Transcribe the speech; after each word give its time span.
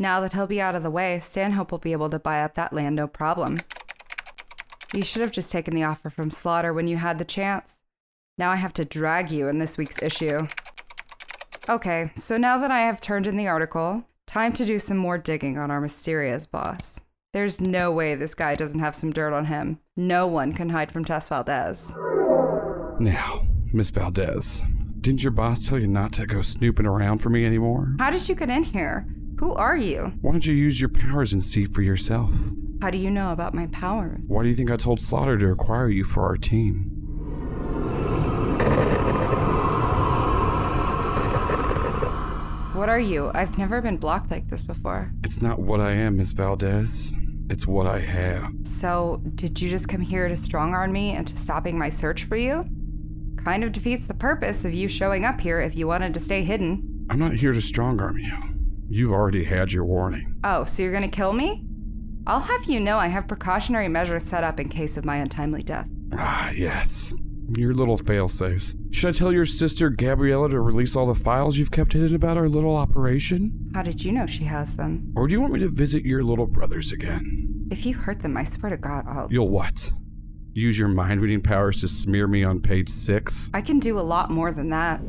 Now 0.00 0.20
that 0.20 0.32
he'll 0.32 0.46
be 0.46 0.60
out 0.60 0.74
of 0.74 0.82
the 0.82 0.90
way, 0.90 1.18
Stanhope 1.18 1.72
will 1.72 1.78
be 1.78 1.92
able 1.92 2.10
to 2.10 2.18
buy 2.18 2.42
up 2.42 2.54
that 2.54 2.72
land 2.72 2.94
no 2.96 3.08
problem. 3.08 3.56
You 4.94 5.02
should 5.02 5.22
have 5.22 5.32
just 5.32 5.50
taken 5.52 5.74
the 5.74 5.82
offer 5.82 6.08
from 6.08 6.30
Slaughter 6.30 6.72
when 6.72 6.86
you 6.86 6.96
had 6.96 7.18
the 7.18 7.24
chance. 7.24 7.82
Now 8.38 8.50
I 8.50 8.56
have 8.56 8.72
to 8.74 8.84
drag 8.84 9.32
you 9.32 9.48
in 9.48 9.58
this 9.58 9.76
week's 9.76 10.02
issue. 10.02 10.46
Okay, 11.68 12.10
so 12.14 12.36
now 12.36 12.56
that 12.58 12.70
I 12.70 12.80
have 12.80 13.00
turned 13.00 13.26
in 13.26 13.36
the 13.36 13.48
article, 13.48 14.04
time 14.26 14.52
to 14.54 14.64
do 14.64 14.78
some 14.78 14.96
more 14.96 15.18
digging 15.18 15.58
on 15.58 15.70
our 15.70 15.80
mysterious 15.80 16.46
boss. 16.46 17.00
There's 17.32 17.60
no 17.60 17.92
way 17.92 18.14
this 18.14 18.34
guy 18.34 18.54
doesn't 18.54 18.80
have 18.80 18.94
some 18.94 19.12
dirt 19.12 19.34
on 19.34 19.46
him. 19.46 19.80
No 19.96 20.26
one 20.26 20.52
can 20.52 20.70
hide 20.70 20.90
from 20.90 21.04
Tess 21.04 21.28
Valdez. 21.28 21.94
Now, 22.98 23.46
Miss 23.72 23.90
Valdez, 23.90 24.64
didn't 25.00 25.22
your 25.22 25.32
boss 25.32 25.68
tell 25.68 25.78
you 25.78 25.88
not 25.88 26.12
to 26.14 26.26
go 26.26 26.40
snooping 26.40 26.86
around 26.86 27.18
for 27.18 27.28
me 27.28 27.44
anymore? 27.44 27.94
How 27.98 28.10
did 28.10 28.26
you 28.28 28.34
get 28.34 28.48
in 28.48 28.62
here? 28.62 29.06
Who 29.38 29.54
are 29.54 29.76
you? 29.76 30.12
Why 30.20 30.32
don't 30.32 30.44
you 30.44 30.52
use 30.52 30.80
your 30.80 30.88
powers 30.88 31.32
and 31.32 31.44
see 31.44 31.64
for 31.64 31.80
yourself? 31.80 32.34
How 32.82 32.90
do 32.90 32.98
you 32.98 33.08
know 33.08 33.30
about 33.30 33.54
my 33.54 33.68
powers? 33.68 34.24
Why 34.26 34.42
do 34.42 34.48
you 34.48 34.56
think 34.56 34.68
I 34.68 34.76
told 34.76 35.00
Slaughter 35.00 35.38
to 35.38 35.50
acquire 35.50 35.88
you 35.88 36.02
for 36.02 36.24
our 36.24 36.36
team? 36.36 36.90
What 42.74 42.88
are 42.88 42.98
you? 42.98 43.30
I've 43.32 43.56
never 43.58 43.80
been 43.80 43.96
blocked 43.96 44.32
like 44.32 44.48
this 44.48 44.62
before. 44.62 45.12
It's 45.22 45.40
not 45.40 45.60
what 45.60 45.80
I 45.80 45.92
am, 45.92 46.16
Miss 46.16 46.32
Valdez. 46.32 47.12
It's 47.48 47.66
what 47.66 47.86
I 47.86 48.00
have. 48.00 48.52
So, 48.64 49.22
did 49.36 49.60
you 49.60 49.68
just 49.68 49.88
come 49.88 50.00
here 50.00 50.28
to 50.28 50.36
strong 50.36 50.74
arm 50.74 50.90
me 50.90 51.14
into 51.14 51.36
stopping 51.36 51.78
my 51.78 51.90
search 51.90 52.24
for 52.24 52.36
you? 52.36 52.64
Kind 53.36 53.62
of 53.62 53.70
defeats 53.70 54.08
the 54.08 54.14
purpose 54.14 54.64
of 54.64 54.74
you 54.74 54.88
showing 54.88 55.24
up 55.24 55.40
here 55.40 55.60
if 55.60 55.76
you 55.76 55.86
wanted 55.86 56.12
to 56.14 56.20
stay 56.20 56.42
hidden. 56.42 57.06
I'm 57.08 57.20
not 57.20 57.34
here 57.34 57.52
to 57.52 57.60
strong 57.60 58.00
arm 58.00 58.18
you. 58.18 58.57
You've 58.90 59.12
already 59.12 59.44
had 59.44 59.70
your 59.72 59.84
warning. 59.84 60.34
Oh, 60.44 60.64
so 60.64 60.82
you're 60.82 60.92
gonna 60.92 61.08
kill 61.08 61.32
me? 61.32 61.64
I'll 62.26 62.40
have 62.40 62.64
you 62.64 62.80
know 62.80 62.98
I 62.98 63.08
have 63.08 63.28
precautionary 63.28 63.88
measures 63.88 64.22
set 64.22 64.44
up 64.44 64.58
in 64.58 64.68
case 64.68 64.96
of 64.96 65.04
my 65.04 65.16
untimely 65.16 65.62
death. 65.62 65.88
Ah, 66.12 66.50
yes. 66.50 67.14
Your 67.56 67.74
little 67.74 67.98
failsafes. 67.98 68.76
Should 68.94 69.08
I 69.08 69.12
tell 69.12 69.32
your 69.32 69.44
sister 69.44 69.88
Gabriella 69.90 70.50
to 70.50 70.60
release 70.60 70.96
all 70.96 71.06
the 71.06 71.14
files 71.14 71.56
you've 71.56 71.70
kept 71.70 71.92
hidden 71.92 72.14
about 72.14 72.36
our 72.36 72.48
little 72.48 72.76
operation? 72.76 73.70
How 73.74 73.82
did 73.82 74.04
you 74.04 74.12
know 74.12 74.26
she 74.26 74.44
has 74.44 74.76
them? 74.76 75.12
Or 75.16 75.26
do 75.26 75.32
you 75.32 75.40
want 75.40 75.52
me 75.52 75.60
to 75.60 75.68
visit 75.68 76.04
your 76.04 76.22
little 76.22 76.46
brothers 76.46 76.92
again? 76.92 77.66
If 77.70 77.84
you 77.84 77.94
hurt 77.94 78.20
them, 78.20 78.36
I 78.36 78.44
swear 78.44 78.70
to 78.70 78.76
God, 78.78 79.04
I'll. 79.06 79.28
You'll 79.30 79.48
what? 79.50 79.92
Use 80.54 80.78
your 80.78 80.88
mind 80.88 81.20
reading 81.20 81.40
powers 81.42 81.80
to 81.82 81.88
smear 81.88 82.26
me 82.26 82.42
on 82.42 82.60
page 82.60 82.88
six? 82.88 83.50
I 83.54 83.60
can 83.60 83.78
do 83.78 83.98
a 83.98 84.02
lot 84.02 84.30
more 84.30 84.50
than 84.50 84.70
that. 84.70 85.00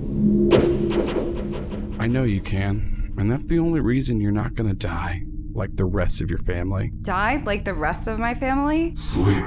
I 1.99 2.08
know 2.08 2.23
you 2.23 2.41
can. 2.41 2.98
And 3.20 3.30
that's 3.30 3.44
the 3.44 3.59
only 3.59 3.81
reason 3.81 4.22
you're 4.22 4.31
not 4.31 4.56
gonna 4.56 4.73
die, 4.73 5.23
like 5.52 5.75
the 5.75 5.84
rest 5.84 6.22
of 6.22 6.30
your 6.30 6.39
family. 6.39 6.94
Die 7.02 7.44
like 7.45 7.66
the 7.66 7.73
rest 7.73 8.08
of 8.08 8.17
my 8.17 8.34
family? 8.34 8.95
Sleep. 8.95 9.44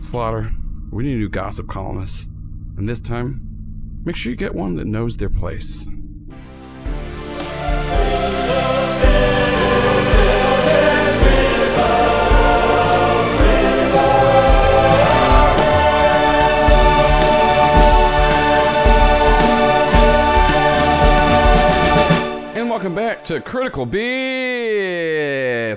Slaughter, 0.00 0.52
we 0.90 1.04
need 1.04 1.14
a 1.14 1.18
new 1.20 1.30
gossip 1.30 1.66
columnist. 1.66 2.28
And 2.76 2.86
this 2.86 3.00
time, 3.00 3.40
make 4.04 4.16
sure 4.16 4.28
you 4.28 4.36
get 4.36 4.54
one 4.54 4.76
that 4.76 4.86
knows 4.86 5.16
their 5.16 5.30
place. 5.30 5.88
Welcome 22.88 23.04
back 23.04 23.22
to 23.22 23.38
Critical 23.38 23.84
Bits, 23.84 25.04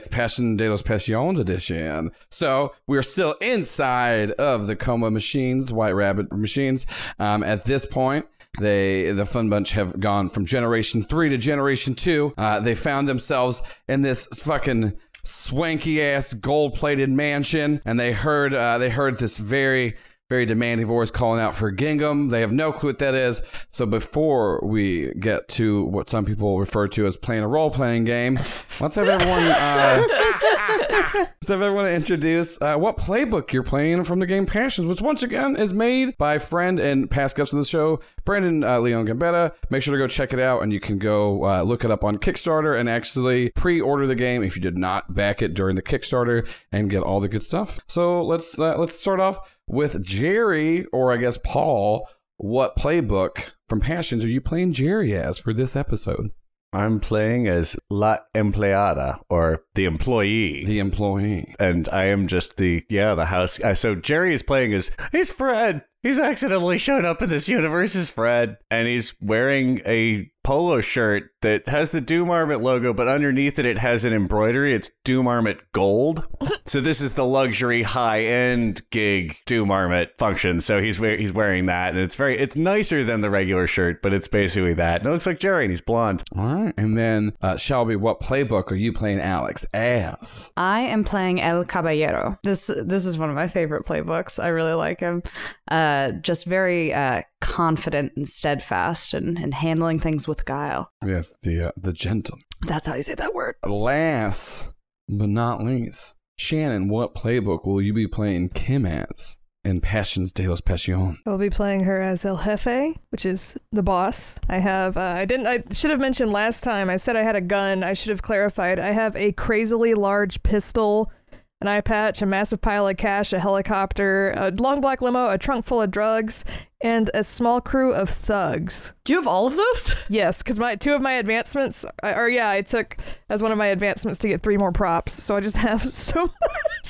Passion 0.08 0.56
de 0.56 0.70
los 0.70 0.82
Passions 0.82 1.40
edition. 1.40 2.10
So 2.30 2.74
we're 2.88 3.04
still 3.04 3.36
inside 3.42 4.32
of 4.32 4.66
the 4.68 4.78
Coma 4.78 5.12
machines, 5.12 5.74
White 5.74 5.92
Rabbit 5.92 6.32
machines. 6.32 6.88
Um, 7.20 7.44
at 7.44 7.66
this 7.66 7.86
point, 7.86 8.28
they 8.62 9.12
the 9.12 9.26
Fun 9.26 9.50
Bunch 9.50 9.74
have 9.74 10.00
gone 10.00 10.30
from 10.30 10.46
Generation 10.46 11.04
Three 11.04 11.28
to 11.28 11.38
Generation 11.38 11.96
Two. 11.96 12.34
Uh, 12.38 12.62
they 12.62 12.76
found 12.76 13.10
themselves 13.10 13.62
in 13.90 14.04
this 14.04 14.28
fucking 14.28 14.98
swanky 15.26 16.02
ass 16.02 16.34
gold 16.34 16.76
plated 16.76 17.10
mansion, 17.10 17.82
and 17.84 18.00
they 18.00 18.14
heard 18.14 18.54
uh, 18.54 18.78
they 18.78 18.90
heard 18.90 19.18
this 19.18 19.38
very 19.38 19.98
very 20.32 20.46
demanding 20.46 20.88
voice 20.88 21.12
calling 21.12 21.42
out 21.42 21.54
for 21.54 21.70
Gingham. 21.72 22.30
They 22.30 22.40
have 22.40 22.54
no 22.54 22.72
clue 22.72 22.92
what 22.92 23.00
that 23.00 23.14
is. 23.14 23.42
So 23.70 23.86
before 23.86 24.62
we 24.64 25.12
get 25.20 25.50
to 25.50 25.84
what 25.84 26.08
some 26.08 26.24
people 26.24 26.58
refer 26.58 26.88
to 26.88 27.06
as 27.06 27.18
playing 27.18 27.44
a 27.44 27.50
role 27.50 27.70
playing 27.70 28.06
game, 28.06 28.36
let's 28.36 28.96
have 28.96 29.10
everyone 29.10 29.44
uh, 29.44 30.08
let's 30.70 31.50
want 31.50 31.88
to 31.88 31.94
introduce 31.94 32.62
uh, 32.62 32.76
what 32.76 32.98
playbook 32.98 33.52
you're 33.52 33.64
playing 33.64 34.04
from 34.04 34.20
the 34.20 34.26
game 34.26 34.46
Passions, 34.46 34.88
which 34.88 35.02
once 35.02 35.24
again 35.24 35.56
is 35.56 35.74
made 35.74 36.18
by 36.18 36.38
friend 36.38 36.80
and 36.80 37.10
past 37.10 37.36
guest 37.36 37.54
of 37.54 37.60
the 37.60 37.66
show, 37.66 38.00
Brandon 38.26 38.64
uh, 38.64 38.80
Leon 38.80 39.08
Gambetta. 39.08 39.54
Make 39.70 39.84
sure 39.84 39.94
to 39.94 39.98
go 39.98 40.08
check 40.08 40.34
it 40.34 40.40
out, 40.40 40.64
and 40.64 40.72
you 40.72 40.80
can 40.80 40.98
go 40.98 41.46
uh, 41.46 41.62
look 41.62 41.84
it 41.84 41.92
up 41.92 42.04
on 42.04 42.18
Kickstarter 42.18 42.80
and 42.80 42.90
actually 42.90 43.52
pre-order 43.52 44.08
the 44.08 44.16
game 44.16 44.44
if 44.44 44.56
you 44.56 44.62
did 44.62 44.78
not 44.78 45.14
back 45.14 45.42
it 45.42 45.54
during 45.54 45.76
the 45.76 45.82
Kickstarter 45.82 46.48
and 46.72 46.90
get 46.90 47.04
all 47.04 47.20
the 47.20 47.30
good 47.30 47.44
stuff. 47.44 47.80
So 47.88 48.24
let's 48.24 48.58
uh, 48.60 48.78
let's 48.78 49.00
start 49.00 49.20
off 49.20 49.38
with 49.68 50.04
Jerry, 50.04 50.86
or 50.94 51.12
I 51.12 51.18
guess 51.18 51.40
Paul. 51.44 52.08
What 52.38 52.76
playbook 52.76 53.52
from 53.70 53.82
Passions 53.82 54.26
are 54.26 54.30
you 54.30 54.42
playing 54.42 54.74
Jerry 54.74 55.14
as 55.14 55.38
for 55.38 55.54
this 55.54 55.76
episode? 55.76 56.32
I'm 56.74 57.00
playing 57.02 57.48
as 57.48 57.78
La 57.90 58.20
Empleada, 58.34 59.20
or 59.30 59.64
the 59.76 59.86
employee. 59.86 60.64
The 60.66 60.80
employee. 60.80 61.54
and 61.60 61.90
I 61.90 62.06
am 62.06 62.28
just 62.28 62.58
the, 62.58 62.84
yeah, 62.90 63.14
the 63.14 63.26
house. 63.26 63.60
Uh, 63.60 63.74
so 63.74 63.96
Jerry 63.96 64.34
is 64.34 64.42
playing 64.42 64.74
as, 64.74 64.92
he's 65.12 65.32
Fred. 65.32 65.84
He's 66.04 66.20
accidentally 66.20 66.78
shown 66.78 67.06
up 67.06 67.22
in 67.22 67.30
this 67.30 67.48
universe 67.48 67.96
as 67.96 68.10
Fred. 68.10 68.58
And 68.70 68.88
he's 68.88 69.14
wearing 69.22 69.82
a 69.86 70.32
polo 70.44 70.82
shirt 70.82 71.30
that 71.42 71.68
has 71.68 71.92
the 71.92 72.02
Doom 72.02 72.32
Armit 72.32 72.62
logo, 72.62 72.94
but 72.94 73.08
underneath 73.08 73.60
it, 73.60 73.66
it 73.66 73.78
has 73.78 74.06
an 74.06 74.14
embroidery. 74.14 74.74
It's 74.74 74.90
Doom 75.04 75.28
Armit 75.28 75.60
Gold. 75.72 76.26
so 76.66 76.82
this 76.82 77.02
is 77.02 77.14
the 77.14 77.26
luxury 77.26 77.84
high 77.84 78.24
end 78.26 78.82
gig 78.90 79.38
Doom 79.46 79.70
Armit 79.70 80.18
function. 80.18 80.62
So 80.62 80.82
he's 80.82 81.00
wear- 81.00 81.18
he's 81.18 81.32
wearing 81.32 81.68
that, 81.68 81.90
and 81.94 82.00
it's 82.00 82.16
very 82.16 82.40
it's 82.40 82.56
nicer 82.56 83.04
than 83.04 83.22
the 83.22 83.30
regular 83.30 83.68
shirt, 83.68 84.02
but 84.02 84.14
it's 84.14 84.28
basically 84.28 84.74
that. 84.76 85.02
And 85.02 85.10
it 85.10 85.12
looks 85.12 85.28
like 85.28 85.40
Jerry, 85.40 85.66
and 85.66 85.72
he's 85.72 85.82
blonde. 85.82 86.24
All 86.36 86.56
right. 86.56 86.74
And 86.76 86.98
then, 86.98 87.34
uh, 87.42 87.58
Shelby, 87.58 87.96
what 87.96 88.20
playbook 88.20 88.72
are 88.72 88.76
you 88.76 88.94
playing 88.94 89.20
Alex 89.20 89.66
Ass. 89.76 90.54
I 90.58 90.82
am 90.82 91.04
playing 91.04 91.40
El 91.42 91.66
Caballero. 91.66 92.40
This 92.44 92.72
this 92.84 93.06
is 93.06 93.18
one 93.20 93.30
of 93.30 93.36
my 93.36 93.48
favorite 93.48 93.86
playbooks. 93.86 94.44
I 94.44 94.48
really 94.48 94.74
like 94.74 95.00
him. 95.00 95.22
Uh, 95.70 95.91
just 96.22 96.46
very 96.46 96.94
uh, 96.94 97.22
confident 97.40 98.14
and 98.16 98.28
steadfast, 98.28 99.14
and, 99.14 99.38
and 99.38 99.54
handling 99.54 100.00
things 100.00 100.28
with 100.28 100.46
guile. 100.46 100.90
Yes, 101.06 101.36
the 101.44 101.68
uh, 101.68 101.72
the 101.78 101.94
gentle. 101.94 102.38
That's 102.68 102.88
how 102.88 102.96
you 102.96 103.04
say 103.04 103.16
that 103.16 103.34
word. 103.34 103.56
Last 103.66 104.74
but 105.08 105.30
not 105.30 105.64
least, 105.64 106.18
Shannon, 106.38 106.90
what 106.90 107.16
playbook 107.16 107.66
will 107.66 107.82
you 107.82 107.94
be 107.94 108.08
playing 108.08 108.50
Kim 108.50 108.86
as 108.86 109.40
in 109.64 109.80
Passions 109.80 110.32
de 110.32 110.48
los 110.48 110.62
Passion? 110.62 111.20
I'll 111.26 111.38
be 111.38 111.50
playing 111.50 111.84
her 111.84 112.02
as 112.02 112.26
El 112.26 112.38
Jefe, 112.38 112.98
which 113.10 113.26
is 113.26 113.58
the 113.72 113.84
boss. 113.84 114.40
I 114.50 114.58
have, 114.58 114.98
uh, 114.98 115.02
I 115.02 115.26
didn't, 115.26 115.48
I 115.48 115.64
should 115.72 115.92
have 115.92 116.00
mentioned 116.00 116.32
last 116.32 116.64
time, 116.64 116.90
I 116.90 116.96
said 116.96 117.16
I 117.16 117.24
had 117.24 117.36
a 117.36 117.42
gun. 117.42 117.84
I 117.84 117.94
should 117.94 118.10
have 118.10 118.22
clarified. 118.22 118.80
I 118.80 118.92
have 118.92 119.16
a 119.16 119.34
crazily 119.34 119.94
large 119.94 120.42
pistol, 120.44 121.12
an 121.62 121.68
eye 121.68 121.82
patch, 121.82 122.22
a 122.22 122.26
massive 122.26 122.60
pile 122.60 122.88
of 122.88 122.98
cash, 122.98 123.32
a 123.32 123.40
helicopter, 123.40 124.34
a 124.36 124.52
long 124.52 124.82
black 124.82 125.02
limo, 125.02 125.30
a 125.30 125.38
trunk 125.38 125.66
full 125.66 125.82
of 125.82 125.92
drugs, 125.92 126.44
and 126.84 127.10
a 127.14 127.24
small 127.24 127.62
crew 127.62 127.94
of 127.94 128.10
thugs. 128.10 128.94
Do 129.04 129.14
you 129.14 129.20
have 129.20 129.28
all 129.28 129.48
of 129.48 129.56
those? 129.56 129.96
Yes, 130.10 130.44
because 130.44 130.60
my 130.60 130.76
two 130.76 130.94
of 130.94 131.02
my 131.02 131.14
advancements, 131.14 131.86
uh, 132.04 132.14
or 132.18 132.28
yeah, 132.28 132.50
I 132.50 132.62
took 132.64 132.98
as 133.30 133.42
one 133.42 133.52
of 133.54 133.58
my 133.58 133.68
advancements 133.68 134.20
to 134.20 134.28
get 134.28 134.42
three 134.42 134.58
more 134.58 134.72
props. 134.74 135.14
So 135.14 135.38
I 135.38 135.40
just 135.40 135.56
have 135.70 135.82
so 135.82 136.22
much 136.26 136.86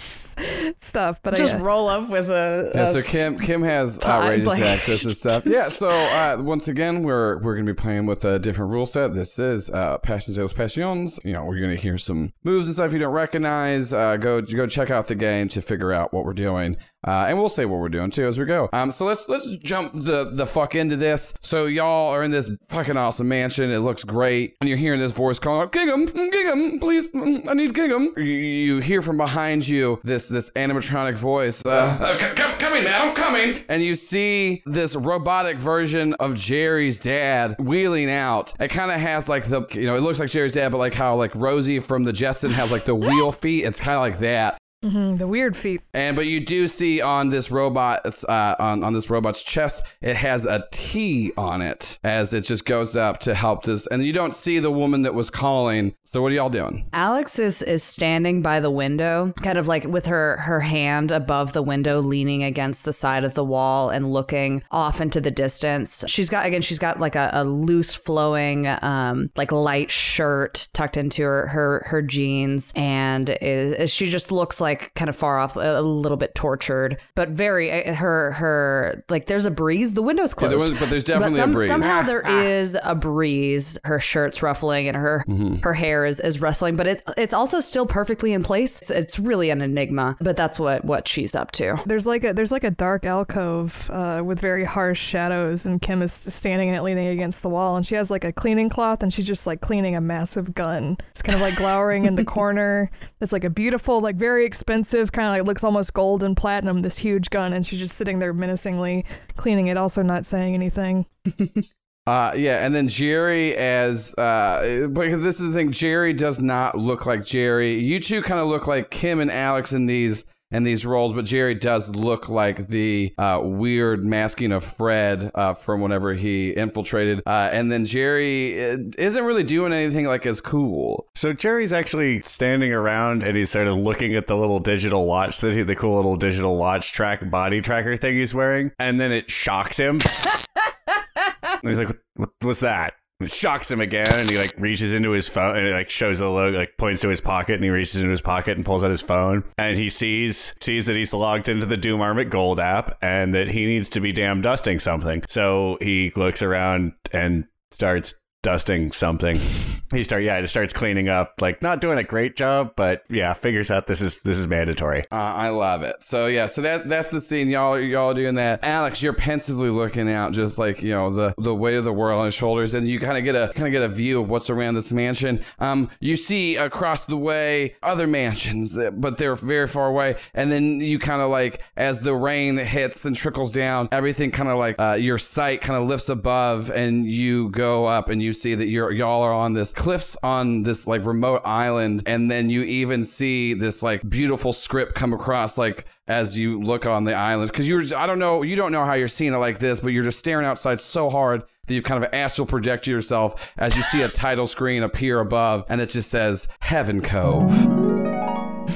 stuff. 0.80 1.20
But 1.22 1.36
Just 1.36 1.56
I, 1.56 1.60
uh, 1.60 1.64
roll 1.64 1.88
up 1.88 2.10
with 2.10 2.30
a. 2.30 2.72
Yeah, 2.74 2.84
a 2.84 2.88
so 2.88 3.02
Kim 3.02 3.38
Kim 3.40 3.62
has 3.62 3.98
time, 4.00 4.24
outrageous 4.24 4.48
like- 4.48 4.62
access 4.64 5.04
and 5.04 5.12
stuff. 5.16 5.44
Yeah, 5.46 5.68
so 5.68 5.90
uh, 5.90 6.38
once 6.40 6.68
again, 6.68 7.04
we're 7.04 7.40
we're 7.42 7.54
gonna 7.56 7.66
be 7.72 7.80
playing 7.80 8.06
with 8.08 8.26
a 8.26 8.40
different 8.40 8.72
rule 8.72 8.86
set. 8.86 9.14
This 9.14 9.38
is 9.38 9.70
uh, 9.70 9.98
Passions 10.00 10.36
de 10.38 10.42
los 10.42 10.54
Passions. 10.54 11.20
You 11.24 11.34
know, 11.34 11.46
we're 11.46 11.60
gonna 11.60 11.76
hear 11.76 11.98
some 11.98 12.34
moves 12.44 12.68
and 12.68 12.74
stuff 12.76 12.94
you 12.94 13.00
don't 13.00 13.14
recognize. 13.14 13.94
Uh, 13.94 14.18
go 14.18 14.42
go 14.42 14.66
check 14.66 14.90
out 14.90 15.08
the 15.08 15.16
game 15.16 15.48
to 15.50 15.62
figure 15.62 15.92
out 15.94 16.12
what 16.14 16.26
we're 16.26 16.34
doing. 16.34 16.78
Uh, 17.07 17.25
and 17.27 17.38
we'll 17.38 17.50
say 17.50 17.65
what 17.65 17.80
we're 17.80 17.89
doing 17.89 18.12
too 18.12 18.25
as 18.27 18.38
we 18.38 18.45
go. 18.45 18.69
Um, 18.74 18.92
so 18.92 19.06
let's 19.06 19.27
let's 19.27 19.48
jump 19.57 19.94
the 19.95 20.30
the 20.33 20.45
fuck 20.45 20.75
into 20.75 20.95
this. 20.95 21.33
So 21.42 21.65
y'all 21.65 22.09
are 22.13 22.24
in 22.24 22.30
this 22.31 22.50
fucking 22.69 22.95
awesome 22.98 23.27
mansion. 23.27 23.71
It 23.71 23.80
looks 23.80 24.03
great, 24.03 24.56
and 24.62 24.69
you're 24.69 24.77
hearing 24.77 25.00
this 25.00 25.12
voice 25.13 25.39
calling 25.39 25.62
out, 25.63 25.71
"Gig'em, 25.71 26.07
Gig'em, 26.07 26.80
please, 26.80 27.07
I 27.15 27.53
need 27.56 27.74
Gig'em." 27.74 28.15
You, 28.18 28.24
you 28.24 28.80
hear 28.80 29.01
from 29.01 29.18
behind 29.18 29.68
you 29.68 30.00
this 30.03 30.30
this 30.30 30.51
animatronic 30.51 31.18
voice, 31.18 31.63
uh, 31.65 31.69
uh, 31.69 32.18
c- 32.19 32.57
coming, 32.59 32.83
madam, 32.83 33.15
coming, 33.15 33.63
and 33.68 33.81
you 33.81 33.95
see 33.95 34.62
this 34.68 34.95
robotic 34.95 35.57
version 35.57 36.13
of 36.15 36.36
Jerry's 36.36 37.00
dad 37.00 37.56
wheeling 37.59 38.12
out. 38.12 38.53
It 38.59 38.68
kind 38.68 38.92
of 38.92 39.00
has 39.00 39.27
like 39.27 39.45
the 39.45 39.65
you 39.71 39.88
know 39.88 39.95
it 39.95 40.01
looks 40.01 40.19
like 40.19 40.30
Jerry's 40.30 40.53
dad, 40.53 40.71
but 40.71 40.77
like 40.77 40.94
how 40.94 41.15
like 41.15 41.33
Rosie 41.33 41.80
from 41.80 42.03
the 42.03 42.13
Jetson 42.13 42.51
has 42.51 42.71
like 42.71 42.83
the 42.86 42.95
wheel 42.95 43.31
feet. 43.42 43.65
It's 43.65 43.81
kind 43.81 43.95
of 43.95 44.01
like 44.01 44.19
that. 44.19 44.57
Mhm, 44.83 45.19
the 45.19 45.28
weird 45.28 45.56
feet. 45.56 45.81
And 45.94 46.16
but 46.16 46.25
you 46.25 46.39
do 46.39 46.68
see 46.68 47.01
on 47.01 47.30
this 47.30 47.51
robot, 47.51 48.01
it's, 48.06 48.24
uh, 48.24 48.56
on 48.57 48.83
on 48.83 48.94
this 48.94 49.10
robot's 49.10 49.44
chest, 49.44 49.83
it 50.01 50.16
has 50.16 50.45
a 50.45 50.66
T 50.72 51.31
on 51.38 51.62
it 51.62 52.00
as 52.04 52.33
it 52.33 52.42
just 52.42 52.66
goes 52.66 52.95
up 52.95 53.19
to 53.22 53.36
help 53.36 53.63
this. 53.63 53.86
And 53.88 54.04
you 54.04 54.12
don't 54.13 54.33
see 54.33 54.57
the 54.60 54.72
woman 54.72 55.04
that 55.04 55.13
was 55.13 55.30
calling. 55.30 55.94
So 56.04 56.22
what 56.22 56.31
are 56.31 56.36
y'all 56.36 56.50
doing? 56.50 56.89
Alex 56.94 57.38
is 57.38 57.62
is 57.62 57.83
standing 57.83 58.42
by 58.42 58.60
the 58.60 58.72
window, 58.72 59.33
kind 59.44 59.57
of 59.57 59.68
like 59.68 59.86
with 59.86 60.07
her 60.07 60.38
her 60.38 60.62
hand 60.62 61.12
above 61.12 61.54
the 61.54 61.62
window, 61.62 62.01
leaning 62.01 62.44
against 62.44 62.84
the 62.84 62.92
side 62.94 63.24
of 63.24 63.36
the 63.36 63.45
wall 63.45 63.89
and 63.89 64.12
looking 64.12 64.63
off 64.72 65.00
into 65.00 65.22
the 65.22 65.31
distance. 65.31 66.04
She's 66.07 66.30
got 66.30 66.45
again, 66.45 66.62
she's 66.62 66.80
got 66.80 67.00
like 67.00 67.16
a, 67.16 67.30
a 67.34 67.44
loose 67.44 67.94
flowing, 67.94 68.68
um, 68.81 69.30
like 69.36 69.51
light 69.51 69.92
shirt 69.92 70.69
tucked 70.74 70.98
into 70.98 71.24
her 71.24 71.48
her 71.48 71.84
her 71.86 72.01
jeans, 72.01 72.74
and 72.75 73.30
is, 73.42 73.92
she 73.92 74.10
just 74.10 74.31
looks 74.31 74.60
like 74.60 74.71
kind 74.76 75.10
of 75.10 75.16
far 75.16 75.40
off, 75.40 75.56
a, 75.56 75.80
a 75.80 75.82
little 75.82 76.18
bit 76.18 76.36
tortured, 76.36 76.98
but 77.16 77.30
very 77.30 77.72
uh, 77.72 77.94
her 77.96 78.32
her 78.34 79.04
like 79.10 79.28
there's 79.28 79.46
a 79.46 79.52
breeze. 79.52 79.94
The 79.94 80.02
window's 80.02 80.32
Yeah, 80.34 80.48
closed. 80.48 80.52
there 80.52 80.72
was- 80.72 80.80
but 80.80 80.90
there's 80.90 81.04
definitely 81.04 81.38
some- 81.38 81.52
a 81.52 81.54
breeze. 81.54 81.68
Somehow 81.68 82.02
there 82.04 82.22
is 82.28 82.78
a 82.84 82.96
breeze. 82.96 83.78
Her 83.84 84.00
shirt's 84.00 84.42
ruffling 84.44 84.88
and 84.88 84.98
her 84.98 85.24
Mm-hmm. 85.28 85.58
her 85.58 85.74
hair 85.74 86.06
is, 86.06 86.20
is 86.20 86.42
rustling, 86.42 86.76
but 86.76 86.88
it's 86.88 87.04
it's 87.18 87.34
also 87.34 87.60
still 87.60 87.86
perfectly 87.86 88.34
in 88.34 88.44
place. 88.44 88.80
It's, 88.82 88.92
it's 88.92 89.20
really 89.20 89.50
an 89.50 89.62
enigma, 89.62 90.18
but 90.22 90.36
that's 90.36 90.58
what 90.60 90.84
what 90.86 91.08
she's 91.08 91.36
up 91.36 91.52
to. 91.54 91.78
There's 91.86 92.08
like 92.08 92.24
a 92.24 92.34
there's 92.34 92.52
like 92.52 92.64
a 92.64 92.72
dark 92.72 93.06
alcove 93.06 93.90
uh, 93.94 94.22
with 94.26 94.40
very 94.40 94.64
harsh 94.64 95.00
shadows, 95.02 95.66
and 95.66 95.82
Kim 95.82 96.02
is 96.02 96.12
standing 96.12 96.70
in 96.70 96.76
it, 96.76 96.82
leaning 96.84 97.08
against 97.08 97.44
the 97.44 97.50
wall, 97.50 97.76
and 97.76 97.86
she 97.86 97.96
has 97.96 98.10
like 98.10 98.24
a 98.24 98.32
cleaning 98.32 98.70
cloth, 98.70 99.04
and 99.04 99.14
she's 99.14 99.28
just 99.28 99.46
like 99.48 99.62
cleaning 99.62 99.96
a 99.96 100.02
massive 100.02 100.54
gun. 100.56 100.98
It's 101.12 101.22
kind 101.22 101.36
of 101.36 101.42
like 101.42 101.56
glowering 101.56 102.06
in 102.06 102.16
the 102.16 102.26
corner. 102.38 102.90
It's 103.20 103.32
like 103.32 103.44
a 103.44 103.50
beautiful, 103.50 104.02
like 104.02 104.16
very 104.16 104.46
expensive, 104.62 105.12
kind 105.12 105.28
of 105.28 105.34
like 105.34 105.48
looks 105.48 105.63
almost 105.63 105.92
gold 105.94 106.24
and 106.24 106.38
platinum. 106.38 106.81
This 106.81 107.00
huge 107.00 107.31
gun, 107.31 107.52
and 107.52 107.66
she's 107.66 107.80
just 107.80 107.96
sitting 107.96 108.19
there 108.19 108.31
menacingly 108.31 109.06
cleaning 109.36 109.68
it, 109.68 109.78
also 109.78 110.04
not 110.04 110.25
saying 110.25 110.54
anything. 110.54 111.06
Uh, 112.08 112.34
yeah, 112.36 112.66
and 112.66 112.74
then 112.74 112.88
Jerry 112.88 113.56
as 113.56 114.16
uh, 114.18 114.90
because 114.92 115.22
this 115.22 115.40
is 115.40 115.50
the 115.50 115.54
thing, 115.54 115.72
Jerry 115.72 116.13
does 116.13 116.42
not 116.42 116.75
look 116.75 117.06
like 117.06 117.24
Jerry. 117.24 117.75
You 117.75 118.00
two 118.00 118.24
kind 118.24 118.40
of 118.40 118.48
look 118.48 118.66
like 118.66 118.90
Kim 118.90 119.19
and 119.19 119.30
Alex 119.30 119.72
in 119.72 119.86
these 119.86 120.25
in 120.51 120.63
these 120.63 120.86
roles, 120.86 121.13
but 121.13 121.25
Jerry 121.25 121.56
does 121.56 121.95
look 121.95 122.30
like 122.30 122.68
the 122.68 123.13
uh, 123.18 123.39
weird 123.44 124.06
masking 124.06 124.51
of 124.51 124.63
Fred 124.63 125.31
uh, 125.33 125.53
from 125.53 125.81
whenever 125.81 126.13
he 126.13 126.51
infiltrated. 126.51 127.21
Uh, 127.25 127.50
and 127.51 127.71
then 127.71 127.86
Jerry 127.86 128.71
uh, 128.71 128.77
isn't 128.98 129.24
really 129.24 129.44
doing 129.44 129.74
anything 129.74 130.06
like 130.06 130.25
as 130.25 130.42
cool. 130.42 131.07
So 131.15 131.33
Jerry's 131.33 131.74
actually 131.74 132.21
standing 132.21 132.74
around 132.74 133.24
and 133.24 133.38
he's 133.38 133.50
sort 133.50 133.68
of 133.68 133.77
looking 133.77 134.15
at 134.15 134.27
the 134.27 134.36
little 134.36 134.59
digital 134.59 135.06
watch, 135.06 135.39
the, 135.39 135.63
the 135.63 135.75
cool 135.75 135.95
little 135.95 136.15
digital 136.15 136.57
watch 136.57 136.92
track 136.92 137.30
body 137.30 137.62
tracker 137.62 137.95
thing 137.95 138.15
he's 138.15 138.33
wearing, 138.33 138.71
and 138.80 139.00
then 139.00 139.12
it 139.12 139.30
shocks 139.30 139.77
him. 139.77 140.00
he's 141.62 141.77
like, 141.77 141.88
what, 141.88 142.00
what, 142.15 142.30
"What's 142.42 142.59
that?" 142.62 142.94
Shocks 143.28 143.70
him 143.70 143.82
again, 143.82 144.08
and 144.12 144.30
he 144.30 144.38
like 144.38 144.54
reaches 144.58 144.94
into 144.94 145.12
his 145.12 145.28
phone 145.28 145.58
and 145.58 145.68
it 145.68 145.74
like 145.74 145.90
shows 145.90 146.20
the 146.20 146.30
logo, 146.30 146.58
like 146.58 146.78
points 146.78 147.02
to 147.02 147.10
his 147.10 147.22
pocket, 147.22 147.56
and 147.56 147.64
he 147.64 147.70
reaches 147.70 147.98
into 147.98 148.10
his 148.10 148.22
pocket 148.22 148.58
and 148.58 148.66
pulls 148.66 148.84
out 148.84 148.92
his 148.92 149.02
phone, 149.02 149.44
and 149.58 149.78
he 149.78 149.90
sees 149.90 150.56
sees 150.62 150.86
that 150.86 150.96
he's 150.96 151.14
logged 151.14 151.50
into 151.50 151.66
the 151.66 151.78
Doom 151.78 152.02
Armit 152.02 152.30
Gold 152.30 152.60
app 152.60 152.98
and 153.02 153.34
that 153.36 153.50
he 153.50 153.66
needs 153.66 153.90
to 153.90 154.00
be 154.00 154.12
damn 154.12 154.42
dusting 154.42 154.80
something. 154.80 155.24
So 155.28 155.78
he 155.82 156.12
looks 156.16 156.42
around 156.42 156.94
and 157.12 157.46
starts 157.72 158.14
dusting 158.42 158.92
something. 158.92 159.40
He 159.92 160.06
start 160.06 160.24
yeah, 160.24 160.40
just 160.40 160.54
starts 160.54 160.72
cleaning 160.72 161.10
up, 161.10 161.42
like 161.42 161.62
not 161.62 161.82
doing 161.82 161.98
a 161.98 162.04
great 162.04 162.38
job, 162.38 162.74
but 162.78 163.04
yeah, 163.10 163.34
figures 163.34 163.70
out 163.70 163.88
this 163.88 164.02
is 164.02 164.22
this 164.22 164.38
is 164.38 164.48
mandatory. 164.48 165.02
Uh, 165.12 165.16
I 165.16 165.50
love 165.50 165.84
it. 165.84 166.02
So 166.02 166.28
yeah, 166.28 166.46
so 166.46 166.62
that 166.62 166.88
that's 166.88 167.10
the 167.10 167.20
scene. 167.20 167.50
Y'all 167.50 167.78
y'all 167.78 168.14
doing 168.14 168.36
that. 168.36 168.64
Alex, 168.64 169.04
you're 169.04 169.12
pensively 169.12 169.70
looking 169.70 170.10
out, 170.10 170.32
just 170.32 170.58
like 170.58 170.82
you 170.82 170.92
know 170.92 171.10
the 171.10 171.34
the 171.38 171.54
weight 171.54 171.76
of 171.76 171.84
the 171.84 171.92
world 171.92 172.20
on 172.20 172.26
his 172.26 172.34
shoulders, 172.34 172.74
and 172.74 172.88
you 172.88 173.00
kind 173.00 173.18
of 173.18 173.26
get 173.26 173.36
a 173.36 173.52
kind 173.54 173.68
of 173.68 173.74
get 173.74 173.82
a 173.82 173.90
view 173.90 174.22
of 174.22 174.30
what's 174.30 174.50
around 174.50 174.76
this 174.76 174.94
mansion. 174.94 175.44
Um, 175.60 175.90
you 176.00 176.16
see 176.16 176.56
across 176.56 177.04
the 177.04 177.18
way 177.18 177.76
other 177.84 178.08
mansions, 178.08 178.78
uh, 178.78 178.92
but 178.92 179.18
they're 179.18 179.36
very 179.36 179.68
far 179.68 179.88
away, 179.88 180.16
and 180.34 180.50
then 180.50 180.80
you 180.80 181.00
kind 181.00 181.22
of 181.22 181.30
like 181.30 181.62
as 181.76 182.00
the 182.00 182.16
rain 182.16 182.56
hits 182.56 183.04
and 183.04 183.14
trickles 183.14 183.52
down, 183.52 183.90
everything 183.92 184.32
kind 184.32 184.48
of 184.48 184.58
like 184.58 184.80
uh, 184.80 184.94
your 184.94 185.18
sight 185.18 185.60
kind 185.60 185.82
of 185.82 185.90
lifts 185.90 186.08
above, 186.08 186.72
and 186.72 187.10
you 187.10 187.50
go 187.50 187.86
up 187.86 188.08
and 188.08 188.22
you 188.22 188.31
see 188.33 188.56
that 188.56 188.68
you're 188.68 188.92
y'all 188.92 189.22
are 189.22 189.33
on 189.33 189.54
this 189.54 189.72
cliffs 189.72 190.18
on 190.24 190.63
this 190.63 190.88
like 190.88 191.06
remote 191.06 191.42
island, 191.45 192.04
and 192.06 192.30
then 192.30 192.50
you 192.50 192.63
even 192.63 193.04
see 193.04 193.54
this 193.54 193.83
like 193.83 194.07
beautiful 194.10 194.54
script 194.54 194.95
come 194.95 195.13
across 195.13 195.57
like 195.57 195.86
as 196.07 196.38
you 196.39 196.60
look 196.60 196.86
on 196.86 197.04
the 197.04 197.16
island. 197.16 197.51
Because 197.51 197.68
you're 197.68 197.83
I 197.95 198.06
don't 198.06 198.19
know 198.19 198.44
you 198.44 198.56
don't 198.56 198.72
know 198.72 198.86
how 198.86 198.94
you're 198.94 199.07
seeing 199.07 199.33
it 199.33 199.38
like 199.38 199.60
this, 199.60 199.80
but 199.80 199.89
you're 199.89 200.04
just 200.04 200.19
staring 200.19 200.45
outside 200.45 200.81
so 200.81 201.10
hard 201.10 201.44
that 201.68 201.74
you've 201.74 201.84
kind 201.84 202.04
of 202.04 202.13
astral 202.13 202.46
projected 202.46 202.92
yourself 202.92 203.54
as 203.58 203.75
you 203.75 203.81
see 203.84 204.02
a 204.02 204.10
title 204.10 204.48
screen 204.48 204.84
appear 204.84 205.19
above, 205.19 205.66
and 205.69 205.80
it 205.81 205.90
just 205.90 206.10
says 206.10 206.48
Heaven 206.60 207.02
Cove. 207.02 207.52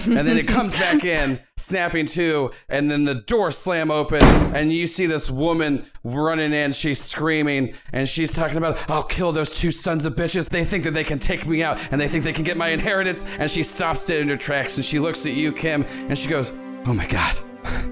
and 0.06 0.28
then 0.28 0.38
it 0.38 0.48
comes 0.48 0.74
back 0.74 1.04
in, 1.04 1.40
snapping 1.58 2.06
to, 2.06 2.52
and 2.70 2.92
then 2.92 3.06
the 3.06 3.16
door 3.16 3.50
slam 3.50 3.90
open, 3.90 4.22
and 4.54 4.72
you 4.72 4.86
see 4.88 5.06
this 5.06 5.32
woman 5.32 5.86
running 6.04 6.54
in. 6.54 6.72
She's 6.72 7.02
screaming, 7.02 7.74
and 7.92 8.08
she's 8.08 8.34
talking 8.34 8.58
about, 8.58 8.88
I'll 8.90 9.04
kill 9.04 9.32
those 9.32 9.54
two 9.54 9.72
sons 9.72 10.06
of 10.06 10.14
bitches. 10.16 10.50
They 10.50 10.64
think 10.64 10.84
that 10.84 10.92
they 10.92 11.04
can 11.04 11.18
take 11.18 11.48
me 11.48 11.64
out, 11.64 11.80
and 11.92 12.00
they 12.00 12.08
think 12.08 12.24
they 12.24 12.34
can 12.34 12.44
get 12.44 12.58
my 12.58 12.70
inheritance. 12.70 13.26
And 13.40 13.50
she 13.50 13.64
stops 13.64 14.04
dead 14.04 14.22
in 14.22 14.30
her 14.30 14.38
tracks, 14.38 14.76
and 14.76 14.86
she 14.86 15.00
looks 15.00 15.26
at 15.26 15.34
you, 15.34 15.52
Kim, 15.52 15.86
and 16.08 16.18
she 16.18 16.30
goes, 16.30 16.54
Oh 16.86 16.94
my 16.94 17.08
god, 17.08 17.36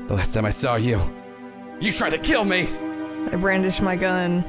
the 0.08 0.14
last 0.14 0.34
time 0.34 0.46
I 0.46 0.52
saw 0.52 0.76
you, 0.76 1.02
you 1.80 1.92
tried 1.92 2.12
to 2.12 2.20
kill 2.20 2.46
me. 2.46 2.68
I 3.32 3.38
brandish 3.38 3.82
my 3.82 3.96
gun. 3.96 4.44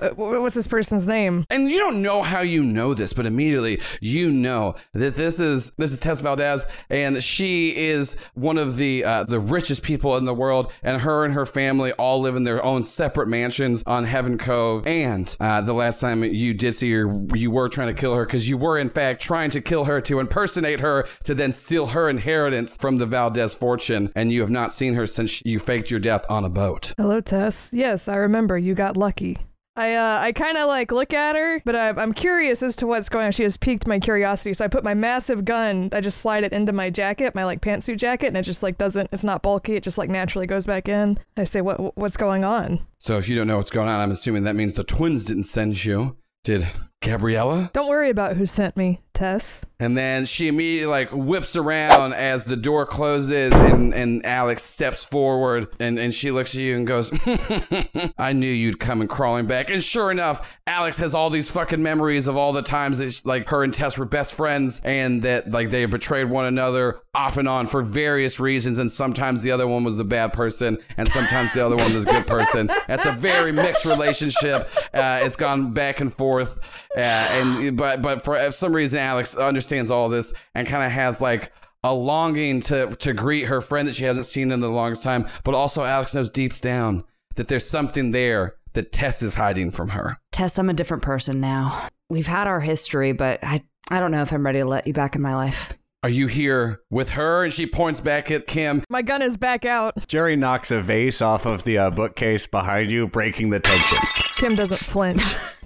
Uh, 0.00 0.10
wh- 0.10 0.40
what's 0.40 0.54
this 0.54 0.66
person's 0.66 1.08
name? 1.08 1.44
And 1.50 1.70
you 1.70 1.78
don't 1.78 2.02
know 2.02 2.22
how 2.22 2.40
you 2.40 2.62
know 2.62 2.94
this, 2.94 3.12
but 3.12 3.26
immediately 3.26 3.80
you 4.00 4.30
know 4.30 4.74
that 4.92 5.16
this 5.16 5.40
is 5.40 5.72
this 5.72 5.92
is 5.92 5.98
Tess 5.98 6.20
Valdez, 6.20 6.66
and 6.90 7.22
she 7.22 7.76
is 7.76 8.16
one 8.34 8.58
of 8.58 8.76
the 8.76 9.04
uh, 9.04 9.24
the 9.24 9.40
richest 9.40 9.82
people 9.82 10.16
in 10.16 10.24
the 10.24 10.34
world, 10.34 10.72
and 10.82 11.02
her 11.02 11.24
and 11.24 11.34
her 11.34 11.46
family 11.46 11.92
all 11.92 12.20
live 12.20 12.36
in 12.36 12.44
their 12.44 12.64
own 12.64 12.84
separate 12.84 13.28
mansions 13.28 13.82
on 13.86 14.04
Heaven 14.04 14.38
Cove. 14.38 14.86
And 14.86 15.34
uh, 15.40 15.60
the 15.60 15.72
last 15.74 16.00
time 16.00 16.22
you 16.22 16.54
did 16.54 16.74
see 16.74 16.92
her, 16.92 17.10
you 17.34 17.50
were 17.50 17.68
trying 17.68 17.94
to 17.94 18.00
kill 18.00 18.14
her 18.14 18.24
because 18.24 18.48
you 18.48 18.56
were 18.56 18.78
in 18.78 18.90
fact 18.90 19.20
trying 19.20 19.50
to 19.50 19.60
kill 19.60 19.84
her 19.84 20.00
to 20.02 20.20
impersonate 20.20 20.80
her 20.80 21.06
to 21.24 21.34
then 21.34 21.52
steal 21.52 21.86
her 21.88 22.08
inheritance 22.08 22.76
from 22.76 22.98
the 22.98 23.06
Valdez 23.06 23.54
fortune, 23.54 24.12
and 24.14 24.30
you 24.32 24.40
have 24.40 24.50
not 24.50 24.72
seen 24.72 24.94
her 24.94 25.06
since 25.06 25.42
you 25.44 25.58
faked 25.58 25.90
your 25.90 26.00
death 26.00 26.24
on 26.28 26.44
a 26.44 26.48
boat. 26.48 26.94
Hello, 26.96 27.20
Tess. 27.20 27.72
Yes, 27.72 28.08
I 28.08 28.16
remember. 28.16 28.56
You 28.56 28.74
got 28.74 28.96
lucky. 28.96 29.38
I 29.78 29.94
uh, 29.94 30.18
I 30.20 30.32
kind 30.32 30.58
of 30.58 30.66
like 30.66 30.90
look 30.90 31.14
at 31.14 31.36
her, 31.36 31.62
but 31.64 31.76
I, 31.76 31.90
I'm 31.90 32.12
curious 32.12 32.64
as 32.64 32.74
to 32.76 32.86
what's 32.88 33.08
going 33.08 33.26
on. 33.26 33.32
She 33.32 33.44
has 33.44 33.56
piqued 33.56 33.86
my 33.86 34.00
curiosity, 34.00 34.52
so 34.52 34.64
I 34.64 34.68
put 34.68 34.82
my 34.82 34.92
massive 34.92 35.44
gun. 35.44 35.90
I 35.92 36.00
just 36.00 36.18
slide 36.18 36.42
it 36.42 36.52
into 36.52 36.72
my 36.72 36.90
jacket, 36.90 37.32
my 37.36 37.44
like 37.44 37.60
pantsuit 37.60 37.98
jacket, 37.98 38.26
and 38.26 38.36
it 38.36 38.42
just 38.42 38.64
like 38.64 38.76
doesn't. 38.76 39.08
It's 39.12 39.22
not 39.22 39.40
bulky. 39.40 39.76
It 39.76 39.84
just 39.84 39.96
like 39.96 40.10
naturally 40.10 40.48
goes 40.48 40.66
back 40.66 40.88
in. 40.88 41.16
I 41.36 41.44
say, 41.44 41.60
what 41.60 41.96
what's 41.96 42.16
going 42.16 42.44
on? 42.44 42.84
So 42.98 43.18
if 43.18 43.28
you 43.28 43.36
don't 43.36 43.46
know 43.46 43.56
what's 43.56 43.70
going 43.70 43.88
on, 43.88 44.00
I'm 44.00 44.10
assuming 44.10 44.42
that 44.42 44.56
means 44.56 44.74
the 44.74 44.82
twins 44.82 45.24
didn't 45.24 45.44
send 45.44 45.84
you. 45.84 46.16
Did 46.42 46.66
Gabriella? 47.00 47.70
Don't 47.72 47.88
worry 47.88 48.10
about 48.10 48.36
who 48.36 48.44
sent 48.44 48.76
me, 48.76 49.00
Tess. 49.14 49.64
And 49.80 49.96
then 49.96 50.24
she 50.26 50.48
immediately 50.48 50.86
like 50.86 51.10
whips 51.12 51.54
around 51.54 52.12
as 52.12 52.42
the 52.42 52.56
door 52.56 52.84
closes 52.84 53.52
and, 53.52 53.94
and 53.94 54.26
Alex 54.26 54.64
steps 54.64 55.04
forward 55.04 55.68
and, 55.78 56.00
and 56.00 56.12
she 56.12 56.32
looks 56.32 56.52
at 56.54 56.60
you 56.60 56.76
and 56.76 56.84
goes, 56.84 57.12
I 58.18 58.32
knew 58.32 58.50
you'd 58.50 58.80
come 58.80 59.00
and 59.00 59.08
crawling 59.08 59.46
back. 59.46 59.70
And 59.70 59.82
sure 59.82 60.10
enough, 60.10 60.58
Alex 60.66 60.98
has 60.98 61.14
all 61.14 61.30
these 61.30 61.48
fucking 61.48 61.80
memories 61.80 62.26
of 62.26 62.36
all 62.36 62.52
the 62.52 62.62
times 62.62 62.98
that 62.98 63.24
like 63.24 63.48
her 63.50 63.62
and 63.62 63.72
Tess 63.72 63.96
were 63.98 64.04
best 64.04 64.34
friends 64.34 64.80
and 64.84 65.22
that 65.22 65.52
like 65.52 65.70
they 65.70 65.84
betrayed 65.86 66.28
one 66.28 66.46
another 66.46 67.00
off 67.14 67.36
and 67.36 67.48
on 67.48 67.66
for 67.66 67.82
various 67.82 68.40
reasons. 68.40 68.78
And 68.78 68.90
sometimes 68.90 69.42
the 69.42 69.52
other 69.52 69.68
one 69.68 69.84
was 69.84 69.96
the 69.96 70.04
bad 70.04 70.32
person 70.32 70.78
and 70.96 71.08
sometimes 71.08 71.54
the 71.54 71.64
other 71.64 71.76
one 71.76 71.94
was 71.94 72.04
a 72.04 72.10
good 72.10 72.26
person. 72.26 72.68
That's 72.88 73.06
a 73.06 73.12
very 73.12 73.52
mixed 73.52 73.84
relationship. 73.84 74.68
Uh, 74.92 75.20
it's 75.22 75.36
gone 75.36 75.72
back 75.72 76.00
and 76.00 76.12
forth. 76.12 76.87
And 76.98 77.76
but 77.76 78.02
but 78.02 78.22
for 78.22 78.50
some 78.50 78.74
reason 78.74 78.98
Alex 78.98 79.34
understands 79.36 79.90
all 79.90 80.08
this 80.08 80.32
and 80.54 80.66
kind 80.66 80.84
of 80.84 80.92
has 80.92 81.20
like 81.20 81.52
a 81.84 81.88
a 81.88 81.94
longing 81.94 82.60
to 82.60 82.94
to 82.96 83.12
greet 83.12 83.44
her 83.44 83.60
friend 83.60 83.88
that 83.88 83.94
she 83.94 84.04
hasn't 84.04 84.26
seen 84.26 84.52
in 84.52 84.60
the 84.60 84.68
longest 84.68 85.04
time, 85.04 85.26
but 85.44 85.54
also 85.54 85.84
Alex 85.84 86.14
knows 86.14 86.30
deep 86.30 86.54
down 86.56 87.04
that 87.36 87.48
there's 87.48 87.66
something 87.66 88.10
there 88.10 88.56
that 88.74 88.92
Tess 88.92 89.22
is 89.22 89.34
hiding 89.34 89.70
from 89.70 89.90
her. 89.90 90.18
Tess, 90.32 90.58
I'm 90.58 90.68
a 90.68 90.74
different 90.74 91.02
person 91.02 91.40
now. 91.40 91.88
We've 92.10 92.26
had 92.26 92.46
our 92.46 92.60
history, 92.60 93.12
but 93.12 93.42
I 93.42 93.62
I 93.90 94.00
don't 94.00 94.10
know 94.10 94.22
if 94.22 94.32
I'm 94.32 94.44
ready 94.44 94.58
to 94.58 94.64
let 94.64 94.86
you 94.86 94.92
back 94.92 95.14
in 95.14 95.22
my 95.22 95.34
life. 95.34 95.72
Are 96.04 96.10
you 96.10 96.28
here 96.28 96.80
with 96.90 97.10
her? 97.10 97.44
And 97.44 97.52
she 97.52 97.66
points 97.66 98.00
back 98.00 98.30
at 98.30 98.46
Kim. 98.46 98.84
My 98.88 99.02
gun 99.02 99.20
is 99.20 99.36
back 99.36 99.64
out. 99.64 100.06
Jerry 100.06 100.36
knocks 100.36 100.70
a 100.70 100.80
vase 100.80 101.20
off 101.20 101.44
of 101.44 101.64
the 101.64 101.78
uh, 101.78 101.90
bookcase 101.90 102.46
behind 102.46 102.90
you, 102.90 103.08
breaking 103.08 103.50
the 103.50 103.58
tension. 103.58 103.98
Kim 104.36 104.54
doesn't 104.54 104.78
flinch. 104.78 105.22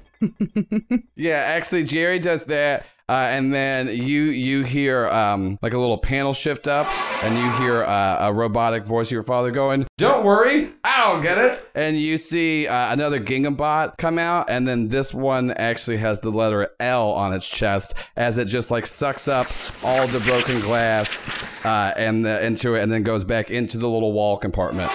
Yeah, 1.17 1.37
actually, 1.37 1.85
Jerry 1.85 2.19
does 2.19 2.47
that, 2.47 2.87
uh, 3.09 3.13
and 3.13 3.53
then 3.53 3.89
you 3.89 4.25
you 4.25 4.65
hear 4.65 5.09
um, 5.09 5.59
like 5.63 5.73
a 5.73 5.79
little 5.79 5.99
panel 5.99 6.33
shift 6.33 6.67
up, 6.67 6.87
and 7.23 7.37
you 7.37 7.51
hear 7.65 7.85
uh, 7.85 8.29
a 8.29 8.33
robotic 8.33 8.85
voice 8.85 9.09
of 9.09 9.13
your 9.13 9.23
father 9.23 9.51
going, 9.51 9.87
"Don't 9.99 10.25
worry, 10.25 10.73
I'll 10.85 11.21
get 11.21 11.39
it." 11.39 11.71
And 11.75 11.99
you 11.99 12.19
see 12.19 12.67
uh, 12.67 12.93
another 12.93 13.19
Gingham 13.19 13.55
bot 13.55 13.99
come 13.99 14.19
out, 14.19 14.47
and 14.49 14.67
then 14.67 14.89
this 14.89 15.13
one 15.15 15.51
actually 15.53 15.99
has 15.99 16.21
the 16.21 16.31
letter 16.31 16.71
L 16.81 17.13
on 17.13 17.33
its 17.33 17.49
chest 17.49 17.95
as 18.17 18.39
it 18.39 18.47
just 18.47 18.71
like 18.71 18.87
sucks 18.87 19.29
up 19.29 19.47
all 19.85 20.07
the 20.09 20.21
broken 20.21 20.61
glass 20.61 21.29
uh, 21.65 21.93
and 21.97 22.25
the, 22.25 22.45
into 22.45 22.75
it, 22.75 22.83
and 22.83 22.91
then 22.91 23.03
goes 23.03 23.25
back 23.25 23.51
into 23.51 23.79
the 23.79 23.89
little 23.89 24.13
wall 24.13 24.39
compartment. 24.39 24.91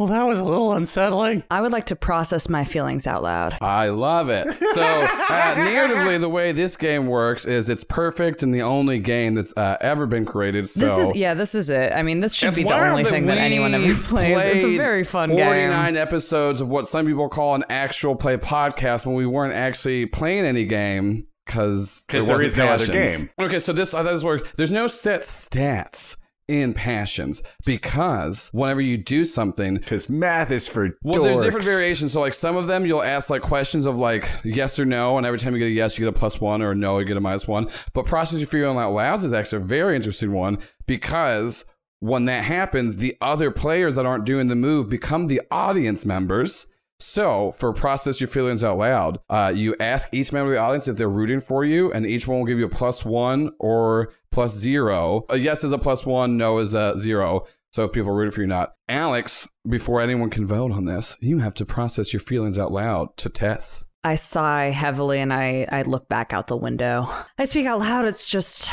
Well, 0.00 0.08
that 0.08 0.26
was 0.26 0.40
a 0.40 0.44
little 0.46 0.72
unsettling. 0.72 1.44
I 1.50 1.60
would 1.60 1.72
like 1.72 1.84
to 1.86 1.94
process 1.96 2.48
my 2.48 2.64
feelings 2.64 3.06
out 3.06 3.22
loud. 3.22 3.58
I 3.60 3.90
love 3.90 4.30
it. 4.30 4.50
So, 4.50 4.80
uh, 4.82 5.54
narratively, 5.56 6.18
the 6.18 6.28
way 6.30 6.52
this 6.52 6.78
game 6.78 7.06
works 7.06 7.44
is 7.44 7.68
it's 7.68 7.84
perfect 7.84 8.42
and 8.42 8.54
the 8.54 8.62
only 8.62 8.98
game 8.98 9.34
that's 9.34 9.54
uh, 9.58 9.76
ever 9.82 10.06
been 10.06 10.24
created. 10.24 10.66
So 10.70 10.80
This 10.86 10.98
is 10.98 11.14
yeah, 11.14 11.34
this 11.34 11.54
is 11.54 11.68
it. 11.68 11.92
I 11.94 12.02
mean, 12.02 12.20
this 12.20 12.34
should 12.34 12.48
It's 12.48 12.56
be 12.56 12.62
the 12.62 12.68
wild 12.68 12.82
only 12.92 13.04
thing 13.04 13.26
that 13.26 13.34
we 13.34 13.40
anyone 13.40 13.74
ever 13.74 13.92
plays. 14.02 14.38
It's 14.38 14.64
a 14.64 14.68
played 14.68 14.76
very 14.78 15.04
fun 15.04 15.28
49 15.28 15.92
game. 15.92 16.02
episodes 16.02 16.62
of 16.62 16.70
what 16.70 16.88
some 16.88 17.04
people 17.04 17.28
call 17.28 17.54
an 17.54 17.64
actual 17.68 18.16
play 18.16 18.38
podcast 18.38 19.04
when 19.04 19.16
we 19.16 19.26
weren't 19.26 19.52
actually 19.52 20.06
playing 20.06 20.46
any 20.46 20.64
game 20.64 21.26
because 21.44 22.06
'Cause 22.08 22.26
there 22.26 22.42
is 22.42 22.56
no 22.56 22.68
other 22.68 22.86
game. 22.86 23.28
Okay, 23.38 23.58
so 23.58 23.74
this 23.74 23.92
how 23.92 24.02
this 24.02 24.24
works. 24.24 24.48
There's 24.56 24.70
no 24.70 24.86
set 24.86 25.20
stats 25.20 26.16
in 26.50 26.74
passions 26.74 27.42
because 27.64 28.50
whenever 28.52 28.80
you 28.80 28.98
do 28.98 29.24
something 29.24 29.76
Because 29.76 30.08
math 30.08 30.50
is 30.50 30.68
for 30.68 30.96
well, 31.02 31.22
there's 31.22 31.42
different 31.42 31.64
variations. 31.64 32.12
So, 32.12 32.20
like, 32.20 32.34
some 32.34 32.56
of 32.56 32.66
them 32.66 32.84
you'll 32.84 33.02
ask 33.02 33.30
like 33.30 33.42
questions 33.42 33.86
of 33.86 33.98
like 33.98 34.28
yes 34.44 34.78
or 34.78 34.84
no, 34.84 35.16
and 35.16 35.26
every 35.26 35.38
time 35.38 35.52
you 35.52 35.58
get 35.58 35.66
a 35.66 35.70
yes, 35.70 35.98
you 35.98 36.04
get 36.04 36.14
a 36.14 36.18
plus 36.18 36.40
one, 36.40 36.60
or 36.62 36.72
a 36.72 36.74
no, 36.74 36.98
you 36.98 37.04
get 37.04 37.16
a 37.16 37.20
minus 37.20 37.46
one. 37.46 37.68
But 37.92 38.06
process 38.06 38.40
your 38.40 38.48
feeling 38.48 38.76
out 38.76 38.92
loud 38.92 39.22
is 39.22 39.32
actually 39.32 39.62
a 39.62 39.66
very 39.66 39.96
interesting 39.96 40.32
one 40.32 40.58
because 40.86 41.64
when 42.00 42.24
that 42.24 42.44
happens, 42.44 42.96
the 42.96 43.16
other 43.20 43.50
players 43.50 43.94
that 43.94 44.06
aren't 44.06 44.24
doing 44.24 44.48
the 44.48 44.56
move 44.56 44.88
become 44.88 45.26
the 45.26 45.42
audience 45.50 46.04
members. 46.04 46.66
So, 47.00 47.52
for 47.52 47.72
process 47.72 48.20
your 48.20 48.28
feelings 48.28 48.62
out 48.62 48.76
loud, 48.76 49.20
uh, 49.30 49.52
you 49.54 49.74
ask 49.80 50.12
each 50.12 50.32
member 50.32 50.52
of 50.52 50.56
the 50.56 50.60
audience 50.60 50.86
if 50.86 50.96
they're 50.96 51.08
rooting 51.08 51.40
for 51.40 51.64
you, 51.64 51.90
and 51.92 52.06
each 52.06 52.28
one 52.28 52.38
will 52.38 52.46
give 52.46 52.58
you 52.58 52.66
a 52.66 52.70
plus 52.70 53.04
one 53.06 53.52
or 53.58 54.12
plus 54.30 54.54
zero. 54.54 55.24
A 55.30 55.38
yes 55.38 55.64
is 55.64 55.72
a 55.72 55.78
plus 55.78 56.04
one, 56.04 56.36
no 56.36 56.58
is 56.58 56.74
a 56.74 56.98
zero. 56.98 57.46
So 57.72 57.84
if 57.84 57.92
people 57.92 58.10
are 58.10 58.14
rooting 58.14 58.32
for 58.32 58.42
you, 58.42 58.46
not 58.48 58.74
Alex, 58.88 59.48
before 59.68 60.00
anyone 60.00 60.28
can 60.28 60.46
vote 60.46 60.72
on 60.72 60.84
this, 60.84 61.16
you 61.20 61.38
have 61.38 61.54
to 61.54 61.64
process 61.64 62.12
your 62.12 62.20
feelings 62.20 62.58
out 62.58 62.72
loud 62.72 63.16
to 63.18 63.28
Tess. 63.28 63.86
I 64.02 64.16
sigh 64.16 64.70
heavily 64.70 65.20
and 65.20 65.32
I, 65.32 65.66
I 65.70 65.82
look 65.82 66.08
back 66.08 66.32
out 66.32 66.48
the 66.48 66.56
window. 66.56 67.08
I 67.38 67.44
speak 67.44 67.66
out 67.66 67.80
loud. 67.80 68.06
It's 68.06 68.28
just, 68.28 68.70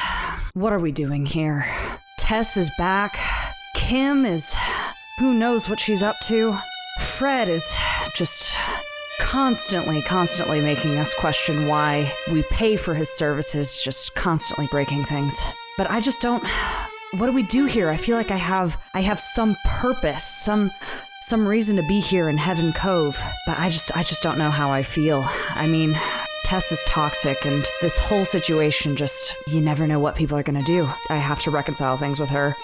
what 0.54 0.74
are 0.74 0.80
we 0.80 0.92
doing 0.92 1.26
here? 1.26 1.66
Tess 2.18 2.58
is 2.58 2.72
back. 2.78 3.18
Kim 3.76 4.26
is, 4.26 4.56
who 5.20 5.34
knows 5.34 5.70
what 5.70 5.80
she's 5.80 6.02
up 6.02 6.20
to? 6.22 6.58
Fred 7.00 7.50
is 7.50 7.76
just 8.14 8.58
constantly, 9.20 10.02
constantly 10.02 10.62
making 10.62 10.98
us 10.98 11.14
question 11.14 11.68
why 11.68 12.12
we 12.32 12.44
pay 12.44 12.76
for 12.76 12.94
his 12.94 13.10
services, 13.10 13.82
just 13.84 14.16
constantly 14.16 14.68
breaking 14.68 15.04
things. 15.04 15.44
But 15.78 15.90
I 15.90 16.00
just 16.00 16.22
don't. 16.22 16.46
What 17.12 17.28
do 17.28 17.32
we 17.32 17.44
do 17.44 17.66
here? 17.66 17.90
I 17.90 17.98
feel 17.98 18.18
like 18.18 18.32
I 18.32 18.38
have 18.38 18.80
I 18.94 19.02
have 19.02 19.20
some 19.20 19.56
purpose, 19.66 20.24
some 20.26 20.72
some 21.22 21.48
reason 21.48 21.76
to 21.78 21.84
be 21.84 22.00
here 22.00 22.30
in 22.30 22.38
Heaven 22.38 22.74
Cove, 22.74 23.20
but 23.46 23.58
I 23.60 23.70
just 23.70 23.96
I 23.96 24.04
just 24.04 24.22
don't 24.22 24.38
know 24.38 24.50
how 24.50 24.72
I 24.72 24.84
feel. 24.84 25.26
I 25.52 25.68
mean, 25.68 25.98
Tess 26.44 26.72
is 26.72 26.84
toxic 26.84 27.46
and 27.46 27.66
this 27.82 27.98
whole 27.98 28.26
situation 28.26 28.96
just 28.96 29.36
you 29.48 29.62
never 29.62 29.88
know 29.88 30.00
what 30.00 30.16
people 30.16 30.38
are 30.38 30.44
to 30.44 30.62
do. 30.64 30.90
I 31.10 31.18
have 31.18 31.40
to 31.42 31.52
reconcile 31.52 31.98
things 31.98 32.20
with 32.20 32.30
her 32.30 32.56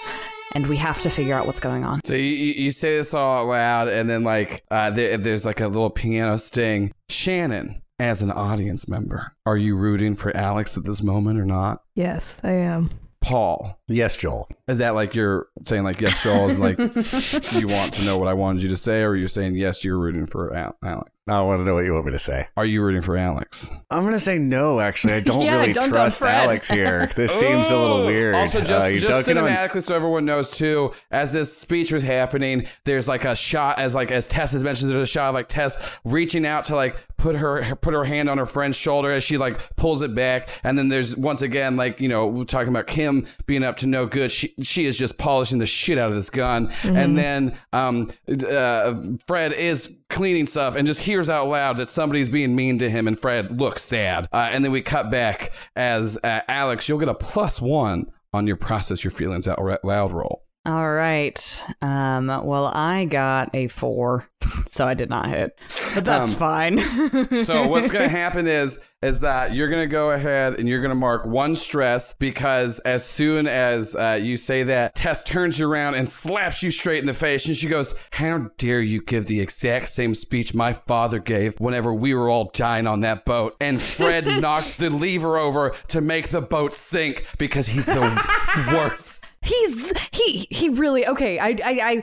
and 0.54 0.66
we 0.66 0.76
have 0.76 0.98
to 1.00 1.10
figure 1.10 1.34
out 1.34 1.46
what's 1.46 1.60
going 1.60 1.84
on. 1.84 2.00
So 2.04 2.14
you, 2.14 2.22
you 2.22 2.52
you 2.64 2.70
say 2.70 2.96
this 2.96 3.14
all 3.14 3.40
out 3.42 3.46
loud, 3.48 3.88
and 3.88 4.08
then 4.08 4.22
like 4.24 4.62
uh, 4.70 4.90
there, 4.90 5.16
there's 5.16 5.44
like 5.44 5.60
a 5.60 5.68
little 5.68 5.90
piano 5.90 6.38
sting. 6.38 6.92
Shannon, 7.08 7.82
as 7.98 8.22
an 8.22 8.30
audience 8.32 8.88
member, 8.88 9.32
are 9.46 9.56
you 9.56 9.76
rooting 9.76 10.14
for 10.14 10.36
Alex 10.36 10.76
at 10.76 10.84
this 10.84 11.02
moment 11.02 11.38
or 11.38 11.44
not? 11.44 11.82
yes, 11.94 12.40
I 12.44 12.52
am. 12.52 12.90
Paul, 13.20 13.80
Yes, 13.88 14.18
Joel. 14.18 14.46
is 14.68 14.76
that 14.78 14.94
like 14.94 15.14
you're 15.14 15.46
saying 15.66 15.82
like 15.82 15.98
yes, 15.98 16.22
Joel 16.22 16.50
is 16.50 16.58
like 16.58 16.76
you 17.52 17.66
want 17.68 17.94
to 17.94 18.04
know 18.04 18.18
what 18.18 18.28
I 18.28 18.34
wanted 18.34 18.62
you 18.62 18.68
to 18.68 18.76
say, 18.76 19.02
or 19.02 19.14
you're 19.14 19.28
saying 19.28 19.54
yes, 19.54 19.82
you're 19.82 19.96
rooting 19.98 20.26
for 20.26 20.54
Alex? 20.54 21.10
I 21.26 21.40
want 21.40 21.60
to 21.60 21.64
know 21.64 21.72
what 21.72 21.86
you 21.86 21.94
want 21.94 22.04
me 22.04 22.12
to 22.12 22.18
say. 22.18 22.46
Are 22.54 22.66
you 22.66 22.82
rooting 22.82 23.00
for 23.00 23.16
Alex? 23.16 23.72
I'm 23.90 24.04
gonna 24.04 24.18
say 24.18 24.38
no. 24.38 24.78
Actually, 24.80 25.14
I 25.14 25.20
don't 25.20 25.40
Yeah, 25.44 25.60
really 25.60 25.72
don't- 25.72 25.84
don't 25.84 25.92
trust. 25.94 26.20
Alex 26.20 26.68
here. 26.68 27.06
This 27.16 27.32
seems 27.32 27.70
a 27.70 27.78
little 27.78 28.04
weird. 28.04 28.34
Also, 28.34 28.60
just, 28.60 28.70
Uh, 28.72 28.98
just 28.98 29.06
dug 29.06 29.28
in 29.28 29.38
on- 29.38 29.48
cinematically, 29.48 29.82
so 29.82 29.96
everyone 29.96 30.26
knows 30.26 30.50
too. 30.50 30.92
As 31.10 31.32
this 31.32 31.56
speech 31.56 31.92
was 31.92 32.02
happening, 32.02 32.66
there's 32.84 33.08
like 33.08 33.24
a 33.24 33.34
shot, 33.34 33.78
as 33.78 33.94
like 33.94 34.10
as 34.10 34.28
Tess 34.28 34.52
has 34.52 34.62
mentioned, 34.62 34.90
there's 34.90 35.00
a 35.08 35.10
shot 35.10 35.28
of 35.28 35.34
like 35.34 35.48
Tess 35.48 35.78
reaching 36.04 36.44
out 36.44 36.66
to 36.66 36.76
like 36.76 36.96
put 37.16 37.36
her 37.36 37.74
put 37.76 37.94
her 37.94 38.04
hand 38.04 38.28
on 38.28 38.36
her 38.36 38.44
friend's 38.46 38.76
shoulder 38.76 39.10
as 39.10 39.24
she 39.24 39.38
like 39.38 39.76
pulls 39.76 40.02
it 40.02 40.14
back, 40.14 40.50
and 40.62 40.76
then 40.76 40.90
there's 40.90 41.16
once 41.16 41.40
again 41.40 41.74
like 41.76 42.00
you 42.02 42.08
know 42.08 42.26
we're 42.26 42.44
talking 42.44 42.68
about 42.68 42.86
Kim 42.86 43.26
being 43.46 43.64
up 43.64 43.78
to 43.78 43.86
no 43.86 44.04
good. 44.04 44.30
She 44.30 44.52
she 44.60 44.84
is 44.84 44.98
just 44.98 45.16
polishing 45.16 45.58
the 45.58 45.64
shit 45.66 45.96
out 45.96 46.10
of 46.10 46.16
this 46.16 46.28
gun, 46.28 46.70
and 46.82 47.16
then 47.16 47.54
um 47.72 48.10
uh, 48.28 48.94
Fred 49.26 49.54
is 49.54 49.90
cleaning 50.14 50.46
stuff 50.46 50.76
and 50.76 50.86
just 50.86 51.02
hears 51.02 51.28
out 51.28 51.48
loud 51.48 51.76
that 51.76 51.90
somebody's 51.90 52.28
being 52.28 52.54
mean 52.54 52.78
to 52.78 52.88
him, 52.88 53.06
and 53.06 53.20
Fred 53.20 53.60
looks 53.60 53.82
sad. 53.82 54.26
Uh, 54.32 54.48
and 54.50 54.64
then 54.64 54.72
we 54.72 54.80
cut 54.80 55.10
back 55.10 55.52
as 55.76 56.16
uh, 56.24 56.40
Alex, 56.48 56.88
you'll 56.88 56.98
get 56.98 57.08
a 57.08 57.14
plus 57.14 57.60
one 57.60 58.06
on 58.32 58.46
your 58.46 58.56
process 58.56 59.04
your 59.04 59.10
feelings 59.10 59.46
out 59.46 59.60
loud 59.84 60.12
roll. 60.12 60.42
All 60.66 60.90
right. 60.90 61.64
Um 61.82 62.28
well, 62.28 62.66
I 62.66 63.04
got 63.04 63.50
a 63.54 63.68
4, 63.68 64.26
so 64.68 64.84
I 64.84 64.94
did 64.94 65.10
not 65.10 65.28
hit. 65.28 65.58
But 65.94 66.04
that's 66.04 66.32
Um, 66.32 66.38
fine. 66.38 66.78
So 67.44 67.66
what's 67.66 67.90
going 67.90 68.04
to 68.10 68.16
happen 68.16 68.46
is 68.46 68.80
is 69.02 69.20
that 69.20 69.54
you're 69.54 69.68
going 69.68 69.82
to 69.82 69.90
go 69.92 70.12
ahead 70.12 70.54
and 70.54 70.66
you're 70.66 70.80
going 70.80 70.90
to 70.90 70.94
mark 70.94 71.26
one 71.26 71.54
stress 71.54 72.14
because 72.14 72.78
as 72.80 73.04
soon 73.04 73.46
as 73.46 73.94
uh, 73.94 74.18
you 74.22 74.34
say 74.38 74.62
that, 74.62 74.94
Tess 74.94 75.22
turns 75.22 75.58
you 75.58 75.70
around 75.70 75.94
and 75.96 76.08
slaps 76.08 76.62
you 76.62 76.70
straight 76.70 77.00
in 77.00 77.06
the 77.06 77.12
face, 77.12 77.46
and 77.46 77.54
she 77.54 77.68
goes, 77.68 77.94
"How 78.12 78.50
dare 78.56 78.80
you 78.80 79.02
give 79.02 79.26
the 79.26 79.40
exact 79.40 79.88
same 79.90 80.14
speech 80.14 80.54
my 80.54 80.72
father 80.72 81.18
gave 81.18 81.54
whenever 81.60 81.92
we 81.92 82.14
were 82.14 82.30
all 82.30 82.50
dying 82.54 82.86
on 82.86 83.00
that 83.00 83.26
boat?" 83.26 83.56
And 83.60 83.80
Fred 83.80 84.26
knocked 84.40 84.78
the 84.78 84.88
lever 84.88 85.36
over 85.36 85.74
to 85.88 86.00
make 86.00 86.28
the 86.28 86.40
boat 86.40 86.74
sink 86.74 87.26
because 87.36 87.66
he's 87.66 87.86
the 87.86 88.00
worst. 88.72 89.34
He's 89.42 89.92
he 90.12 90.46
he 90.50 90.70
really 90.70 91.06
okay. 91.06 91.38
I 91.38 91.48
I 91.48 91.56
I 91.62 92.02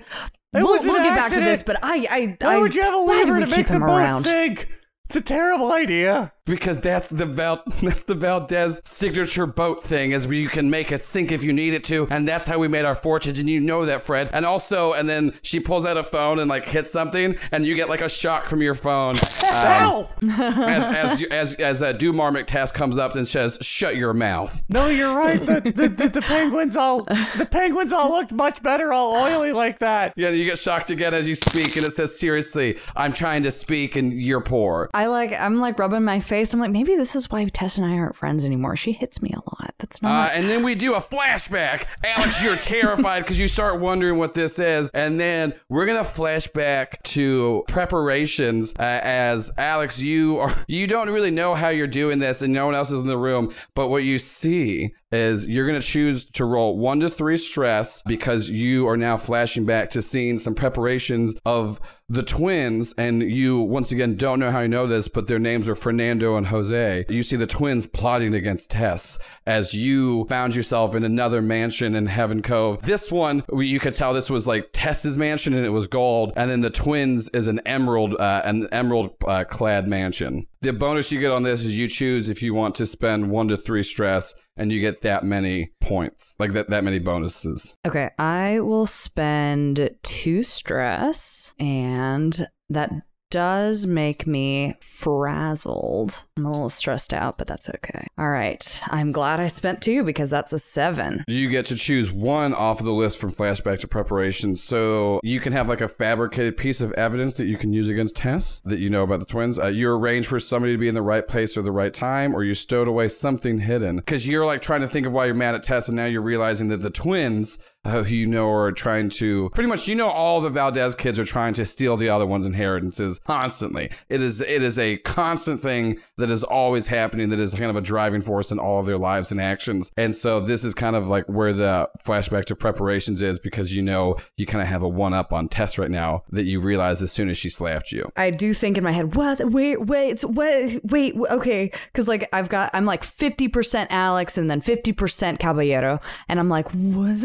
We'll, 0.54 0.66
we'll 0.66 1.04
get 1.04 1.16
back 1.16 1.30
to 1.32 1.40
this, 1.40 1.64
but 1.64 1.78
I 1.82 2.08
I 2.10 2.38
Why 2.46 2.56
I, 2.56 2.58
would 2.60 2.76
you 2.76 2.82
have 2.82 2.94
a 2.94 2.98
lever 2.98 3.40
to 3.40 3.48
make 3.48 3.70
a 3.70 3.80
boat 3.80 3.84
around? 3.84 4.22
sink? 4.22 4.68
It's 5.06 5.16
a 5.16 5.22
terrible 5.22 5.72
idea. 5.72 6.34
Because 6.46 6.80
that's 6.82 7.08
the 7.08 7.26
Val- 7.28 7.62
that's 7.84 8.04
the 8.04 8.16
Valdez 8.16 8.82
signature 8.84 9.46
boat 9.46 9.84
thing, 9.84 10.12
is 10.12 10.26
where 10.28 10.36
you 10.36 10.50
can 10.50 10.70
make 10.72 10.92
it 10.92 11.02
sink 11.04 11.32
if 11.32 11.44
you 11.44 11.54
need 11.54 11.74
it 11.74 11.84
to, 11.86 12.08
and 12.10 12.28
that's 12.28 12.48
how 12.48 12.58
we 12.58 12.68
made 12.68 12.84
our 12.84 12.96
fortunes. 12.96 13.38
And 13.40 13.48
you 13.50 13.60
know 13.60 13.86
that, 13.86 14.02
Fred. 14.02 14.30
And 14.34 14.46
also, 14.46 14.94
and 14.94 15.08
then 15.08 15.38
she 15.44 15.60
pulls 15.60 15.86
out 15.86 15.98
a 15.98 16.04
phone 16.04 16.40
and 16.40 16.50
like 16.50 16.66
hits 16.66 16.92
something, 16.92 17.36
and 17.52 17.64
you 17.66 17.76
get 17.76 17.90
like 17.90 18.02
a 18.02 18.10
shock 18.10 18.46
from 18.46 18.62
your 18.62 18.74
phone. 18.76 19.16
Um, 19.52 20.08
as 20.30 20.88
as 20.88 21.22
you- 21.22 21.28
as 21.30 21.56
as 21.56 21.82
uh, 21.82 21.92
Dumar 21.94 22.32
McTask 22.32 22.74
comes 22.74 22.98
up 22.98 23.16
and 23.16 23.28
says, 23.28 23.58
"Shut 23.62 23.96
your 23.96 24.14
mouth." 24.14 24.64
No, 24.70 24.88
you're 24.88 25.14
right. 25.16 25.40
The, 25.40 25.60
the, 25.76 25.88
the, 25.90 26.08
the 26.08 26.22
penguins 26.22 26.78
all 26.78 27.04
the 27.04 27.48
penguins 27.50 27.92
all 27.94 28.10
looked 28.12 28.32
much 28.32 28.64
better, 28.64 28.94
all 28.94 29.14
oily 29.14 29.52
like 29.52 29.80
that. 29.80 30.14
Yeah, 30.16 30.30
you 30.30 30.46
get 30.46 30.58
shocked 30.58 30.90
again 30.90 31.14
as 31.14 31.28
you 31.28 31.36
speak, 31.36 31.76
and 31.76 31.86
it 31.86 31.92
says, 31.92 32.18
"Seriously, 32.18 32.80
I'm 32.96 33.12
trying 33.14 33.44
to 33.44 33.52
speak, 33.52 33.96
and 33.98 34.14
you're 34.14 34.42
poor." 34.42 34.90
I 34.94 35.08
like 35.08 35.34
I'm 35.38 35.60
like 35.60 35.78
rubbing 35.78 36.04
my 36.04 36.20
face. 36.32 36.54
I'm 36.54 36.60
like 36.62 36.72
maybe 36.72 36.96
this 36.96 37.16
is 37.16 37.30
why 37.30 37.44
Tess 37.46 37.78
and 37.78 37.86
I 37.86 37.98
aren't 37.98 38.16
friends 38.16 38.46
anymore. 38.46 38.76
She 38.78 38.94
hits 38.94 39.22
me 39.22 39.32
a 39.34 39.38
lot. 39.40 39.74
That's 39.80 40.02
Uh, 40.04 40.08
not. 40.08 40.32
and 40.34 40.50
then 40.50 40.64
we 40.64 40.76
do 40.76 40.94
a 40.96 41.02
flashback. 41.02 41.86
Alex, 42.06 42.42
you're 42.44 42.56
terrified 42.76 43.24
because 43.24 43.40
you 43.40 43.48
start 43.48 43.80
wondering 43.82 44.18
what 44.18 44.34
this 44.34 44.58
is. 44.58 44.90
And 44.94 45.20
then 45.20 45.54
we're 45.70 45.86
gonna 45.86 46.02
flashback 46.04 47.02
to 47.16 47.64
preparations 47.68 48.74
uh, 48.80 49.00
as 49.04 49.52
Alex, 49.58 50.02
you 50.02 50.38
are 50.38 50.56
you 50.68 50.88
don't 50.88 51.10
really 51.10 51.32
know 51.32 51.54
how 51.56 51.70
you're 51.70 51.88
doing 51.88 52.20
this, 52.20 52.42
and 52.42 52.54
no 52.54 52.66
one 52.66 52.76
else 52.76 52.92
is 52.92 53.02
in 53.02 53.08
the 53.08 53.18
room. 53.18 53.52
But 53.76 53.90
what 53.90 54.04
you 54.04 54.18
see 54.20 54.94
is 55.12 55.48
you're 55.48 55.68
going 55.68 55.80
to 55.80 55.86
choose 55.86 56.26
to 56.26 56.46
roll 56.46 56.78
one 56.78 57.00
to 57.02 57.10
three 57.10 57.38
stress 57.38 58.04
because 58.04 58.50
you 58.50 58.88
are 58.88 58.98
now 58.98 59.18
flashing 59.18 59.66
back 59.66 59.90
to 59.92 60.02
seeing 60.02 60.38
some 60.38 60.56
preparations 60.56 61.36
of 61.46 61.80
the 62.12 62.24
twins. 62.24 62.94
And 62.98 63.22
you, 63.22 63.60
once 63.60 63.92
again, 63.92 64.16
don't 64.16 64.40
know 64.40 64.52
how 64.52 64.60
you 64.60 64.68
know 64.68 64.88
this, 64.88 65.08
but 65.08 65.28
their 65.28 65.40
names 65.40 65.70
are 65.70 65.76
Fernando 65.76 66.36
and 66.36 66.48
Jose. 66.48 67.06
You 67.10 67.24
see 67.24 67.38
the 67.38 67.48
twins 67.48 67.88
plotting 67.88 68.34
against 68.34 68.72
Tess 68.72 69.18
as 69.46 69.74
you 69.74 70.26
found 70.26 70.56
yourself 70.56 70.94
in 70.94 71.04
another 71.04 71.42
mansion 71.42 71.96
in 71.96 72.08
Heaven 72.08 72.42
Cove. 72.42 72.82
This 72.82 73.12
one, 73.12 73.44
you 73.54 73.80
could 73.80 73.96
tell 73.96 74.14
this 74.14 74.30
was 74.30 74.48
like 74.48 74.70
Tess's 74.74 75.18
mansion 75.18 75.54
and 75.54 75.66
it 75.66 75.70
was 75.70 75.88
gold. 75.88 76.34
And 76.36 76.50
then 76.50 76.62
the 76.62 76.70
twins 76.70 77.30
is 77.30 77.48
an 77.48 77.62
emerald, 77.66 78.16
uh, 78.16 78.42
an 78.44 78.68
emerald 78.72 79.16
uh, 79.26 79.46
clad 79.46 79.88
mansion. 79.88 80.48
The 80.62 80.74
bonus 80.74 81.12
you 81.12 81.20
get 81.20 81.32
on 81.32 81.44
this 81.44 81.64
is 81.64 81.78
you 81.78 81.88
choose 81.88 82.30
if 82.30 82.44
you 82.44 82.54
want 82.54 82.76
to 82.76 82.86
spend 82.86 83.32
one 83.32 83.48
to 83.48 83.58
three 83.58 83.84
stress 83.84 84.36
and 84.62 84.72
you 84.72 84.80
get 84.80 85.02
that 85.02 85.24
many 85.24 85.72
points, 85.82 86.36
like 86.38 86.54
that, 86.54 86.70
that 86.70 86.84
many 86.84 87.00
bonuses. 87.00 87.76
Okay, 87.84 88.12
I 88.20 88.60
will 88.60 88.86
spend 88.86 89.90
two 90.04 90.44
stress, 90.44 91.56
and 91.60 92.48
that 92.70 92.92
does 93.32 93.88
make 93.88 94.28
me 94.28 94.76
frazzled. 94.82 96.26
I'm 96.38 96.46
a 96.46 96.52
little 96.52 96.70
stressed 96.70 97.14
out, 97.14 97.38
but 97.38 97.48
that's 97.48 97.70
okay. 97.70 98.06
All 98.18 98.30
right, 98.30 98.82
I'm 98.90 99.12
glad 99.12 99.40
I 99.40 99.48
spent 99.48 99.82
two 99.82 100.04
because 100.04 100.30
that's 100.30 100.54
a 100.54 100.60
seven. 100.60 101.24
You 101.28 101.50
get 101.50 101.66
to 101.68 101.76
choose 101.76 102.12
one 102.12 102.54
off 102.54 102.80
of 102.80 102.86
the 102.86 102.92
list 102.92 103.20
from 103.20 103.32
flashback 103.32 103.80
to 103.80 103.88
preparation. 103.88 104.56
So 104.56 105.20
you 105.24 105.40
can 105.40 105.54
have 105.54 105.68
like 105.68 105.82
a 105.82 105.88
fabricated 105.88 106.58
piece 106.58 106.82
of 106.82 106.92
evidence 106.92 107.36
that 107.36 107.46
you 107.46 107.58
can 107.58 107.74
use 107.74 107.88
against 107.88 108.16
Tess 108.16 108.60
that 108.66 108.80
you 108.80 108.90
know 108.90 109.04
about 109.04 109.22
the 109.22 109.26
twins. 109.26 109.58
Uh, 109.58 109.68
you 109.68 109.90
arrange 109.90 110.28
for 110.28 110.40
somebody 110.40 110.74
to 110.74 110.78
be 110.78 110.88
in 110.88 110.96
the 110.96 111.02
right 111.02 111.28
place 111.28 111.58
or 111.58 111.62
the 111.62 111.72
right 111.72 111.94
time, 111.94 112.36
or 112.36 112.44
you 112.44 112.54
stowed 112.54 112.88
away 112.88 113.08
something 113.08 113.60
hidden. 113.60 113.96
Because 113.96 114.28
you're 114.28 114.46
like 114.46 114.62
trying 114.62 114.82
to 114.82 114.88
think 114.88 115.08
of 115.08 115.14
why 115.14 115.26
you're 115.26 115.34
mad 115.34 115.56
at 115.56 115.64
Tess, 115.64 115.88
and 115.88 115.96
now 115.96 116.06
you're 116.06 116.22
realizing 116.22 116.68
that 116.68 116.82
the 116.82 116.90
twins 116.90 117.60
uh, 117.84 118.04
who 118.04 118.16
you 118.16 118.28
know 118.28 118.50
are 118.52 118.72
trying 118.72 119.10
to 119.10 119.50
pretty 119.54 119.70
much 119.70 119.88
you 119.88 119.96
know 119.96 120.10
all 120.10 120.42
the 120.42 120.50
Valdez 120.50 120.96
kids 120.96 121.18
are 121.20 121.26
trying 121.26 121.54
to 121.54 121.66
steal 121.66 121.98
the 121.98 122.10
other 122.10 122.26
one's 122.26 122.46
inheritances 122.46 123.20
constantly. 123.26 123.90
It 124.10 124.22
is 124.22 124.42
it 124.42 124.62
is 124.62 124.78
a 124.78 124.98
constant 124.98 125.60
thing 125.60 126.00
that 126.18 126.30
is 126.30 126.44
always 126.44 126.88
happening 126.88 127.30
that 127.30 127.40
is 127.40 127.54
kind 127.54 127.70
of 127.70 127.76
a 127.76 127.82
driving 127.82 128.22
force 128.22 128.52
in 128.52 128.60
all 128.60 128.80
of 128.80 128.86
their 128.86 128.98
lives 128.98 129.32
and 129.32 129.42
actions. 129.42 129.92
And 129.98 130.16
so 130.16 130.40
this 130.40 130.64
is 130.64 130.74
kind 130.74 130.96
of 130.96 131.10
like 131.10 131.26
where 131.26 131.54
the 131.54 131.90
flashback 132.06 132.46
to 132.46 132.56
preparations 132.56 133.22
is 133.22 133.40
because 133.40 133.76
you 133.76 133.82
know 133.82 134.18
you 134.38 134.46
kind 134.46 134.62
of 134.62 134.68
have 134.68 134.84
a 134.84 134.90
one 134.90 135.14
up 135.14 135.34
on 135.34 135.48
Tess 135.48 135.78
right 135.78 135.92
now 135.92 136.24
that 136.30 136.44
you 136.44 136.60
realize 136.60 137.02
as 137.02 137.12
soon 137.12 137.30
as 137.30 137.38
she 137.38 137.50
slapped 137.50 137.92
you. 137.92 138.12
I 138.16 138.30
do 138.30 138.54
think 138.54 138.78
in 138.78 138.84
my 138.84 138.92
head, 138.92 139.16
what? 139.16 139.40
Wait, 139.52 139.86
wait, 139.86 140.24
wait, 140.24 140.82
wait, 140.84 141.16
okay. 141.32 141.72
Because 141.86 142.08
like 142.08 142.28
I've 142.34 142.50
got, 142.50 142.70
I'm 142.74 142.86
like 142.86 143.04
50% 143.04 143.88
Alex 143.90 144.38
and 144.38 144.50
then 144.50 144.62
50% 144.62 145.40
Caballero. 145.40 146.00
And 146.28 146.40
I'm 146.40 146.50
like, 146.50 146.70
what 146.72 147.24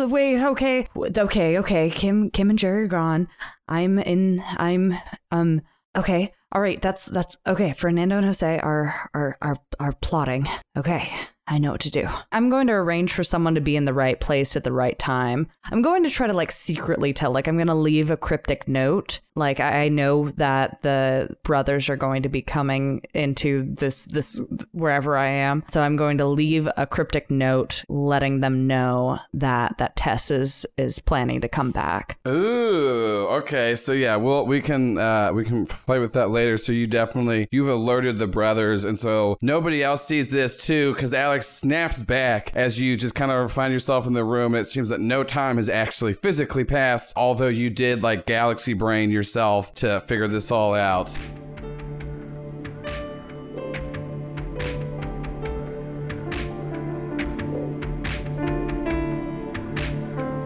wait, 0.00 0.42
okay, 0.42 0.88
okay, 0.96 1.58
okay. 1.58 1.90
Kim, 1.90 2.30
Kim 2.30 2.50
and 2.50 2.58
Jerry 2.58 2.84
are 2.84 2.88
gone. 2.88 3.28
I'm 3.68 3.98
in, 3.98 4.42
I'm, 4.56 4.94
um, 5.30 5.62
okay. 5.96 6.32
All 6.52 6.60
right. 6.60 6.80
That's, 6.80 7.06
that's 7.06 7.36
okay. 7.46 7.72
Fernando 7.72 8.16
and 8.16 8.26
Jose 8.26 8.58
are, 8.60 9.10
are, 9.12 9.36
are, 9.42 9.56
are 9.80 9.92
plotting. 10.00 10.46
Okay. 10.76 11.10
I 11.46 11.58
know 11.58 11.72
what 11.72 11.82
to 11.82 11.90
do. 11.90 12.08
I'm 12.32 12.48
going 12.48 12.66
to 12.68 12.72
arrange 12.72 13.12
for 13.12 13.22
someone 13.22 13.54
to 13.54 13.60
be 13.60 13.76
in 13.76 13.84
the 13.84 13.92
right 13.92 14.18
place 14.18 14.56
at 14.56 14.64
the 14.64 14.72
right 14.72 14.98
time. 14.98 15.48
I'm 15.64 15.82
going 15.82 16.02
to 16.04 16.10
try 16.10 16.26
to 16.26 16.32
like 16.32 16.50
secretly 16.50 17.12
tell, 17.12 17.32
like, 17.32 17.46
I'm 17.46 17.56
going 17.56 17.66
to 17.66 17.74
leave 17.74 18.10
a 18.10 18.16
cryptic 18.16 18.66
note. 18.66 19.20
Like, 19.36 19.58
I 19.58 19.88
know 19.88 20.30
that 20.30 20.80
the 20.82 21.36
brothers 21.42 21.88
are 21.88 21.96
going 21.96 22.22
to 22.22 22.28
be 22.28 22.40
coming 22.40 23.02
into 23.14 23.62
this, 23.62 24.04
this, 24.04 24.40
wherever 24.70 25.16
I 25.16 25.26
am. 25.26 25.64
So 25.68 25.82
I'm 25.82 25.96
going 25.96 26.18
to 26.18 26.24
leave 26.24 26.68
a 26.76 26.86
cryptic 26.86 27.30
note 27.30 27.84
letting 27.88 28.40
them 28.40 28.66
know 28.66 29.18
that, 29.34 29.76
that 29.78 29.96
Tess 29.96 30.30
is, 30.30 30.64
is 30.78 30.98
planning 31.00 31.40
to 31.40 31.48
come 31.48 31.72
back. 31.72 32.18
Ooh, 32.28 33.26
okay. 33.32 33.74
So 33.74 33.92
yeah, 33.92 34.16
well, 34.16 34.46
we 34.46 34.60
can 34.60 34.98
uh, 34.98 35.32
we 35.32 35.44
can 35.44 35.66
play 35.66 35.98
with 35.98 36.12
that 36.12 36.30
later. 36.30 36.56
So 36.56 36.72
you 36.72 36.86
definitely 36.86 37.48
you've 37.50 37.68
alerted 37.68 38.18
the 38.18 38.28
brothers, 38.28 38.84
and 38.84 38.96
so 38.96 39.36
nobody 39.42 39.82
else 39.82 40.06
sees 40.06 40.30
this 40.30 40.64
too, 40.64 40.94
because 40.94 41.12
Alex 41.12 41.33
snaps 41.42 42.02
back 42.02 42.52
as 42.54 42.80
you 42.80 42.96
just 42.96 43.14
kind 43.14 43.30
of 43.30 43.50
find 43.52 43.72
yourself 43.72 44.06
in 44.06 44.12
the 44.12 44.24
room. 44.24 44.54
It 44.54 44.64
seems 44.64 44.88
that 44.90 45.00
no 45.00 45.24
time 45.24 45.56
has 45.56 45.68
actually 45.68 46.12
physically 46.12 46.64
passed, 46.64 47.12
although 47.16 47.48
you 47.48 47.70
did 47.70 48.02
like 48.02 48.26
galaxy 48.26 48.74
brain 48.74 49.10
yourself 49.10 49.74
to 49.74 50.00
figure 50.00 50.28
this 50.28 50.50
all 50.50 50.74
out. 50.74 51.18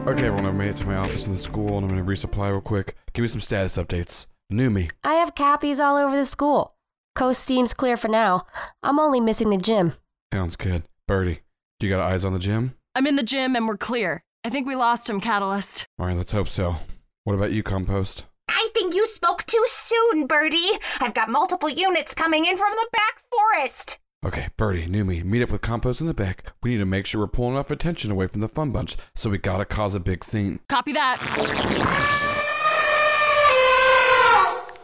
Okay, 0.08 0.26
everyone, 0.26 0.46
I've 0.46 0.54
made 0.54 0.70
it 0.70 0.76
to 0.78 0.86
my 0.86 0.96
office 0.96 1.26
in 1.26 1.34
the 1.34 1.38
school 1.38 1.76
and 1.76 1.84
I'm 1.84 1.88
gonna 1.90 2.02
resupply 2.02 2.50
real 2.50 2.62
quick. 2.62 2.96
Give 3.12 3.22
me 3.22 3.28
some 3.28 3.42
status 3.42 3.76
updates. 3.76 4.26
New 4.48 4.70
me. 4.70 4.88
I 5.04 5.14
have 5.14 5.34
cappies 5.34 5.80
all 5.80 5.96
over 5.96 6.16
the 6.16 6.24
school. 6.24 6.76
Coast 7.14 7.44
seems 7.44 7.74
clear 7.74 7.98
for 7.98 8.08
now. 8.08 8.46
I'm 8.82 8.98
only 8.98 9.20
missing 9.20 9.50
the 9.50 9.58
gym. 9.58 9.92
Sounds 10.32 10.56
good. 10.56 10.82
Birdie, 11.06 11.40
do 11.80 11.86
you 11.86 11.92
got 11.94 12.00
eyes 12.00 12.24
on 12.24 12.32
the 12.32 12.38
gym? 12.38 12.74
I'm 12.94 13.06
in 13.06 13.16
the 13.16 13.22
gym 13.22 13.56
and 13.56 13.66
we're 13.66 13.76
clear. 13.78 14.22
I 14.44 14.50
think 14.50 14.66
we 14.66 14.76
lost 14.76 15.08
him, 15.08 15.20
Catalyst. 15.20 15.86
All 15.98 16.06
right, 16.06 16.16
let's 16.16 16.32
hope 16.32 16.48
so. 16.48 16.76
What 17.24 17.34
about 17.34 17.52
you, 17.52 17.62
Compost? 17.62 18.26
I 18.48 18.68
think 18.74 18.94
you 18.94 19.06
spoke 19.06 19.44
too 19.46 19.62
soon, 19.66 20.26
Birdie. 20.26 20.78
I've 21.00 21.14
got 21.14 21.28
multiple 21.30 21.68
units 21.68 22.14
coming 22.14 22.44
in 22.46 22.56
from 22.56 22.72
the 22.72 22.88
back 22.92 23.22
forest. 23.30 23.98
Okay, 24.24 24.48
Birdie, 24.56 24.86
new 24.86 25.04
me, 25.04 25.22
meet 25.22 25.42
up 25.42 25.52
with 25.52 25.60
Compost 25.60 26.00
in 26.00 26.06
the 26.06 26.14
back. 26.14 26.44
We 26.62 26.70
need 26.70 26.78
to 26.78 26.86
make 26.86 27.06
sure 27.06 27.20
we're 27.20 27.28
pulling 27.28 27.52
enough 27.54 27.70
attention 27.70 28.10
away 28.10 28.26
from 28.26 28.40
the 28.40 28.48
fun 28.48 28.70
bunch, 28.70 28.96
so 29.14 29.30
we 29.30 29.38
gotta 29.38 29.64
cause 29.64 29.94
a 29.94 30.00
big 30.00 30.24
scene. 30.24 30.60
Copy 30.68 30.92
that. 30.92 31.20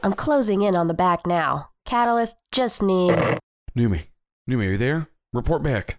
I'm 0.03 0.13
closing 0.13 0.63
in 0.63 0.77
on 0.77 0.87
the 0.89 0.95
back 0.95 1.27
now. 1.27 1.71
Catalyst 1.85 2.37
just 2.53 2.83
needs. 2.83 3.39
New 3.75 3.89
me, 3.89 4.05
new 4.47 4.59
me, 4.59 4.69
are 4.69 4.73
you 4.73 4.79
there? 4.79 5.09
Report 5.35 5.65
back. 5.65 5.99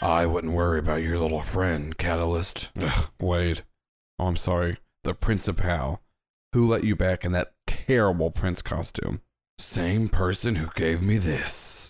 I 0.00 0.26
wouldn't 0.26 0.52
worry 0.52 0.78
about 0.78 1.02
your 1.02 1.18
little 1.18 1.42
friend, 1.42 1.98
Catalyst. 1.98 2.70
Ugh, 2.80 3.10
Wade. 3.20 3.62
Oh, 4.20 4.28
I'm 4.28 4.36
sorry. 4.36 4.76
The 5.02 5.12
Principal. 5.12 6.02
Who 6.52 6.68
let 6.68 6.84
you 6.84 6.94
back 6.94 7.24
in 7.24 7.32
that 7.32 7.54
terrible 7.66 8.30
prince 8.30 8.62
costume? 8.62 9.22
Same 9.58 10.08
person 10.08 10.54
who 10.54 10.68
gave 10.76 11.02
me 11.02 11.18
this. 11.18 11.88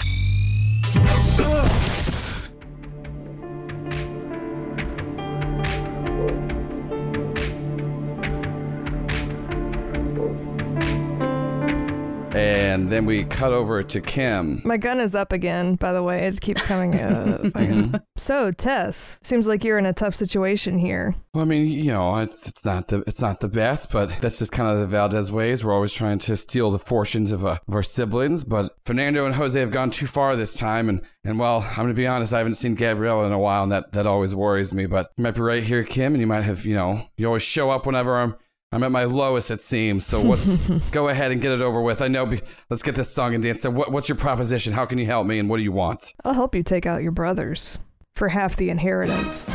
And 12.37 12.91
then 12.91 13.07
we 13.07 13.25
cut 13.25 13.55
over 13.55 13.83
to 13.83 14.01
Kim. 14.03 14.61
My 14.63 14.77
gun 14.77 15.01
is 15.01 15.15
up 15.15 15.33
again, 15.33 15.77
by 15.77 15.93
the 15.95 16.03
way. 16.03 16.27
It 16.27 16.39
keeps 16.41 16.67
coming 16.67 16.95
up. 17.01 17.41
Mhm. 17.57 18.03
so, 18.17 18.51
Tess, 18.53 19.19
seems 19.23 19.49
like 19.49 19.65
you're 19.65 19.79
in 19.79 19.87
a 19.87 19.93
tough 19.93 20.15
situation 20.15 20.79
here. 20.79 21.15
Well, 21.33 21.43
I 21.43 21.47
mean, 21.47 21.67
you 21.71 21.93
know, 21.93 22.17
it's 22.19 22.49
it's 22.49 22.65
not 22.65 22.89
the 22.89 22.99
it's 23.07 23.21
not 23.23 23.41
the 23.41 23.49
best, 23.49 23.91
but 23.91 24.09
that's 24.21 24.39
just 24.39 24.53
kind 24.53 24.71
of 24.71 24.79
the 24.79 24.87
Valdez 24.87 25.33
ways. 25.33 25.65
We're 25.65 25.73
always 25.73 25.93
trying 25.93 26.19
to 26.21 26.37
steal 26.37 26.71
the 26.71 26.79
fortunes 26.79 27.33
of, 27.33 27.45
uh, 27.45 27.59
of 27.67 27.75
our 27.75 27.83
siblings, 27.83 28.45
but 28.45 28.71
Fernando 28.85 29.25
and 29.25 29.35
Jose 29.35 29.59
have 29.59 29.71
gone 29.71 29.91
too 29.91 30.07
far 30.07 30.37
this 30.37 30.55
time, 30.55 30.89
and 30.91 31.01
and 31.25 31.39
well, 31.39 31.61
I'm 31.71 31.77
gonna 31.85 31.95
be 31.95 32.07
honest, 32.07 32.35
I 32.35 32.39
haven't 32.39 32.55
seen 32.55 32.75
Gabrielle 32.75 33.25
in 33.25 33.33
a 33.33 33.39
while, 33.39 33.63
and 33.63 33.73
that 33.73 33.93
that 33.93 34.07
always 34.07 34.35
worries 34.35 34.73
me. 34.75 34.87
But 34.87 35.11
you 35.17 35.23
might 35.23 35.35
be 35.35 35.41
right 35.41 35.63
here, 35.63 35.83
Kim, 35.85 36.13
and 36.15 36.21
you 36.21 36.27
might 36.27 36.43
have, 36.43 36.67
you 36.67 36.75
know, 36.77 37.07
you 37.17 37.27
always 37.27 37.43
show 37.43 37.71
up 37.71 37.87
whenever 37.87 38.17
I'm. 38.19 38.37
I'm 38.73 38.83
at 38.83 38.91
my 38.91 39.05
lowest, 39.05 39.51
it 39.51 39.61
seems. 39.61 40.05
So 40.05 40.21
let's 40.21 40.59
go 40.91 41.09
ahead 41.09 41.31
and 41.31 41.41
get 41.41 41.53
it 41.53 41.61
over 41.63 41.81
with. 41.81 42.03
I 42.03 42.09
know. 42.09 42.27
Be, 42.27 42.41
let's 42.69 42.83
get 42.83 42.95
this 42.95 43.11
song 43.11 43.35
and 43.35 43.43
dance. 43.43 43.63
So, 43.63 43.71
what, 43.71 43.93
what's 43.93 44.09
your 44.09 44.17
proposition? 44.19 44.73
How 44.73 44.87
can 44.87 44.99
you 44.99 45.07
help 45.07 45.27
me? 45.27 45.39
And 45.39 45.49
what 45.49 45.59
do 45.59 45.63
you 45.63 45.73
want? 45.73 46.15
I'll 46.25 46.35
help 46.35 46.55
you 46.55 46.63
take 46.63 46.85
out 46.87 47.03
your 47.03 47.13
brothers 47.13 47.79
for 48.17 48.29
half 48.29 48.57
the 48.57 48.69
inheritance. 48.71 49.47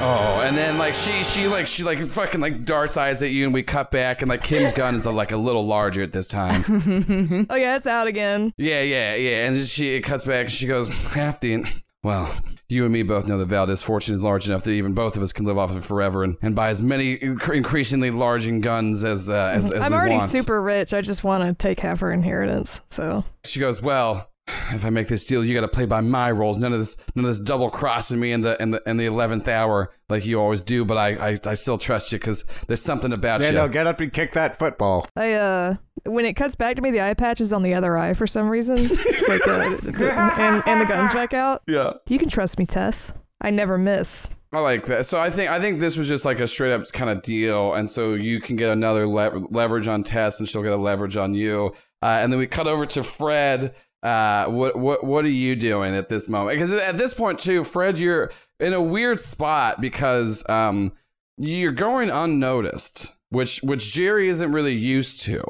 Oh, 0.00 0.42
and 0.44 0.56
then 0.56 0.76
like 0.76 0.92
she 0.92 1.22
she 1.22 1.46
like 1.46 1.66
she 1.66 1.82
like 1.84 1.98
fucking 2.00 2.40
like 2.40 2.64
darts 2.64 2.96
eyes 2.96 3.22
at 3.22 3.30
you, 3.30 3.44
and 3.44 3.54
we 3.54 3.62
cut 3.62 3.90
back, 3.90 4.20
and 4.22 4.28
like 4.28 4.42
Kim's 4.42 4.72
gun 4.72 4.96
is 4.96 5.06
like 5.06 5.32
a 5.32 5.36
little 5.36 5.66
larger 5.66 6.02
at 6.02 6.12
this 6.12 6.26
time. 6.28 7.46
Oh, 7.48 7.54
yeah, 7.54 7.76
it's 7.76 7.86
out 7.86 8.06
again. 8.08 8.52
yeah, 8.58 8.82
yeah, 8.82 9.14
yeah, 9.14 9.46
and 9.46 9.62
she 9.64 9.94
it 9.94 10.00
cuts 10.02 10.24
back, 10.24 10.42
and 10.46 10.52
she 10.52 10.66
goes 10.66 10.88
half 10.88 11.40
the. 11.40 11.64
Well, 12.02 12.34
you 12.68 12.84
and 12.84 12.92
me 12.92 13.02
both 13.02 13.26
know 13.26 13.38
that 13.38 13.46
Valdez 13.46 13.82
fortune 13.82 14.14
is 14.14 14.22
large 14.22 14.48
enough 14.48 14.64
that 14.64 14.72
even 14.72 14.94
both 14.94 15.16
of 15.16 15.22
us 15.22 15.32
can 15.32 15.44
live 15.46 15.58
off 15.58 15.70
of 15.70 15.78
it 15.78 15.82
forever, 15.84 16.24
and, 16.24 16.36
and 16.42 16.54
buy 16.56 16.68
as 16.70 16.82
many 16.82 17.18
inc- 17.18 17.54
increasingly 17.54 18.10
large 18.10 18.46
in 18.46 18.60
guns 18.60 19.04
as 19.04 19.28
uh, 19.28 19.50
as, 19.54 19.70
as 19.72 19.82
I'm 19.82 19.92
we 19.92 19.98
already 19.98 20.16
want. 20.16 20.28
super 20.30 20.60
rich. 20.62 20.92
I 20.94 21.00
just 21.00 21.24
want 21.24 21.44
to 21.44 21.54
take 21.54 21.80
half 21.80 22.00
her 22.00 22.10
inheritance. 22.12 22.80
So, 22.90 23.24
She 23.44 23.60
goes, 23.60 23.82
well. 23.82 24.30
If 24.72 24.84
I 24.84 24.90
make 24.90 25.08
this 25.08 25.24
deal, 25.24 25.42
you 25.42 25.54
got 25.54 25.62
to 25.62 25.68
play 25.68 25.86
by 25.86 26.02
my 26.02 26.28
rules. 26.28 26.58
None 26.58 26.74
of 26.74 26.78
this, 26.78 26.98
none 27.14 27.24
of 27.24 27.30
this 27.30 27.40
double 27.40 27.70
crossing 27.70 28.20
me 28.20 28.30
in 28.30 28.42
the 28.42 28.60
in 28.62 28.72
the 28.72 28.82
in 28.86 28.98
the 28.98 29.06
eleventh 29.06 29.48
hour 29.48 29.90
like 30.10 30.26
you 30.26 30.38
always 30.38 30.62
do. 30.62 30.84
But 30.84 30.98
I 30.98 31.30
I, 31.30 31.36
I 31.46 31.54
still 31.54 31.78
trust 31.78 32.12
you 32.12 32.18
because 32.18 32.42
there's 32.66 32.82
something 32.82 33.14
about 33.14 33.40
Yeah, 33.40 33.48
you. 33.48 33.54
no, 33.54 33.68
get 33.68 33.86
up 33.86 34.00
and 34.00 34.12
kick 34.12 34.32
that 34.32 34.58
football. 34.58 35.08
I 35.16 35.32
uh 35.32 35.76
when 36.06 36.24
it 36.24 36.34
cuts 36.34 36.54
back 36.54 36.76
to 36.76 36.82
me, 36.82 36.90
the 36.90 37.00
eye 37.00 37.14
patch 37.14 37.40
is 37.40 37.52
on 37.52 37.62
the 37.62 37.74
other 37.74 37.96
eye 37.96 38.14
for 38.14 38.26
some 38.26 38.48
reason. 38.48 38.76
It's 38.78 39.28
like, 39.28 39.46
and, 39.48 40.62
and 40.66 40.80
the 40.80 40.86
gun's 40.86 41.12
back 41.14 41.34
out. 41.34 41.62
Yeah. 41.66 41.94
You 42.08 42.18
can 42.18 42.28
trust 42.28 42.58
me, 42.58 42.66
Tess. 42.66 43.12
I 43.40 43.50
never 43.50 43.78
miss. 43.78 44.28
I 44.52 44.60
like 44.60 44.86
that. 44.86 45.06
So 45.06 45.20
I 45.20 45.30
think 45.30 45.50
I 45.50 45.58
think 45.58 45.80
this 45.80 45.96
was 45.96 46.06
just 46.06 46.24
like 46.24 46.38
a 46.38 46.46
straight 46.46 46.72
up 46.72 46.90
kind 46.92 47.10
of 47.10 47.22
deal, 47.22 47.74
and 47.74 47.90
so 47.90 48.14
you 48.14 48.40
can 48.40 48.54
get 48.56 48.70
another 48.70 49.06
le- 49.06 49.46
leverage 49.50 49.88
on 49.88 50.04
Tess, 50.04 50.38
and 50.38 50.48
she'll 50.48 50.62
get 50.62 50.72
a 50.72 50.76
leverage 50.76 51.16
on 51.16 51.34
you. 51.34 51.74
Uh, 52.00 52.18
and 52.20 52.32
then 52.32 52.38
we 52.38 52.46
cut 52.46 52.66
over 52.68 52.86
to 52.86 53.02
Fred. 53.02 53.74
Uh, 54.02 54.46
what 54.46 54.76
what 54.76 55.02
what 55.02 55.24
are 55.24 55.28
you 55.28 55.56
doing 55.56 55.94
at 55.94 56.08
this 56.08 56.28
moment? 56.28 56.56
Because 56.56 56.70
at 56.70 56.96
this 56.96 57.12
point 57.14 57.38
too, 57.40 57.64
Fred, 57.64 57.98
you're 57.98 58.30
in 58.60 58.72
a 58.72 58.82
weird 58.82 59.18
spot 59.18 59.80
because 59.80 60.44
um 60.48 60.92
you're 61.36 61.72
going 61.72 62.10
unnoticed, 62.10 63.14
which 63.30 63.60
which 63.62 63.92
Jerry 63.92 64.28
isn't 64.28 64.52
really 64.52 64.74
used 64.74 65.22
to. 65.22 65.42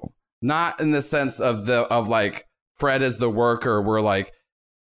Not 0.45 0.79
in 0.79 0.91
the 0.91 1.01
sense 1.01 1.41
of 1.41 1.65
the 1.65 1.85
of 1.85 2.11
like 2.11 2.47
Fred 2.77 3.01
is 3.01 3.17
the 3.17 3.31
worker, 3.31 3.81
where 3.81 4.03
like 4.03 4.31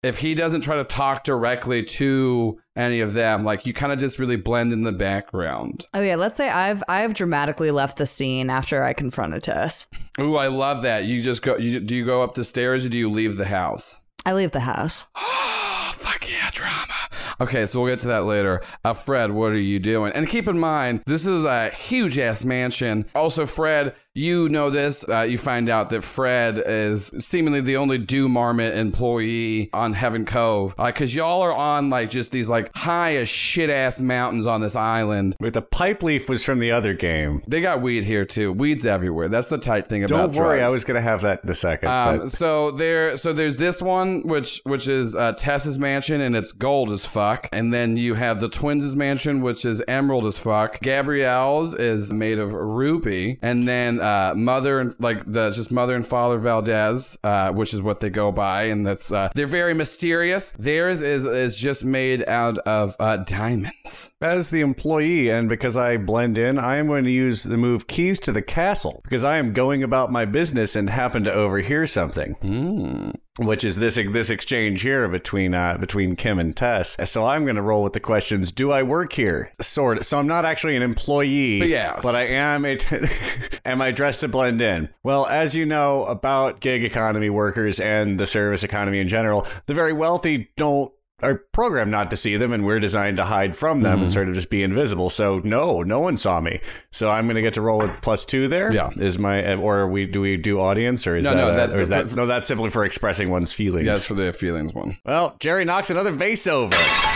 if 0.02 0.16
he 0.16 0.34
doesn't 0.34 0.62
try 0.62 0.76
to 0.76 0.84
talk 0.84 1.22
directly 1.22 1.82
to 1.82 2.58
any 2.74 3.00
of 3.00 3.12
them, 3.12 3.44
like 3.44 3.66
you 3.66 3.74
kind 3.74 3.92
of 3.92 3.98
just 3.98 4.18
really 4.18 4.36
blend 4.36 4.72
in 4.72 4.84
the 4.84 4.92
background. 4.92 5.86
Oh 5.92 6.00
yeah, 6.00 6.16
let's 6.16 6.38
say 6.38 6.48
I've 6.48 6.82
I've 6.88 7.12
dramatically 7.12 7.70
left 7.70 7.98
the 7.98 8.06
scene 8.06 8.48
after 8.48 8.82
I 8.82 8.94
confronted 8.94 9.42
Tess. 9.42 9.86
Ooh, 10.18 10.36
I 10.36 10.46
love 10.46 10.80
that. 10.80 11.04
You 11.04 11.20
just 11.20 11.42
go. 11.42 11.58
You, 11.58 11.78
do 11.78 11.94
you 11.94 12.06
go 12.06 12.22
up 12.22 12.32
the 12.32 12.44
stairs 12.44 12.86
or 12.86 12.88
do 12.88 12.96
you 12.96 13.10
leave 13.10 13.36
the 13.36 13.44
house? 13.44 14.02
I 14.24 14.32
leave 14.32 14.52
the 14.52 14.60
house. 14.60 15.04
Oh, 15.14 15.90
fuck 15.94 16.26
yeah, 16.26 16.48
drama. 16.52 16.94
Okay, 17.40 17.64
so 17.64 17.80
we'll 17.80 17.90
get 17.90 18.00
to 18.00 18.08
that 18.08 18.24
later. 18.24 18.62
Uh, 18.84 18.92
Fred, 18.92 19.30
what 19.30 19.52
are 19.52 19.58
you 19.58 19.78
doing? 19.78 20.12
And 20.12 20.28
keep 20.28 20.46
in 20.46 20.58
mind, 20.58 21.02
this 21.06 21.26
is 21.26 21.44
a 21.44 21.70
huge 21.70 22.18
ass 22.18 22.44
mansion. 22.44 23.06
Also, 23.14 23.46
Fred, 23.46 23.94
you 24.20 24.50
know 24.50 24.68
this. 24.68 25.08
Uh, 25.08 25.22
you 25.22 25.38
find 25.38 25.70
out 25.70 25.88
that 25.90 26.04
Fred 26.04 26.62
is 26.64 27.10
seemingly 27.18 27.62
the 27.62 27.78
only 27.78 27.96
do 27.96 28.28
marmot 28.28 28.76
employee 28.76 29.70
on 29.72 29.94
Heaven 29.94 30.26
Cove. 30.26 30.74
Because 30.76 31.14
y'all 31.14 31.40
are 31.40 31.54
on 31.54 31.88
like 31.88 32.10
just 32.10 32.30
these 32.30 32.50
like 32.50 32.70
high 32.76 33.16
as 33.16 33.28
shit 33.28 33.70
ass 33.70 34.00
mountains 34.00 34.46
on 34.46 34.60
this 34.60 34.76
island. 34.76 35.36
Wait, 35.40 35.54
the 35.54 35.62
pipe 35.62 36.02
leaf 36.02 36.28
was 36.28 36.44
from 36.44 36.58
the 36.58 36.70
other 36.70 36.92
game. 36.92 37.42
They 37.48 37.62
got 37.62 37.80
weed 37.80 38.02
here 38.04 38.26
too. 38.26 38.52
Weeds 38.52 38.84
everywhere. 38.84 39.28
That's 39.28 39.48
the 39.48 39.58
tight 39.58 39.86
thing 39.86 40.04
about 40.04 40.32
Don't 40.32 40.44
worry, 40.44 40.58
drugs. 40.58 40.70
I 40.70 40.74
was 40.74 40.84
gonna 40.84 41.00
have 41.00 41.22
that 41.22 41.40
in 41.42 41.50
a 41.50 41.54
second. 41.54 41.88
Um, 41.88 42.18
but 42.18 42.30
so 42.30 42.72
there, 42.72 43.16
so 43.16 43.32
there's 43.32 43.56
this 43.56 43.80
one, 43.80 44.26
which 44.26 44.60
which 44.64 44.86
is 44.86 45.16
uh, 45.16 45.32
Tess's 45.32 45.78
mansion, 45.78 46.20
and 46.20 46.36
it's 46.36 46.52
gold 46.52 46.90
as 46.90 47.06
fuck. 47.06 47.48
And 47.52 47.72
then 47.72 47.96
you 47.96 48.14
have 48.14 48.40
the 48.40 48.50
twins' 48.50 48.94
mansion, 48.94 49.40
which 49.40 49.64
is 49.64 49.82
emerald 49.88 50.26
as 50.26 50.38
fuck. 50.38 50.78
Gabrielle's 50.80 51.74
is 51.74 52.12
made 52.12 52.38
of 52.38 52.52
ruby, 52.52 53.38
and 53.40 53.66
then 53.66 54.00
uh, 54.00 54.09
mother 54.36 54.80
and 54.80 54.94
like 54.98 55.30
the 55.30 55.50
just 55.50 55.70
mother 55.70 55.94
and 55.94 56.06
father 56.06 56.38
Valdez, 56.38 57.18
uh, 57.24 57.50
which 57.52 57.74
is 57.74 57.82
what 57.82 58.00
they 58.00 58.10
go 58.10 58.32
by, 58.32 58.64
and 58.64 58.86
that's 58.86 59.12
uh, 59.12 59.30
they're 59.34 59.46
very 59.46 59.74
mysterious. 59.74 60.52
Theirs 60.58 61.00
is 61.00 61.24
is 61.24 61.56
just 61.56 61.84
made 61.84 62.26
out 62.28 62.58
of 62.58 62.96
uh, 63.00 63.18
diamonds. 63.18 64.12
as 64.20 64.50
the 64.50 64.60
employee, 64.60 65.30
and 65.30 65.48
because 65.48 65.76
I 65.76 65.96
blend 65.96 66.36
in, 66.38 66.58
I 66.58 66.76
am 66.76 66.86
going 66.86 67.04
to 67.04 67.10
use 67.10 67.42
the 67.44 67.56
move 67.56 67.86
keys 67.86 68.20
to 68.20 68.32
the 68.32 68.42
castle 68.42 69.00
because 69.04 69.24
I 69.24 69.38
am 69.38 69.52
going 69.52 69.82
about 69.82 70.12
my 70.12 70.24
business 70.24 70.76
and 70.76 70.90
happen 70.90 71.24
to 71.24 71.32
overhear 71.32 71.86
something. 71.86 72.34
Mm. 72.42 73.14
Which 73.38 73.64
is 73.64 73.76
this 73.76 73.94
this 73.94 74.30
exchange 74.30 74.82
here 74.82 75.06
between 75.08 75.54
uh, 75.54 75.76
between 75.78 76.16
Kim 76.16 76.38
and 76.38 76.56
Tess. 76.56 76.96
So 77.04 77.26
I'm 77.26 77.44
going 77.44 77.56
to 77.56 77.62
roll 77.62 77.82
with 77.82 77.92
the 77.92 78.00
questions: 78.00 78.52
Do 78.52 78.72
I 78.72 78.82
work 78.82 79.12
here? 79.12 79.52
Sort 79.60 79.98
of. 79.98 80.06
So 80.06 80.18
I'm 80.18 80.26
not 80.26 80.44
actually 80.44 80.76
an 80.76 80.82
employee, 80.82 81.60
But 81.60 81.68
yes. 81.68 82.00
but 82.02 82.14
I 82.14 82.26
am. 82.26 82.64
A 82.64 82.78
am 83.64 83.80
I 83.80 83.90
dressed 83.92 84.20
to 84.20 84.28
blend 84.28 84.60
in? 84.60 84.88
Well, 85.02 85.26
as 85.26 85.54
you 85.54 85.64
know 85.66 86.04
about 86.06 86.60
gig 86.60 86.84
economy 86.84 87.30
workers 87.30 87.80
and 87.80 88.18
the 88.18 88.26
service 88.26 88.64
economy 88.64 88.98
in 89.00 89.08
general, 89.08 89.46
the 89.66 89.74
very 89.74 89.92
wealthy 89.92 90.50
don't. 90.56 90.92
Are 91.22 91.36
programmed 91.52 91.90
not 91.90 92.10
to 92.10 92.16
see 92.16 92.36
them, 92.36 92.52
and 92.52 92.64
we're 92.64 92.80
designed 92.80 93.16
to 93.18 93.24
hide 93.24 93.56
from 93.56 93.82
them 93.82 93.90
Mm-hmm. 93.94 94.02
and 94.02 94.12
sort 94.12 94.28
of 94.28 94.34
just 94.34 94.50
be 94.50 94.62
invisible. 94.62 95.10
So 95.10 95.40
no, 95.44 95.82
no 95.82 96.00
one 96.00 96.16
saw 96.16 96.40
me. 96.40 96.60
So 96.90 97.10
I'm 97.10 97.26
going 97.26 97.36
to 97.36 97.42
get 97.42 97.54
to 97.54 97.60
roll 97.60 97.78
with 97.78 98.00
plus 98.02 98.24
two 98.24 98.48
there. 98.48 98.72
Yeah. 98.72 98.90
is 98.96 99.18
my 99.18 99.54
or 99.54 99.88
we 99.88 100.06
do 100.06 100.20
we 100.20 100.36
do 100.36 100.60
audience 100.60 101.06
or 101.06 101.16
is 101.16 101.24
No, 101.24 101.30
that, 101.30 101.36
no, 101.36 101.48
a- 101.50 101.54
that- 101.54 101.70
or 101.76 101.80
is 101.80 101.88
that's- 101.88 102.10
that 102.12 102.16
no 102.16 102.26
that's 102.26 102.48
simply 102.48 102.70
for 102.70 102.84
expressing 102.84 103.30
one's 103.30 103.52
feelings. 103.52 103.86
That's 103.86 104.06
for 104.06 104.14
the 104.14 104.32
feelings 104.32 104.72
one. 104.74 104.98
Well, 105.04 105.36
Jerry 105.40 105.64
knocks 105.64 105.90
another 105.90 106.10
vase 106.12 106.46
over. 106.46 106.70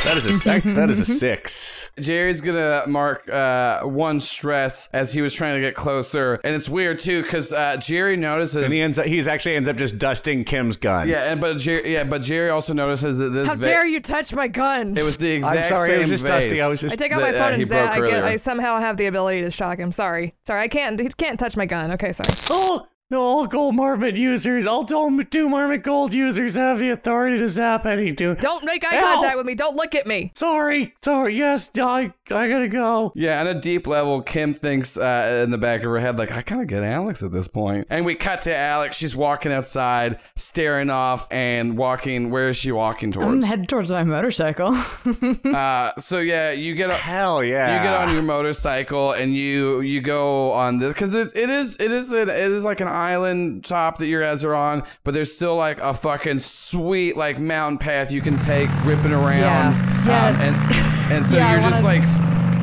That 0.04 0.16
is 0.16 0.26
a 0.26 0.32
sec- 0.32 0.62
that 0.64 0.90
is 0.90 1.00
a 1.00 1.04
six. 1.06 1.90
Jerry's 1.98 2.40
gonna 2.40 2.84
mark 2.86 3.28
uh, 3.28 3.80
one 3.82 4.20
stress 4.20 4.88
as 4.92 5.12
he 5.12 5.22
was 5.22 5.32
trying 5.34 5.54
to 5.54 5.60
get 5.60 5.74
closer, 5.74 6.40
and 6.44 6.54
it's 6.54 6.68
weird 6.68 6.98
too 6.98 7.22
because 7.22 7.52
uh, 7.52 7.76
Jerry 7.78 8.16
notices. 8.16 8.64
And 8.64 8.72
he 8.72 8.82
ends 8.82 8.98
up 8.98 9.06
he's 9.06 9.28
actually 9.28 9.56
ends 9.56 9.68
up 9.68 9.76
just 9.76 9.98
dusting 9.98 10.44
Kim's 10.44 10.76
gun. 10.76 11.08
yeah, 11.08 11.30
and 11.32 11.40
but 11.40 11.58
Jerry, 11.58 11.92
yeah, 11.92 12.04
but 12.04 12.22
Jerry 12.22 12.50
also 12.50 12.72
notices 12.74 13.18
that 13.18 13.30
this. 13.30 13.48
How 13.48 13.56
va- 13.56 13.64
dare 13.64 13.86
you 13.86 13.93
touch 14.00 14.32
my 14.34 14.48
gun? 14.48 14.96
It 14.96 15.02
was 15.02 15.16
the 15.16 15.32
exact 15.32 15.70
I'm 15.70 15.76
sorry, 15.76 15.88
same 15.88 15.96
it 15.96 16.00
was 16.00 16.10
just 16.10 16.26
vase. 16.26 16.44
dusty. 16.44 16.60
I 16.60 16.68
was 16.68 16.80
just 16.80 16.92
I 16.92 16.96
take 16.96 17.12
out 17.12 17.20
that, 17.20 17.32
my 17.32 17.38
uh, 17.38 17.42
phone 17.42 17.54
he 17.56 17.62
and 17.62 17.68
zap. 17.68 17.96
broke 17.96 18.06
I, 18.06 18.10
get, 18.10 18.18
earlier. 18.20 18.32
I 18.32 18.36
somehow 18.36 18.78
have 18.80 18.96
the 18.96 19.06
ability 19.06 19.42
to 19.42 19.50
shock 19.50 19.78
him. 19.78 19.92
Sorry, 19.92 20.34
sorry. 20.46 20.60
I 20.60 20.68
can't. 20.68 20.98
He 21.00 21.08
can't 21.08 21.38
touch 21.38 21.56
my 21.56 21.66
gun. 21.66 21.92
Okay, 21.92 22.12
sorry. 22.12 22.30
Oh, 22.50 22.86
no, 23.10 23.20
all 23.20 23.46
gold 23.46 23.74
marmot 23.74 24.16
users, 24.16 24.66
all 24.66 24.82
do- 24.82 25.22
do 25.24 25.48
marmot 25.48 25.82
gold 25.82 26.14
users 26.14 26.54
have 26.56 26.78
the 26.78 26.90
authority 26.90 27.38
to 27.38 27.48
zap 27.48 27.84
any 27.86 28.12
do. 28.12 28.34
Don't 28.34 28.64
make 28.64 28.84
eye 28.84 28.96
Ow! 28.96 29.00
contact 29.14 29.36
with 29.36 29.46
me. 29.46 29.54
Don't 29.54 29.76
look 29.76 29.94
at 29.94 30.06
me. 30.06 30.32
Sorry, 30.34 30.94
sorry. 31.02 31.36
Yes, 31.36 31.70
I 31.78 32.12
I 32.30 32.48
gotta 32.48 32.68
go. 32.68 33.12
Yeah, 33.14 33.40
on 33.40 33.46
a 33.46 33.60
deep 33.60 33.86
level, 33.86 34.22
Kim 34.22 34.54
thinks 34.54 34.96
uh, 34.96 35.42
in 35.44 35.50
the 35.50 35.58
back 35.58 35.80
of 35.80 35.90
her 35.90 36.00
head, 36.00 36.18
like, 36.18 36.32
I 36.32 36.42
kind 36.42 36.62
of 36.62 36.68
get 36.68 36.82
Alex 36.82 37.22
at 37.22 37.30
this 37.30 37.46
point. 37.46 37.86
And 37.90 38.06
we 38.06 38.14
cut 38.14 38.42
to 38.42 38.56
Alex. 38.56 38.96
She's 38.96 39.14
walking 39.14 39.52
outside, 39.52 40.18
staring 40.36 40.88
off, 40.90 41.28
and 41.30 41.76
walking. 41.76 42.30
Where 42.30 42.48
is 42.48 42.56
she 42.56 42.72
walking 42.72 43.12
towards? 43.12 43.26
I'm 43.26 43.32
towards? 43.34 43.46
headed 43.46 43.68
towards 43.68 43.90
my 43.90 44.04
motorcycle. 44.04 44.74
uh, 45.54 45.92
so 45.98 46.20
yeah, 46.20 46.52
you 46.52 46.74
get 46.74 46.90
a, 46.90 46.94
Hell 46.94 47.44
yeah. 47.44 47.76
you 47.76 47.84
get 47.84 47.94
on 47.94 48.14
your 48.14 48.22
motorcycle 48.22 49.12
and 49.12 49.34
you 49.34 49.80
you 49.82 50.00
go 50.00 50.52
on 50.52 50.78
this 50.78 50.92
because 50.92 51.14
it, 51.14 51.32
it 51.36 51.50
is 51.50 51.76
it 51.78 51.92
is 51.92 52.12
an, 52.12 52.28
it 52.28 52.50
is 52.50 52.64
like 52.64 52.80
an 52.80 52.88
island 52.94 53.64
top 53.64 53.98
that 53.98 54.06
your 54.06 54.22
guys 54.22 54.44
are 54.44 54.54
on, 54.54 54.82
but 55.04 55.12
there's 55.14 55.34
still 55.34 55.56
like 55.56 55.78
a 55.80 55.92
fucking 55.92 56.38
sweet 56.38 57.16
like 57.16 57.38
mountain 57.38 57.78
path 57.78 58.10
you 58.12 58.20
can 58.20 58.38
take 58.38 58.68
ripping 58.84 59.12
around. 59.12 59.38
Yeah. 59.38 59.68
Um, 59.68 60.00
Yes. 60.06 60.40
and, 60.40 61.12
and 61.14 61.26
so 61.26 61.36
Yeah, 61.38 61.52
you're 61.60 61.70
just 61.70 61.84
like 61.84 62.02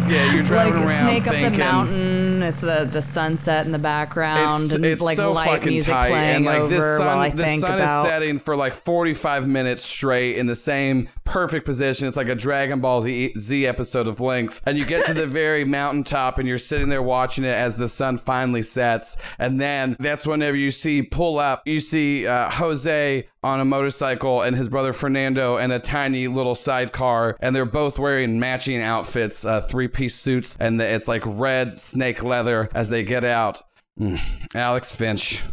yeah 0.09 0.33
you're 0.33 0.43
driving 0.43 0.73
like 0.75 0.85
around 0.87 0.99
snake 1.01 1.23
thinking. 1.23 1.45
up 1.45 1.51
the 1.53 1.57
mountain 1.59 2.20
with 2.51 2.61
the, 2.61 2.85
the 2.91 3.01
sunset 3.01 3.65
in 3.65 3.71
the 3.71 3.79
background 3.79 4.63
It's, 4.63 4.73
and 4.73 4.85
it's 4.85 5.01
like 5.01 5.15
so 5.15 5.31
light 5.31 5.47
fucking 5.47 5.69
music 5.69 5.93
tight, 5.93 6.09
playing 6.09 6.35
and 6.37 6.45
like 6.45 6.59
over 6.61 6.75
this 6.75 6.97
sun, 6.97 7.05
while 7.05 7.19
I 7.19 7.29
the 7.29 7.43
think 7.43 7.61
sun 7.61 7.79
about 7.79 8.05
is 8.05 8.11
setting 8.11 8.39
for 8.39 8.55
like 8.55 8.73
45 8.73 9.47
minutes 9.47 9.83
straight 9.83 10.37
in 10.37 10.47
the 10.47 10.55
same 10.55 11.07
perfect 11.23 11.65
position. 11.65 12.07
It's 12.07 12.17
like 12.17 12.27
a 12.27 12.35
Dragon 12.35 12.81
Ball 12.81 13.01
Z, 13.01 13.33
Z 13.37 13.65
episode 13.65 14.07
of 14.07 14.19
length, 14.19 14.61
and 14.65 14.77
you 14.77 14.85
get 14.85 15.05
to 15.05 15.13
the 15.13 15.27
very 15.41 15.63
mountaintop, 15.63 16.39
and 16.39 16.47
you're 16.47 16.57
sitting 16.57 16.89
there 16.89 17.01
watching 17.01 17.43
it 17.43 17.55
as 17.55 17.77
the 17.77 17.87
sun 17.87 18.17
finally 18.17 18.61
sets, 18.61 19.17
and 19.39 19.59
then 19.59 19.95
that's 19.99 20.27
whenever 20.27 20.57
you 20.57 20.71
see 20.71 21.01
pull 21.01 21.39
up, 21.39 21.65
you 21.65 21.79
see 21.79 22.27
uh, 22.27 22.49
Jose 22.49 23.27
on 23.43 23.59
a 23.59 23.65
motorcycle 23.65 24.41
and 24.41 24.55
his 24.55 24.69
brother 24.69 24.93
Fernando 24.93 25.57
and 25.57 25.71
a 25.71 25.79
tiny 25.79 26.27
little 26.27 26.55
sidecar, 26.55 27.37
and 27.39 27.55
they're 27.55 27.65
both 27.65 27.97
wearing 27.97 28.39
matching 28.39 28.81
outfits, 28.81 29.45
uh, 29.45 29.61
three 29.61 29.87
piece 29.87 30.15
suits, 30.15 30.55
and 30.59 30.79
the, 30.79 30.87
it's 30.87 31.07
like 31.07 31.23
red 31.25 31.79
snake 31.79 32.23
leather 32.23 32.69
as 32.73 32.89
they 32.89 33.03
get 33.03 33.23
out. 33.23 33.61
Mm. 33.99 34.19
Alex 34.55 34.95
Finch, 34.95 35.43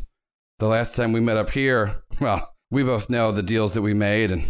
the 0.58 0.66
last 0.66 0.96
time 0.96 1.12
we 1.12 1.20
met 1.20 1.36
up 1.36 1.50
here, 1.50 2.02
well, 2.20 2.54
we 2.70 2.82
both 2.82 3.08
know 3.08 3.32
the 3.32 3.42
deals 3.42 3.74
that 3.74 3.82
we 3.82 3.94
made, 3.94 4.30
and 4.30 4.44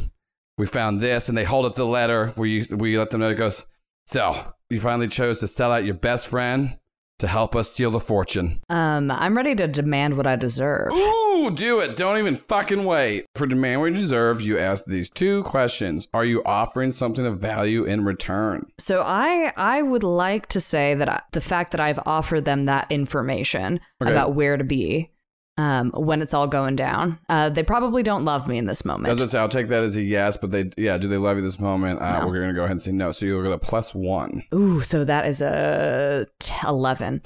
we 0.57 0.67
found 0.67 1.01
this, 1.01 1.29
and 1.29 1.39
they 1.39 1.45
hold 1.45 1.65
up 1.65 1.77
the 1.77 1.87
letter 1.87 2.29
where 2.35 2.49
you 2.49 2.65
we 2.77 2.99
let 2.99 3.11
them 3.11 3.21
know 3.21 3.31
it 3.31 3.37
goes. 3.37 3.67
So 4.07 4.55
you 4.71 4.81
finally 4.81 5.09
chose 5.09 5.41
to 5.41 5.49
sell 5.49 5.71
out 5.71 5.85
your 5.85 5.95
best 5.95 6.27
friend 6.27 6.79
to 7.19 7.27
help 7.27 7.55
us 7.57 7.69
steal 7.71 7.91
the 7.91 8.01
fortune. 8.01 8.61
um 8.69 9.11
I'm 9.11 9.37
ready 9.37 9.55
to 9.57 9.67
demand 9.69 10.17
what 10.17 10.27
I 10.27 10.37
deserve. 10.37 10.93
Ooh, 10.93 11.51
do 11.55 11.81
it! 11.81 11.97
Don't 11.97 12.19
even 12.19 12.37
fucking 12.37 12.85
wait. 12.85 13.27
For 13.35 13.47
demand 13.47 13.81
what 13.81 13.93
you 13.93 13.99
deserve, 13.99 14.41
you 14.41 14.59
ask 14.59 14.85
these 14.87 15.09
two 15.11 15.43
questions: 15.45 16.09
Are 16.13 16.25
you 16.25 16.43
offering 16.45 16.91
something 16.91 17.27
of 17.27 17.39
value 17.41 17.85
in 17.85 18.05
return? 18.05 18.67
So 18.79 19.03
I 19.03 19.53
I 19.57 19.83
would 19.83 20.03
like 20.05 20.47
to 20.49 20.61
say 20.61 20.95
that 20.95 21.09
I, 21.09 21.21
the 21.33 21.41
fact 21.41 21.71
that 21.73 21.81
I've 21.81 22.01
offered 22.07 22.45
them 22.45 22.65
that 22.65 22.91
information 22.91 23.81
Okay. 24.03 24.11
about 24.13 24.35
where 24.35 24.57
to 24.57 24.65
be 24.65 25.11
um, 25.59 25.91
when 25.95 26.23
it's 26.23 26.33
all 26.33 26.47
going 26.47 26.77
down, 26.77 27.19
uh, 27.29 27.51
they 27.51 27.63
probably 27.63 28.03
don't 28.03 28.25
love 28.25 28.49
me 28.49 28.57
in 28.57 28.65
this 28.65 28.85
moment. 28.87 29.07
That's 29.09 29.21
what 29.21 29.29
I 29.29 29.33
say. 29.33 29.39
I'll 29.41 29.49
take 29.49 29.67
that 29.69 29.83
as 29.83 29.97
a 29.97 30.03
yes, 30.03 30.37
but 30.39 30.51
they, 30.51 30.71
yeah, 30.79 30.97
do 30.97 31.07
they 31.09 31.19
love 31.19 31.37
you 31.37 31.43
this 31.43 31.61
moment? 31.61 32.01
Uh, 32.01 32.21
No. 32.23 32.29
We're 32.29 32.41
gonna 32.41 32.55
go 32.55 32.63
ahead 32.63 32.71
and 32.73 32.81
say 32.83 32.93
no. 32.93 33.11
So 33.11 33.27
you'll 33.27 33.43
get 33.43 33.53
a 33.53 33.59
plus 33.59 33.95
one. 33.95 34.43
Ooh, 34.55 34.81
so 34.81 35.05
that 35.05 35.27
is 35.27 35.43
a 35.43 36.27
t- 36.41 36.55
eleven. 36.67 37.21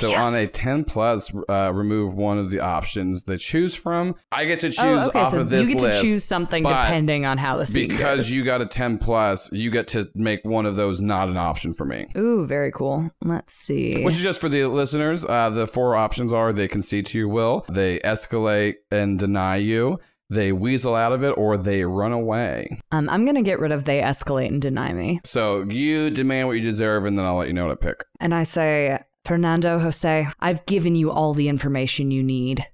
So 0.00 0.10
Yes. 0.10 0.24
on 0.24 0.34
a 0.34 0.46
10 0.46 0.84
plus, 0.84 1.32
uh, 1.48 1.70
remove 1.74 2.14
one 2.14 2.38
of 2.38 2.50
the 2.50 2.60
options 2.60 3.22
they 3.24 3.36
choose 3.36 3.74
from. 3.74 4.14
I 4.32 4.44
get 4.44 4.60
to 4.60 4.68
choose 4.68 4.78
oh, 4.80 5.06
okay. 5.08 5.20
off 5.20 5.28
So 5.28 5.40
of 5.40 5.50
this 5.50 5.68
you 5.68 5.74
get 5.76 5.82
list. 5.82 6.00
to 6.00 6.06
choose 6.06 6.24
something 6.24 6.62
depending 6.64 7.26
on 7.26 7.38
how 7.38 7.56
the 7.56 7.66
scene 7.66 7.88
Because 7.88 8.18
goes. 8.18 8.32
you 8.32 8.42
got 8.44 8.60
a 8.60 8.66
10 8.66 8.98
plus, 8.98 9.50
you 9.52 9.70
get 9.70 9.88
to 9.88 10.08
make 10.14 10.40
one 10.44 10.66
of 10.66 10.76
those 10.76 11.00
not 11.00 11.28
an 11.28 11.36
option 11.36 11.74
for 11.74 11.84
me. 11.84 12.06
Ooh, 12.16 12.46
very 12.46 12.72
cool. 12.72 13.10
Let's 13.22 13.54
see. 13.54 14.02
Which 14.04 14.14
is 14.14 14.22
just 14.22 14.40
for 14.40 14.48
the 14.48 14.64
listeners. 14.66 15.24
Uh, 15.24 15.50
the 15.50 15.66
four 15.66 15.94
options 15.96 16.32
are 16.32 16.52
they 16.52 16.66
concede 16.68 17.06
to 17.06 17.18
your 17.18 17.28
will, 17.28 17.64
they 17.74 17.98
escalate 18.00 18.76
and 18.90 19.18
deny 19.18 19.56
you, 19.56 19.98
they 20.30 20.52
weasel 20.52 20.94
out 20.94 21.12
of 21.12 21.22
it, 21.22 21.36
or 21.36 21.56
they 21.56 21.84
run 21.84 22.12
away. 22.12 22.80
Um, 22.92 23.08
I'm 23.08 23.26
gonna 23.26 23.42
get 23.42 23.60
rid 23.60 23.72
of 23.72 23.84
they 23.84 24.00
escalate 24.00 24.48
and 24.48 24.62
deny 24.62 24.92
me. 24.92 25.20
So 25.24 25.64
you 25.68 26.10
demand 26.10 26.48
what 26.48 26.56
you 26.56 26.62
deserve, 26.62 27.04
and 27.04 27.18
then 27.18 27.26
I'll 27.26 27.36
let 27.36 27.48
you 27.48 27.54
know 27.54 27.66
what 27.66 27.72
I 27.72 27.86
pick. 27.86 28.04
And 28.20 28.34
I 28.34 28.44
say, 28.44 28.98
Fernando, 29.24 29.78
Jose, 29.78 30.26
I've 30.40 30.64
given 30.66 30.94
you 30.94 31.10
all 31.10 31.34
the 31.34 31.48
information 31.48 32.10
you 32.10 32.22
need 32.22 32.66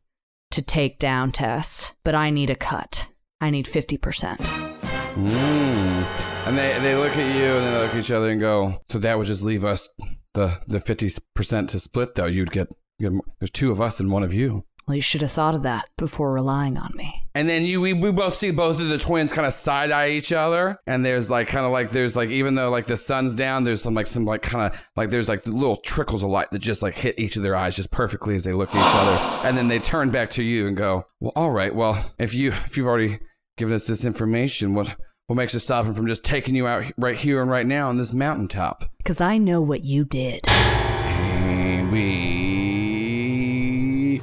to 0.52 0.62
take 0.62 0.98
down 0.98 1.32
Tess, 1.32 1.94
but 2.04 2.14
I 2.14 2.30
need 2.30 2.50
a 2.50 2.56
cut. 2.56 3.08
I 3.40 3.50
need 3.50 3.66
50%. 3.66 4.38
Mm. 4.38 6.46
And 6.46 6.58
they, 6.58 6.76
they 6.80 6.96
look 6.96 7.12
at 7.12 7.36
you 7.36 7.44
and 7.44 7.66
they 7.66 7.80
look 7.80 7.90
at 7.90 7.96
each 7.96 8.10
other 8.10 8.30
and 8.30 8.40
go, 8.40 8.80
so 8.88 8.98
that 8.98 9.16
would 9.16 9.26
just 9.26 9.42
leave 9.42 9.64
us 9.64 9.88
the 10.34 10.60
the 10.66 10.80
fifty 10.80 11.08
percent 11.34 11.70
to 11.70 11.78
split 11.78 12.14
though. 12.14 12.26
You'd 12.26 12.52
get, 12.52 12.68
you 12.98 13.10
get 13.10 13.20
there's 13.38 13.50
two 13.50 13.70
of 13.70 13.80
us 13.80 14.00
and 14.00 14.10
one 14.10 14.22
of 14.22 14.32
you. 14.32 14.64
Well, 14.90 14.96
you 14.96 15.02
should 15.02 15.20
have 15.20 15.30
thought 15.30 15.54
of 15.54 15.62
that 15.62 15.88
before 15.96 16.32
relying 16.32 16.76
on 16.76 16.90
me. 16.96 17.22
And 17.36 17.48
then 17.48 17.62
you 17.62 17.80
we, 17.80 17.92
we 17.92 18.10
both 18.10 18.34
see 18.34 18.50
both 18.50 18.80
of 18.80 18.88
the 18.88 18.98
twins 18.98 19.32
kind 19.32 19.46
of 19.46 19.52
side 19.52 19.92
eye 19.92 20.10
each 20.10 20.32
other. 20.32 20.80
And 20.84 21.06
there's 21.06 21.30
like 21.30 21.46
kind 21.46 21.64
of 21.64 21.70
like 21.70 21.90
there's 21.90 22.16
like 22.16 22.28
even 22.30 22.56
though 22.56 22.70
like 22.70 22.86
the 22.86 22.96
sun's 22.96 23.32
down, 23.32 23.62
there's 23.62 23.80
some 23.80 23.94
like 23.94 24.08
some 24.08 24.24
like 24.24 24.42
kind 24.42 24.74
of 24.74 24.88
like 24.96 25.10
there's 25.10 25.28
like 25.28 25.46
little 25.46 25.76
trickles 25.76 26.24
of 26.24 26.30
light 26.30 26.50
that 26.50 26.58
just 26.58 26.82
like 26.82 26.96
hit 26.96 27.20
each 27.20 27.36
of 27.36 27.44
their 27.44 27.54
eyes 27.54 27.76
just 27.76 27.92
perfectly 27.92 28.34
as 28.34 28.42
they 28.42 28.52
look 28.52 28.74
at 28.74 28.84
each 28.84 28.96
other. 28.96 29.40
And 29.48 29.56
then 29.56 29.68
they 29.68 29.78
turn 29.78 30.10
back 30.10 30.30
to 30.30 30.42
you 30.42 30.66
and 30.66 30.76
go, 30.76 31.04
Well, 31.20 31.32
all 31.36 31.52
right, 31.52 31.72
well, 31.72 32.12
if 32.18 32.34
you 32.34 32.48
if 32.50 32.76
you've 32.76 32.88
already 32.88 33.20
given 33.56 33.76
us 33.76 33.86
this 33.86 34.04
information, 34.04 34.74
what 34.74 34.96
what 35.28 35.36
makes 35.36 35.54
us 35.54 35.62
stop 35.62 35.86
him 35.86 35.92
from 35.92 36.08
just 36.08 36.24
taking 36.24 36.56
you 36.56 36.66
out 36.66 36.90
right 36.98 37.16
here 37.16 37.40
and 37.40 37.48
right 37.48 37.64
now 37.64 37.90
on 37.90 37.96
this 37.96 38.12
mountaintop? 38.12 38.90
Because 38.98 39.20
I 39.20 39.38
know 39.38 39.60
what 39.60 39.84
you 39.84 40.04
did. 40.04 40.40
And 40.48 41.92
we 41.92 42.39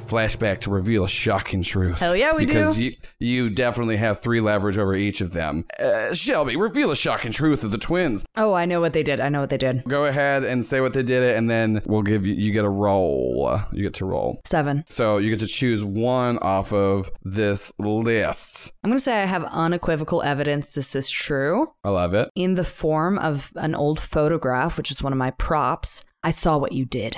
flashback 0.08 0.60
to 0.60 0.70
reveal 0.70 1.04
a 1.04 1.08
shocking 1.08 1.62
truth. 1.62 1.98
Hell 1.98 2.16
yeah, 2.16 2.34
we 2.34 2.46
do. 2.46 2.52
because 2.54 2.78
you 2.80 2.94
you 3.20 3.50
definitely 3.50 3.96
have 3.96 4.20
three 4.20 4.40
leverage 4.40 4.78
over 4.78 4.94
each 4.94 5.20
of 5.20 5.32
them. 5.32 5.64
Uh, 5.78 6.14
Shelby, 6.14 6.56
reveal 6.56 6.90
a 6.90 6.96
shocking 6.96 7.32
truth 7.32 7.64
of 7.64 7.70
the 7.70 7.78
twins. 7.78 8.24
Oh, 8.36 8.54
I 8.54 8.64
know 8.64 8.80
what 8.80 8.92
they 8.92 9.02
did. 9.02 9.20
I 9.20 9.28
know 9.28 9.40
what 9.40 9.50
they 9.50 9.58
did. 9.58 9.84
Go 9.84 10.04
ahead 10.06 10.44
and 10.44 10.64
say 10.64 10.80
what 10.80 10.92
they 10.94 11.02
did 11.02 11.22
it, 11.22 11.36
and 11.36 11.50
then 11.50 11.82
we'll 11.86 12.02
give 12.02 12.26
you 12.26 12.34
you 12.34 12.52
get 12.52 12.64
a 12.64 12.70
roll. 12.70 13.60
You 13.72 13.82
get 13.82 13.94
to 13.94 14.04
roll. 14.06 14.40
Seven. 14.44 14.84
So 14.88 15.18
you 15.18 15.30
get 15.30 15.40
to 15.40 15.46
choose 15.46 15.84
one 15.84 16.38
off 16.38 16.72
of 16.72 17.10
this 17.22 17.72
list. 17.78 18.72
I'm 18.82 18.90
going 18.90 18.98
to 18.98 19.02
say 19.02 19.22
I 19.22 19.26
have 19.26 19.44
unequivocal 19.44 20.22
evidence 20.22 20.74
this 20.74 20.94
is 20.94 21.10
true. 21.10 21.72
I 21.84 21.90
love 21.90 22.14
it. 22.14 22.30
In 22.34 22.54
the 22.54 22.64
form 22.64 23.18
of 23.18 23.50
an 23.56 23.74
old 23.74 24.00
photograph, 24.00 24.76
which 24.76 24.90
is 24.90 25.02
one 25.02 25.12
of 25.12 25.18
my 25.18 25.30
props, 25.32 26.04
I 26.22 26.30
saw 26.30 26.56
what 26.56 26.72
you 26.72 26.84
did. 26.84 27.16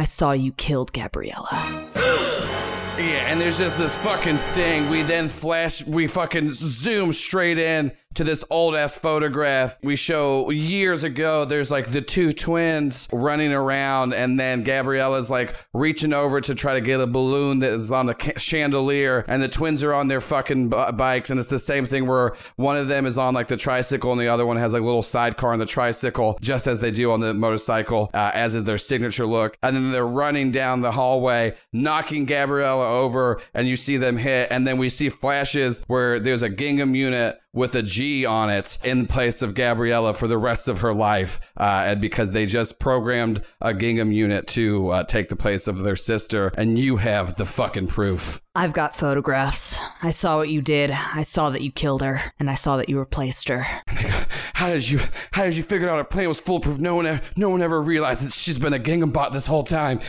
I 0.00 0.04
saw 0.04 0.32
you 0.32 0.52
killed 0.52 0.94
Gabriella. 0.94 1.86
Yeah, 2.98 3.32
and 3.32 3.40
there's 3.40 3.56
just 3.56 3.78
this 3.78 3.96
fucking 3.96 4.36
sting. 4.36 4.90
We 4.90 5.00
then 5.00 5.30
flash, 5.30 5.86
we 5.86 6.06
fucking 6.06 6.50
zoom 6.50 7.12
straight 7.12 7.56
in 7.56 7.92
to 8.14 8.24
this 8.24 8.44
old 8.50 8.74
ass 8.74 8.98
photograph 8.98 9.78
we 9.82 9.94
show 9.94 10.50
years 10.50 11.04
ago. 11.04 11.44
There's 11.44 11.70
like 11.70 11.92
the 11.92 12.02
two 12.02 12.32
twins 12.32 13.08
running 13.12 13.52
around, 13.52 14.14
and 14.14 14.38
then 14.38 14.64
Gabriella's 14.64 15.30
like 15.30 15.54
reaching 15.72 16.12
over 16.12 16.40
to 16.40 16.54
try 16.54 16.74
to 16.74 16.80
get 16.80 17.00
a 17.00 17.06
balloon 17.06 17.60
that 17.60 17.72
is 17.72 17.92
on 17.92 18.06
the 18.06 18.32
chandelier, 18.36 19.24
and 19.28 19.40
the 19.40 19.48
twins 19.48 19.84
are 19.84 19.94
on 19.94 20.08
their 20.08 20.20
fucking 20.20 20.70
b- 20.70 20.84
bikes, 20.96 21.30
and 21.30 21.38
it's 21.38 21.48
the 21.48 21.58
same 21.58 21.86
thing 21.86 22.06
where 22.06 22.34
one 22.56 22.76
of 22.76 22.88
them 22.88 23.06
is 23.06 23.16
on 23.16 23.32
like 23.32 23.46
the 23.46 23.56
tricycle, 23.56 24.10
and 24.10 24.20
the 24.20 24.28
other 24.28 24.44
one 24.44 24.56
has 24.56 24.72
like 24.72 24.82
a 24.82 24.84
little 24.84 25.02
sidecar 25.02 25.52
on 25.52 25.60
the 25.60 25.66
tricycle, 25.66 26.36
just 26.40 26.66
as 26.66 26.80
they 26.80 26.90
do 26.90 27.12
on 27.12 27.20
the 27.20 27.32
motorcycle, 27.32 28.10
uh, 28.12 28.32
as 28.34 28.56
is 28.56 28.64
their 28.64 28.78
signature 28.78 29.26
look. 29.26 29.56
And 29.62 29.76
then 29.76 29.92
they're 29.92 30.06
running 30.06 30.50
down 30.50 30.80
the 30.80 30.92
hallway, 30.92 31.54
knocking 31.72 32.26
Gabriella 32.26 32.90
over, 32.90 33.40
and 33.54 33.68
you 33.68 33.76
see 33.76 33.98
them 33.98 34.16
hit, 34.16 34.48
and 34.50 34.66
then 34.66 34.78
we 34.78 34.88
see 34.88 35.08
flashes 35.08 35.82
where 35.86 36.18
there's 36.18 36.42
a 36.42 36.48
gingham 36.48 36.96
unit 36.96 37.40
with 37.52 37.74
a 37.74 37.82
G 37.82 38.24
on 38.24 38.50
it 38.50 38.78
in 38.84 39.06
place 39.06 39.42
of 39.42 39.54
Gabriella 39.54 40.14
for 40.14 40.28
the 40.28 40.38
rest 40.38 40.68
of 40.68 40.80
her 40.80 40.94
life. 40.94 41.40
Uh, 41.56 41.84
and 41.86 42.00
because 42.00 42.32
they 42.32 42.46
just 42.46 42.78
programmed 42.78 43.42
a 43.60 43.74
gingham 43.74 44.12
unit 44.12 44.46
to 44.48 44.88
uh, 44.90 45.04
take 45.04 45.28
the 45.28 45.36
place 45.36 45.66
of 45.66 45.80
their 45.82 45.96
sister, 45.96 46.52
and 46.56 46.78
you 46.78 46.96
have 46.98 47.36
the 47.36 47.44
fucking 47.44 47.88
proof. 47.88 48.40
I've 48.54 48.72
got 48.72 48.96
photographs. 48.96 49.78
I 50.02 50.10
saw 50.10 50.36
what 50.36 50.48
you 50.48 50.60
did. 50.60 50.90
I 50.90 51.22
saw 51.22 51.50
that 51.50 51.62
you 51.62 51.70
killed 51.70 52.02
her, 52.02 52.32
and 52.38 52.50
I 52.50 52.54
saw 52.54 52.76
that 52.76 52.88
you 52.88 52.98
replaced 52.98 53.48
her. 53.48 53.66
How 54.60 54.68
did 54.68 54.90
you 54.90 55.00
how 55.32 55.44
did 55.44 55.56
you 55.56 55.62
figure 55.62 55.88
out 55.88 55.96
our 55.96 56.04
plan 56.04 56.28
was 56.28 56.38
foolproof? 56.38 56.78
No 56.78 56.94
one 56.94 57.06
ever, 57.06 57.22
no 57.34 57.48
one 57.48 57.62
ever 57.62 57.80
realized 57.80 58.22
that 58.22 58.30
she's 58.30 58.58
been 58.58 58.74
a 58.74 58.78
gingham 58.78 59.10
bot 59.10 59.32
this 59.32 59.46
whole 59.46 59.62
time. 59.62 60.00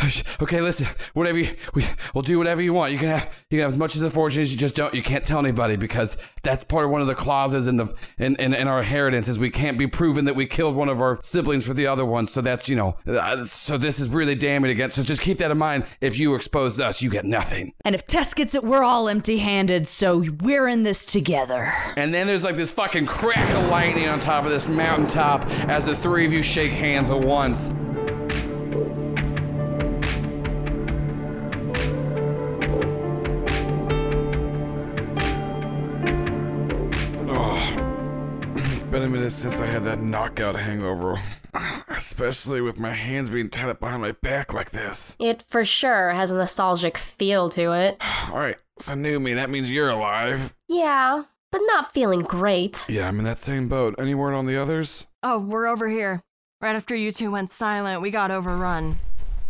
okay, 0.42 0.60
listen, 0.60 0.88
whatever 1.12 1.38
you 1.38 1.54
we, 1.74 1.84
we'll 2.12 2.22
do 2.22 2.36
whatever 2.36 2.60
you 2.60 2.72
want. 2.72 2.90
You 2.90 2.98
can 2.98 3.06
have 3.06 3.32
you 3.50 3.58
can 3.58 3.60
have 3.60 3.68
as 3.68 3.76
much 3.76 3.94
as 3.94 4.00
the 4.00 4.10
fortune 4.10 4.42
as 4.42 4.50
you 4.50 4.58
just 4.58 4.74
don't 4.74 4.92
you 4.94 5.02
can't 5.02 5.24
tell 5.24 5.38
anybody 5.38 5.76
because 5.76 6.16
that's 6.44 6.64
part 6.64 6.84
of 6.84 6.90
one 6.90 7.00
of 7.00 7.06
the 7.06 7.14
clauses 7.14 7.66
in 7.66 7.76
the 7.76 7.92
in, 8.18 8.36
in, 8.36 8.54
in 8.54 8.68
our 8.68 8.80
inheritance 8.80 9.28
is 9.28 9.38
we 9.38 9.50
can't 9.50 9.78
be 9.78 9.86
proven 9.86 10.26
that 10.26 10.36
we 10.36 10.46
killed 10.46 10.76
one 10.76 10.88
of 10.88 11.00
our 11.00 11.18
siblings 11.22 11.66
for 11.66 11.74
the 11.74 11.86
other 11.86 12.04
one. 12.04 12.26
So 12.26 12.40
that's 12.40 12.68
you 12.68 12.76
know 12.76 12.96
uh, 13.06 13.44
so 13.44 13.78
this 13.78 13.98
is 13.98 14.08
really 14.08 14.34
damning 14.34 14.70
against. 14.70 14.96
So 14.96 15.02
just 15.02 15.22
keep 15.22 15.38
that 15.38 15.50
in 15.50 15.58
mind. 15.58 15.86
If 16.00 16.18
you 16.18 16.34
expose 16.34 16.80
us, 16.80 17.02
you 17.02 17.10
get 17.10 17.24
nothing. 17.24 17.72
And 17.84 17.94
if 17.94 18.06
Tess 18.06 18.34
gets 18.34 18.54
it, 18.54 18.62
we're 18.62 18.84
all 18.84 19.08
empty 19.08 19.38
handed, 19.38 19.86
so 19.86 20.24
we're 20.40 20.68
in 20.68 20.82
this 20.82 21.06
together. 21.06 21.72
And 21.96 22.12
then 22.14 22.26
there's 22.26 22.44
like 22.44 22.56
this 22.56 22.72
fucking 22.72 23.06
crack 23.06 23.50
of 23.54 23.68
lightning 23.68 24.08
on 24.08 24.20
top 24.20 24.44
of 24.44 24.50
this 24.50 24.68
mountaintop 24.68 25.46
as 25.68 25.86
the 25.86 25.96
three 25.96 26.26
of 26.26 26.32
you 26.32 26.42
shake 26.42 26.72
hands 26.72 27.10
at 27.10 27.20
once. 27.20 27.72
Been 38.94 39.02
a 39.02 39.08
minute 39.08 39.32
since 39.32 39.60
I 39.60 39.66
had 39.66 39.82
that 39.86 40.00
knockout 40.00 40.54
hangover. 40.54 41.20
Especially 41.88 42.60
with 42.60 42.78
my 42.78 42.92
hands 42.92 43.28
being 43.28 43.50
tied 43.50 43.68
up 43.68 43.80
behind 43.80 44.02
my 44.02 44.12
back 44.12 44.54
like 44.54 44.70
this. 44.70 45.16
It 45.18 45.42
for 45.48 45.64
sure 45.64 46.10
has 46.10 46.30
a 46.30 46.36
nostalgic 46.36 46.96
feel 46.96 47.50
to 47.50 47.72
it. 47.72 48.00
Alright, 48.30 48.58
so 48.78 48.94
new 48.94 49.18
me, 49.18 49.34
that 49.34 49.50
means 49.50 49.72
you're 49.72 49.90
alive. 49.90 50.54
Yeah, 50.68 51.24
but 51.50 51.60
not 51.64 51.92
feeling 51.92 52.20
great. 52.20 52.86
Yeah, 52.88 53.08
I'm 53.08 53.18
in 53.18 53.24
that 53.24 53.40
same 53.40 53.68
boat. 53.68 53.96
Any 53.98 54.14
word 54.14 54.32
on 54.32 54.46
the 54.46 54.56
others? 54.56 55.08
Oh, 55.24 55.40
we're 55.40 55.66
over 55.66 55.88
here. 55.88 56.22
Right 56.60 56.76
after 56.76 56.94
you 56.94 57.10
two 57.10 57.32
went 57.32 57.50
silent, 57.50 58.00
we 58.00 58.12
got 58.12 58.30
overrun. 58.30 59.00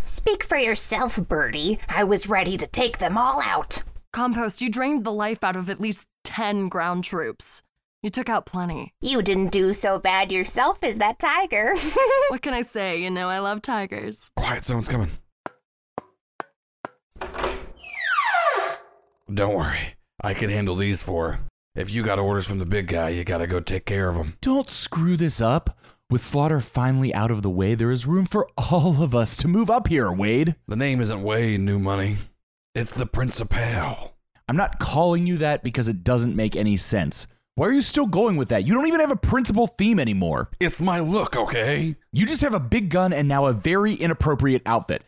Speak 0.06 0.42
for 0.42 0.56
yourself, 0.56 1.16
Birdie. 1.28 1.78
I 1.90 2.04
was 2.04 2.30
ready 2.30 2.56
to 2.56 2.66
take 2.66 2.96
them 2.96 3.18
all 3.18 3.42
out. 3.42 3.82
Compost, 4.10 4.62
you 4.62 4.70
drained 4.70 5.04
the 5.04 5.12
life 5.12 5.44
out 5.44 5.54
of 5.56 5.68
at 5.68 5.82
least 5.82 6.08
10 6.24 6.70
ground 6.70 7.04
troops. 7.04 7.62
You 8.04 8.10
took 8.10 8.28
out 8.28 8.44
plenty. 8.44 8.92
You 9.00 9.22
didn't 9.22 9.48
do 9.48 9.72
so 9.72 9.98
bad 9.98 10.30
yourself 10.30 10.84
as 10.84 10.98
that 10.98 11.18
tiger. 11.18 11.74
What 12.28 12.42
can 12.42 12.52
I 12.52 12.60
say? 12.60 13.00
You 13.00 13.08
know, 13.08 13.30
I 13.30 13.38
love 13.38 13.62
tigers. 13.62 14.30
Quiet, 14.36 14.62
someone's 14.62 14.88
coming. 14.88 15.10
Don't 19.32 19.54
worry, 19.54 19.94
I 20.22 20.34
can 20.34 20.50
handle 20.50 20.74
these 20.74 21.02
four. 21.02 21.40
If 21.74 21.94
you 21.94 22.02
got 22.02 22.18
orders 22.18 22.46
from 22.46 22.58
the 22.58 22.66
big 22.66 22.88
guy, 22.88 23.08
you 23.08 23.24
gotta 23.24 23.46
go 23.46 23.58
take 23.58 23.86
care 23.86 24.10
of 24.10 24.16
them. 24.16 24.36
Don't 24.42 24.68
screw 24.68 25.16
this 25.16 25.40
up. 25.40 25.78
With 26.10 26.20
Slaughter 26.20 26.60
finally 26.60 27.14
out 27.14 27.30
of 27.30 27.40
the 27.40 27.48
way, 27.48 27.74
there 27.74 27.90
is 27.90 28.06
room 28.06 28.26
for 28.26 28.46
all 28.58 29.02
of 29.02 29.14
us 29.14 29.34
to 29.38 29.48
move 29.48 29.70
up 29.70 29.88
here, 29.88 30.12
Wade. 30.12 30.56
The 30.68 30.76
name 30.76 31.00
isn't 31.00 31.22
Wade, 31.22 31.60
new 31.60 31.78
money. 31.78 32.18
It's 32.74 32.92
the 32.92 33.06
Principal. 33.06 34.14
I'm 34.46 34.56
not 34.56 34.78
calling 34.78 35.26
you 35.26 35.38
that 35.38 35.62
because 35.62 35.88
it 35.88 36.04
doesn't 36.04 36.36
make 36.36 36.54
any 36.54 36.76
sense. 36.76 37.26
Why 37.56 37.68
are 37.68 37.72
you 37.72 37.82
still 37.82 38.06
going 38.06 38.36
with 38.36 38.48
that? 38.48 38.66
You 38.66 38.74
don't 38.74 38.88
even 38.88 38.98
have 38.98 39.12
a 39.12 39.16
principal 39.16 39.68
theme 39.68 40.00
anymore. 40.00 40.50
It's 40.58 40.82
my 40.82 40.98
look, 40.98 41.36
okay? 41.36 41.94
You 42.12 42.26
just 42.26 42.42
have 42.42 42.52
a 42.52 42.58
big 42.58 42.88
gun 42.88 43.12
and 43.12 43.28
now 43.28 43.46
a 43.46 43.52
very 43.52 43.94
inappropriate 43.94 44.62
outfit. 44.66 45.04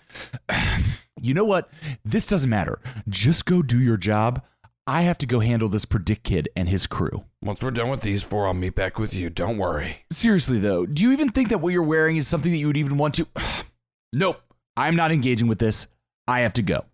you 1.21 1.35
know 1.35 1.45
what? 1.45 1.69
This 2.05 2.29
doesn't 2.29 2.49
matter. 2.49 2.79
Just 3.09 3.47
go 3.47 3.63
do 3.63 3.81
your 3.81 3.97
job. 3.97 4.45
I 4.87 5.03
have 5.03 5.19
to 5.19 5.27
go 5.27 5.41
handle 5.41 5.69
this 5.69 5.85
Predict 5.85 6.23
Kid 6.23 6.49
and 6.55 6.69
his 6.69 6.87
crew. 6.87 7.25
Once 7.43 7.61
we're 7.63 7.73
done 7.73 7.89
with 7.89 8.03
these 8.03 8.23
four, 8.23 8.47
I'll 8.47 8.55
meet 8.55 8.77
back 8.77 8.97
with 8.97 9.13
you. 9.13 9.29
Don't 9.29 9.59
worry. 9.59 10.05
Seriously, 10.13 10.61
though, 10.61 10.87
do 10.87 11.03
you 11.03 11.11
even 11.11 11.31
think 11.31 11.49
that 11.49 11.59
what 11.59 11.73
you're 11.73 11.83
wearing 11.83 12.17
is 12.17 12.29
something 12.29 12.53
that 12.53 12.59
you 12.59 12.69
would 12.69 12.77
even 12.77 12.97
want 12.97 13.15
to? 13.17 13.27
nope. 14.13 14.41
I'm 14.77 14.95
not 14.95 15.11
engaging 15.11 15.49
with 15.49 15.59
this. 15.59 15.89
I 16.29 16.41
have 16.41 16.53
to 16.53 16.63
go. 16.63 16.85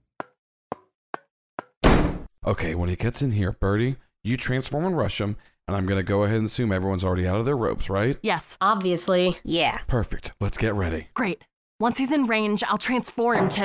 Okay, 2.46 2.74
when 2.74 2.88
he 2.88 2.96
gets 2.96 3.20
in 3.20 3.32
here, 3.32 3.52
Birdie, 3.52 3.96
you 4.24 4.37
transform 4.37 4.85
and 4.85 4.96
rush 4.96 5.20
him, 5.20 5.37
and 5.66 5.76
I'm 5.76 5.87
gonna 5.87 6.02
go 6.02 6.22
ahead 6.24 6.37
and 6.38 6.46
assume 6.46 6.72
everyone's 6.72 7.04
already 7.04 7.26
out 7.26 7.38
of 7.40 7.44
their 7.46 7.56
ropes, 7.56 7.88
right? 7.90 8.16
Yes, 8.22 8.56
Obviously. 8.61 9.38
yeah. 9.44 9.78
Perfect. 9.87 10.32
Let's 10.40 10.58
get 10.58 10.74
ready. 10.74 11.08
great. 11.14 11.44
Once 11.80 11.98
he's 11.98 12.12
in 12.12 12.26
range, 12.26 12.62
I'll 12.68 12.78
transform 12.78 13.48
to. 13.48 13.64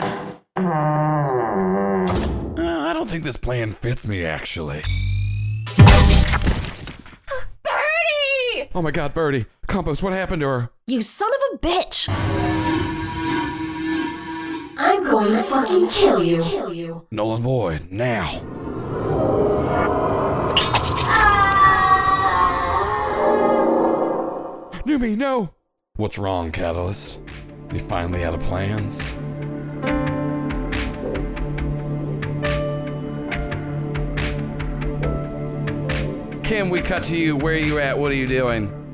Uh, 0.58 0.62
I 2.60 2.91
don't 2.93 3.08
think 3.10 3.24
this 3.24 3.38
plan 3.38 3.72
fits 3.72 4.08
me, 4.08 4.26
actually. 4.26 4.82
Birdie! 7.63 8.70
Oh 8.74 8.82
my 8.82 8.89
god, 8.91 9.13
Birdie. 9.13 9.46
Compost, 9.67 10.02
what 10.02 10.13
happened 10.13 10.41
to 10.41 10.48
her? 10.48 10.70
You 10.88 11.04
son 11.04 11.30
of 11.32 11.39
a 11.54 11.58
bitch! 11.60 12.08
I'm 14.80 15.04
going 15.04 15.34
to 15.34 15.43
fucking 15.43 15.89
kill 15.89 16.24
you. 16.24 16.41
kill 16.41 16.74
you. 16.74 17.06
Nolan 17.12 17.41
Void, 17.43 17.91
now. 17.91 18.41
Newbie, 24.88 25.17
no! 25.17 25.54
What's 25.97 26.17
wrong, 26.17 26.50
Catalyst? 26.54 27.19
You 27.73 27.80
finally 27.80 28.23
out 28.23 28.34
of 28.34 28.39
plans? 28.39 29.17
Kim, 36.47 36.69
we 36.69 36.80
cut 36.80 37.04
to 37.04 37.17
you. 37.17 37.36
Where 37.36 37.56
are 37.56 37.58
you 37.58 37.80
at? 37.80 38.00
What 38.00 38.13
are 38.13 38.15
you 38.15 38.28
doing? 38.28 38.87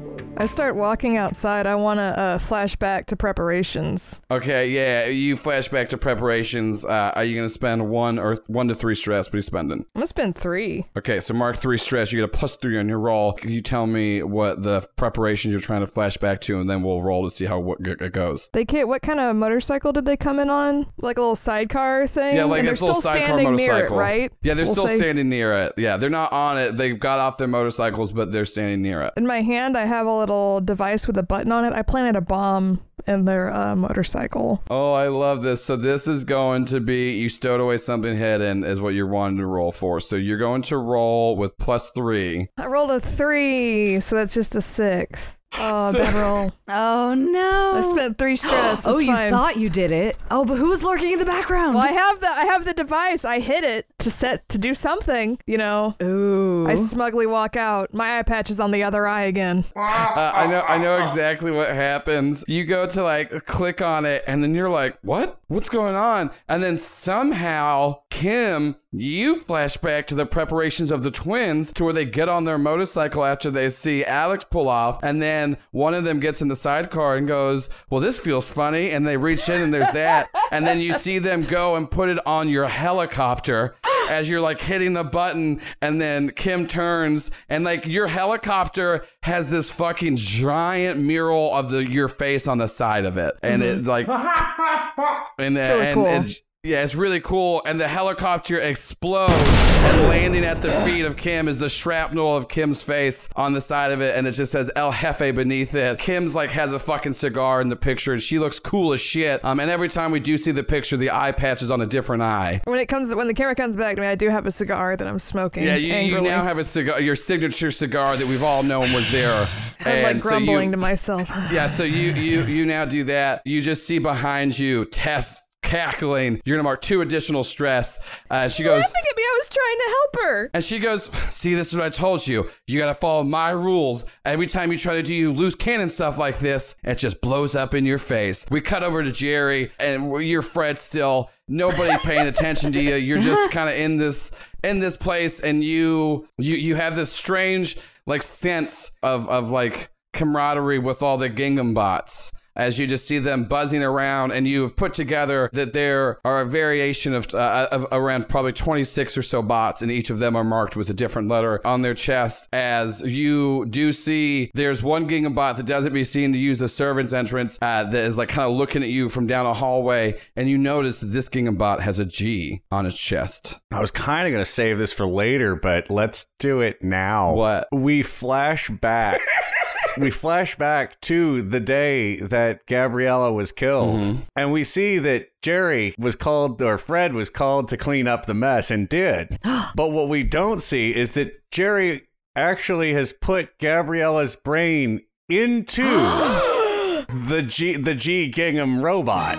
I 0.44 0.46
start 0.46 0.76
walking 0.76 1.16
outside. 1.16 1.66
I 1.66 1.76
want 1.76 2.00
to 2.00 2.20
uh, 2.20 2.38
flash 2.38 2.76
back 2.76 3.06
to 3.06 3.16
preparations. 3.16 4.20
Okay, 4.30 4.72
yeah, 4.72 5.06
you 5.06 5.38
flash 5.38 5.70
back 5.70 5.88
to 5.88 5.98
preparations. 5.98 6.84
Uh, 6.84 7.14
are 7.16 7.24
you 7.24 7.34
going 7.34 7.46
to 7.48 7.54
spend 7.54 7.90
one 7.90 8.20
or 8.20 8.36
one 8.48 8.68
to 8.68 8.76
three 8.76 8.94
stress? 8.94 9.28
What 9.30 9.36
are 9.36 9.38
you 9.38 9.42
spending? 9.44 9.80
I'm 9.96 10.00
gonna 10.02 10.08
spend 10.08 10.36
three. 10.36 10.86
Okay, 10.98 11.22
so 11.22 11.34
mark 11.34 11.56
three 11.56 11.78
stress. 11.78 12.12
You 12.12 12.18
get 12.20 12.26
a 12.26 12.28
plus 12.28 12.58
three 12.58 12.78
on 12.78 12.90
your 12.90 13.00
roll. 13.00 13.32
Can 13.32 13.52
you 13.52 13.62
tell 13.62 13.88
me 13.88 14.22
what 14.22 14.62
the 14.64 14.86
preparations 14.98 15.54
you're 15.54 15.62
trying 15.62 15.80
to 15.80 15.88
flash 15.88 16.18
back 16.18 16.42
to, 16.42 16.60
and 16.60 16.70
then 16.70 16.84
we'll 16.84 17.02
roll 17.02 17.24
to 17.24 17.30
see 17.30 17.46
how 17.46 17.60
what 17.60 17.78
it 17.80 18.12
goes. 18.12 18.50
They 18.52 18.66
can't. 18.66 18.90
What 18.90 19.02
kind 19.02 19.22
of 19.22 19.38
motorcycle 19.38 19.94
did 19.94 20.04
they 20.04 20.18
come 20.18 20.42
in 20.42 20.50
on? 20.50 20.88
Like 20.98 21.18
a 21.18 21.22
little 21.22 21.38
sidecar 21.38 22.06
thing? 22.06 22.36
Yeah, 22.36 22.44
like 22.44 22.60
and 22.60 22.68
they're 22.68 22.76
a 22.76 22.80
little 22.80 22.96
still 22.96 23.14
sidecar 23.14 23.28
standing 23.40 23.56
near 23.56 23.66
it, 23.66 23.72
motorcycle, 23.72 23.98
right? 23.98 24.32
Yeah, 24.42 24.56
they're 24.56 24.66
We'll 24.66 24.74
still 24.74 24.88
say- 24.90 24.98
standing 24.98 25.30
near 25.30 25.54
it. 25.54 25.74
Yeah, 25.78 25.96
they're 25.96 26.10
not 26.10 26.34
on 26.34 26.58
it. 26.58 26.76
They 26.76 26.92
got 26.92 27.20
off 27.20 27.38
their 27.38 27.48
motorcycles, 27.48 28.12
but 28.12 28.34
they're 28.34 28.44
standing 28.44 28.82
near 28.82 29.04
it. 29.04 29.14
In 29.16 29.26
my 29.26 29.42
hand, 29.42 29.78
I 29.78 29.86
have 29.86 30.06
a 30.06 30.12
little 30.14 30.33
device 30.62 31.08
with 31.08 31.18
a 31.18 31.24
button 31.24 31.52
on 31.52 31.66
it. 31.66 31.74
I 31.74 31.82
planted 31.82 32.16
a 32.16 32.22
bomb 32.22 32.82
in 33.08 33.26
their 33.26 33.54
uh, 33.54 33.76
motorcycle. 33.76 34.64
Oh, 34.70 34.94
I 34.94 35.08
love 35.08 35.44
this. 35.44 35.64
So 35.64 35.76
this 35.76 36.08
is 36.08 36.26
going 36.26 36.66
to 36.66 36.80
be 36.80 37.18
you 37.20 37.30
stowed 37.30 37.60
away 37.60 37.78
something 37.78 38.16
hidden 38.16 38.64
is 38.64 38.80
what 38.80 38.94
you're 38.94 39.08
wanting 39.08 39.40
to 39.40 39.46
roll 39.46 39.72
for. 39.72 40.00
So 40.00 40.16
you're 40.16 40.38
going 40.38 40.62
to 40.64 40.78
roll 40.78 41.36
with 41.36 41.58
plus 41.58 41.92
three. 41.92 42.48
I 42.58 42.68
rolled 42.68 42.92
a 42.92 43.00
three, 43.00 44.00
so 44.00 44.16
that's 44.16 44.34
just 44.34 44.56
a 44.56 44.62
six. 44.62 45.38
Oh, 45.56 45.92
So- 45.92 46.00
bad 46.00 46.14
roll. 46.16 46.52
Oh 46.70 47.14
no! 47.14 47.74
I 47.76 47.82
spent 47.82 48.18
three 48.18 48.36
stress. 48.36 48.84
oh, 48.88 48.98
you 48.98 49.14
fine. 49.16 49.30
thought 49.30 49.58
you 49.58 49.70
did 49.70 49.92
it. 49.92 50.18
Oh, 50.32 50.46
but 50.46 50.58
who 50.58 50.70
was 50.70 50.84
lurking 50.84 51.14
in 51.14 51.20
the 51.20 51.26
background? 51.26 51.76
Well, 51.76 51.84
I 51.84 51.92
have 51.92 52.20
the 52.22 52.30
I 52.30 52.46
have 52.46 52.66
the 52.66 52.74
device. 52.74 53.24
I 53.26 53.40
hit 53.40 53.64
it 53.64 53.86
to 54.00 54.10
set 54.10 54.48
to 54.50 54.58
do 54.58 54.74
something. 54.74 55.38
You 55.46 55.58
know. 55.58 55.96
Ooh. 56.02 56.68
I 56.68 56.74
smugly 56.74 57.26
walk 57.28 57.56
out. 57.56 57.94
My 57.94 58.18
eye 58.18 58.24
patch 58.24 58.50
is 58.50 58.60
on 58.60 58.72
the 58.72 58.84
other 58.84 59.06
eye 59.06 59.24
again. 59.24 59.66
Uh, 59.76 60.32
I 60.34 60.48
know, 60.48 60.62
I 60.62 60.78
know 60.78 61.02
exactly 61.02 61.52
what 61.52 61.70
happens. 61.70 62.44
You 62.48 62.64
go 62.66 62.88
to 62.88 63.04
like 63.04 63.46
click 63.46 63.82
on 63.82 64.06
it, 64.06 64.24
and 64.26 64.42
then 64.44 64.56
you're 64.56 64.70
like, 64.70 64.98
"What? 65.02 65.40
What's 65.48 65.70
going 65.70 65.96
on?" 65.96 66.32
And 66.48 66.64
then 66.64 66.78
somehow, 66.78 68.00
Kim, 68.10 68.76
you 68.94 69.36
flash 69.36 69.78
back 69.78 70.08
to 70.08 70.16
the 70.16 70.26
preparations 70.26 70.92
of 70.92 71.04
the 71.04 71.12
twins 71.12 71.74
to 71.74 71.84
where 71.84 71.94
they 71.94 72.06
get 72.06 72.30
on 72.30 72.46
their 72.46 72.58
motorcycle 72.58 73.26
after 73.26 73.50
they 73.50 73.70
see 73.70 74.06
Alex 74.06 74.46
pull 74.50 74.70
off, 74.70 75.00
and 75.02 75.22
then 75.22 75.58
one 75.72 75.94
of 75.94 76.04
them 76.04 76.20
gets 76.20 76.42
in 76.42 76.48
the 76.48 76.56
sidecar 76.56 77.16
and 77.18 77.28
goes, 77.28 77.70
"Well, 77.90 78.02
this 78.02 78.20
feels 78.20 78.52
funny," 78.52 78.92
and 78.92 79.06
they 79.06 79.18
reach 79.18 79.50
in 79.50 79.62
and 79.62 79.74
there's 79.74 79.92
that, 79.92 80.30
and 80.52 80.66
then 80.66 80.80
you 80.80 80.94
see 80.94 81.20
them 81.20 81.44
go 81.44 81.76
and 81.76 81.90
put 81.90 82.10
it 82.10 82.26
on 82.26 82.50
your 82.50 82.68
helicopter 82.68 83.76
as 84.10 84.30
you're 84.30 84.42
like 84.42 84.60
hitting 84.60 84.94
the 84.94 85.04
button 85.04 85.62
and 85.82 86.00
then 86.00 86.30
Kim 86.30 86.68
turns 86.68 87.32
and 87.50 87.64
like 87.64 87.88
your 87.88 88.08
helicopter 88.08 89.06
has 89.24 89.50
this 89.50 89.72
fucking 89.72 90.18
giant 90.18 91.00
mural 91.00 91.54
of 91.54 91.70
the 91.70 91.86
your 91.90 92.08
face 92.08 92.48
on 92.48 92.58
the 92.58 92.68
side 92.68 93.06
of 93.06 93.18
it 93.18 93.34
and 93.42 93.64
it 93.64 93.84
mm-hmm. 93.84 93.90
like 93.90 94.08
and, 95.40 95.58
uh, 95.58 95.62
It's 95.62 95.70
really 95.70 95.88
and 95.88 95.96
cool. 95.96 96.06
it's 96.06 96.42
yeah, 96.66 96.82
it's 96.82 96.96
really 96.96 97.20
cool. 97.20 97.62
And 97.66 97.78
the 97.78 97.90
helicopter 97.90 98.58
explodes 98.58 99.34
and 99.34 100.04
landing 100.04 100.46
at 100.46 100.62
the 100.62 100.72
feet 100.86 101.04
of 101.04 101.18
Kim 101.18 101.50
is 101.50 101.58
the 101.58 101.68
shrapnel 101.68 102.38
of 102.38 102.48
Kim's 102.48 102.82
face 102.82 103.28
on 103.36 103.52
the 103.52 103.60
side 103.60 103.92
of 103.92 104.00
it. 104.00 104.16
And 104.16 104.26
it 104.26 104.32
just 104.32 104.54
says 104.54 104.72
El 104.78 104.94
Jefe 104.94 105.36
beneath 105.36 105.76
it. 105.76 106.00
Kim's 106.00 106.36
like 106.36 106.52
has 106.52 106.72
a 106.72 106.80
fucking 106.80 107.12
cigar 107.12 107.60
in 107.60 107.68
the 107.68 107.76
picture 107.76 108.14
and 108.14 108.22
she 108.22 108.40
looks 108.40 108.62
cool 108.62 108.94
as 108.94 109.02
shit. 109.02 109.44
Um, 109.44 109.60
and 109.60 109.70
every 109.70 109.90
time 109.90 110.12
we 110.12 110.22
do 110.22 110.38
see 110.38 110.52
the 110.52 110.64
picture, 110.64 110.96
the 110.96 111.12
eye 111.12 111.34
patch 111.34 111.62
is 111.62 111.70
on 111.70 111.82
a 111.82 111.86
different 111.86 112.24
eye. 112.24 112.62
When 112.64 112.80
it 112.80 112.86
comes 112.86 113.14
when 113.14 113.28
the 113.28 113.34
camera 113.34 113.56
comes 113.56 113.76
back 113.76 113.98
to 113.98 114.02
me, 114.02 114.08
I 114.08 114.16
do 114.16 114.30
have 114.30 114.46
a 114.46 114.52
cigar 114.52 114.96
that 114.96 115.06
I'm 115.06 115.20
smoking. 115.20 115.64
Yeah, 115.66 115.76
you, 115.76 115.88
you 115.88 115.94
angrily. 115.94 116.30
now 116.30 116.44
have 116.44 116.60
a 116.60 116.64
cigar, 116.64 117.02
your 117.02 117.18
signature 117.18 117.72
cigar 117.72 118.16
that 118.16 118.26
we've 118.26 118.42
all 118.44 118.64
known 118.64 118.94
was 118.94 119.12
there. 119.12 119.50
I'm 119.86 120.02
like 120.04 120.12
And 120.14 120.24
so 120.24 120.30
grumbling 120.30 120.70
you, 120.70 120.72
to 120.72 120.78
myself. 120.78 121.28
yeah, 121.52 121.66
so 121.66 121.84
you 121.84 122.14
you 122.14 122.46
you 122.46 122.66
now 122.66 122.86
do 122.86 123.04
that. 123.04 123.42
You 123.44 123.62
just 123.62 123.86
see 123.86 124.00
behind 124.00 124.58
you 124.58 124.86
Tess 124.86 125.46
cackling. 125.74 126.40
You're 126.46 126.56
gonna 126.56 126.64
mark 126.64 126.82
two 126.82 127.02
additional 127.02 127.44
stress. 127.44 128.00
Uh, 128.30 128.48
she 128.48 128.64
goes. 128.64 128.82
laughing 128.82 129.02
at 129.10 129.18
me. 129.18 129.24
I 129.24 129.40
was 129.40 129.50
trying 129.50 129.78
to 129.78 129.96
help 129.96 130.26
her. 130.26 130.52
And 130.54 130.64
she 130.64 130.80
goes, 130.80 131.06
See, 131.34 131.56
this 131.56 131.72
is 131.72 131.78
what 131.78 131.86
I 131.86 131.90
told 131.90 132.28
you. 132.28 132.50
You 132.68 132.78
gotta 132.80 132.94
follow 132.94 133.24
my 133.24 133.50
rules. 133.50 134.06
Every 134.24 134.46
time 134.46 134.72
you 134.72 134.78
try 134.78 134.96
to 134.96 135.04
do 135.04 135.34
loose 135.34 135.56
cannon 135.56 135.90
stuff 135.90 136.20
like 136.20 136.38
this, 136.40 136.76
it 136.84 137.00
just 137.00 137.22
blows 137.22 137.56
up 137.56 137.74
in 137.74 137.86
your 137.86 137.98
face. 137.98 138.46
We 138.52 138.62
cut 138.62 138.84
over 138.84 139.04
to 139.04 139.12
Jerry, 139.12 139.72
and 139.80 140.12
you're 140.26 140.44
Fred 140.44 140.78
still. 140.78 141.32
Nobody 141.48 141.98
paying 142.04 142.28
attention 142.28 142.72
to 142.74 142.82
you. 142.82 142.96
You're 142.96 143.20
just 143.20 143.52
kind 143.52 143.70
of 143.70 143.76
in 143.76 143.98
this 143.98 144.38
in 144.64 144.80
this 144.80 144.96
place, 144.96 145.40
and 145.40 145.64
you 145.64 146.28
you 146.38 146.56
you 146.56 146.76
have 146.76 146.96
this 146.96 147.12
strange 147.12 147.78
like 148.06 148.22
sense 148.22 148.92
of 149.02 149.28
of 149.28 149.50
like 149.50 149.90
camaraderie 150.14 150.80
with 150.80 151.02
all 151.02 151.18
the 151.18 151.30
Gingham 151.30 151.74
bots 151.74 152.32
as 152.56 152.80
you 152.80 152.88
just 152.88 153.08
see 153.08 153.20
them 153.20 153.46
buzzing 153.46 153.84
around 153.84 154.32
and 154.32 154.48
you've 154.48 154.76
put 154.76 154.94
together 154.94 155.50
that 155.54 155.74
there 155.74 156.20
are 156.26 156.42
a 156.42 156.46
variation 156.46 157.14
of, 157.14 157.34
uh, 157.34 157.68
of 157.72 157.86
around 157.92 158.30
probably 158.30 158.54
26 158.54 159.18
or 159.18 159.22
so 159.22 159.42
bots 159.42 159.82
and 159.82 159.92
each 159.92 160.10
of 160.10 160.20
them 160.20 160.36
are 160.36 160.44
marked 160.44 160.76
with 160.76 160.90
a 160.90 160.94
different 160.94 161.28
letter 161.28 161.66
on 161.66 161.82
their 161.82 161.94
chest 161.94 162.50
as 162.54 163.02
you 163.02 163.66
do 163.66 163.92
see 163.92 164.52
there's 164.54 164.84
one 164.84 165.08
gingham 165.08 165.34
bot 165.34 165.58
that 165.58 165.66
doesn't 165.66 165.94
be 165.94 166.04
seen 166.04 166.34
to 166.34 166.40
use 166.40 166.60
the 166.60 166.70
servant's 166.70 167.14
entrance 167.14 167.58
uh, 167.62 167.84
that 167.84 168.04
is 168.04 168.18
like 168.18 168.30
kind 168.30 168.50
of 168.50 168.56
looking 168.56 168.84
at 168.84 168.90
you 168.90 169.10
from 169.10 169.28
down 169.28 169.46
a 169.46 169.54
hallway 169.54 170.18
and 170.36 170.50
you 170.50 170.58
notice 170.58 171.00
that 171.00 171.08
this 171.08 171.30
gingham 171.30 171.56
bot 171.56 171.82
has 171.82 172.00
a 172.00 172.06
g 172.06 172.62
on 172.72 172.86
his 172.86 172.98
chest 172.98 173.60
I 173.72 173.80
was 173.80 173.92
kind 173.92 174.28
of 174.28 174.32
going 174.32 174.44
to 174.44 174.50
save 174.50 174.78
this 174.78 174.94
for 174.94 175.08
later, 175.08 175.56
but 175.56 175.90
let's 175.90 176.28
do 176.40 176.62
it 176.62 176.84
now. 176.84 177.34
What? 177.34 177.68
We 177.72 178.04
flash 178.04 178.70
back. 178.70 179.20
we 179.98 180.10
flash 180.10 180.56
back 180.56 181.00
to 181.02 181.42
the 181.42 181.60
day 181.60 182.20
that 182.20 182.66
Gabriella 182.66 183.32
was 183.32 183.52
killed. 183.52 184.02
Mm-hmm. 184.02 184.22
And 184.36 184.52
we 184.52 184.64
see 184.64 184.98
that 185.00 185.30
Jerry 185.42 185.96
was 185.98 186.16
called, 186.16 186.62
or 186.62 186.78
Fred 186.78 187.14
was 187.14 187.30
called 187.30 187.68
to 187.70 187.78
clean 187.78 188.08
up 188.08 188.26
the 188.26 188.34
mess 188.34 188.72
and 188.72 188.88
did. 188.88 189.38
but 189.76 189.90
what 189.90 190.10
we 190.10 190.24
don't 190.24 190.62
see 190.62 190.96
is 190.96 191.14
that 191.14 191.42
Jerry 191.52 192.08
actually 192.36 192.94
has 192.94 193.14
put 193.14 193.58
Gabriella's 193.60 194.36
brain 194.36 195.02
into 195.30 195.84
the 195.84 197.46
G 197.48 197.76
the 197.76 197.96
G 197.96 198.30
Gingham 198.30 198.82
robot. 198.82 199.38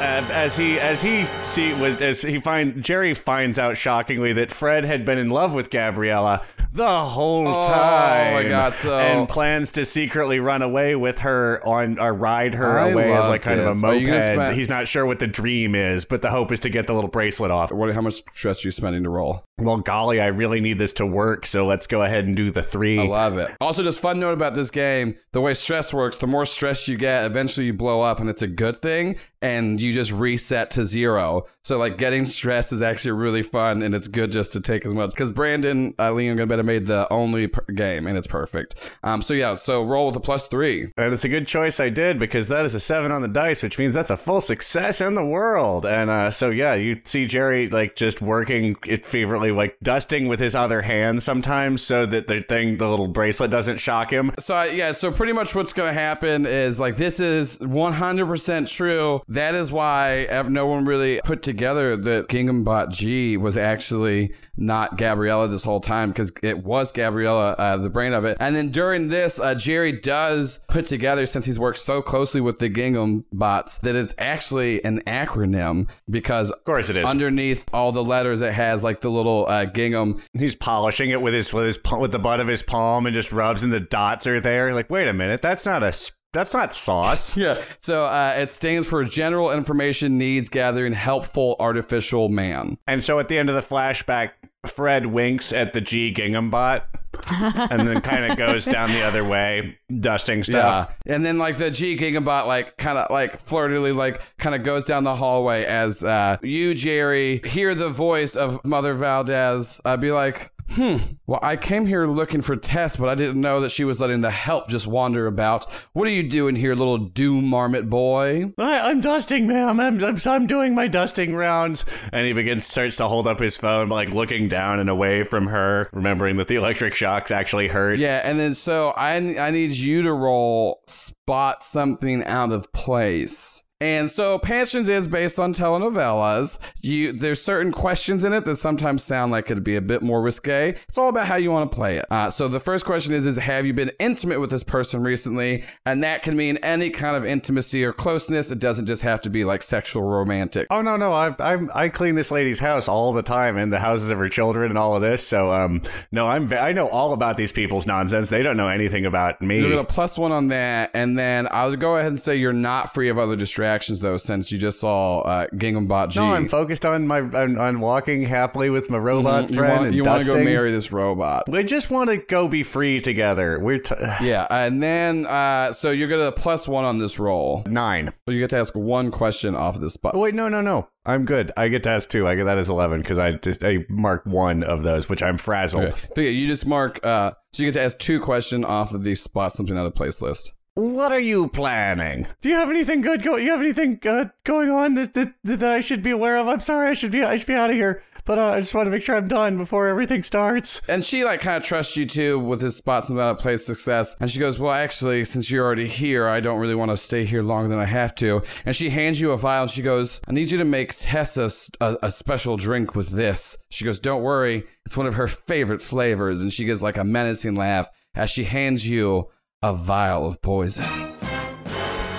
And 0.00 0.26
as 0.30 0.56
he 0.56 0.78
as 0.78 1.02
he 1.02 1.24
see 1.42 1.72
was 1.74 2.00
as 2.02 2.20
he 2.20 2.38
find 2.38 2.82
Jerry 2.82 3.14
finds 3.14 3.58
out 3.58 3.76
shockingly 3.78 4.34
that 4.34 4.52
Fred 4.52 4.84
had 4.84 5.04
been 5.06 5.16
in 5.18 5.30
love 5.30 5.54
with 5.54 5.70
Gabriella 5.70 6.42
the 6.72 6.86
whole 7.04 7.48
Oh, 7.48 7.66
time. 7.66 8.34
my 8.34 8.42
God, 8.42 8.74
so- 8.74 8.98
and 8.98 9.26
plans 9.26 9.70
to 9.72 9.86
secretly 9.86 10.40
run 10.40 10.60
away 10.60 10.94
with 10.94 11.20
her 11.20 11.66
on 11.66 11.98
or 11.98 12.12
ride 12.12 12.54
her 12.56 12.78
I 12.78 12.90
away 12.90 13.14
as 13.14 13.28
like 13.30 13.40
kind 13.42 13.60
this. 13.60 13.82
of 13.82 13.88
a 13.88 13.92
moped. 13.94 14.22
spend- 14.22 14.54
He's 14.56 14.68
not 14.68 14.86
sure 14.86 15.06
what 15.06 15.18
the 15.18 15.26
dream 15.26 15.74
is, 15.74 16.04
but 16.04 16.20
the 16.20 16.28
hope 16.28 16.52
is 16.52 16.60
to 16.60 16.68
get 16.68 16.86
the 16.86 16.92
little 16.92 17.08
bracelet 17.08 17.50
off. 17.50 17.72
what 17.72 17.94
how 17.94 18.02
much 18.02 18.14
stress 18.34 18.62
are 18.62 18.68
you 18.68 18.72
spending 18.72 19.04
to 19.04 19.08
roll 19.10 19.44
Well, 19.58 19.78
golly, 19.78 20.20
I 20.20 20.26
really 20.26 20.60
need 20.60 20.78
this 20.78 20.92
to 20.94 21.06
work, 21.06 21.46
so 21.46 21.64
let's 21.64 21.86
go 21.86 22.02
ahead 22.02 22.26
and 22.26 22.36
do 22.36 22.50
the 22.50 22.62
three. 22.62 22.98
I 23.00 23.04
love 23.04 23.38
it. 23.38 23.52
Also, 23.58 23.82
just 23.82 24.00
fun 24.02 24.20
note 24.20 24.32
about 24.34 24.54
this 24.54 24.70
game: 24.70 25.16
the 25.32 25.40
way 25.40 25.54
stress 25.54 25.94
works, 25.94 26.18
the 26.18 26.26
more 26.26 26.44
stress 26.44 26.86
you 26.88 26.98
get, 26.98 27.24
eventually 27.24 27.64
you 27.66 27.72
blow 27.72 28.02
up, 28.02 28.20
and 28.20 28.28
it's 28.28 28.42
a 28.42 28.46
good 28.46 28.82
thing, 28.82 29.16
and 29.40 29.80
you 29.80 29.85
just 29.92 30.12
reset 30.12 30.70
to 30.72 30.84
zero. 30.84 31.46
So, 31.66 31.78
like, 31.78 31.98
getting 31.98 32.24
stressed 32.24 32.72
is 32.72 32.80
actually 32.80 33.10
really 33.10 33.42
fun, 33.42 33.82
and 33.82 33.92
it's 33.92 34.06
good 34.06 34.30
just 34.30 34.52
to 34.52 34.60
take 34.60 34.86
as 34.86 34.94
much. 34.94 35.10
Because 35.10 35.32
Brandon, 35.32 35.96
uh, 35.98 36.10
Liam, 36.10 36.46
better 36.46 36.62
made 36.62 36.86
the 36.86 37.12
only 37.12 37.48
per- 37.48 37.64
game, 37.74 38.06
and 38.06 38.16
it's 38.16 38.28
perfect. 38.28 38.76
Um, 39.02 39.20
so 39.20 39.34
yeah, 39.34 39.54
so 39.54 39.82
roll 39.82 40.06
with 40.06 40.14
a 40.14 40.20
plus 40.20 40.46
three. 40.46 40.92
And 40.96 41.12
it's 41.12 41.24
a 41.24 41.28
good 41.28 41.48
choice 41.48 41.80
I 41.80 41.88
did 41.88 42.20
because 42.20 42.46
that 42.46 42.64
is 42.64 42.76
a 42.76 42.78
seven 42.78 43.10
on 43.10 43.20
the 43.20 43.26
dice, 43.26 43.64
which 43.64 43.80
means 43.80 43.96
that's 43.96 44.10
a 44.10 44.16
full 44.16 44.40
success 44.40 45.00
in 45.00 45.16
the 45.16 45.24
world. 45.24 45.84
And 45.84 46.08
uh, 46.08 46.30
so, 46.30 46.50
yeah, 46.50 46.74
you 46.74 47.00
see 47.02 47.26
Jerry 47.26 47.68
like 47.68 47.96
just 47.96 48.22
working 48.22 48.76
it 48.86 49.04
feverishly, 49.04 49.50
like 49.50 49.76
dusting 49.82 50.28
with 50.28 50.38
his 50.38 50.54
other 50.54 50.82
hand 50.82 51.20
sometimes 51.20 51.82
so 51.82 52.06
that 52.06 52.28
the 52.28 52.42
thing, 52.42 52.76
the 52.76 52.88
little 52.88 53.08
bracelet 53.08 53.50
doesn't 53.50 53.78
shock 53.78 54.12
him. 54.12 54.30
So 54.38 54.54
I, 54.54 54.66
yeah, 54.66 54.92
so 54.92 55.10
pretty 55.10 55.32
much 55.32 55.52
what's 55.56 55.72
going 55.72 55.92
to 55.92 56.00
happen 56.00 56.46
is 56.46 56.78
like 56.78 56.96
this 56.96 57.18
is 57.18 57.58
100% 57.58 58.70
true. 58.70 59.20
That 59.26 59.56
is 59.56 59.72
why 59.72 60.28
no 60.48 60.68
one 60.68 60.84
really 60.84 61.20
put 61.24 61.42
together 61.42 61.55
that 61.56 62.26
Gingham 62.28 62.64
Bot 62.64 62.90
G 62.90 63.36
was 63.36 63.56
actually 63.56 64.32
not 64.56 64.96
Gabriella 64.96 65.48
this 65.48 65.64
whole 65.64 65.80
time 65.80 66.10
because 66.10 66.32
it 66.42 66.64
was 66.64 66.92
Gabriella, 66.92 67.52
uh, 67.52 67.76
the 67.76 67.90
brain 67.90 68.12
of 68.12 68.24
it. 68.24 68.36
And 68.40 68.56
then 68.56 68.70
during 68.70 69.08
this, 69.08 69.38
uh, 69.38 69.54
Jerry 69.54 69.92
does 69.92 70.60
put 70.68 70.86
together, 70.86 71.26
since 71.26 71.44
he's 71.46 71.58
worked 71.60 71.78
so 71.78 72.00
closely 72.02 72.40
with 72.40 72.58
the 72.58 72.68
Gingham 72.68 73.24
bots, 73.32 73.78
that 73.78 73.94
it's 73.94 74.14
actually 74.18 74.82
an 74.84 75.02
acronym 75.06 75.88
because 76.08 76.50
Of 76.50 76.64
course 76.64 76.90
it 76.90 76.96
is. 76.96 77.08
underneath 77.08 77.68
all 77.72 77.92
the 77.92 78.04
letters 78.04 78.40
it 78.42 78.52
has 78.52 78.82
like 78.84 79.00
the 79.00 79.10
little 79.10 79.46
uh, 79.48 79.66
Gingham. 79.66 80.22
He's 80.32 80.54
polishing 80.56 81.10
it 81.10 81.20
with 81.20 81.34
his 81.34 81.52
with 81.52 81.66
his 81.66 81.78
with 81.98 82.12
the 82.12 82.18
butt 82.18 82.40
of 82.40 82.48
his 82.48 82.62
palm 82.62 83.06
and 83.06 83.14
just 83.14 83.32
rubs, 83.32 83.62
and 83.62 83.72
the 83.72 83.80
dots 83.80 84.26
are 84.26 84.40
there. 84.40 84.74
Like, 84.74 84.90
wait 84.90 85.08
a 85.08 85.12
minute, 85.12 85.42
that's 85.42 85.66
not 85.66 85.82
a 85.82 85.92
that's 86.36 86.54
not 86.54 86.72
sauce. 86.74 87.36
Yeah. 87.46 87.62
So 87.80 88.04
uh, 88.04 88.34
it 88.36 88.50
stands 88.50 88.88
for 88.88 89.04
General 89.04 89.52
Information 89.52 90.16
Needs 90.16 90.48
Gathering 90.48 90.94
Helpful 90.94 91.56
Artificial 91.60 92.28
Man. 92.28 92.78
And 92.86 93.04
so 93.04 93.18
at 93.18 93.28
the 93.28 93.38
end 93.38 93.50
of 93.50 93.54
the 93.54 93.60
flashback, 93.60 94.30
Fred 94.66 95.06
winks 95.06 95.52
at 95.52 95.72
the 95.72 95.80
G 95.80 96.10
Gingham 96.10 96.50
bot, 96.50 96.86
and 97.30 97.86
then 97.86 98.00
kind 98.00 98.30
of 98.30 98.38
goes 98.38 98.64
down 98.64 98.90
the 98.90 99.02
other 99.02 99.24
way, 99.24 99.78
dusting 100.00 100.42
stuff. 100.42 100.94
Yeah. 101.06 101.14
And 101.14 101.24
then 101.24 101.38
like 101.38 101.58
the 101.58 101.70
G 101.70 101.96
Gigabot 101.96 102.46
like 102.46 102.76
kind 102.76 102.98
of 102.98 103.10
like 103.10 103.38
flirtily 103.38 103.92
like 103.92 104.20
kind 104.38 104.54
of 104.54 104.62
goes 104.62 104.84
down 104.84 105.04
the 105.04 105.16
hallway 105.16 105.64
as 105.64 106.02
uh 106.02 106.38
you 106.42 106.74
Jerry 106.74 107.40
hear 107.44 107.74
the 107.74 107.90
voice 107.90 108.34
of 108.34 108.64
Mother 108.64 108.94
Valdez 108.94 109.80
I'd 109.84 109.92
uh, 109.92 109.96
be 109.98 110.10
like 110.10 110.52
Hmm. 110.70 110.96
Well, 111.26 111.40
I 111.42 111.56
came 111.56 111.86
here 111.86 112.06
looking 112.06 112.42
for 112.42 112.56
Tess, 112.56 112.96
but 112.96 113.08
I 113.08 113.14
didn't 113.14 113.40
know 113.40 113.60
that 113.60 113.70
she 113.70 113.84
was 113.84 114.00
letting 114.00 114.20
the 114.20 114.30
help 114.30 114.68
just 114.68 114.86
wander 114.86 115.26
about. 115.26 115.64
What 115.92 116.06
are 116.06 116.12
you 116.12 116.22
doing 116.22 116.56
here, 116.56 116.74
little 116.74 116.98
doom 116.98 117.46
marmot 117.46 117.88
boy? 117.88 118.52
I, 118.58 118.80
I'm 118.90 119.00
dusting, 119.00 119.46
ma'am. 119.46 119.80
I'm, 119.80 120.02
I'm 120.02 120.18
I'm 120.26 120.46
doing 120.46 120.74
my 120.74 120.88
dusting 120.88 121.34
rounds, 121.34 121.84
and 122.12 122.26
he 122.26 122.32
begins 122.32 122.66
starts 122.66 122.96
to 122.96 123.08
hold 123.08 123.26
up 123.26 123.40
his 123.40 123.56
phone, 123.56 123.88
like 123.88 124.10
looking 124.10 124.48
down 124.48 124.80
and 124.80 124.90
away 124.90 125.22
from 125.24 125.46
her, 125.46 125.88
remembering 125.92 126.36
that 126.36 126.48
the 126.48 126.56
electric 126.56 126.94
shocks 126.94 127.30
actually 127.30 127.68
hurt. 127.68 127.98
Yeah, 127.98 128.20
and 128.24 128.38
then 128.38 128.54
so 128.54 128.90
I 128.90 129.16
I 129.16 129.50
need 129.50 129.72
you 129.72 130.02
to 130.02 130.12
roll 130.12 130.82
spot 130.86 131.62
something 131.62 132.24
out 132.24 132.52
of 132.52 132.72
place. 132.72 133.65
And 133.80 134.10
so 134.10 134.38
Passions 134.38 134.88
is 134.88 135.06
based 135.06 135.38
on 135.38 135.52
telenovelas. 135.52 136.58
You 136.80 137.12
there's 137.12 137.42
certain 137.42 137.72
questions 137.72 138.24
in 138.24 138.32
it 138.32 138.46
that 138.46 138.56
sometimes 138.56 139.02
sound 139.02 139.32
like 139.32 139.50
it'd 139.50 139.64
be 139.64 139.76
a 139.76 139.82
bit 139.82 140.00
more 140.00 140.22
risque. 140.22 140.70
It's 140.88 140.96
all 140.96 141.10
about 141.10 141.26
how 141.26 141.36
you 141.36 141.50
want 141.50 141.70
to 141.70 141.76
play 141.76 141.98
it. 141.98 142.06
Uh, 142.10 142.30
so 142.30 142.48
the 142.48 142.58
first 142.58 142.86
question 142.86 143.12
is 143.12 143.26
is 143.26 143.36
have 143.36 143.66
you 143.66 143.74
been 143.74 143.92
intimate 143.98 144.40
with 144.40 144.48
this 144.48 144.64
person 144.64 145.02
recently? 145.02 145.64
And 145.84 146.02
that 146.04 146.22
can 146.22 146.36
mean 146.36 146.56
any 146.58 146.88
kind 146.88 147.16
of 147.16 147.26
intimacy 147.26 147.84
or 147.84 147.92
closeness. 147.92 148.50
It 148.50 148.60
doesn't 148.60 148.86
just 148.86 149.02
have 149.02 149.20
to 149.22 149.30
be 149.30 149.44
like 149.44 149.62
sexual 149.62 150.04
romantic. 150.04 150.68
Oh 150.70 150.80
no 150.80 150.96
no 150.96 151.12
I 151.12 151.34
I'm 151.38 151.70
I 151.74 151.90
clean 151.90 152.14
this 152.14 152.30
lady's 152.30 152.58
house 152.58 152.88
all 152.88 153.12
the 153.12 153.22
time 153.22 153.58
and 153.58 153.70
the 153.70 153.78
houses 153.78 154.08
of 154.08 154.16
her 154.16 154.30
children 154.30 154.70
and 154.70 154.78
all 154.78 154.96
of 154.96 155.02
this 155.02 155.26
so 155.26 155.52
um 155.52 155.82
no 156.12 156.28
I'm 156.28 156.50
I 156.50 156.72
know 156.72 156.88
all 156.88 157.12
about 157.12 157.36
these 157.36 157.52
people's 157.52 157.86
nonsense 157.86 158.30
they 158.30 158.42
don't 158.42 158.56
know 158.56 158.68
anything 158.68 159.04
about 159.04 159.42
me 159.42 159.60
You're 159.60 159.68
gonna 159.68 159.84
plus 159.84 160.16
one 160.16 160.32
on 160.32 160.48
that, 160.48 160.92
and 160.94 161.18
then 161.18 161.46
I'll 161.50 161.76
go 161.76 161.96
ahead 161.96 162.08
and 162.08 162.20
say 162.20 162.36
you're 162.36 162.54
not 162.54 162.94
free 162.94 163.10
of 163.10 163.18
other 163.18 163.36
distractions 163.36 163.65
though, 164.00 164.16
since 164.16 164.50
you 164.52 164.58
just 164.58 164.80
saw 164.80 165.20
uh, 165.20 165.46
Gingham 165.56 165.86
Bot 165.86 166.10
G. 166.10 166.20
no 166.20 166.34
I'm 166.34 166.48
focused 166.48 166.86
on 166.86 167.06
my 167.06 167.20
on, 167.20 167.58
on 167.58 167.80
walking 167.80 168.22
happily 168.22 168.70
with 168.70 168.90
my 168.90 168.98
robot 168.98 169.44
Mhm. 169.46 169.50
You 169.50 169.56
friend 169.56 169.72
want, 169.74 169.86
and 169.88 169.94
you 169.96 170.04
want 170.04 170.22
to 170.24 170.32
go 170.32 170.42
marry 170.42 170.70
this 170.70 170.92
robot. 170.92 171.44
we 171.48 171.62
just 171.64 171.90
want 171.90 172.10
to 172.10 172.16
go 172.16 172.48
be 172.48 172.62
free 172.62 173.00
together 173.00 173.58
we're 173.60 173.78
t- 173.78 173.94
Yeah, 174.22 174.46
and 174.50 174.82
then 174.82 175.26
uh, 175.26 175.72
so 175.72 175.90
you're 175.90 176.08
gonna 176.08 176.32
plus 176.32 176.66
one 176.68 176.84
on 176.84 176.98
this 176.98 177.18
roll. 177.18 177.62
nine 177.66 178.12
You 178.26 178.38
get 178.38 178.50
to 178.50 178.58
ask 178.58 178.74
one 178.74 179.10
question 179.10 179.54
off 179.56 179.76
of 179.76 179.80
this 179.80 179.94
spot. 179.94 180.12
oh 180.14 180.18
wait 180.20 180.34
no 180.34 180.48
no 180.48 180.60
no 180.60 180.88
I'm 181.04 181.24
good 181.24 181.52
I 181.56 181.68
get 181.68 181.82
to 181.84 181.90
ask 181.90 182.08
two 182.10 182.26
I 182.26 182.34
get 182.34 182.44
that 182.44 182.58
as 182.58 182.68
eleven 182.68 183.00
because 183.00 183.18
I 183.18 183.32
just 183.32 183.62
I 183.64 183.84
mark 183.88 184.22
one 184.26 184.62
of 184.64 184.82
those 184.82 185.08
which 185.08 185.22
I'm 185.22 185.36
frazzled 185.36 185.84
Okay. 185.84 186.08
So 186.14 186.20
yeah, 186.20 186.30
you 186.30 186.46
just 186.46 186.66
mark. 186.66 187.04
Uh, 187.04 187.32
so 187.52 187.62
you 187.62 187.68
get 187.68 187.74
to 187.74 187.82
ask 187.84 187.98
two 187.98 188.20
question 188.20 188.64
off 188.64 188.92
of 188.92 189.02
the 189.04 189.14
spot 189.14 189.52
something 189.52 189.78
out 189.78 189.86
of 189.86 189.94
place 189.94 190.20
list. 190.20 190.52
What 190.76 191.10
are 191.10 191.18
you 191.18 191.48
planning? 191.48 192.26
Do 192.42 192.50
you 192.50 192.54
have 192.56 192.68
anything 192.68 193.00
good 193.00 193.22
go? 193.22 193.36
You 193.36 193.50
have 193.52 193.62
anything 193.62 193.98
uh, 194.04 194.26
going 194.44 194.68
on 194.68 194.92
that, 194.92 195.14
that 195.14 195.32
that 195.44 195.72
I 195.72 195.80
should 195.80 196.02
be 196.02 196.10
aware 196.10 196.36
of? 196.36 196.48
I'm 196.48 196.60
sorry, 196.60 196.90
I 196.90 196.92
should 196.92 197.12
be 197.12 197.24
I 197.24 197.38
should 197.38 197.46
be 197.46 197.54
out 197.54 197.70
of 197.70 197.76
here, 197.76 198.02
but 198.26 198.38
uh, 198.38 198.48
I 198.50 198.60
just 198.60 198.74
want 198.74 198.86
to 198.86 198.90
make 198.90 199.00
sure 199.00 199.16
I'm 199.16 199.26
done 199.26 199.56
before 199.56 199.88
everything 199.88 200.22
starts. 200.22 200.82
And 200.86 201.02
she 201.02 201.24
like 201.24 201.40
kind 201.40 201.56
of 201.56 201.62
trusts 201.62 201.96
you 201.96 202.04
too 202.04 202.38
with 202.38 202.60
this 202.60 202.76
spot 202.76 203.06
something 203.06 203.24
out 203.24 203.30
of 203.30 203.38
place 203.38 203.64
success. 203.64 204.16
And 204.20 204.30
she 204.30 204.38
goes, 204.38 204.58
well, 204.58 204.70
actually, 204.70 205.24
since 205.24 205.50
you're 205.50 205.64
already 205.64 205.88
here, 205.88 206.28
I 206.28 206.40
don't 206.40 206.60
really 206.60 206.74
want 206.74 206.90
to 206.90 206.98
stay 206.98 207.24
here 207.24 207.42
longer 207.42 207.70
than 207.70 207.78
I 207.78 207.86
have 207.86 208.14
to. 208.16 208.42
And 208.66 208.76
she 208.76 208.90
hands 208.90 209.18
you 209.18 209.30
a 209.30 209.38
vial 209.38 209.62
and 209.62 209.70
she 209.70 209.80
goes, 209.80 210.20
I 210.28 210.32
need 210.32 210.50
you 210.50 210.58
to 210.58 210.64
make 210.66 210.92
Tessa 210.94 211.48
a 211.80 212.10
special 212.10 212.58
drink 212.58 212.94
with 212.94 213.08
this. 213.08 213.56
She 213.70 213.86
goes, 213.86 213.98
don't 213.98 214.22
worry, 214.22 214.66
it's 214.84 214.94
one 214.94 215.06
of 215.06 215.14
her 215.14 215.26
favorite 215.26 215.80
flavors. 215.80 216.42
And 216.42 216.52
she 216.52 216.66
gives 216.66 216.82
like 216.82 216.98
a 216.98 217.04
menacing 217.04 217.54
laugh 217.54 217.88
as 218.14 218.28
she 218.28 218.44
hands 218.44 218.86
you 218.86 219.30
a 219.66 219.74
vial 219.74 220.24
of 220.26 220.40
poison. 220.42 220.84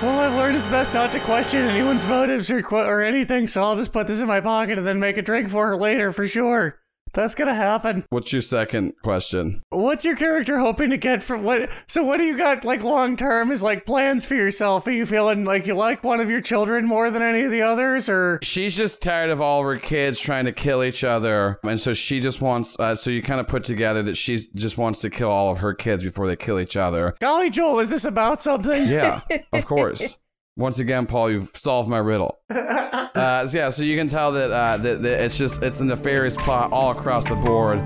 Well, 0.01 0.19
I've 0.19 0.33
learned 0.33 0.57
it's 0.57 0.67
best 0.67 0.93
not 0.93 1.13
to 1.13 1.19
question 1.21 1.61
anyone's 1.61 2.05
motives 2.05 2.51
or 2.51 2.61
qu- 2.61 2.75
or 2.75 3.01
anything, 3.01 3.47
so 3.47 3.63
I'll 3.63 3.77
just 3.77 3.93
put 3.93 4.05
this 4.05 4.19
in 4.19 4.27
my 4.27 4.41
pocket 4.41 4.77
and 4.77 4.85
then 4.85 4.99
make 4.99 5.15
a 5.15 5.21
drink 5.21 5.49
for 5.49 5.67
her 5.67 5.77
later 5.77 6.11
for 6.11 6.27
sure. 6.27 6.79
That's 7.13 7.35
gonna 7.35 7.55
happen. 7.55 8.05
What's 8.09 8.31
your 8.33 8.41
second 8.41 8.93
question? 9.03 9.61
What's 9.69 10.05
your 10.05 10.15
character 10.15 10.59
hoping 10.59 10.89
to 10.91 10.97
get 10.97 11.23
from 11.23 11.43
what? 11.43 11.69
So, 11.87 12.03
what 12.03 12.17
do 12.17 12.23
you 12.23 12.37
got 12.37 12.65
like 12.65 12.83
long 12.83 13.17
term? 13.17 13.51
Is 13.51 13.63
like 13.63 13.85
plans 13.85 14.25
for 14.25 14.35
yourself? 14.35 14.87
Are 14.87 14.91
you 14.91 15.05
feeling 15.05 15.45
like 15.45 15.67
you 15.67 15.73
like 15.75 16.03
one 16.03 16.19
of 16.19 16.29
your 16.29 16.41
children 16.41 16.85
more 16.85 17.09
than 17.11 17.21
any 17.21 17.41
of 17.41 17.51
the 17.51 17.61
others, 17.61 18.09
or 18.09 18.39
She's 18.43 18.75
just 18.77 19.01
tired 19.01 19.29
of 19.29 19.41
all 19.41 19.59
of 19.61 19.65
her 19.65 19.77
kids 19.77 20.19
trying 20.19 20.45
to 20.45 20.51
kill 20.51 20.83
each 20.83 21.03
other, 21.03 21.59
and 21.63 21.79
so 21.79 21.93
she 21.93 22.19
just 22.19 22.41
wants. 22.41 22.79
Uh, 22.79 22.95
so 22.95 23.09
you 23.11 23.21
kind 23.21 23.39
of 23.39 23.47
put 23.47 23.63
together 23.63 24.03
that 24.03 24.15
she 24.15 24.37
just 24.55 24.77
wants 24.77 25.01
to 25.01 25.09
kill 25.09 25.29
all 25.29 25.51
of 25.51 25.59
her 25.59 25.73
kids 25.73 26.03
before 26.03 26.27
they 26.27 26.35
kill 26.35 26.59
each 26.59 26.77
other. 26.77 27.15
golly, 27.19 27.49
Joel, 27.49 27.79
is 27.79 27.89
this 27.89 28.05
about 28.05 28.41
something? 28.41 28.87
Yeah, 28.87 29.21
of 29.53 29.65
course. 29.67 30.19
Once 30.57 30.79
again, 30.79 31.05
Paul, 31.05 31.29
you've 31.29 31.51
solved 31.53 31.89
my 31.89 31.99
riddle. 31.99 32.39
Uh, 33.17 33.47
so 33.47 33.57
yeah, 33.57 33.67
so 33.67 33.81
you 33.81 33.97
can 33.97 34.07
tell 34.07 34.31
that, 34.31 34.51
uh, 34.51 34.77
that, 34.77 35.01
that 35.01 35.23
it's 35.23 35.39
just 35.39 35.63
it's 35.63 35.79
a 35.79 35.85
nefarious 35.85 36.35
plot 36.35 36.71
all 36.71 36.91
across 36.91 37.27
the 37.27 37.35
board. 37.35 37.79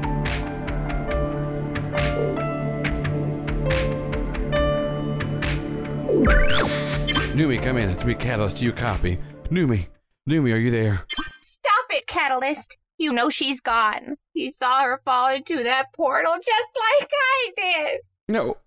Numi, 7.33 7.63
come 7.63 7.77
in. 7.77 7.89
It's 7.89 8.03
me, 8.03 8.13
Catalyst. 8.13 8.57
Do 8.57 8.65
you 8.65 8.73
copy? 8.73 9.19
Numi, 9.45 9.87
Numi, 10.29 10.53
are 10.53 10.57
you 10.57 10.69
there? 10.69 11.05
Stop 11.41 11.85
it, 11.91 12.07
Catalyst. 12.07 12.77
You 12.97 13.13
know 13.13 13.29
she's 13.29 13.61
gone. 13.61 14.17
You 14.33 14.49
saw 14.49 14.83
her 14.83 14.99
fall 15.05 15.33
into 15.33 15.63
that 15.63 15.93
portal 15.93 16.33
just 16.33 16.77
like 16.99 17.09
I 17.13 17.51
did. 17.55 17.99
No, 18.27 18.57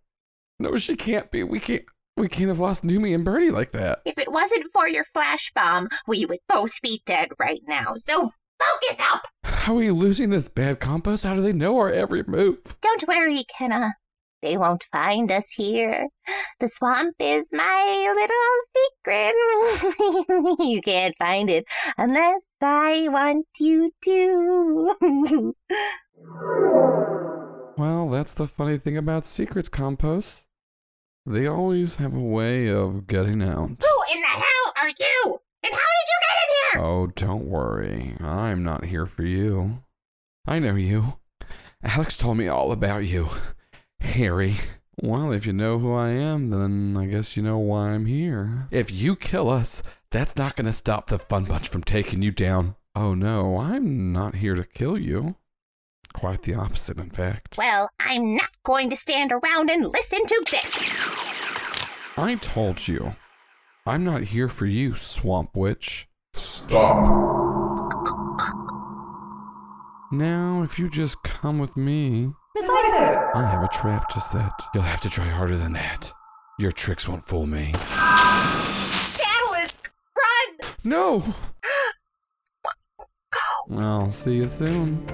no, 0.58 0.78
she 0.78 0.96
can't 0.96 1.30
be. 1.30 1.42
We 1.42 1.60
can't. 1.60 1.84
We 2.16 2.28
can't 2.28 2.48
have 2.48 2.60
lost 2.60 2.84
Numi 2.84 3.12
and 3.12 3.24
Birdie 3.24 3.50
like 3.50 3.72
that. 3.72 4.00
If 4.04 4.18
it 4.18 4.30
wasn't 4.30 4.66
for 4.72 4.86
your 4.86 5.02
flash 5.02 5.50
bomb, 5.52 5.88
we 6.06 6.24
would 6.26 6.38
both 6.48 6.80
be 6.80 7.02
dead 7.04 7.30
right 7.40 7.60
now. 7.66 7.94
So 7.96 8.30
focus 8.58 9.04
up. 9.12 9.26
How 9.44 9.72
are 9.72 9.76
we 9.76 9.90
losing 9.90 10.30
this 10.30 10.48
bad 10.48 10.78
compost? 10.78 11.24
How 11.24 11.34
do 11.34 11.42
they 11.42 11.52
know 11.52 11.76
our 11.78 11.92
every 11.92 12.22
move? 12.22 12.76
Don't 12.80 13.08
worry, 13.08 13.44
Kenna. 13.58 13.94
They 14.42 14.56
won't 14.56 14.84
find 14.92 15.32
us 15.32 15.52
here. 15.52 16.06
The 16.60 16.68
swamp 16.68 17.16
is 17.18 17.52
my 17.52 18.12
little 18.14 18.54
secret. 18.76 20.66
you 20.68 20.80
can't 20.82 21.14
find 21.18 21.50
it 21.50 21.64
unless 21.96 22.42
I 22.62 23.08
want 23.08 23.46
you 23.58 23.90
to. 24.04 25.54
Well, 27.76 28.08
that's 28.08 28.34
the 28.34 28.46
funny 28.46 28.78
thing 28.78 28.96
about 28.96 29.26
secrets, 29.26 29.68
compost. 29.68 30.43
They 31.26 31.46
always 31.46 31.96
have 31.96 32.14
a 32.14 32.20
way 32.20 32.68
of 32.68 33.06
getting 33.06 33.42
out. 33.42 33.68
Who 33.68 34.14
in 34.14 34.20
the 34.20 34.26
hell 34.26 34.72
are 34.76 34.88
you? 34.88 35.40
And 35.62 35.72
how 35.72 35.78
did 35.78 36.06
you 36.08 36.18
get 36.20 36.36
in 36.36 36.80
here? 36.80 36.82
Oh, 36.82 37.06
don't 37.06 37.46
worry. 37.46 38.14
I'm 38.20 38.62
not 38.62 38.84
here 38.84 39.06
for 39.06 39.22
you. 39.22 39.82
I 40.46 40.58
know 40.58 40.74
you. 40.74 41.18
Alex 41.82 42.18
told 42.18 42.36
me 42.36 42.46
all 42.46 42.72
about 42.72 43.06
you. 43.06 43.30
Harry. 44.00 44.56
Well, 45.02 45.32
if 45.32 45.46
you 45.46 45.54
know 45.54 45.78
who 45.78 45.94
I 45.94 46.10
am, 46.10 46.50
then 46.50 46.96
I 46.98 47.06
guess 47.06 47.36
you 47.36 47.42
know 47.42 47.58
why 47.58 47.90
I'm 47.90 48.04
here. 48.04 48.68
If 48.70 48.92
you 48.92 49.16
kill 49.16 49.48
us, 49.48 49.82
that's 50.10 50.36
not 50.36 50.56
going 50.56 50.66
to 50.66 50.72
stop 50.72 51.06
the 51.06 51.18
Fun 51.18 51.44
Bunch 51.44 51.68
from 51.68 51.82
taking 51.82 52.20
you 52.20 52.32
down. 52.32 52.76
Oh 52.94 53.14
no, 53.14 53.58
I'm 53.58 54.12
not 54.12 54.36
here 54.36 54.54
to 54.54 54.64
kill 54.64 54.98
you. 54.98 55.36
Quite 56.14 56.42
the 56.42 56.54
opposite, 56.54 56.98
in 56.98 57.10
fact. 57.10 57.58
Well, 57.58 57.90
I'm 57.98 58.36
not 58.36 58.50
going 58.64 58.88
to 58.90 58.96
stand 58.96 59.32
around 59.32 59.68
and 59.68 59.84
listen 59.84 60.24
to 60.24 60.44
this. 60.50 60.88
I 62.16 62.36
told 62.40 62.86
you. 62.86 63.16
I'm 63.84 64.04
not 64.04 64.22
here 64.22 64.48
for 64.48 64.64
you, 64.64 64.94
Swamp 64.94 65.56
Witch. 65.56 66.08
Stop. 66.32 67.04
Now, 70.12 70.62
if 70.62 70.78
you 70.78 70.88
just 70.88 71.22
come 71.24 71.58
with 71.58 71.76
me, 71.76 72.32
I 72.56 73.46
have 73.50 73.64
a 73.64 73.68
trap 73.68 74.08
to 74.10 74.20
set. 74.20 74.52
You'll 74.72 74.84
have 74.84 75.00
to 75.00 75.10
try 75.10 75.26
harder 75.26 75.56
than 75.56 75.72
that. 75.72 76.12
Your 76.58 76.70
tricks 76.70 77.08
won't 77.08 77.24
fool 77.24 77.46
me. 77.46 77.72
Catalyst, 79.18 79.90
run! 80.16 80.70
No! 80.84 81.24
Well, 83.66 84.10
see 84.10 84.36
you 84.36 84.46
soon. 84.46 85.06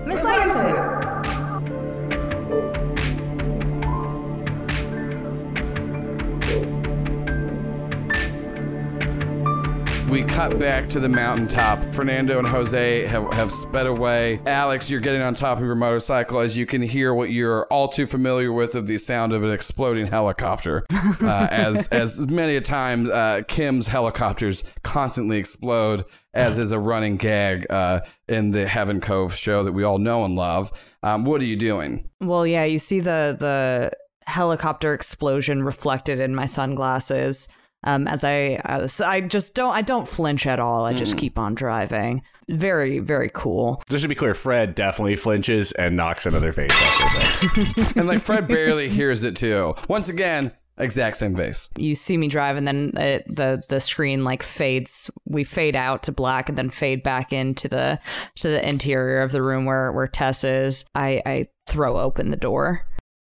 We 10.10 10.24
cut 10.24 10.58
back 10.58 10.88
to 10.88 10.98
the 10.98 11.08
mountaintop. 11.08 11.94
Fernando 11.94 12.40
and 12.40 12.48
Jose 12.48 13.06
have, 13.06 13.32
have 13.32 13.48
sped 13.48 13.86
away. 13.86 14.40
Alex, 14.44 14.90
you're 14.90 14.98
getting 14.98 15.22
on 15.22 15.36
top 15.36 15.58
of 15.58 15.64
your 15.64 15.76
motorcycle 15.76 16.40
as 16.40 16.56
you 16.56 16.66
can 16.66 16.82
hear 16.82 17.14
what 17.14 17.30
you're 17.30 17.66
all 17.66 17.86
too 17.86 18.08
familiar 18.08 18.52
with 18.52 18.74
of 18.74 18.88
the 18.88 18.98
sound 18.98 19.32
of 19.32 19.44
an 19.44 19.52
exploding 19.52 20.06
helicopter. 20.06 20.84
Uh, 21.20 21.46
as 21.50 21.88
as 21.88 22.26
many 22.28 22.56
a 22.56 22.60
time, 22.60 23.10
uh, 23.12 23.42
Kim's 23.46 23.88
helicopters 23.88 24.64
constantly 24.82 25.36
explode, 25.36 26.04
as 26.32 26.58
is 26.58 26.72
a 26.72 26.78
running 26.78 27.16
gag 27.16 27.66
uh, 27.70 28.00
in 28.26 28.52
the 28.52 28.66
Heaven 28.66 29.00
Cove 29.00 29.34
show 29.34 29.62
that 29.64 29.72
we 29.72 29.82
all 29.82 29.98
know 29.98 30.24
and 30.24 30.34
love. 30.34 30.72
Um, 31.02 31.24
what 31.24 31.42
are 31.42 31.46
you 31.46 31.56
doing? 31.56 32.08
Well, 32.20 32.46
yeah, 32.46 32.64
you 32.64 32.78
see 32.78 33.00
the 33.00 33.36
the 33.38 33.92
helicopter 34.30 34.94
explosion 34.94 35.62
reflected 35.62 36.20
in 36.20 36.34
my 36.34 36.46
sunglasses. 36.46 37.48
Um, 37.84 38.06
as 38.06 38.24
I 38.24 38.60
as 38.64 39.00
I 39.00 39.20
just 39.22 39.54
don't 39.54 39.72
I 39.74 39.82
don't 39.82 40.06
flinch 40.06 40.46
at 40.46 40.60
all. 40.60 40.84
I 40.84 40.92
just 40.92 41.16
keep 41.16 41.38
on 41.38 41.54
driving. 41.54 42.22
Very 42.48 42.98
very 42.98 43.30
cool. 43.32 43.82
Just 43.88 44.02
to 44.02 44.08
be 44.08 44.14
clear, 44.14 44.34
Fred 44.34 44.74
definitely 44.74 45.16
flinches 45.16 45.72
and 45.72 45.96
knocks 45.96 46.26
another 46.26 46.52
face 46.52 46.70
after 46.72 47.04
that. 47.04 47.92
And 47.96 48.06
like 48.06 48.20
Fred 48.20 48.48
barely 48.48 48.88
hears 48.88 49.24
it 49.24 49.36
too. 49.36 49.74
Once 49.88 50.08
again, 50.08 50.52
exact 50.78 51.16
same 51.16 51.36
face. 51.36 51.68
You 51.76 51.94
see 51.94 52.16
me 52.16 52.28
drive, 52.28 52.56
and 52.56 52.66
then 52.66 52.92
it, 52.96 53.24
the 53.34 53.62
the 53.68 53.80
screen 53.80 54.24
like 54.24 54.42
fades. 54.42 55.10
We 55.24 55.44
fade 55.44 55.76
out 55.76 56.02
to 56.04 56.12
black, 56.12 56.48
and 56.48 56.58
then 56.58 56.70
fade 56.70 57.02
back 57.02 57.32
into 57.32 57.68
the 57.68 57.98
to 58.36 58.48
the 58.48 58.66
interior 58.66 59.22
of 59.22 59.32
the 59.32 59.42
room 59.42 59.64
where 59.64 59.92
where 59.92 60.08
Tess 60.08 60.44
is. 60.44 60.84
I 60.94 61.22
I 61.24 61.46
throw 61.66 61.98
open 61.98 62.30
the 62.30 62.36
door. 62.36 62.84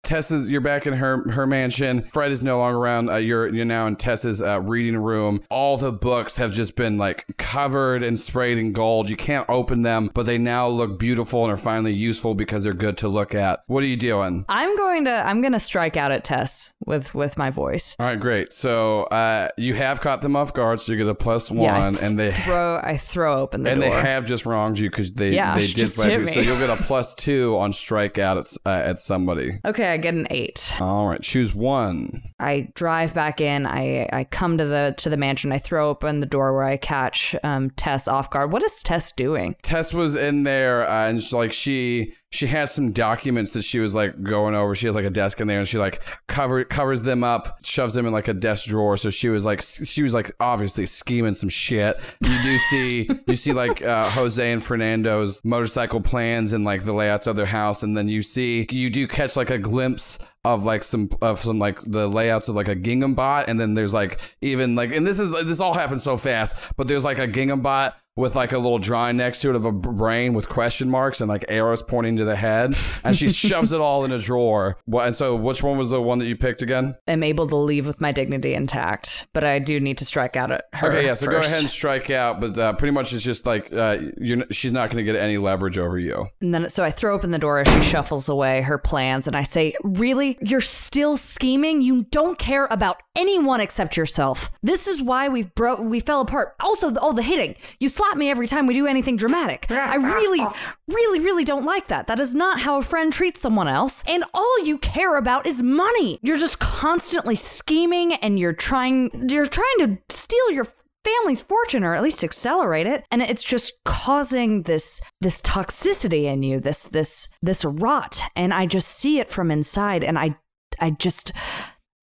Tessa's, 0.03 0.51
you're 0.51 0.61
back 0.61 0.87
in 0.87 0.93
her 0.93 1.29
her 1.31 1.45
mansion. 1.45 2.03
Fred 2.03 2.31
is 2.31 2.41
no 2.41 2.57
longer 2.59 2.77
around. 2.79 3.09
Uh, 3.09 3.15
you're 3.15 3.47
you're 3.53 3.65
now 3.65 3.85
in 3.87 3.95
Tessa's 3.95 4.41
uh, 4.41 4.61
reading 4.61 4.97
room. 4.97 5.41
All 5.49 5.77
the 5.77 5.91
books 5.91 6.37
have 6.37 6.51
just 6.51 6.75
been 6.75 6.97
like 6.97 7.25
covered 7.37 8.01
and 8.01 8.17
sprayed 8.19 8.57
in 8.57 8.71
gold. 8.73 9.09
You 9.09 9.17
can't 9.17 9.45
open 9.49 9.81
them, 9.83 10.09
but 10.13 10.25
they 10.25 10.37
now 10.37 10.67
look 10.67 10.97
beautiful 10.99 11.43
and 11.43 11.51
are 11.53 11.57
finally 11.57 11.93
useful 11.93 12.33
because 12.33 12.63
they're 12.63 12.73
good 12.73 12.97
to 12.99 13.07
look 13.09 13.35
at. 13.35 13.63
What 13.67 13.83
are 13.83 13.87
you 13.87 13.97
doing? 13.97 14.45
I'm 14.49 14.75
going 14.77 15.05
to 15.05 15.11
I'm 15.13 15.41
going 15.41 15.53
to 15.53 15.59
strike 15.59 15.97
out 15.97 16.11
at 16.11 16.23
Tess 16.23 16.73
with 16.85 17.13
with 17.13 17.37
my 17.37 17.49
voice. 17.49 17.95
All 17.99 18.05
right, 18.05 18.19
great. 18.19 18.53
So 18.53 19.03
uh, 19.03 19.49
you 19.57 19.73
have 19.75 20.01
caught 20.01 20.21
them 20.21 20.35
off 20.35 20.53
guard, 20.53 20.79
so 20.79 20.91
you 20.93 20.97
get 20.97 21.07
a 21.07 21.15
plus 21.15 21.51
one, 21.51 21.59
Yeah, 21.61 21.93
and 22.01 22.17
they 22.17 22.31
throw 22.31 22.79
I 22.81 22.97
throw 22.97 23.41
open 23.41 23.63
the 23.63 23.69
door. 23.69 23.73
and 23.73 23.81
door. 23.81 24.01
they 24.01 24.01
have 24.09 24.25
just 24.25 24.45
wronged 24.45 24.79
you 24.79 24.89
because 24.89 25.11
they 25.11 25.35
Yeah, 25.35 25.55
they 25.55 25.67
did 25.67 25.77
hit 25.89 26.19
you. 26.19 26.25
So 26.25 26.39
you'll 26.39 26.57
get 26.57 26.69
a 26.69 26.81
plus 26.83 27.13
two 27.15 27.57
on 27.59 27.71
strikeout 27.73 28.39
at 28.39 28.69
uh, 28.69 28.89
at 28.89 28.97
somebody. 28.99 29.59
okay, 29.65 29.88
I 29.89 29.97
get 29.97 30.13
an 30.13 30.27
eight. 30.29 30.73
All 30.79 31.07
right, 31.07 31.21
choose 31.21 31.53
one. 31.53 32.23
I 32.39 32.69
drive 32.73 33.13
back 33.13 33.41
in. 33.41 33.65
I 33.65 34.07
I 34.11 34.23
come 34.25 34.57
to 34.57 34.65
the 34.65 34.95
to 34.97 35.09
the 35.09 35.17
mansion. 35.17 35.51
I 35.51 35.57
throw 35.57 35.89
open 35.89 36.19
the 36.19 36.25
door 36.25 36.53
where 36.53 36.63
I 36.63 36.77
catch 36.77 37.35
um, 37.43 37.69
Tess 37.71 38.07
off 38.07 38.29
guard. 38.29 38.51
What 38.51 38.63
is 38.63 38.81
Tess 38.83 39.11
doing? 39.11 39.55
Tess 39.61 39.93
was 39.93 40.15
in 40.15 40.43
there, 40.43 40.87
uh, 40.89 41.09
and 41.09 41.21
she, 41.21 41.35
like 41.35 41.51
she 41.51 42.13
she 42.31 42.45
had 42.45 42.69
some 42.69 42.91
documents 42.91 43.53
that 43.53 43.63
she 43.63 43.79
was 43.79 43.95
like 43.95 44.21
going 44.21 44.53
over. 44.53 44.75
She 44.75 44.85
has 44.85 44.95
like 44.95 45.05
a 45.05 45.09
desk 45.09 45.41
in 45.41 45.47
there, 45.47 45.59
and 45.59 45.67
she 45.67 45.79
like 45.79 46.03
cover 46.27 46.63
covers 46.63 47.01
them 47.01 47.23
up, 47.23 47.65
shoves 47.65 47.95
them 47.95 48.05
in 48.05 48.13
like 48.13 48.27
a 48.27 48.33
desk 48.33 48.67
drawer. 48.67 48.97
So 48.97 49.09
she 49.09 49.29
was 49.29 49.45
like 49.45 49.61
she 49.61 50.03
was 50.03 50.13
like 50.13 50.31
obviously 50.39 50.85
scheming 50.85 51.33
some 51.33 51.49
shit. 51.49 51.99
You 52.21 52.41
do 52.43 52.57
see 52.59 53.09
you 53.27 53.35
see 53.35 53.53
like 53.53 53.81
uh, 53.81 54.07
Jose 54.11 54.51
and 54.51 54.63
Fernando's 54.63 55.43
motorcycle 55.43 56.01
plans 56.01 56.53
and 56.53 56.63
like 56.63 56.83
the 56.83 56.93
layouts 56.93 57.25
of 57.25 57.35
their 57.35 57.47
house, 57.47 57.81
and 57.81 57.97
then 57.97 58.07
you 58.07 58.21
see 58.21 58.67
you 58.69 58.91
do 58.91 59.07
catch 59.07 59.35
like 59.35 59.49
a 59.49 59.57
glimpse 59.57 60.19
of 60.45 60.63
like 60.65 60.83
some 60.83 61.09
of 61.21 61.39
some 61.39 61.59
like 61.59 61.81
the 61.81 62.07
layouts 62.07 62.47
of 62.47 62.55
like 62.55 62.69
a 62.69 62.75
gingham 62.75 63.13
bot 63.13 63.49
and 63.49 63.59
then 63.59 63.73
there's 63.73 63.93
like 63.93 64.21
even 64.41 64.73
like 64.73 64.89
and 64.93 65.05
this 65.05 65.19
is 65.19 65.31
this 65.45 65.59
all 65.59 65.73
happens 65.73 66.01
so 66.01 66.15
fast 66.15 66.55
but 66.77 66.87
there's 66.87 67.03
like 67.03 67.19
a 67.19 67.27
gingham 67.27 67.61
bot 67.61 67.97
with 68.19 68.35
like 68.35 68.51
a 68.51 68.57
little 68.57 68.79
drawing 68.79 69.17
next 69.17 69.39
to 69.41 69.49
it 69.49 69.55
of 69.55 69.65
a 69.65 69.71
brain 69.71 70.33
with 70.33 70.49
question 70.49 70.89
marks 70.89 71.21
and 71.21 71.29
like 71.29 71.45
arrows 71.47 71.81
pointing 71.81 72.17
to 72.17 72.25
the 72.25 72.35
head 72.35 72.75
and 73.03 73.15
she 73.15 73.29
shoves 73.31 73.71
it 73.71 73.79
all 73.79 74.03
in 74.05 74.11
a 74.11 74.19
drawer 74.19 74.77
and 74.91 75.15
so 75.15 75.35
which 75.35 75.63
one 75.63 75.77
was 75.77 75.89
the 75.89 76.01
one 76.01 76.19
that 76.19 76.25
you 76.25 76.35
picked 76.35 76.61
again 76.61 76.95
I'm 77.07 77.23
able 77.23 77.47
to 77.47 77.55
leave 77.55 77.85
with 77.85 78.01
my 78.01 78.11
dignity 78.11 78.53
intact, 78.53 79.27
but 79.33 79.43
I 79.43 79.59
do 79.59 79.79
need 79.79 79.97
to 79.99 80.05
strike 80.05 80.35
out 80.35 80.51
at 80.51 80.65
her. 80.73 80.89
okay 80.89 81.05
yeah 81.05 81.13
so 81.13 81.27
go 81.27 81.37
ahead 81.37 81.59
and 81.59 81.69
strike 81.69 82.09
out 82.09 82.41
but 82.41 82.57
uh, 82.57 82.73
pretty 82.73 82.91
much 82.91 83.13
it's 83.13 83.23
just 83.23 83.45
like 83.45 83.71
uh, 83.73 83.97
you're, 84.19 84.45
she's 84.51 84.73
not 84.73 84.89
going 84.89 85.03
to 85.05 85.11
get 85.11 85.19
any 85.19 85.37
leverage 85.37 85.77
over 85.77 85.97
you 85.97 86.27
And 86.41 86.53
then, 86.53 86.69
so 86.69 86.83
I 86.83 86.91
throw 86.91 87.15
open 87.15 87.31
the 87.31 87.39
door 87.39 87.59
as 87.59 87.67
she 87.67 87.83
shuffles 87.83 88.29
away 88.29 88.61
her 88.61 88.77
plans, 88.77 89.27
and 89.27 89.35
I 89.35 89.43
say, 89.43 89.73
Really? 89.83 90.37
You're 90.41 90.61
still 90.61 91.17
scheming? 91.17 91.81
You 91.81 92.03
don't 92.11 92.37
care 92.37 92.67
about 92.71 93.01
anyone 93.15 93.61
except 93.61 93.97
yourself. 93.97 94.51
This 94.63 94.87
is 94.87 95.01
why 95.01 95.29
we've 95.29 95.53
bro- 95.55 95.81
we 95.81 95.99
fell 95.99 96.21
apart. 96.21 96.55
Also, 96.59 96.89
the, 96.89 96.99
all 96.99 97.13
the 97.13 97.21
hitting. 97.23 97.55
You 97.79 97.89
slap 98.09 98.17
me 98.17 98.29
every 98.29 98.47
time 98.47 98.67
we 98.67 98.73
do 98.73 98.87
anything 98.87 99.15
dramatic. 99.15 99.69
I 99.69 99.95
really, 99.95 100.45
really, 100.87 101.19
really 101.19 101.43
don't 101.43 101.65
like 101.65 101.87
that. 101.87 102.07
That 102.07 102.19
is 102.19 102.33
not 102.33 102.61
how 102.61 102.77
a 102.77 102.81
friend 102.81 103.11
treats 103.11 103.41
someone 103.41 103.67
else. 103.67 104.03
And 104.07 104.23
all 104.33 104.63
you 104.63 104.77
care 104.77 105.17
about 105.17 105.45
is 105.45 105.61
money. 105.61 106.19
You're 106.21 106.37
just 106.37 106.59
constantly 106.59 107.35
scheming, 107.35 108.13
and 108.13 108.39
you're 108.39 108.53
trying, 108.53 109.27
you're 109.29 109.45
trying 109.45 109.77
to 109.79 109.97
steal 110.09 110.51
your 110.51 110.67
family's 111.05 111.41
fortune 111.41 111.83
or 111.83 111.95
at 111.95 112.03
least 112.03 112.25
accelerate 112.25 112.85
it 112.85 113.05
and 113.09 113.21
it's 113.21 113.43
just 113.43 113.81
causing 113.85 114.63
this 114.63 115.01
this 115.21 115.41
toxicity 115.41 116.25
in 116.25 116.43
you 116.43 116.59
this 116.59 116.83
this 116.87 117.29
this 117.41 117.63
rot 117.63 118.21
and 118.35 118.53
i 118.53 118.65
just 118.65 118.89
see 118.89 119.17
it 119.17 119.31
from 119.31 119.49
inside 119.49 120.03
and 120.03 120.19
i 120.19 120.35
i 120.81 120.89
just 120.89 121.31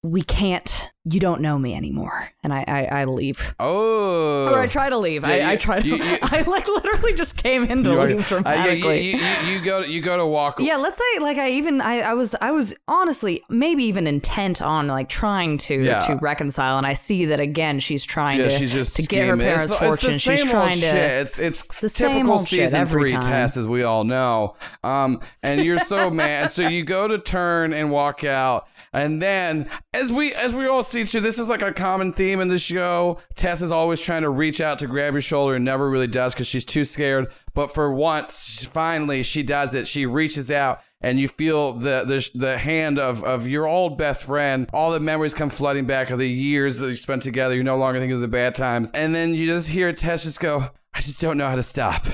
we 0.07 0.21
can't 0.21 0.89
you 1.09 1.19
don't 1.21 1.39
know 1.41 1.57
me 1.57 1.73
anymore 1.73 2.29
and 2.43 2.53
i 2.53 2.63
i, 2.67 2.83
I 3.01 3.05
leave 3.05 3.53
oh 3.59 4.49
or 4.53 4.59
i 4.59 4.67
try 4.67 4.89
to 4.89 4.97
leave 4.97 5.23
Yeah, 5.25 5.47
I, 5.49 5.51
I 5.51 5.55
try 5.55 5.79
to 5.79 5.87
you- 5.87 5.95
you- 6.03 6.17
i 6.21 6.41
like 6.41 6.67
literally 6.67 7.13
just 7.13 7.37
came 7.41 7.63
in 7.63 7.83
to 7.85 7.91
You 7.91 7.99
are- 7.99 8.07
leave 8.07 8.17
uh, 8.17 8.19
yeah, 8.19 8.27
dramatically 8.27 9.01
you, 9.11 9.17
you, 9.17 9.25
you, 9.25 9.53
you 9.53 9.61
go 9.65 9.79
you 9.81 10.01
go 10.01 10.17
to 10.17 10.25
walk 10.25 10.59
yeah, 10.59 10.75
let's 10.75 10.97
say 10.97 11.19
like 11.19 11.37
I 11.37 11.51
even 11.51 11.81
I, 11.81 11.99
I 11.99 12.13
was 12.13 12.35
I 12.41 12.51
was 12.51 12.73
honestly 12.87 13.43
maybe 13.49 13.83
even 13.85 14.05
intent 14.07 14.61
on 14.61 14.87
like 14.87 15.07
trying 15.09 15.57
to 15.59 15.75
Yeah. 15.81 15.99
to 16.01 16.15
reconcile, 16.15 16.77
and 16.77 16.85
I 16.87 16.93
see 16.93 17.25
that 17.25 17.39
again 17.39 17.79
she's 17.79 18.05
trying 18.05 18.39
Yeah, 18.39 18.45
to 18.45 18.49
she's 18.49 18.73
just 18.73 18.95
to 18.97 19.03
get 19.03 19.27
her 19.27 19.33
scheming. 19.35 19.45
It's 19.47 19.55
parents' 19.55 19.71
it's 19.73 19.81
fortune. 19.81 20.11
she's 20.19 20.39
same 20.41 20.49
trying 20.49 20.71
to 20.75 20.77
shit. 20.77 20.95
It's 20.95 21.39
it's 21.39 21.79
the 21.81 21.89
typical 21.89 22.39
season 22.39 22.87
three 22.87 23.11
time. 23.11 23.21
tests, 23.21 23.57
as 23.57 23.67
we 23.67 23.83
all 23.83 24.03
know. 24.03 24.55
Um, 24.83 25.21
and 25.43 25.63
you're 25.63 25.79
so 25.79 26.09
mad. 26.09 26.51
So 26.51 26.67
you 26.67 26.83
go 26.83 27.07
to 27.07 27.17
turn 27.19 27.73
and 27.73 27.91
walk 27.91 28.23
out, 28.23 28.67
and 28.93 29.21
then 29.21 29.69
as 29.93 30.11
we 30.11 30.33
as 30.33 30.53
we 30.53 30.67
all 30.67 30.83
see 30.83 31.03
too, 31.05 31.19
this 31.19 31.39
is 31.39 31.49
like 31.49 31.61
a 31.61 31.73
common 31.73 32.13
theme 32.13 32.39
in 32.39 32.47
the 32.47 32.59
show. 32.59 33.19
Tess 33.35 33.61
is 33.61 33.71
always 33.71 33.99
trying 34.01 34.21
to 34.21 34.29
reach 34.29 34.61
out 34.61 34.79
to 34.79 34.87
grab 34.87 35.13
your 35.13 35.21
shoulder 35.21 35.55
and 35.55 35.65
never 35.65 35.89
really 35.89 36.07
does 36.07 36.33
because 36.33 36.47
she's 36.47 36.65
too 36.65 36.85
scared. 36.85 37.27
But 37.53 37.73
for 37.73 37.91
once, 37.91 38.65
finally, 38.65 39.23
she 39.23 39.43
does 39.43 39.73
it. 39.73 39.87
She 39.87 40.05
reaches 40.05 40.51
out. 40.51 40.81
And 40.99 41.19
you 41.19 41.27
feel 41.27 41.73
the, 41.73 42.03
the 42.05 42.29
the 42.33 42.57
hand 42.57 42.97
of, 42.97 43.23
of 43.23 43.47
your 43.47 43.67
old 43.67 43.99
best 43.99 44.25
friend. 44.25 44.67
All 44.73 44.91
the 44.91 44.99
memories 44.99 45.35
come 45.35 45.49
flooding 45.49 45.85
back 45.85 46.09
of 46.09 46.17
the 46.17 46.27
years 46.27 46.79
that 46.79 46.87
you 46.87 46.95
spent 46.95 47.21
together. 47.21 47.55
You 47.55 47.63
no 47.63 47.77
longer 47.77 47.99
think 47.99 48.11
of 48.11 48.19
the 48.19 48.27
bad 48.27 48.55
times. 48.55 48.89
And 48.95 49.13
then 49.13 49.35
you 49.35 49.45
just 49.45 49.69
hear 49.69 49.93
Tess 49.93 50.23
just 50.23 50.39
go, 50.39 50.65
I 50.95 51.01
just 51.01 51.21
don't 51.21 51.37
know 51.37 51.47
how 51.47 51.55
to 51.55 51.61
stop. 51.61 52.07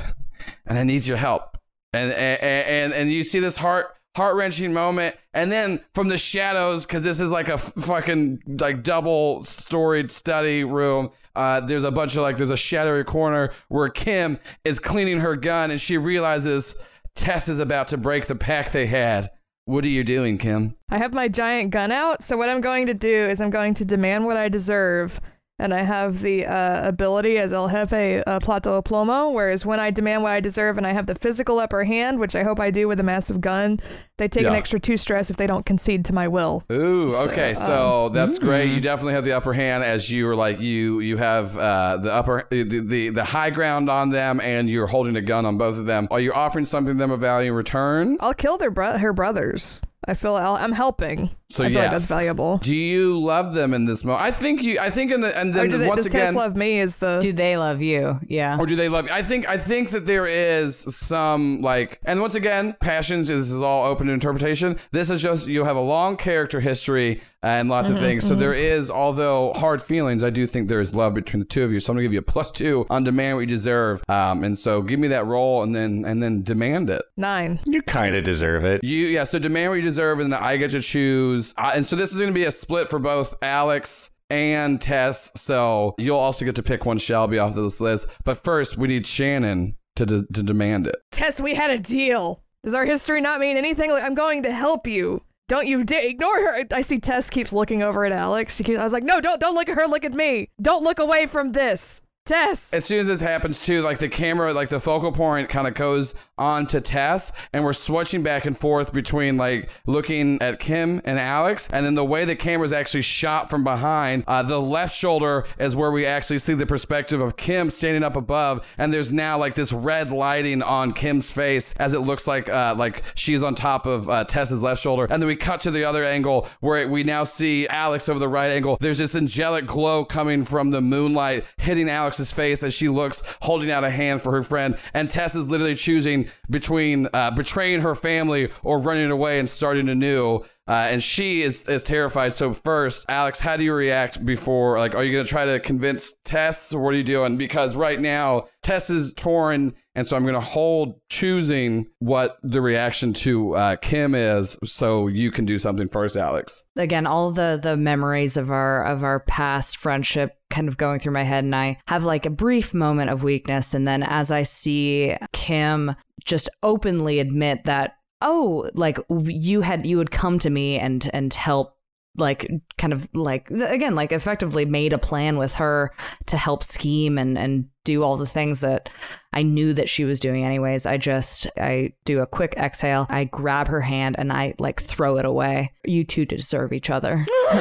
And 0.65 0.78
I 0.78 0.84
need 0.84 1.07
your 1.07 1.15
help. 1.15 1.57
And 1.93 2.11
and 2.11 2.41
and, 2.43 2.93
and 2.93 3.11
you 3.11 3.24
see 3.24 3.39
this 3.39 3.55
heart 3.55 3.95
heart 4.16 4.36
wrenching 4.36 4.74
moment. 4.74 5.16
And 5.34 5.51
then 5.51 5.80
from 5.93 6.09
the 6.09 6.18
shadows, 6.18 6.86
because 6.86 7.03
this 7.03 7.20
is 7.20 7.32
like 7.32 7.49
a 7.49 7.57
fucking 7.57 8.41
like 8.59 8.84
double 8.84 9.43
storied 9.43 10.11
study 10.11 10.64
room. 10.64 11.11
Uh, 11.36 11.59
there's 11.61 11.84
a 11.84 11.91
bunch 11.91 12.16
of 12.16 12.22
like 12.22 12.38
there's 12.38 12.51
a 12.51 12.57
shadowy 12.57 13.03
corner 13.03 13.51
where 13.68 13.89
Kim 13.89 14.39
is 14.64 14.80
cleaning 14.80 15.20
her 15.20 15.36
gun 15.36 15.72
and 15.72 15.82
she 15.82 15.97
realizes 15.97 16.76
Tess 17.16 17.47
is 17.47 17.59
about 17.59 17.88
to 17.89 17.97
break 17.97 18.28
the 18.28 18.36
pact 18.36 18.74
they 18.74 18.86
had. 18.86 19.30
What 19.66 19.86
are 19.86 19.89
you 19.89 20.03
doing, 20.03 20.38
Kim? 20.38 20.76
I 20.89 20.97
have 20.97 21.14
my 21.14 21.30
giant 21.30 21.72
gun 21.72 21.91
out, 21.91 22.22
so 22.22 22.36
what 22.36 22.49
I'm 22.49 22.59
going 22.59 22.88
to 22.88 22.93
do 22.93 23.30
is 23.30 23.39
I'm 23.39 23.49
going 23.49 23.74
to 23.76 23.86
demand 23.86 24.26
what 24.26 24.36
I 24.36 24.49
deserve. 24.49 25.22
And 25.64 25.74
I 25.74 25.84
have 25.84 26.20
the 26.20 26.45
uh, 26.45 26.86
ability 26.86 27.38
as 27.38 27.53
El 27.53 27.70
Jefe 27.70 28.22
uh, 28.28 28.41
Plata 28.41 28.70
o 28.70 28.82
Plomo, 28.82 29.32
whereas 29.32 29.66
when 29.66 29.80
I 29.80 29.91
demand 29.91 30.22
what 30.22 30.34
I 30.34 30.41
deserve 30.41 30.78
and 30.78 30.86
I 30.86 30.91
have 30.91 31.07
the 31.07 31.16
physical 31.16 31.57
upper 31.57 31.86
hand, 31.86 32.20
which 32.20 32.36
I 32.36 32.43
hope 32.43 32.59
I 32.59 32.70
do 32.70 32.89
with 32.89 32.99
a 32.99 33.03
massive 33.03 33.39
gun, 33.39 33.80
they 34.18 34.28
take 34.28 34.45
an 34.45 34.53
extra 34.55 34.78
two 34.78 34.97
stress 34.97 35.30
if 35.30 35.38
they 35.38 35.47
don't 35.47 35.66
concede 35.66 36.03
to 36.05 36.14
my 36.14 36.28
will. 36.28 36.64
Ooh, 36.70 37.16
okay, 37.28 37.53
so 37.53 38.09
that's 38.09 38.39
great. 38.39 38.72
mm. 38.72 38.76
You 38.76 38.82
definitely 38.82 39.14
have 39.14 39.24
the 39.24 39.32
upper 39.32 39.53
hand 39.53 39.86
as 39.86 40.11
you 40.11 40.26
were 40.26 40.36
like 40.36 40.59
you 40.59 40.99
you 40.99 41.16
have 41.16 41.57
uh, 41.57 41.95
the 41.95 42.11
upper 42.11 42.45
the, 42.51 42.64
the 42.64 43.09
the 43.11 43.24
high 43.24 43.49
ground 43.49 43.89
on 43.89 44.09
them, 44.09 44.41
and 44.41 44.70
you're 44.70 44.88
holding 44.88 45.16
a 45.16 45.22
gun 45.22 45.45
on 45.45 45.57
both 45.57 45.80
of 45.80 45.86
them. 45.86 46.09
Are 46.11 46.20
you 46.20 46.34
offering 46.34 46.66
something 46.66 46.97
them 46.97 47.09
of 47.09 47.22
value 47.22 47.51
in 47.51 47.55
return? 47.55 48.18
I'll 48.20 48.34
kill 48.34 48.57
their 48.57 48.70
bro- 48.70 48.97
her 48.97 49.14
brothers. 49.14 49.82
I 50.05 50.14
feel 50.14 50.36
I'll, 50.36 50.55
I'm 50.55 50.74
helping. 50.74 51.30
So 51.54 51.64
I 51.64 51.68
feel 51.68 51.76
yes. 51.76 51.84
like 51.84 51.91
that's 51.91 52.10
valuable. 52.10 52.58
Do 52.58 52.76
you 52.76 53.20
love 53.22 53.54
them 53.54 53.74
in 53.76 53.86
this 53.86 54.04
moment? 54.04 54.24
I 54.24 54.32
think 54.32 54.64
you. 54.64 54.80
I 54.80 54.89
think 54.89 55.12
in 55.12 55.22
the 55.22 55.38
and 55.38 55.51
Or 55.51 55.54
then 55.54 55.70
do 55.70 55.78
they, 55.78 55.88
once 55.88 56.04
does 56.04 56.08
again. 56.08 56.26
Tess 56.28 56.36
love 56.36 56.56
me? 56.56 56.80
Is 56.80 56.97
the 56.97 57.20
Do 57.20 57.32
they 57.32 57.58
love 57.58 57.82
you? 57.82 58.20
Yeah. 58.28 58.58
or 58.60 58.66
do 58.66 58.76
they 58.76 58.89
love 58.89 59.06
you? 59.06 59.14
I 59.14 59.22
think 59.22 59.47
I 59.47 59.58
think 59.58 59.91
that 59.91 60.06
there 60.08 60.26
is 60.26 60.76
some 60.76 61.62
like 61.62 61.99
and 62.06 62.20
once 62.22 62.36
again, 62.36 62.76
passions 62.82 63.28
this 63.28 63.51
is 63.51 63.62
all 63.62 63.86
open 63.86 64.08
to 64.08 64.14
interpretation. 64.14 64.78
This 64.91 65.10
is 65.10 65.22
just 65.22 65.47
you 65.47 65.64
have 65.64 65.76
a 65.78 65.82
long 65.82 66.18
character 66.18 66.60
history 66.60 67.22
and 67.43 67.68
lots 67.70 67.89
Mm-hmm, 67.89 67.97
of 67.97 68.04
things. 68.04 68.26
So 68.26 68.36
there 68.36 68.54
is, 68.54 68.89
although 68.89 69.51
hard 69.54 69.82
feelings, 69.82 70.24
I 70.24 70.30
do 70.30 70.47
think 70.47 70.70
there 70.70 70.80
is 70.80 70.95
love 70.95 71.14
between 71.14 71.41
the 71.41 71.45
two 71.45 71.66
of 71.66 71.74
you. 71.74 71.82
So 71.82 71.91
I'm 71.91 71.97
gonna 71.97 72.04
give 72.04 72.14
you 72.14 72.20
a 72.20 72.22
plus 72.22 72.51
two 72.51 72.88
on 72.89 73.04
demand 73.04 73.36
what 73.36 73.41
you 73.41 73.47
deserve. 73.47 74.01
Um, 74.08 74.45
and 74.45 74.58
so 74.58 74.82
give 74.82 74.97
me 74.97 75.10
that 75.10 75.26
roll 75.28 75.62
and 75.62 75.76
then 75.76 76.06
and 76.08 76.24
then 76.24 76.41
demand 76.41 76.89
it. 76.89 77.04
nine? 77.18 77.60
You 77.66 77.82
kind 77.82 78.16
of 78.16 78.24
deserve 78.24 78.64
it. 78.64 78.84
You 78.84 79.08
yeah. 79.08 79.26
So 79.26 79.38
demand 79.39 79.72
what 79.72 79.76
you 79.76 79.82
deserve, 79.82 80.20
and 80.20 80.32
then 80.32 80.41
I 80.41 80.56
get 80.58 80.72
to 80.72 80.80
choose. 80.82 81.43
Uh, 81.58 81.72
and 81.76 81.86
so 81.86 81.96
this 81.96 82.12
is 82.12 82.18
going 82.20 82.32
to 82.32 82.34
be 82.34 82.46
a 82.46 82.52
split 82.52 82.88
for 82.88 83.00
both 83.00 83.36
Alex 83.41 84.12
and 84.30 84.80
Tess. 84.82 85.32
So 85.36 85.96
you'll 85.98 86.18
also 86.18 86.46
get 86.46 86.56
to 86.56 86.64
pick 86.64 86.86
one 86.86 86.98
Shelby 86.98 87.39
off 87.39 87.58
of 87.58 87.64
this 87.64 87.82
list. 87.82 88.08
But 88.24 88.44
first, 88.44 88.78
we 88.78 88.88
need 88.88 89.06
Shannon 89.06 89.76
to 89.96 90.06
de- 90.06 90.26
to 90.34 90.44
demand 90.44 90.88
it. 90.88 90.96
Tess, 91.12 91.41
we 91.41 91.56
had 91.56 91.72
a 91.72 91.80
deal. 91.80 92.41
Does 92.64 92.74
our 92.74 92.86
history 92.86 93.20
not 93.20 93.39
mean 93.39 93.58
anything? 93.58 93.91
Like 93.91 94.04
I'm 94.04 94.16
going 94.16 94.44
to 94.44 94.52
help 94.52 94.88
you. 94.88 95.22
Don't 95.50 95.68
you 95.68 95.82
ignore 95.82 96.36
her. 96.36 96.66
I 96.72 96.82
see 96.82 97.00
Tess 97.00 97.30
keeps 97.30 97.52
looking 97.52 97.84
over 97.84 98.06
at 98.06 98.14
Alex. 98.14 98.60
Keeps, 98.62 98.80
I 98.80 98.84
was 98.84 98.94
like, 98.94 99.04
no, 99.04 99.20
don't 99.20 99.39
don't 99.41 99.56
look 99.56 99.70
at 99.70 99.76
her. 99.76 99.86
Look 99.86 100.06
at 100.06 100.14
me. 100.14 100.50
Don't 100.62 100.84
look 100.84 101.00
away 101.00 101.26
from 101.26 101.52
this. 101.52 102.02
Tess. 102.26 102.74
As 102.74 102.86
soon 102.86 103.01
as 103.01 103.07
this 103.07 103.21
happens, 103.21 103.65
too, 103.65 103.82
like 103.82 103.99
the 103.99 104.07
camera, 104.07 104.53
like 104.53 104.69
the 104.69 104.80
focal 104.80 105.11
point 105.11 105.49
kind 105.49 105.67
of 105.67 105.74
goes 105.74 106.13
on 106.38 106.65
to 106.67 106.80
Tess, 106.80 107.34
and 107.51 107.65
we're 107.65 107.74
switching 107.74 108.24
back 108.24 108.45
and 108.45 108.57
forth 108.57 108.93
between 108.93 109.36
like 109.36 109.69
looking 109.86 110.41
at 110.41 110.59
Kim 110.59 111.01
and 111.03 111.19
Alex, 111.19 111.69
and 111.71 111.86
then 111.86 111.95
the 111.95 112.05
way 112.05 112.24
the 112.24 112.36
camera 112.36 112.65
is 112.65 112.71
actually 112.71 113.01
shot 113.01 113.49
from 113.49 113.65
behind, 113.65 114.24
uh, 114.28 114.41
the 114.41 114.61
left 114.61 114.95
shoulder 114.95 115.45
is 115.59 115.76
where 115.76 115.91
we 115.91 116.05
actually 116.05 116.39
see 116.39 116.53
the 116.53 116.65
perspective 116.65 117.19
of 117.19 117.36
Kim 117.36 117.69
standing 117.69 118.03
up 118.03 118.15
above, 118.15 118.74
and 118.78 118.93
there's 118.93 119.11
now 119.11 119.38
like 119.38 119.55
this 119.55 119.74
red 119.74 120.11
lighting 120.11 120.63
on 120.63 120.93
Kim's 120.93 121.30
face 121.32 121.74
as 121.74 121.93
it 121.93 121.99
looks 121.99 122.26
like 122.26 122.47
uh, 122.47 122.74
like 122.78 123.03
she's 123.15 123.43
on 123.43 123.53
top 123.53 123.86
of 123.86 124.09
uh, 124.09 124.24
Tess's 124.24 124.63
left 124.63 124.82
shoulder, 124.82 125.07
and 125.09 125.21
then 125.21 125.28
we 125.28 125.36
cut 125.36 125.59
to 125.61 125.71
the 125.71 125.84
other 125.84 126.05
angle 126.05 126.47
where 126.61 126.88
we 126.88 127.03
now 127.03 127.26
see 127.26 127.67
Alex 127.67 128.07
over 128.07 128.19
the 128.19 128.30
right 128.30 128.49
angle. 128.49 128.78
There's 128.80 128.97
this 128.97 129.13
angelic 129.13 129.65
glow 129.65 130.05
coming 130.05 130.45
from 130.45 130.71
the 130.71 130.82
moonlight 130.82 131.45
hitting 131.57 131.89
Alex's 132.14 132.32
face 132.32 132.61
as 132.61 132.76
she 132.76 132.89
looks 132.89 133.24
holding 133.41 133.72
out 133.72 133.84
a 133.84 133.89
hand 133.89 134.22
for 134.22 134.32
her 134.34 134.43
friend, 134.43 134.78
and 134.93 135.09
Tess 135.09 135.36
is 135.36 135.47
literally 135.47 135.74
choosing 135.74 136.30
between 136.47 137.07
uh, 137.11 137.32
betraying 137.32 137.82
her 137.82 137.95
family 137.95 138.51
or 138.61 138.78
running 138.78 139.09
away 139.09 139.39
and 139.39 139.49
starting 139.49 139.89
anew. 139.89 140.43
Uh, 140.68 140.72
and 140.72 141.01
she 141.01 141.41
is, 141.41 141.68
is 141.68 141.84
terrified. 141.84 142.32
So 142.32 142.53
first, 142.53 143.07
Alex, 143.09 143.39
how 143.39 143.57
do 143.57 143.64
you 143.64 143.74
react 143.74 144.24
before? 144.24 144.78
Like, 144.78 144.93
are 144.93 145.03
you 145.03 145.11
gonna 145.11 145.28
try 145.28 145.45
to 145.45 145.59
convince 145.59 146.14
Tess, 146.24 146.72
or 146.72 146.84
what 146.84 146.93
are 146.93 146.97
you 146.97 147.03
doing? 147.03 147.36
Because 147.36 147.76
right 147.76 147.99
now, 147.99 148.47
Tess 148.61 148.91
is 148.91 149.11
torn, 149.16 149.74
and 149.96 150.08
so 150.08 150.18
I'm 150.18 150.26
gonna 150.26 150.39
hold 150.39 151.00
choosing 151.10 151.88
what 152.00 152.38
the 152.44 152.62
reaction 152.62 153.14
to 153.14 153.56
uh, 153.56 153.76
Kim 153.78 154.16
is, 154.16 154.58
so 154.64 155.08
you 155.08 155.32
can 155.32 155.46
do 155.46 155.60
something 155.60 155.88
first, 155.88 156.16
Alex. 156.16 156.66
again 156.76 157.06
all 157.06 157.32
the 157.32 157.60
the 157.62 157.78
memories 157.78 158.38
of 158.38 158.52
our 158.52 158.86
of 158.86 159.04
our 159.04 159.20
past 159.22 159.78
friendship 159.78 160.38
kind 160.50 160.68
of 160.68 160.78
going 160.78 161.00
through 161.00 161.14
my 161.14 161.24
head 161.24 161.44
and 161.44 161.56
I 161.56 161.80
have 161.88 162.04
like 162.04 162.26
a 162.26 162.30
brief 162.30 162.74
moment 162.74 163.10
of 163.10 163.24
weakness 163.24 163.74
and 163.74 163.88
then 163.88 164.04
as 164.04 164.30
I 164.30 164.44
see 164.44 165.16
Kim 165.32 165.96
just 166.26 166.48
openly 166.62 167.20
admit 167.20 167.64
that 167.66 167.96
oh 168.22 168.70
like 168.76 169.00
you 169.10 169.62
had 169.62 169.86
you 169.86 169.98
would 169.98 170.12
come 170.12 170.38
to 170.39 170.50
me 170.50 170.78
and 170.78 171.10
and 171.12 171.34
help 171.34 171.76
like 172.16 172.49
kind 172.78 172.93
of 172.93 173.07
like 173.14 173.49
again 173.49 173.95
like 173.95 174.11
effectively 174.11 174.66
made 174.66 174.93
a 174.93 174.97
plan 174.97 175.38
with 175.38 175.55
her 175.55 175.91
to 176.28 176.38
help 176.38 176.64
scheme 176.64 177.18
and 177.18 177.38
and 177.38 177.66
do 177.84 178.03
all 178.03 178.18
the 178.18 178.26
things 178.26 178.61
that 178.61 178.88
I 179.34 179.43
knew 179.43 179.74
that 179.74 179.89
she 179.89 180.05
was 180.05 180.20
doing 180.20 180.45
anyways. 180.45 180.86
I 180.86 180.97
just 180.97 181.47
I 181.57 181.93
do 182.05 182.20
a 182.22 182.28
quick 182.28 182.53
exhale. 182.55 183.07
I 183.09 183.26
grab 183.26 183.68
her 183.68 183.82
hand 183.82 184.16
and 184.18 184.32
I 184.32 184.53
like 184.59 184.82
throw 184.82 185.18
it 185.18 185.26
away. 185.26 185.74
You 185.84 186.03
two 186.03 186.26
deserve 186.26 186.72
each 186.72 186.89
other. 186.89 187.26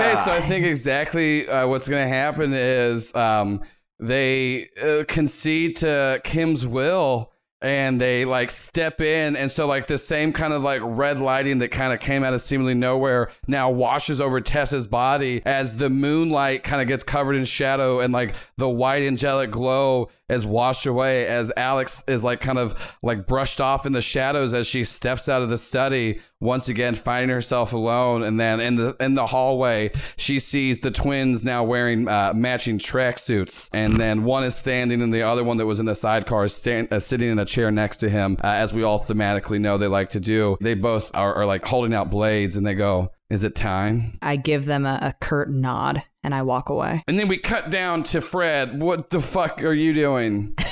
okay, 0.00 0.14
so 0.24 0.32
I 0.32 0.40
think 0.40 0.64
exactly 0.66 1.48
uh, 1.48 1.66
what's 1.66 1.88
going 1.88 2.06
to 2.06 2.14
happen 2.14 2.52
is 2.52 3.14
um, 3.14 3.60
they 3.98 4.68
uh, 4.82 5.04
concede 5.06 5.76
to 5.76 6.20
Kim's 6.24 6.66
will 6.66 7.29
and 7.62 8.00
they 8.00 8.24
like 8.24 8.50
step 8.50 9.00
in. 9.00 9.36
And 9.36 9.50
so, 9.50 9.66
like, 9.66 9.86
the 9.86 9.98
same 9.98 10.32
kind 10.32 10.52
of 10.52 10.62
like 10.62 10.80
red 10.82 11.18
lighting 11.18 11.58
that 11.58 11.68
kind 11.68 11.92
of 11.92 12.00
came 12.00 12.24
out 12.24 12.32
of 12.32 12.40
seemingly 12.40 12.74
nowhere 12.74 13.30
now 13.46 13.70
washes 13.70 14.20
over 14.20 14.40
Tessa's 14.40 14.86
body 14.86 15.42
as 15.44 15.76
the 15.76 15.90
moonlight 15.90 16.62
kind 16.62 16.80
of 16.80 16.88
gets 16.88 17.04
covered 17.04 17.36
in 17.36 17.44
shadow 17.44 18.00
and 18.00 18.12
like 18.12 18.34
the 18.56 18.68
white 18.68 19.02
angelic 19.02 19.50
glow 19.50 20.08
is 20.30 20.46
washed 20.46 20.86
away 20.86 21.26
as 21.26 21.52
Alex 21.56 22.04
is 22.06 22.24
like 22.24 22.40
kind 22.40 22.58
of 22.58 22.96
like 23.02 23.26
brushed 23.26 23.60
off 23.60 23.86
in 23.86 23.92
the 23.92 24.02
shadows 24.02 24.54
as 24.54 24.66
she 24.66 24.84
steps 24.84 25.28
out 25.28 25.42
of 25.42 25.50
the 25.50 25.58
study 25.58 26.20
once 26.40 26.68
again 26.68 26.94
finding 26.94 27.28
herself 27.28 27.72
alone. 27.72 28.22
And 28.22 28.38
then 28.38 28.60
in 28.60 28.76
the 28.76 28.96
in 29.00 29.14
the 29.14 29.26
hallway 29.26 29.92
she 30.16 30.38
sees 30.38 30.80
the 30.80 30.90
twins 30.90 31.44
now 31.44 31.64
wearing 31.64 32.08
uh, 32.08 32.32
matching 32.34 32.78
tracksuits 32.78 33.70
and 33.72 33.96
then 33.96 34.24
one 34.24 34.44
is 34.44 34.56
standing 34.56 35.02
and 35.02 35.12
the 35.12 35.22
other 35.22 35.44
one 35.44 35.56
that 35.58 35.66
was 35.66 35.80
in 35.80 35.86
the 35.86 35.94
sidecar 35.94 36.44
is 36.44 36.54
stand, 36.54 36.92
uh, 36.92 37.00
sitting 37.00 37.28
in 37.28 37.38
a 37.38 37.44
chair 37.44 37.70
next 37.70 37.98
to 37.98 38.08
him. 38.08 38.36
Uh, 38.42 38.48
as 38.48 38.72
we 38.72 38.82
all 38.82 38.98
thematically 38.98 39.60
know 39.60 39.76
they 39.76 39.86
like 39.86 40.10
to 40.10 40.20
do 40.20 40.56
they 40.60 40.74
both 40.74 41.10
are, 41.14 41.34
are 41.34 41.46
like 41.46 41.64
holding 41.64 41.94
out 41.94 42.10
blades 42.10 42.56
and 42.56 42.66
they 42.66 42.74
go 42.74 43.10
is 43.30 43.44
it 43.44 43.54
time? 43.54 44.18
I 44.20 44.34
give 44.34 44.64
them 44.64 44.84
a, 44.84 44.98
a 45.00 45.14
curt 45.24 45.50
nod 45.50 46.02
and 46.22 46.34
I 46.34 46.42
walk 46.42 46.68
away. 46.68 47.02
and 47.08 47.18
then 47.18 47.28
we 47.28 47.36
cut 47.38 47.70
down 47.70 48.02
to 48.04 48.20
Fred 48.20 48.80
what 48.80 49.10
the 49.10 49.20
fuck 49.20 49.62
are 49.62 49.72
you 49.72 49.92
doing 49.92 50.54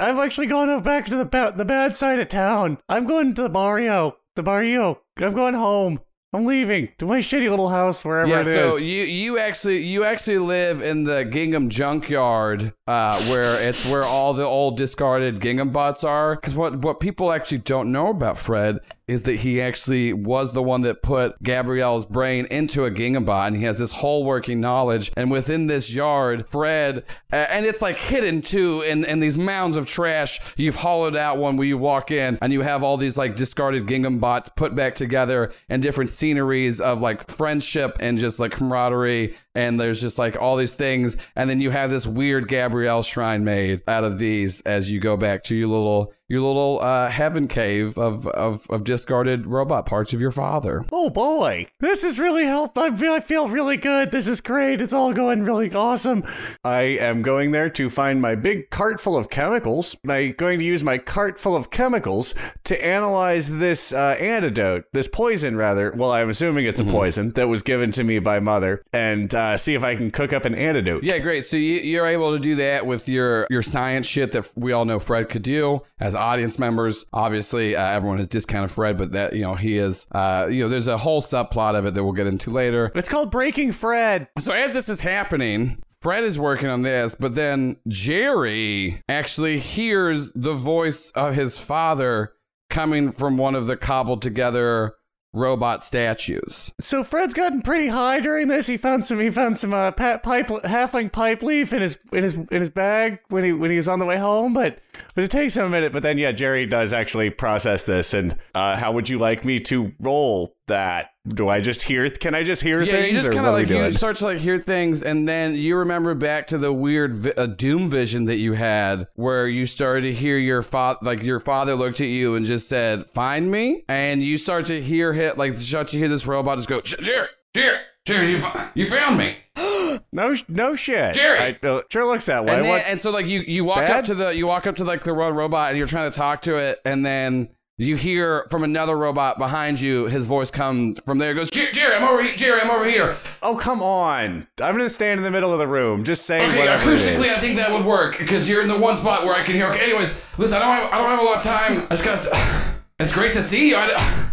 I've 0.00 0.18
actually 0.18 0.46
gone 0.46 0.82
back 0.82 1.06
to 1.06 1.16
the 1.16 1.24
ba- 1.24 1.52
the 1.54 1.64
bad 1.64 1.96
side 1.96 2.20
of 2.20 2.28
town. 2.28 2.78
I'm 2.88 3.06
going 3.06 3.34
to 3.34 3.42
the 3.42 3.48
barrio. 3.48 4.16
The 4.34 4.42
barrio. 4.42 5.00
I'm 5.18 5.32
going 5.32 5.54
home. 5.54 6.00
I'm 6.32 6.46
leaving 6.46 6.88
to 6.98 7.06
my 7.06 7.18
shitty 7.18 7.50
little 7.50 7.68
house 7.68 8.04
wherever 8.04 8.30
yeah, 8.30 8.40
it 8.40 8.46
is. 8.46 8.54
so 8.54 8.76
you 8.78 9.02
you 9.02 9.38
actually 9.38 9.82
you 9.82 10.04
actually 10.04 10.38
live 10.38 10.80
in 10.80 11.04
the 11.04 11.24
gingham 11.24 11.68
junkyard, 11.68 12.72
uh, 12.90 13.16
where 13.26 13.54
it's 13.68 13.88
where 13.88 14.02
all 14.02 14.34
the 14.34 14.42
old 14.42 14.76
discarded 14.76 15.40
gingham 15.40 15.70
bots 15.70 16.02
are. 16.02 16.34
Because 16.34 16.56
what 16.56 16.76
what 16.80 16.98
people 16.98 17.30
actually 17.30 17.58
don't 17.58 17.92
know 17.92 18.08
about 18.08 18.36
Fred 18.36 18.80
is 19.06 19.24
that 19.24 19.40
he 19.40 19.60
actually 19.60 20.12
was 20.12 20.52
the 20.52 20.62
one 20.62 20.82
that 20.82 21.02
put 21.02 21.40
Gabrielle's 21.42 22.06
brain 22.06 22.46
into 22.46 22.84
a 22.84 22.90
gingham 22.90 23.24
bot, 23.24 23.48
and 23.48 23.56
he 23.56 23.64
has 23.64 23.76
this 23.78 23.90
whole 23.90 24.24
working 24.24 24.60
knowledge. 24.60 25.10
And 25.16 25.30
within 25.32 25.66
this 25.66 25.92
yard, 25.92 26.48
Fred, 26.48 27.04
uh, 27.32 27.36
and 27.36 27.66
it's 27.66 27.82
like 27.82 27.96
hidden 27.96 28.42
too 28.42 28.82
in 28.82 29.04
in 29.04 29.20
these 29.20 29.38
mounds 29.38 29.76
of 29.76 29.86
trash. 29.86 30.40
You've 30.56 30.76
hollowed 30.76 31.14
out 31.14 31.38
one 31.38 31.56
where 31.56 31.68
you 31.68 31.78
walk 31.78 32.10
in, 32.10 32.38
and 32.42 32.52
you 32.52 32.62
have 32.62 32.82
all 32.82 32.96
these 32.96 33.16
like 33.16 33.36
discarded 33.36 33.86
gingham 33.86 34.18
bots 34.18 34.50
put 34.56 34.74
back 34.74 34.96
together 34.96 35.52
and 35.68 35.80
different 35.80 36.10
sceneries 36.10 36.80
of 36.80 37.00
like 37.00 37.30
friendship 37.30 37.98
and 38.00 38.18
just 38.18 38.40
like 38.40 38.50
camaraderie 38.50 39.36
and 39.54 39.80
there's 39.80 40.00
just 40.00 40.18
like 40.18 40.36
all 40.40 40.56
these 40.56 40.74
things 40.74 41.16
and 41.34 41.50
then 41.50 41.60
you 41.60 41.70
have 41.70 41.90
this 41.90 42.06
weird 42.06 42.46
gabrielle 42.46 42.79
shrine 43.02 43.44
made 43.44 43.82
out 43.88 44.04
of 44.04 44.18
these 44.18 44.60
as 44.62 44.90
you 44.90 45.00
go 45.00 45.16
back 45.16 45.42
to 45.44 45.54
your 45.54 45.68
little 45.68 46.12
your 46.30 46.40
little 46.40 46.80
uh, 46.80 47.10
heaven 47.10 47.46
cave 47.48 47.98
of, 47.98 48.26
of 48.28 48.66
of 48.70 48.84
discarded 48.84 49.46
robot 49.46 49.84
parts 49.84 50.14
of 50.14 50.20
your 50.20 50.30
father 50.30 50.84
Oh 50.92 51.10
boy, 51.10 51.66
this 51.80 52.02
has 52.02 52.18
really 52.18 52.44
helped. 52.44 52.78
I 52.78 52.94
feel, 52.94 53.12
I 53.12 53.20
feel 53.20 53.48
really 53.48 53.76
good. 53.76 54.10
This 54.10 54.26
is 54.28 54.40
great. 54.40 54.80
It's 54.80 54.92
all 54.92 55.12
going 55.12 55.42
really 55.42 55.72
awesome. 55.72 56.24
I 56.64 56.82
am 56.82 57.22
going 57.22 57.50
there 57.50 57.68
to 57.70 57.90
find 57.90 58.20
my 58.20 58.34
big 58.34 58.70
cart 58.70 59.00
full 59.00 59.16
of 59.16 59.30
chemicals. 59.30 59.96
I'm 60.08 60.32
going 60.32 60.58
to 60.58 60.64
use 60.64 60.84
my 60.84 60.98
cart 60.98 61.38
full 61.38 61.56
of 61.56 61.70
chemicals 61.70 62.34
to 62.64 62.84
analyze 62.84 63.50
this 63.50 63.92
uh, 63.92 64.16
antidote, 64.20 64.84
this 64.92 65.08
poison 65.08 65.56
rather. 65.56 65.92
Well, 65.92 66.12
I'm 66.12 66.30
assuming 66.30 66.66
it's 66.66 66.80
a 66.80 66.84
poison 66.84 67.30
that 67.30 67.48
was 67.48 67.62
given 67.62 67.92
to 67.92 68.04
me 68.04 68.18
by 68.18 68.38
mother, 68.40 68.82
and 68.92 69.34
uh, 69.34 69.56
see 69.56 69.74
if 69.74 69.82
I 69.82 69.96
can 69.96 70.10
cook 70.10 70.32
up 70.32 70.44
an 70.44 70.54
antidote. 70.54 71.02
yeah 71.04 71.18
great 71.18 71.44
so 71.44 71.56
you, 71.56 71.80
you're 71.80 72.06
able 72.06 72.32
to 72.32 72.38
do 72.38 72.54
that 72.56 72.86
with 72.86 73.08
your 73.08 73.46
your 73.50 73.62
science 73.62 74.06
shit 74.06 74.32
that 74.32 74.50
we 74.56 74.72
all 74.72 74.84
know 74.84 74.98
fred 74.98 75.28
could 75.28 75.42
do 75.42 75.80
as 75.98 76.14
audience 76.20 76.58
members 76.58 77.04
obviously 77.12 77.74
uh, 77.74 77.84
everyone 77.84 78.18
has 78.18 78.28
discounted 78.28 78.70
fred 78.70 78.96
but 78.96 79.12
that 79.12 79.32
you 79.34 79.42
know 79.42 79.54
he 79.54 79.78
is 79.78 80.06
uh, 80.12 80.46
you 80.50 80.62
know 80.62 80.68
there's 80.68 80.86
a 80.88 80.98
whole 80.98 81.22
subplot 81.22 81.74
of 81.74 81.86
it 81.86 81.94
that 81.94 82.04
we'll 82.04 82.12
get 82.12 82.26
into 82.26 82.50
later 82.50 82.90
It's 82.94 83.08
called 83.08 83.30
Breaking 83.30 83.72
Fred. 83.72 84.28
So 84.38 84.52
as 84.52 84.74
this 84.74 84.88
is 84.88 85.00
happening, 85.00 85.82
Fred 86.02 86.24
is 86.24 86.38
working 86.38 86.68
on 86.68 86.82
this, 86.82 87.14
but 87.14 87.34
then 87.34 87.76
Jerry 87.88 89.02
actually 89.08 89.58
hears 89.58 90.32
the 90.32 90.54
voice 90.54 91.10
of 91.12 91.34
his 91.34 91.58
father 91.58 92.32
coming 92.68 93.12
from 93.12 93.36
one 93.36 93.54
of 93.54 93.66
the 93.66 93.76
cobbled 93.76 94.22
together 94.22 94.94
robot 95.32 95.84
statues. 95.84 96.72
So 96.80 97.04
Fred's 97.04 97.34
gotten 97.34 97.62
pretty 97.62 97.88
high 97.88 98.20
during 98.20 98.48
this. 98.48 98.66
He 98.66 98.76
found 98.76 99.04
some. 99.04 99.20
He 99.20 99.30
found 99.30 99.56
some 99.56 99.72
uh, 99.72 99.92
pipe, 99.92 100.22
halfling 100.22 101.12
pipe 101.12 101.42
leaf 101.42 101.72
in 101.72 101.82
his 101.82 101.98
in 102.12 102.22
his 102.22 102.34
in 102.34 102.60
his 102.60 102.70
bag 102.70 103.20
when 103.28 103.44
he 103.44 103.52
when 103.52 103.70
he 103.70 103.76
was 103.76 103.88
on 103.88 103.98
the 103.98 104.06
way 104.06 104.18
home. 104.18 104.52
But 104.52 104.78
but 105.14 105.24
it 105.24 105.30
takes 105.30 105.56
him 105.56 105.64
a 105.64 105.70
minute. 105.70 105.92
But 105.92 106.02
then 106.02 106.18
yeah, 106.18 106.32
Jerry 106.32 106.66
does 106.66 106.92
actually 106.92 107.30
process 107.30 107.84
this. 107.84 108.14
And 108.14 108.36
uh, 108.54 108.76
how 108.76 108.92
would 108.92 109.08
you 109.08 109.18
like 109.18 109.44
me 109.44 109.58
to 109.60 109.90
roll 110.00 110.56
that? 110.70 111.10
Do 111.28 111.48
I 111.48 111.60
just 111.60 111.82
hear? 111.82 112.08
Can 112.08 112.34
I 112.34 112.42
just 112.42 112.62
hear 112.62 112.80
Yeah, 112.82 112.92
things? 112.92 113.12
you 113.12 113.18
just 113.18 113.30
kind 113.30 113.46
of 113.46 113.52
like 113.52 113.68
you 113.68 113.92
start 113.92 114.16
to 114.16 114.24
like 114.24 114.38
hear 114.38 114.58
things, 114.58 115.02
and 115.02 115.28
then 115.28 115.54
you 115.54 115.76
remember 115.76 116.14
back 116.14 116.46
to 116.48 116.58
the 116.58 116.72
weird 116.72 117.12
vi- 117.12 117.32
uh, 117.36 117.46
doom 117.46 117.88
vision 117.88 118.24
that 118.24 118.38
you 118.38 118.54
had, 118.54 119.06
where 119.14 119.46
you 119.46 119.66
started 119.66 120.00
to 120.02 120.12
hear 120.12 120.38
your 120.38 120.62
father, 120.62 120.98
like 121.02 121.22
your 121.22 121.38
father 121.38 121.74
looked 121.74 122.00
at 122.00 122.06
you 122.08 122.34
and 122.34 122.46
just 122.46 122.68
said, 122.68 123.04
"Find 123.06 123.50
me," 123.50 123.84
and 123.88 124.22
you 124.22 124.38
start 124.38 124.64
to 124.66 124.80
hear 124.82 125.12
hit 125.12 125.36
like 125.38 125.58
start 125.58 125.88
to 125.88 125.98
hear 125.98 126.08
this 126.08 126.26
robot 126.26 126.56
just 126.56 126.68
go, 126.68 126.80
"Jerry, 126.80 127.28
Jerry, 127.54 127.78
Jerry, 128.06 128.30
you, 128.32 128.42
you 128.74 128.86
found 128.90 129.18
me." 129.18 129.36
No, 130.12 130.34
no 130.48 130.74
shit. 130.76 131.14
Jerry! 131.14 131.56
I, 131.62 131.66
uh, 131.66 131.82
sure 131.90 132.06
looks 132.06 132.26
that 132.26 132.44
way. 132.44 132.54
And, 132.54 132.64
then, 132.64 132.82
and 132.86 133.00
so 133.00 133.10
like 133.10 133.26
you 133.26 133.40
you 133.40 133.64
walk 133.64 133.88
up 133.88 134.04
to 134.06 134.14
the 134.14 134.34
you 134.34 134.46
walk 134.46 134.66
up 134.66 134.76
to 134.76 134.84
like 134.84 135.02
the 135.04 135.12
one 135.12 135.34
robot 135.34 135.68
and 135.68 135.78
you're 135.78 135.86
trying 135.88 136.10
to 136.10 136.16
talk 136.16 136.42
to 136.42 136.56
it 136.56 136.78
and 136.84 137.04
then 137.04 137.48
you 137.88 137.96
hear 137.96 138.46
from 138.50 138.62
another 138.62 138.96
robot 138.96 139.38
behind 139.38 139.80
you? 139.80 140.06
His 140.06 140.26
voice 140.26 140.50
comes 140.50 141.00
from 141.00 141.18
there. 141.18 141.30
It 141.30 141.34
goes 141.34 141.50
Jerry 141.50 141.94
I'm 141.94 142.04
over 142.04 142.22
here 142.22 142.36
Jerry 142.36 142.60
I'm 142.60 142.70
over 142.70 142.84
here. 142.84 143.16
Oh 143.42 143.56
come 143.56 143.82
on! 143.82 144.46
I'm 144.60 144.76
gonna 144.76 144.90
stand 144.90 145.18
in 145.18 145.24
the 145.24 145.30
middle 145.30 145.52
of 145.52 145.58
the 145.58 145.66
room. 145.66 146.04
Just 146.04 146.26
say 146.26 146.46
okay 146.46 146.58
whatever 146.58 146.90
it 146.90 146.94
acoustically 146.94 147.28
I 147.28 147.38
think 147.38 147.56
that 147.56 147.72
would 147.72 147.84
work 147.84 148.18
because 148.18 148.48
you're 148.48 148.62
in 148.62 148.68
the 148.68 148.78
one 148.78 148.96
spot 148.96 149.24
where 149.24 149.34
I 149.34 149.42
can 149.42 149.54
hear. 149.54 149.66
Okay 149.68 149.84
anyways 149.84 150.22
listen 150.38 150.56
I 150.56 150.60
don't 150.60 150.76
have, 150.76 150.92
I 150.92 150.98
don't 150.98 151.10
have 151.10 151.20
a 151.20 151.22
lot 151.22 151.36
of 151.38 151.42
time. 151.42 151.86
I 151.90 151.96
just 151.96 152.04
got 152.04 152.74
it's 153.00 153.14
great 153.14 153.32
to 153.32 153.40
see 153.42 153.70
you. 153.70 153.76
I, 153.76 153.88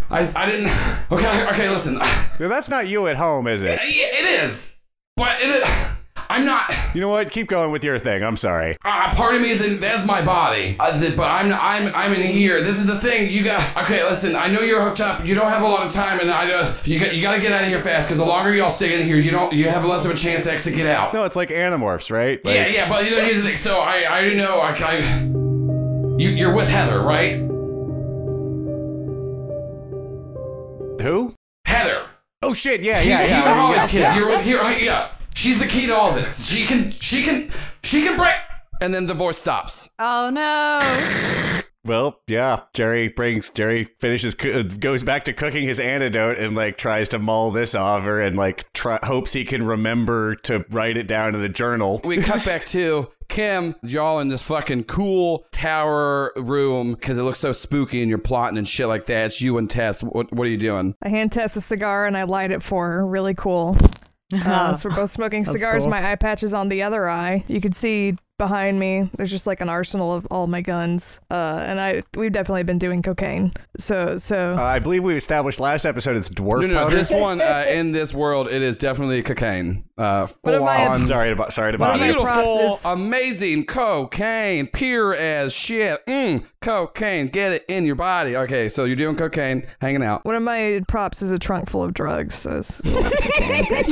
I, 0.10 0.20
I 0.36 0.46
didn't 0.46 0.72
okay 1.12 1.48
okay 1.50 1.70
listen. 1.70 2.00
That's 2.40 2.70
not 2.70 2.88
you 2.88 3.08
at 3.08 3.18
home, 3.18 3.48
is 3.48 3.64
it? 3.64 3.80
it 3.82 4.44
is. 4.44 4.84
But 5.16 5.42
it 5.42 5.50
is, 5.50 5.97
I'm 6.30 6.46
not 6.46 6.74
You 6.94 7.02
know 7.02 7.10
what? 7.10 7.32
Keep 7.32 7.48
going 7.48 7.72
with 7.72 7.84
your 7.84 8.00
thing. 8.00 8.24
I'm 8.24 8.36
sorry. 8.36 8.78
Uh, 8.84 9.14
part 9.14 9.36
of 9.36 9.42
me 9.42 9.50
is 9.50 9.66
in 9.66 9.80
that's 9.80 10.06
my 10.06 10.22
body, 10.22 10.76
uh, 10.80 11.00
th- 11.00 11.16
but 11.16 11.30
I'm 11.30 11.54
I'm 11.54 11.94
I'm 11.96 12.14
in 12.14 12.22
here. 12.22 12.62
This 12.62 12.80
is 12.80 12.88
the 12.88 13.00
thing. 13.00 13.32
You 13.32 13.44
got 13.44 13.78
okay. 13.78 14.04
Listen, 14.04 14.36
I 14.36 14.48
know 14.48 14.62
you're 14.62 14.82
hooked 14.82 15.02
up. 15.02 15.26
You 15.26 15.36
don't 15.36 15.52
have 15.52 15.62
a 15.62 15.68
lot 15.68 15.86
of 15.86 15.94
time, 15.94 16.20
and 16.20 16.30
I 16.30 16.52
uh, 16.52 16.74
you 16.84 17.00
got 17.00 17.16
you 17.16 17.22
got 17.22 17.36
to 17.36 17.42
get 17.42 17.52
out 17.52 17.64
of 17.64 17.70
here 17.70 17.80
fast 17.80 18.08
because 18.08 18.18
the 18.18 18.26
longer 18.26 18.54
y'all 18.54 18.70
stay 18.70 19.00
in 19.00 19.06
here, 19.06 19.18
you 19.18 19.32
don't 19.32 19.54
you 19.54 19.70
have 19.70 19.86
less 19.86 20.06
of 20.06 20.12
a 20.12 20.16
chance 20.16 20.46
to 20.46 20.54
actually 20.54 20.76
get 20.76 20.88
out. 20.88 21.14
No, 21.14 21.24
it's 21.24 21.36
like 21.36 21.50
Animorphs, 21.50 22.12
right? 22.12 22.44
Like, 22.44 22.56
yeah, 22.56 22.68
yeah, 22.68 22.90
but 22.90 23.06
you 23.06 23.12
know, 23.12 23.24
here's 23.24 23.38
the 23.38 23.44
thing. 23.44 23.58
So 23.58 23.80
I 23.80 24.20
I 24.20 24.34
know. 24.34 24.60
I, 24.60 24.72
I 24.72 24.98
you 26.20 26.30
you're 26.30 26.54
with 26.54 26.68
Heather, 26.68 27.02
right? 27.02 27.36
Who? 31.02 31.36
Heather. 31.66 32.08
Oh 32.42 32.54
shit! 32.54 32.82
Yeah, 32.82 33.02
yeah, 33.02 33.26
yeah. 33.26 33.50
with 33.50 33.58
all 33.58 33.72
yeah. 33.72 33.88
kids. 33.88 34.16
You're 34.16 34.28
with 34.28 34.44
here. 34.44 34.62
Yeah. 34.64 35.12
She's 35.38 35.60
the 35.60 35.68
key 35.68 35.86
to 35.86 35.96
all 35.96 36.14
this. 36.14 36.50
She 36.50 36.66
can 36.66 36.90
she 36.90 37.22
can 37.22 37.52
she 37.84 38.02
can 38.02 38.18
break. 38.18 38.34
And 38.82 38.92
then 38.92 39.06
the 39.06 39.14
voice 39.14 39.38
stops. 39.38 39.92
Oh 40.00 40.32
no. 40.32 40.80
Well, 41.86 42.22
yeah. 42.26 42.62
Jerry 42.74 43.10
brings 43.10 43.52
Jerry 43.52 43.88
finishes 44.00 44.36
uh, 44.44 44.64
goes 44.64 45.04
back 45.04 45.26
to 45.26 45.34
cooking 45.34 45.68
his 45.68 45.80
antidote 45.80 46.40
and 46.40 46.56
like 46.56 46.80
tries 46.80 47.10
to 47.10 47.20
mull 47.20 47.52
this 47.52 47.76
over 47.76 48.20
and 48.20 48.36
like 48.36 48.74
try, 48.74 48.98
hopes 49.04 49.32
he 49.32 49.46
can 49.46 49.64
remember 49.64 50.34
to 50.38 50.66
write 50.72 50.98
it 50.98 51.08
down 51.08 51.36
in 51.36 51.42
the 51.44 51.50
journal. 51.50 52.02
we 52.04 52.18
cut 52.18 52.44
back 52.44 52.66
to 52.66 53.08
Kim, 53.30 53.76
y'all 53.84 54.20
in 54.20 54.30
this 54.30 54.42
fucking 54.42 54.86
cool 54.86 55.46
tower 55.52 56.34
room 56.36 56.96
because 56.96 57.20
it 57.20 57.22
looks 57.22 57.40
so 57.40 57.52
spooky 57.52 58.02
and 58.02 58.10
you're 58.10 58.18
plotting 58.18 58.58
and 58.58 58.68
shit 58.68 58.88
like 58.88 59.06
that. 59.06 59.28
It's 59.28 59.40
you 59.40 59.60
and 59.60 59.70
Tess. 59.70 60.02
What, 60.02 60.34
what 60.34 60.48
are 60.48 60.50
you 60.50 60.58
doing? 60.58 60.96
I 61.04 61.10
hand 61.10 61.32
Tess 61.32 61.56
a 61.56 61.62
cigar 61.62 62.08
and 62.08 62.18
I 62.18 62.24
light 62.24 62.50
it 62.50 62.64
for 62.64 62.90
her. 62.90 63.06
Really 63.06 63.36
cool. 63.36 63.78
Uh, 64.34 64.74
so 64.74 64.90
we're 64.90 64.96
both 64.96 65.10
smoking 65.10 65.46
cigars. 65.46 65.84
cool. 65.84 65.92
My 65.92 66.12
eye 66.12 66.16
patch 66.16 66.44
is 66.44 66.54
on 66.54 66.70
the 66.70 66.84
other 66.84 67.10
eye. 67.10 67.44
You 67.48 67.62
can 67.62 67.72
see 67.72 68.16
behind 68.38 68.80
me. 68.80 69.10
There's 69.18 69.32
just 69.32 69.48
like 69.48 69.62
an 69.62 69.70
arsenal 69.70 70.14
of 70.14 70.28
all 70.30 70.48
my 70.48 70.62
guns. 70.62 71.20
Uh, 71.32 71.64
and 71.66 71.80
I 71.80 72.02
we've 72.16 72.32
definitely 72.32 72.64
been 72.64 72.78
doing 72.78 73.02
cocaine. 73.02 73.54
So 73.80 74.18
so 74.18 74.56
Uh, 74.58 74.62
I 74.62 74.80
believe 74.80 75.04
we 75.04 75.16
established 75.16 75.60
last 75.60 75.86
episode 75.86 76.16
it's 76.18 76.30
dwarf 76.30 76.62
No, 76.62 76.68
no, 76.68 76.84
powder. 76.84 76.96
this 76.96 77.12
one 77.12 77.42
uh, 77.42 77.66
in 77.70 77.92
this 77.92 78.14
world, 78.14 78.48
it 78.48 78.62
is 78.62 78.78
definitely 78.78 79.22
cocaine. 79.24 79.84
Uh, 79.98 80.28
What 80.42 80.54
am 80.54 80.60
full 80.62 80.68
I- 80.70 80.88
on. 80.88 81.08
sorry 81.08 81.30
to 81.32 81.36
bo- 81.36 81.50
sorry 81.50 81.72
to 81.72 81.78
What 81.80 81.88
bother 81.94 82.04
am 82.04 82.04
I- 82.04 82.08
you. 82.08 82.24
Beautiful, 82.24 82.74
is- 82.74 82.86
amazing 82.86 83.66
cocaine, 83.66 84.68
pure 84.68 85.16
as 85.16 85.54
shit. 85.54 86.06
Mm, 86.08 86.44
cocaine, 86.62 87.28
get 87.30 87.52
it 87.54 87.66
in 87.68 87.86
your 87.86 87.96
body. 87.96 88.36
Okay, 88.38 88.70
so 88.70 88.84
you're 88.86 88.96
doing 88.96 89.16
cocaine, 89.16 89.66
hanging 89.82 90.04
out. 90.04 90.24
one 90.26 90.36
of 90.36 90.44
my 90.44 90.82
props 90.88 91.22
is 91.22 91.32
a 91.32 91.40
trunk 91.40 91.70
full 91.70 91.84
of 91.84 91.94
drugs. 91.94 92.36
So 92.36 92.58
it's 92.58 92.82
cocaine. 92.82 93.66
Okay. 93.66 93.86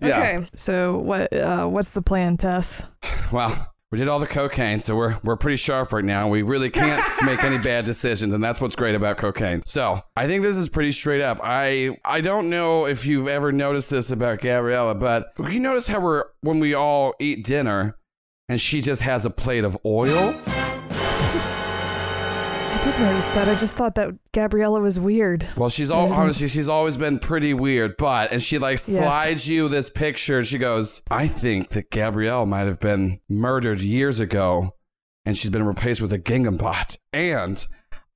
Yeah. 0.00 0.18
Okay. 0.18 0.46
So 0.54 0.98
what 0.98 1.32
uh, 1.34 1.66
what's 1.66 1.92
the 1.92 2.02
plan, 2.02 2.36
Tess? 2.38 2.84
Well, 3.32 3.69
we 3.90 3.98
did 3.98 4.06
all 4.06 4.20
the 4.20 4.26
cocaine, 4.26 4.78
so 4.78 4.94
we're 4.94 5.18
we're 5.24 5.36
pretty 5.36 5.56
sharp 5.56 5.92
right 5.92 6.04
now. 6.04 6.28
We 6.28 6.42
really 6.42 6.70
can't 6.70 7.04
make 7.24 7.42
any 7.42 7.58
bad 7.58 7.84
decisions, 7.84 8.32
and 8.32 8.42
that's 8.42 8.60
what's 8.60 8.76
great 8.76 8.94
about 8.94 9.16
cocaine. 9.16 9.62
So 9.66 10.02
I 10.16 10.26
think 10.28 10.42
this 10.42 10.56
is 10.56 10.68
pretty 10.68 10.92
straight 10.92 11.22
up. 11.22 11.40
I 11.42 11.98
I 12.04 12.20
don't 12.20 12.50
know 12.50 12.86
if 12.86 13.04
you've 13.04 13.26
ever 13.26 13.50
noticed 13.50 13.90
this 13.90 14.10
about 14.10 14.40
Gabriella, 14.40 14.94
but 14.94 15.32
you 15.38 15.58
notice 15.58 15.88
how 15.88 16.00
we're 16.00 16.24
when 16.40 16.60
we 16.60 16.72
all 16.72 17.14
eat 17.18 17.44
dinner, 17.44 17.96
and 18.48 18.60
she 18.60 18.80
just 18.80 19.02
has 19.02 19.24
a 19.24 19.30
plate 19.30 19.64
of 19.64 19.76
oil. 19.84 20.36
I 23.02 23.20
that. 23.20 23.48
I 23.48 23.54
just 23.54 23.76
thought 23.76 23.94
that 23.94 24.14
Gabriella 24.32 24.80
was 24.80 25.00
weird. 25.00 25.46
Well, 25.56 25.70
she's 25.70 25.90
all 25.90 26.12
honestly, 26.12 26.48
she's 26.48 26.68
always 26.68 26.96
been 26.96 27.18
pretty 27.18 27.54
weird, 27.54 27.96
but 27.96 28.30
and 28.30 28.42
she 28.42 28.58
like 28.58 28.78
slides 28.78 29.48
you 29.48 29.68
this 29.68 29.88
picture. 29.88 30.38
and 30.38 30.46
She 30.46 30.58
goes, 30.58 31.02
"I 31.10 31.26
think 31.26 31.70
that 31.70 31.90
Gabrielle 31.90 32.44
might 32.44 32.66
have 32.66 32.80
been 32.80 33.20
murdered 33.28 33.80
years 33.80 34.20
ago, 34.20 34.74
and 35.24 35.36
she's 35.36 35.50
been 35.50 35.64
replaced 35.64 36.02
with 36.02 36.12
a 36.12 36.18
Gingham 36.18 36.56
bot." 36.58 36.98
And 37.12 37.64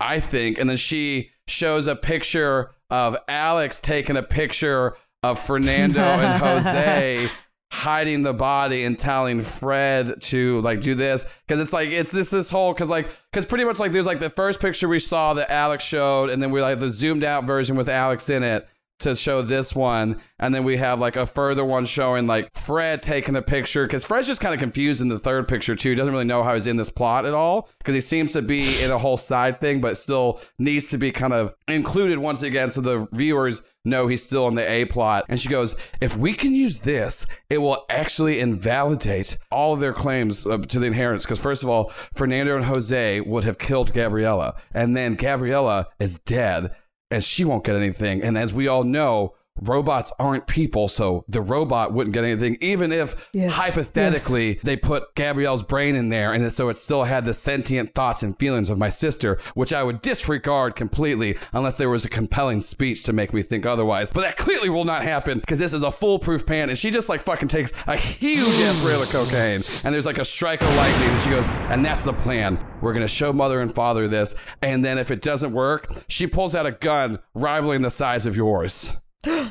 I 0.01 0.20
think, 0.20 0.59
and 0.59 0.68
then 0.68 0.76
she 0.76 1.30
shows 1.47 1.87
a 1.87 1.97
picture 1.97 2.72
of 2.91 3.16
Alex 3.26 3.80
taking 3.80 4.16
a 4.16 4.22
picture 4.22 4.97
of 5.22 5.39
Fernando 5.39 6.01
and 6.03 6.43
Jose 6.43 7.28
hiding 7.75 8.22
the 8.22 8.33
body 8.33 8.85
and 8.85 8.97
telling 8.97 9.41
Fred 9.43 10.22
to 10.22 10.61
like 10.61 10.81
do 10.81 10.95
this. 10.95 11.27
Because 11.47 11.61
it's 11.61 11.72
like 11.72 11.89
it's 11.89 12.12
this 12.12 12.31
this 12.31 12.49
whole 12.49 12.72
because 12.72 12.89
like 12.89 13.09
because 13.33 13.45
pretty 13.47 13.64
much 13.64 13.81
like 13.81 13.91
there's 13.91 14.07
like 14.07 14.20
the 14.20 14.31
first 14.31 14.61
picture 14.61 14.87
we 14.87 15.01
saw 15.01 15.35
that 15.35 15.51
Alex 15.51 15.85
showed 15.85 16.31
and 16.31 16.41
then 16.41 16.53
we 16.53 16.62
like 16.62 16.79
the 16.79 16.91
zoomed 16.91 17.25
out 17.25 17.45
version 17.45 17.75
with 17.75 17.89
Alex 17.89 18.31
in 18.31 18.45
it 18.45 18.68
to 19.01 19.16
show 19.16 19.42
this 19.42 19.74
one 19.74 20.20
and 20.38 20.55
then 20.55 20.64
we 20.64 20.76
have 20.76 21.01
like 21.01 21.16
a 21.16 21.26
further 21.26 21.64
one 21.64 21.84
showing 21.84 22.26
like 22.26 22.53
Fred 22.55 23.03
taking 23.03 23.36
a 23.36 23.42
picture 23.42 23.86
because 23.86 24.07
Fred's 24.07 24.26
just 24.26 24.40
kind 24.40 24.55
of 24.55 24.61
confused 24.61 25.01
in 25.01 25.09
the 25.09 25.18
third 25.18 25.49
picture 25.49 25.74
too 25.74 25.90
He 25.90 25.95
doesn't 25.95 26.12
really 26.12 26.24
know 26.24 26.42
how 26.42 26.55
he's 26.55 26.66
in 26.66 26.76
this 26.76 26.90
plot 26.90 27.26
at 27.26 27.34
all 27.34 27.68
because 27.78 27.95
he 27.95 28.01
seems 28.01 28.32
to 28.32 28.42
be 28.42 28.82
in 28.82 28.90
a 28.90 28.99
whole 28.99 29.16
side 29.16 29.61
thing 29.61 29.80
but 29.80 29.97
still 29.97 30.40
needs 30.59 30.90
to 30.90 30.99
be 30.99 31.11
kind 31.11 31.32
of 31.32 31.55
included 31.68 32.18
once 32.18 32.42
again 32.42 32.70
so 32.70 32.80
the 32.80 33.07
viewers 33.12 33.62
know 33.84 34.07
he's 34.07 34.24
still 34.24 34.49
in 34.49 34.55
the 34.55 34.68
A 34.68 34.84
plot. 34.86 35.26
And 35.28 35.38
she 35.38 35.49
goes, 35.49 35.76
if 36.01 36.16
we 36.16 36.32
can 36.32 36.55
use 36.55 36.80
this, 36.80 37.26
it 37.51 37.59
will 37.59 37.84
actually 37.90 38.40
invalidate 38.40 39.36
all 39.51 39.74
of 39.74 39.80
their 39.80 39.92
claims 39.92 40.47
uh, 40.47 40.59
to 40.59 40.78
the 40.78 40.86
inheritance. 40.86 41.24
Because 41.24 41.40
first 41.40 41.62
of 41.62 41.68
all, 41.68 41.90
Fernando 42.14 42.57
and 42.57 42.64
Jose 42.64 43.20
would 43.20 43.45
have 43.45 43.59
killed 43.59 43.92
Gabriella, 43.92 44.57
and 44.72 44.97
then 44.97 45.14
Gabriella 45.14 45.88
is 45.99 46.18
dead, 46.18 46.74
and 47.15 47.23
she 47.23 47.45
won't 47.45 47.65
get 47.65 47.77
anything. 47.77 48.23
And 48.23 48.37
as 48.37 48.53
we 48.53 48.69
all 48.69 48.85
know. 48.85 49.35
Robots 49.61 50.13
aren't 50.19 50.47
people, 50.49 50.89
so 50.89 51.25
the 51.29 51.41
robot 51.41 51.93
wouldn't 51.93 52.13
get 52.13 52.25
anything, 52.25 52.59
even 52.61 52.93
if 52.93 53.29
Yes, 53.33 53.53
hypothetically 53.53 54.59
they 54.65 54.77
put 54.77 55.15
Gabrielle's 55.15 55.63
brain 55.63 55.95
in 55.95 56.09
there, 56.09 56.33
and 56.33 56.53
so 56.53 56.69
it 56.69 56.77
still 56.77 57.05
had 57.05 57.25
the 57.25 57.33
sentient 57.33 57.95
thoughts 57.95 58.25
and 58.25 58.37
feelings 58.39 58.69
of 58.69 58.79
my 58.79 58.89
sister, 58.89 59.39
which 59.55 59.73
I 59.73 59.85
would 59.85 60.03
disregard 60.03 60.75
completely 60.75 61.39
unless 61.53 61.77
there 61.77 61.89
was 61.89 62.05
a 62.05 62.09
compelling 62.09 62.61
speech 62.61 63.05
to 63.05 63.13
make 63.13 63.33
me 63.33 63.43
think 63.43 63.65
otherwise. 63.65 64.11
But 64.11 64.23
that 64.23 64.37
clearly 64.37 64.71
will 64.71 64.85
not 64.85 65.03
happen 65.03 65.39
because 65.39 65.61
this 65.61 65.73
is 65.73 65.85
a 65.85 65.91
foolproof 65.91 66.45
pan, 66.45 66.69
and 66.69 66.77
she 66.77 66.91
just 66.91 67.09
like 67.09 67.21
fucking 67.21 67.49
takes 67.49 67.73
a 67.87 67.97
huge 67.97 68.59
ass 68.61 68.83
rail 68.83 69.03
of 69.03 69.09
cocaine, 69.11 69.63
and 69.85 69.95
there's 69.95 70.07
like 70.07 70.19
a 70.19 70.25
strike 70.25 70.63
of 70.63 70.75
lightning, 70.75 71.09
and 71.09 71.21
she 71.21 71.31
goes, 71.31 71.47
and 71.47 71.85
that's 71.85 72.03
the 72.03 72.13
plan. 72.13 72.59
We're 72.81 72.93
gonna 72.93 73.07
show 73.07 73.33
mother 73.33 73.61
and 73.61 73.73
father 73.73 74.09
this, 74.09 74.35
and 74.63 74.85
then 74.85 74.99
if 74.99 75.13
it 75.13 75.23
doesn't 75.23 75.53
work, 75.53 75.93
she 76.09 76.27
pulls 76.27 76.57
out 76.57 76.67
a 76.67 76.73
gun 76.73 77.21
rivaling 77.35 77.83
the 77.83 77.91
size 77.91 78.27
of 78.27 78.37
yours. 78.37 79.01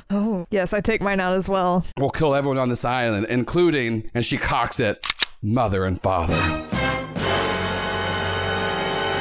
Oh 0.09 0.45
yes, 0.51 0.73
I 0.73 0.81
take 0.81 1.01
mine 1.01 1.19
out 1.19 1.35
as 1.35 1.49
well. 1.49 1.85
We'll 1.97 2.09
kill 2.09 2.35
everyone 2.35 2.57
on 2.57 2.69
this 2.69 2.85
island, 2.85 3.27
including, 3.29 4.09
and 4.13 4.23
she 4.23 4.37
cocks 4.37 4.79
it, 4.79 5.03
mother 5.41 5.85
and 5.85 5.99
father. 5.99 6.33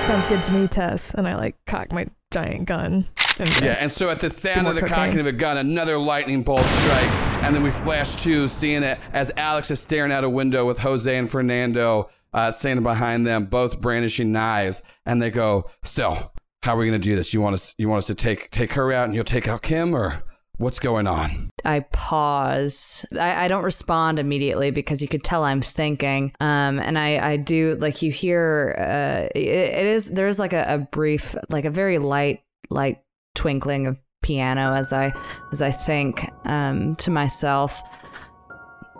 Sounds 0.05 0.27
good 0.27 0.43
to 0.45 0.53
me, 0.53 0.67
Tess. 0.67 1.15
And 1.15 1.29
I 1.29 1.37
like 1.37 1.57
cock 1.67 1.93
my 1.93 2.07
giant 2.33 2.67
gun. 2.67 3.07
And 3.39 3.61
Yeah, 3.63 3.77
and 3.79 3.91
so 3.91 4.11
at 4.11 4.21
the 4.21 4.29
sound 4.29 4.67
of 4.67 4.75
the 4.75 4.81
cocaine. 4.83 4.95
cocking 4.97 5.21
of 5.21 5.27
a 5.27 5.33
gun, 5.33 5.57
another 5.57 5.97
lightning 5.97 6.43
bolt 6.43 6.67
strikes, 6.67 7.23
and 7.23 7.55
then 7.55 7.63
we 7.63 7.71
flash 7.71 8.17
to 8.25 8.49
seeing 8.49 8.83
it 8.83 8.99
as 9.13 9.31
Alex 9.37 9.71
is 9.71 9.81
staring 9.81 10.13
out 10.13 10.25
a 10.25 10.29
window 10.29 10.67
with 10.67 10.79
Jose 10.81 11.17
and 11.17 11.31
Fernando 11.31 12.11
uh, 12.35 12.51
standing 12.51 12.83
behind 12.83 13.27
them, 13.27 13.47
both 13.47 13.81
brandishing 13.81 14.33
knives, 14.33 14.83
and 15.07 15.23
they 15.23 15.31
go, 15.31 15.71
"So, 15.85 16.33
how 16.63 16.75
are 16.75 16.79
we 16.79 16.87
gonna 16.87 16.99
do 16.99 17.15
this? 17.17 17.33
You 17.33 17.41
want 17.41 17.55
us 17.55 17.75
you 17.79 17.89
want 17.89 17.99
us 17.99 18.07
to 18.07 18.15
take 18.15 18.51
take 18.51 18.73
her 18.75 18.93
out 18.93 19.05
and 19.07 19.15
you'll 19.15 19.25
take 19.25 19.49
out 19.49 19.63
Kim 19.63 19.95
or 19.95 20.23
what's 20.63 20.79
going 20.79 21.07
on? 21.07 21.51
I 21.65 21.81
pause. 21.81 23.05
I, 23.13 23.45
I 23.45 23.49
don't 23.49 23.65
respond 23.65 24.19
immediately 24.19 24.71
because 24.71 25.03
you 25.03 25.09
could 25.09 25.25
tell 25.25 25.45
I'm 25.45 25.61
thinking. 25.61 26.33
Um, 26.41 26.79
and 26.79 26.99
I, 26.99 27.33
I 27.33 27.37
do 27.37 27.77
like 27.81 28.01
you 28.03 28.13
hear. 28.13 28.75
Uh, 28.79 29.29
it, 29.35 29.47
it 29.47 29.87
is 29.87 30.11
there's 30.11 30.39
like 30.39 30.53
a, 30.53 30.65
a 30.75 30.79
brief, 30.79 31.35
like 31.51 31.65
a 31.65 31.71
very 31.71 31.99
light, 31.99 32.43
light 32.71 33.03
twinkling 33.35 33.87
of 33.87 33.99
piano 34.23 34.73
as 34.73 34.93
I 34.93 35.13
as 35.53 35.61
I 35.61 35.71
think 35.71 36.31
um, 36.45 36.97
to 36.97 37.11
myself. 37.11 37.83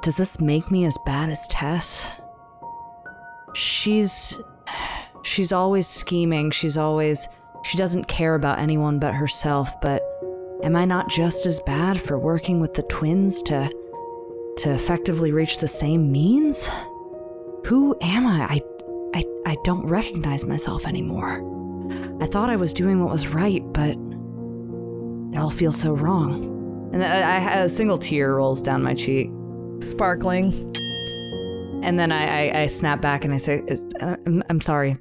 Does 0.03 0.17
this 0.17 0.41
make 0.41 0.71
me 0.71 0.85
as 0.85 0.99
bad 1.07 1.31
as 1.31 1.47
Tess? 1.47 2.11
She's 3.55 4.39
she's 5.23 5.53
always 5.53 5.87
scheming. 5.87 6.51
She's 6.51 6.77
always 6.77 7.29
she 7.65 7.79
doesn't 7.79 8.09
care 8.09 8.35
about 8.35 8.59
anyone 8.59 8.99
but 8.99 9.15
herself, 9.15 9.81
but 9.81 10.03
am 10.63 10.77
I 10.77 10.85
not 10.85 11.09
just 11.09 11.47
as 11.47 11.61
bad 11.61 12.01
for 12.01 12.19
working 12.19 12.61
with 12.61 12.75
the 12.75 12.83
twins 12.83 13.43
to 13.43 13.71
to 14.59 14.71
effectively 14.71 15.33
reach 15.33 15.59
the 15.59 15.69
same 15.69 16.13
means? 16.13 16.69
Who 17.67 17.97
am 18.01 18.27
I? 18.27 18.45
I 18.45 18.61
I, 19.15 19.25
I 19.47 19.57
don't 19.65 19.87
recognize 19.87 20.45
myself 20.45 20.87
anymore. 20.87 21.49
I 22.21 22.27
thought 22.27 22.49
I 22.49 22.57
was 22.57 22.73
doing 22.73 23.03
what 23.03 23.11
was 23.11 23.29
right, 23.29 23.63
but 23.73 23.97
it 25.35 25.39
all 25.39 25.51
feels 25.51 25.79
so 25.79 25.93
wrong. 25.93 26.91
And 26.93 27.05
I, 27.05 27.19
I 27.19 27.55
a 27.63 27.69
single 27.69 27.99
tear 27.99 28.37
rolls 28.37 28.63
down 28.63 28.83
my 28.83 28.95
cheek. 28.95 29.31
Sparkling. 29.81 30.73
And 31.83 31.99
then 31.99 32.13
I, 32.13 32.51
I, 32.51 32.61
I 32.61 32.67
snap 32.69 33.01
back 33.01 33.25
and 33.25 33.35
I 33.35 33.39
say, 33.39 33.63
uh, 34.01 34.17
I'm, 34.25 34.43
I'm 34.49 34.61
sorry. 34.61 34.97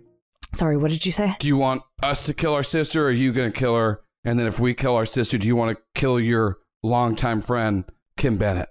Sorry, 0.53 0.77
what 0.77 0.91
did 0.91 1.05
you 1.05 1.11
say? 1.11 1.35
Do 1.39 1.47
you 1.47 1.57
want 1.57 1.83
us 2.01 2.25
to 2.25 2.33
kill 2.33 2.53
our 2.53 2.63
sister 2.63 3.03
or 3.03 3.09
are 3.09 3.11
you 3.11 3.31
gonna 3.31 3.51
kill 3.51 3.75
her? 3.75 4.01
And 4.23 4.37
then 4.37 4.45
if 4.45 4.59
we 4.59 4.73
kill 4.73 4.95
our 4.95 5.05
sister, 5.05 5.37
do 5.37 5.47
you 5.47 5.55
want 5.55 5.77
to 5.77 5.83
kill 5.95 6.19
your 6.19 6.59
longtime 6.83 7.41
friend, 7.41 7.85
Kim 8.17 8.37
Bennett? 8.37 8.69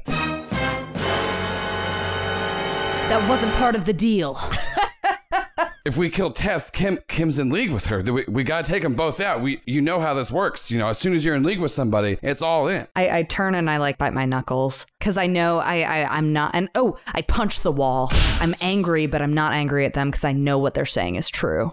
That 3.08 3.26
wasn't 3.28 3.52
part 3.54 3.74
of 3.74 3.84
the 3.84 3.92
deal. 3.92 4.38
If 5.86 5.96
we 5.96 6.10
kill 6.10 6.30
Tess, 6.30 6.70
Kim 6.70 6.98
Kim's 7.08 7.38
in 7.38 7.48
league 7.48 7.70
with 7.70 7.86
her. 7.86 8.02
We, 8.02 8.24
we 8.28 8.44
gotta 8.44 8.70
take 8.70 8.82
them 8.82 8.94
both 8.94 9.18
out. 9.18 9.40
We 9.40 9.62
you 9.66 9.80
know 9.80 9.98
how 9.98 10.12
this 10.12 10.30
works. 10.30 10.70
You 10.70 10.78
know, 10.78 10.88
as 10.88 10.98
soon 10.98 11.14
as 11.14 11.24
you're 11.24 11.34
in 11.34 11.42
league 11.42 11.58
with 11.58 11.72
somebody, 11.72 12.18
it's 12.22 12.42
all 12.42 12.68
in. 12.68 12.86
I, 12.94 13.18
I 13.18 13.22
turn 13.22 13.54
and 13.54 13.68
I 13.70 13.78
like 13.78 13.96
bite 13.96 14.12
my 14.12 14.26
knuckles 14.26 14.86
because 14.98 15.16
I 15.16 15.26
know 15.26 15.58
I, 15.58 15.80
I 15.80 16.16
I'm 16.18 16.34
not 16.34 16.54
and 16.54 16.68
oh 16.74 16.98
I 17.06 17.22
punch 17.22 17.60
the 17.60 17.72
wall. 17.72 18.10
I'm 18.40 18.54
angry, 18.60 19.06
but 19.06 19.22
I'm 19.22 19.32
not 19.32 19.54
angry 19.54 19.86
at 19.86 19.94
them 19.94 20.10
because 20.10 20.24
I 20.24 20.32
know 20.32 20.58
what 20.58 20.74
they're 20.74 20.84
saying 20.84 21.14
is 21.14 21.30
true. 21.30 21.72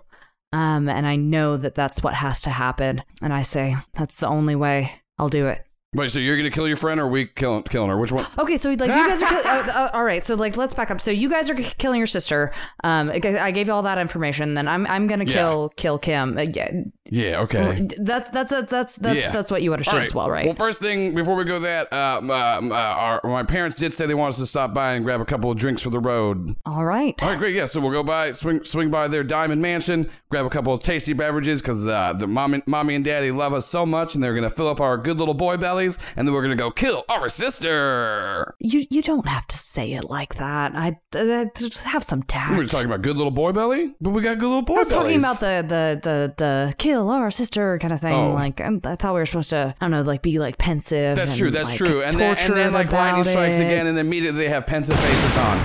Um, 0.53 0.87
and 0.87 1.05
I 1.05 1.15
know 1.15 1.57
that 1.57 1.75
that's 1.75 2.01
what 2.01 2.15
has 2.15 2.41
to 2.43 2.49
happen. 2.49 3.03
And 3.21 3.33
I 3.33 3.41
say 3.41 3.75
that's 3.93 4.17
the 4.17 4.27
only 4.27 4.55
way. 4.55 5.01
I'll 5.17 5.29
do 5.29 5.47
it. 5.47 5.66
Wait, 5.97 6.11
so 6.11 6.19
you're 6.19 6.37
gonna 6.37 6.49
kill 6.49 6.67
your 6.67 6.77
friend 6.77 6.99
or 6.99 7.03
are 7.03 7.07
we 7.09 7.25
killing 7.25 7.63
killing 7.63 7.89
her? 7.89 7.97
Which 7.97 8.11
one? 8.11 8.25
Okay, 8.37 8.55
so 8.57 8.69
like 8.69 8.81
you 8.81 8.87
guys 8.87 9.21
are 9.21 9.27
kill- 9.29 9.39
uh, 9.51 9.71
uh, 9.75 9.89
all 9.93 10.03
right. 10.03 10.23
So 10.23 10.35
like 10.35 10.55
let's 10.55 10.73
back 10.73 10.91
up. 10.91 11.01
So 11.01 11.11
you 11.11 11.29
guys 11.29 11.49
are 11.49 11.55
k- 11.55 11.71
killing 11.77 11.97
your 11.99 12.07
sister. 12.07 12.51
Um, 12.83 13.09
I 13.09 13.19
I 13.41 13.51
gave 13.51 13.67
you 13.67 13.73
all 13.73 13.81
that 13.83 13.97
information. 13.97 14.53
Then 14.53 14.67
I'm 14.67 14.85
I'm 14.87 15.07
gonna 15.07 15.25
kill 15.25 15.73
kill 15.75 15.97
Kim. 15.97 16.37
Uh, 16.37 16.41
yeah, 16.53 16.71
Yeah, 17.09 17.39
okay. 17.41 17.87
That's 17.97 18.29
that's 18.29 18.51
that's 18.51 18.69
that's 18.71 18.95
that's 18.97 19.21
Yeah. 19.25 19.31
that's 19.31 19.49
what 19.49 19.61
you 19.63 19.73
understood 19.73 20.01
as 20.01 20.13
well, 20.13 20.29
right? 20.29 20.45
Well, 20.45 20.53
first 20.53 20.79
thing 20.79 21.15
before 21.15 21.35
we 21.35 21.43
go 21.45 21.59
that, 21.59 21.91
uh, 21.91 22.21
uh, 22.23 22.61
uh, 22.63 22.73
our, 22.73 23.21
my 23.23 23.43
parents 23.43 23.77
did 23.77 23.93
say 23.93 24.05
they 24.05 24.13
want 24.13 24.29
us 24.33 24.37
to 24.39 24.45
stop 24.45 24.73
by 24.73 24.93
and 24.93 25.05
grab 25.05 25.21
a 25.21 25.25
couple 25.25 25.49
of 25.49 25.57
drinks 25.57 25.81
for 25.81 25.89
the 25.89 25.99
road. 25.99 26.55
all 26.65 26.83
right. 26.85 27.15
All 27.23 27.29
right, 27.29 27.39
great. 27.39 27.55
Yeah, 27.55 27.65
so 27.65 27.79
we'll 27.79 27.91
go 27.91 28.03
by, 28.03 28.31
swing, 28.33 28.63
swing 28.65 28.91
by 28.91 29.07
their 29.07 29.23
Diamond 29.23 29.61
Mansion, 29.61 30.09
grab 30.29 30.45
a 30.45 30.49
couple 30.49 30.73
of 30.73 30.81
tasty 30.81 31.13
beverages 31.13 31.61
because 31.61 31.87
uh, 31.87 32.13
the 32.13 32.27
mommy, 32.27 32.61
mommy 32.65 32.95
and 32.95 33.05
daddy 33.05 33.31
love 33.31 33.53
us 33.53 33.65
so 33.65 33.85
much, 33.85 34.13
and 34.15 34.23
they're 34.23 34.35
gonna 34.35 34.49
fill 34.49 34.67
up 34.67 34.81
our 34.81 34.97
good 34.97 35.17
little 35.17 35.33
boy 35.33 35.55
bellies, 35.55 35.86
and 36.15 36.27
then 36.27 36.33
we're 36.33 36.41
gonna 36.41 36.55
go 36.55 36.71
kill 36.71 37.05
our 37.07 37.29
sister. 37.29 38.55
You 38.59 38.85
you 38.89 39.01
don't 39.01 39.27
have 39.27 39.47
to 39.47 39.57
say 39.57 39.93
it 39.93 40.09
like 40.09 40.35
that. 40.35 40.75
I 40.75 40.99
uh, 41.15 41.45
just 41.55 41.83
have 41.83 42.03
some 42.03 42.23
tact. 42.23 42.51
We 42.51 42.57
were 42.57 42.65
talking 42.65 42.87
about 42.87 43.01
good 43.01 43.15
little 43.17 43.31
boy 43.31 43.51
belly, 43.51 43.95
but 44.01 44.09
we 44.09 44.21
got 44.21 44.39
good 44.39 44.47
little 44.47 44.61
boy 44.61 44.75
I 44.75 44.79
was 44.79 44.89
talking 44.89 45.17
about 45.17 45.39
the, 45.39 45.65
the 45.67 45.99
the 46.03 46.33
the 46.37 46.75
kill 46.77 47.09
our 47.09 47.31
sister 47.31 47.77
kind 47.79 47.93
of 47.93 47.99
thing. 47.99 48.13
Oh. 48.13 48.33
Like 48.33 48.61
I, 48.61 48.71
I 48.83 48.95
thought 48.95 49.13
we 49.13 49.19
were 49.19 49.25
supposed 49.25 49.51
to, 49.51 49.75
I 49.79 49.85
don't 49.85 49.91
know, 49.91 50.01
like 50.01 50.21
be 50.21 50.39
like 50.39 50.57
pensive. 50.57 51.15
That's 51.15 51.31
and, 51.31 51.39
true. 51.39 51.51
That's 51.51 51.69
like, 51.69 51.77
true. 51.77 52.01
And 52.01 52.19
then, 52.19 52.37
and 52.39 52.55
then 52.55 52.73
like 52.73 52.91
lightning 52.91 53.23
strikes 53.23 53.57
it. 53.57 53.65
again, 53.65 53.87
and 53.87 53.97
immediately 53.97 54.39
they 54.39 54.49
have 54.49 54.67
pensive 54.67 54.99
faces 54.99 55.37
on. 55.37 55.57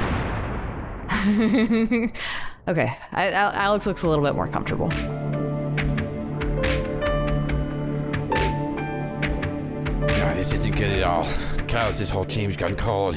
okay, 2.68 2.96
I, 3.12 3.30
Al- 3.32 3.52
Alex 3.52 3.86
looks 3.86 4.02
a 4.02 4.08
little 4.08 4.24
bit 4.24 4.34
more 4.34 4.48
comfortable. 4.48 4.90
This 10.42 10.54
isn't 10.54 10.74
good 10.74 10.90
at 10.90 11.04
all. 11.04 11.24
Carlos, 11.68 12.00
this 12.00 12.10
whole 12.10 12.24
team's 12.24 12.56
gone 12.56 12.74
cold. 12.74 13.14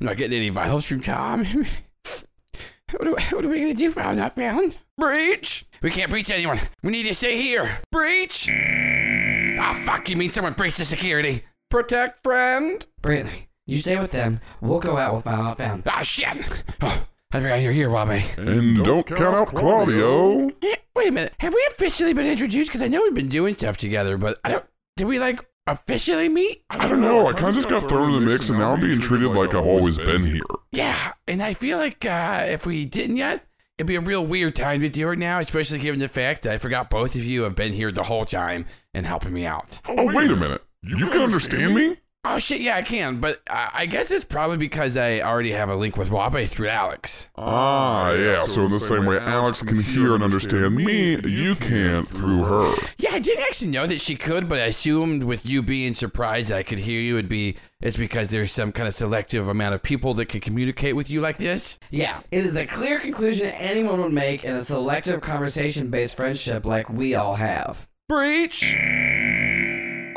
I'm 0.00 0.06
not 0.06 0.16
getting 0.16 0.36
any 0.36 0.48
vitals 0.48 0.84
from 0.84 1.00
Tom. 1.00 1.44
what, 2.90 3.06
are, 3.06 3.20
what 3.36 3.44
are 3.44 3.48
we 3.48 3.60
gonna 3.60 3.72
do? 3.72 3.88
Found 3.92 4.16
not 4.18 4.34
found? 4.34 4.76
Breach! 4.98 5.64
We 5.80 5.90
can't 5.90 6.10
breach 6.10 6.28
anyone. 6.28 6.58
We 6.82 6.90
need 6.90 7.06
to 7.06 7.14
stay 7.14 7.40
here. 7.40 7.78
Breach! 7.92 8.48
Ah, 8.50 9.80
fuck! 9.86 10.10
You 10.10 10.16
mean 10.16 10.30
someone 10.30 10.54
breached 10.54 10.78
the 10.78 10.84
security? 10.84 11.44
Protect 11.70 12.24
friend. 12.24 12.84
Brantley, 13.00 13.46
you 13.64 13.76
stay 13.76 14.00
with 14.00 14.10
them. 14.10 14.40
We'll 14.60 14.80
go 14.80 14.96
out 14.96 15.14
with 15.14 15.22
Found 15.22 15.44
Not 15.44 15.58
Found. 15.58 15.84
Ah, 15.86 16.02
shit! 16.02 16.64
Oh, 16.82 17.06
I 17.30 17.38
forgot 17.40 17.60
you're 17.60 17.70
here, 17.70 17.90
Wabe. 17.90 18.24
And 18.38 18.84
don't 18.84 19.06
count 19.06 19.36
out 19.36 19.48
Claudio. 19.48 20.48
Eh, 20.62 20.74
Wait 20.96 21.08
a 21.10 21.12
minute. 21.12 21.34
Have 21.38 21.54
we 21.54 21.64
officially 21.70 22.12
been 22.12 22.26
introduced? 22.26 22.70
Because 22.70 22.82
I 22.82 22.88
know 22.88 23.02
we've 23.02 23.14
been 23.14 23.28
doing 23.28 23.54
stuff 23.54 23.76
together, 23.76 24.18
but 24.18 24.40
I 24.44 24.48
don't. 24.48 24.64
Did 24.96 25.06
we 25.06 25.20
like 25.20 25.44
officially 25.66 26.28
meet? 26.28 26.64
I 26.70 26.86
don't 26.86 27.00
know. 27.00 27.26
I 27.26 27.32
kind 27.32 27.48
of 27.48 27.54
just 27.54 27.68
got 27.68 27.88
thrown 27.88 28.14
in 28.14 28.20
the 28.20 28.30
mix, 28.30 28.50
and 28.50 28.58
now 28.58 28.72
I'm 28.72 28.80
being 28.80 29.00
treated 29.00 29.28
like 29.28 29.54
I've 29.54 29.66
always 29.66 29.98
been 29.98 30.24
here. 30.24 30.42
Yeah, 30.72 31.12
and 31.26 31.42
I 31.42 31.54
feel 31.54 31.78
like 31.78 32.04
uh, 32.04 32.44
if 32.48 32.66
we 32.66 32.86
didn't 32.86 33.16
yet, 33.16 33.46
it'd 33.78 33.86
be 33.86 33.96
a 33.96 34.00
real 34.00 34.24
weird 34.24 34.56
time 34.56 34.80
to 34.80 34.88
do 34.88 35.10
it 35.10 35.18
now, 35.18 35.38
especially 35.38 35.78
given 35.78 36.00
the 36.00 36.08
fact 36.08 36.42
that 36.42 36.52
I 36.52 36.58
forgot 36.58 36.90
both 36.90 37.14
of 37.14 37.24
you 37.24 37.42
have 37.42 37.56
been 37.56 37.72
here 37.72 37.92
the 37.92 38.02
whole 38.04 38.24
time 38.24 38.66
and 38.94 39.04
helping 39.06 39.32
me 39.32 39.46
out. 39.46 39.80
Oh, 39.88 40.12
wait 40.14 40.30
a 40.30 40.36
minute. 40.36 40.62
You 40.82 41.08
can 41.08 41.22
understand 41.22 41.74
me? 41.74 41.96
Oh 42.28 42.38
shit, 42.38 42.60
yeah, 42.60 42.76
I 42.76 42.82
can, 42.82 43.20
but 43.20 43.40
uh, 43.48 43.68
I 43.72 43.86
guess 43.86 44.10
it's 44.10 44.24
probably 44.24 44.56
because 44.56 44.96
I 44.96 45.20
already 45.20 45.52
have 45.52 45.70
a 45.70 45.76
link 45.76 45.96
with 45.96 46.10
Wabe 46.10 46.48
through 46.48 46.66
Alex. 46.66 47.28
Ah, 47.36 48.12
yeah. 48.14 48.38
So 48.38 48.64
in 48.64 48.70
the 48.70 48.80
same 48.80 49.06
way 49.06 49.18
Alex 49.18 49.62
can 49.62 49.80
hear 49.80 50.12
and 50.14 50.24
understand 50.24 50.74
me, 50.74 51.20
you 51.24 51.54
can't 51.54 52.08
through 52.08 52.42
her. 52.42 52.74
Yeah, 52.98 53.10
I 53.12 53.20
didn't 53.20 53.44
actually 53.44 53.70
know 53.70 53.86
that 53.86 54.00
she 54.00 54.16
could, 54.16 54.48
but 54.48 54.58
I 54.58 54.64
assumed 54.64 55.22
with 55.22 55.46
you 55.46 55.62
being 55.62 55.94
surprised 55.94 56.48
that 56.48 56.58
I 56.58 56.64
could 56.64 56.80
hear 56.80 57.00
you 57.00 57.14
would 57.14 57.28
be 57.28 57.56
it's 57.80 57.96
because 57.96 58.26
there's 58.26 58.50
some 58.50 58.72
kind 58.72 58.88
of 58.88 58.94
selective 58.94 59.46
amount 59.46 59.76
of 59.76 59.82
people 59.84 60.14
that 60.14 60.26
can 60.26 60.40
communicate 60.40 60.96
with 60.96 61.08
you 61.08 61.20
like 61.20 61.38
this. 61.38 61.78
Yeah, 61.92 62.22
it 62.32 62.44
is 62.44 62.54
the 62.54 62.66
clear 62.66 62.98
conclusion 62.98 63.46
anyone 63.50 64.00
would 64.02 64.12
make 64.12 64.42
in 64.42 64.56
a 64.56 64.64
selective 64.64 65.20
conversation 65.20 65.90
based 65.90 66.16
friendship 66.16 66.66
like 66.66 66.90
we 66.90 67.14
all 67.14 67.36
have. 67.36 67.88
Breach. 68.08 68.74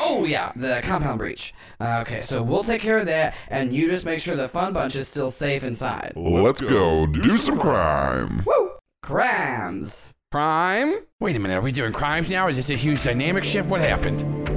Oh, 0.02 0.24
yeah, 0.24 0.50
the 0.56 0.80
compound 0.82 1.18
breach. 1.18 1.52
Uh, 1.78 1.98
okay, 2.00 2.22
so 2.22 2.42
we'll 2.42 2.64
take 2.64 2.80
care 2.80 2.96
of 2.96 3.06
that, 3.06 3.34
and 3.48 3.72
you 3.72 3.90
just 3.90 4.06
make 4.06 4.18
sure 4.18 4.34
the 4.34 4.48
fun 4.48 4.72
bunch 4.72 4.96
is 4.96 5.06
still 5.06 5.28
safe 5.28 5.62
inside. 5.62 6.14
Let's 6.16 6.62
go 6.62 7.06
do 7.06 7.36
some 7.36 7.58
crime. 7.58 8.42
Woo! 8.46 8.70
Crimes! 9.02 10.12
Crime? 10.32 11.00
Wait 11.20 11.36
a 11.36 11.38
minute, 11.38 11.58
are 11.58 11.60
we 11.60 11.70
doing 11.70 11.92
crimes 11.92 12.30
now? 12.30 12.48
Is 12.48 12.56
this 12.56 12.70
a 12.70 12.76
huge 12.76 13.04
dynamic 13.04 13.44
shift? 13.44 13.68
What 13.68 13.82
happened? 13.82 14.49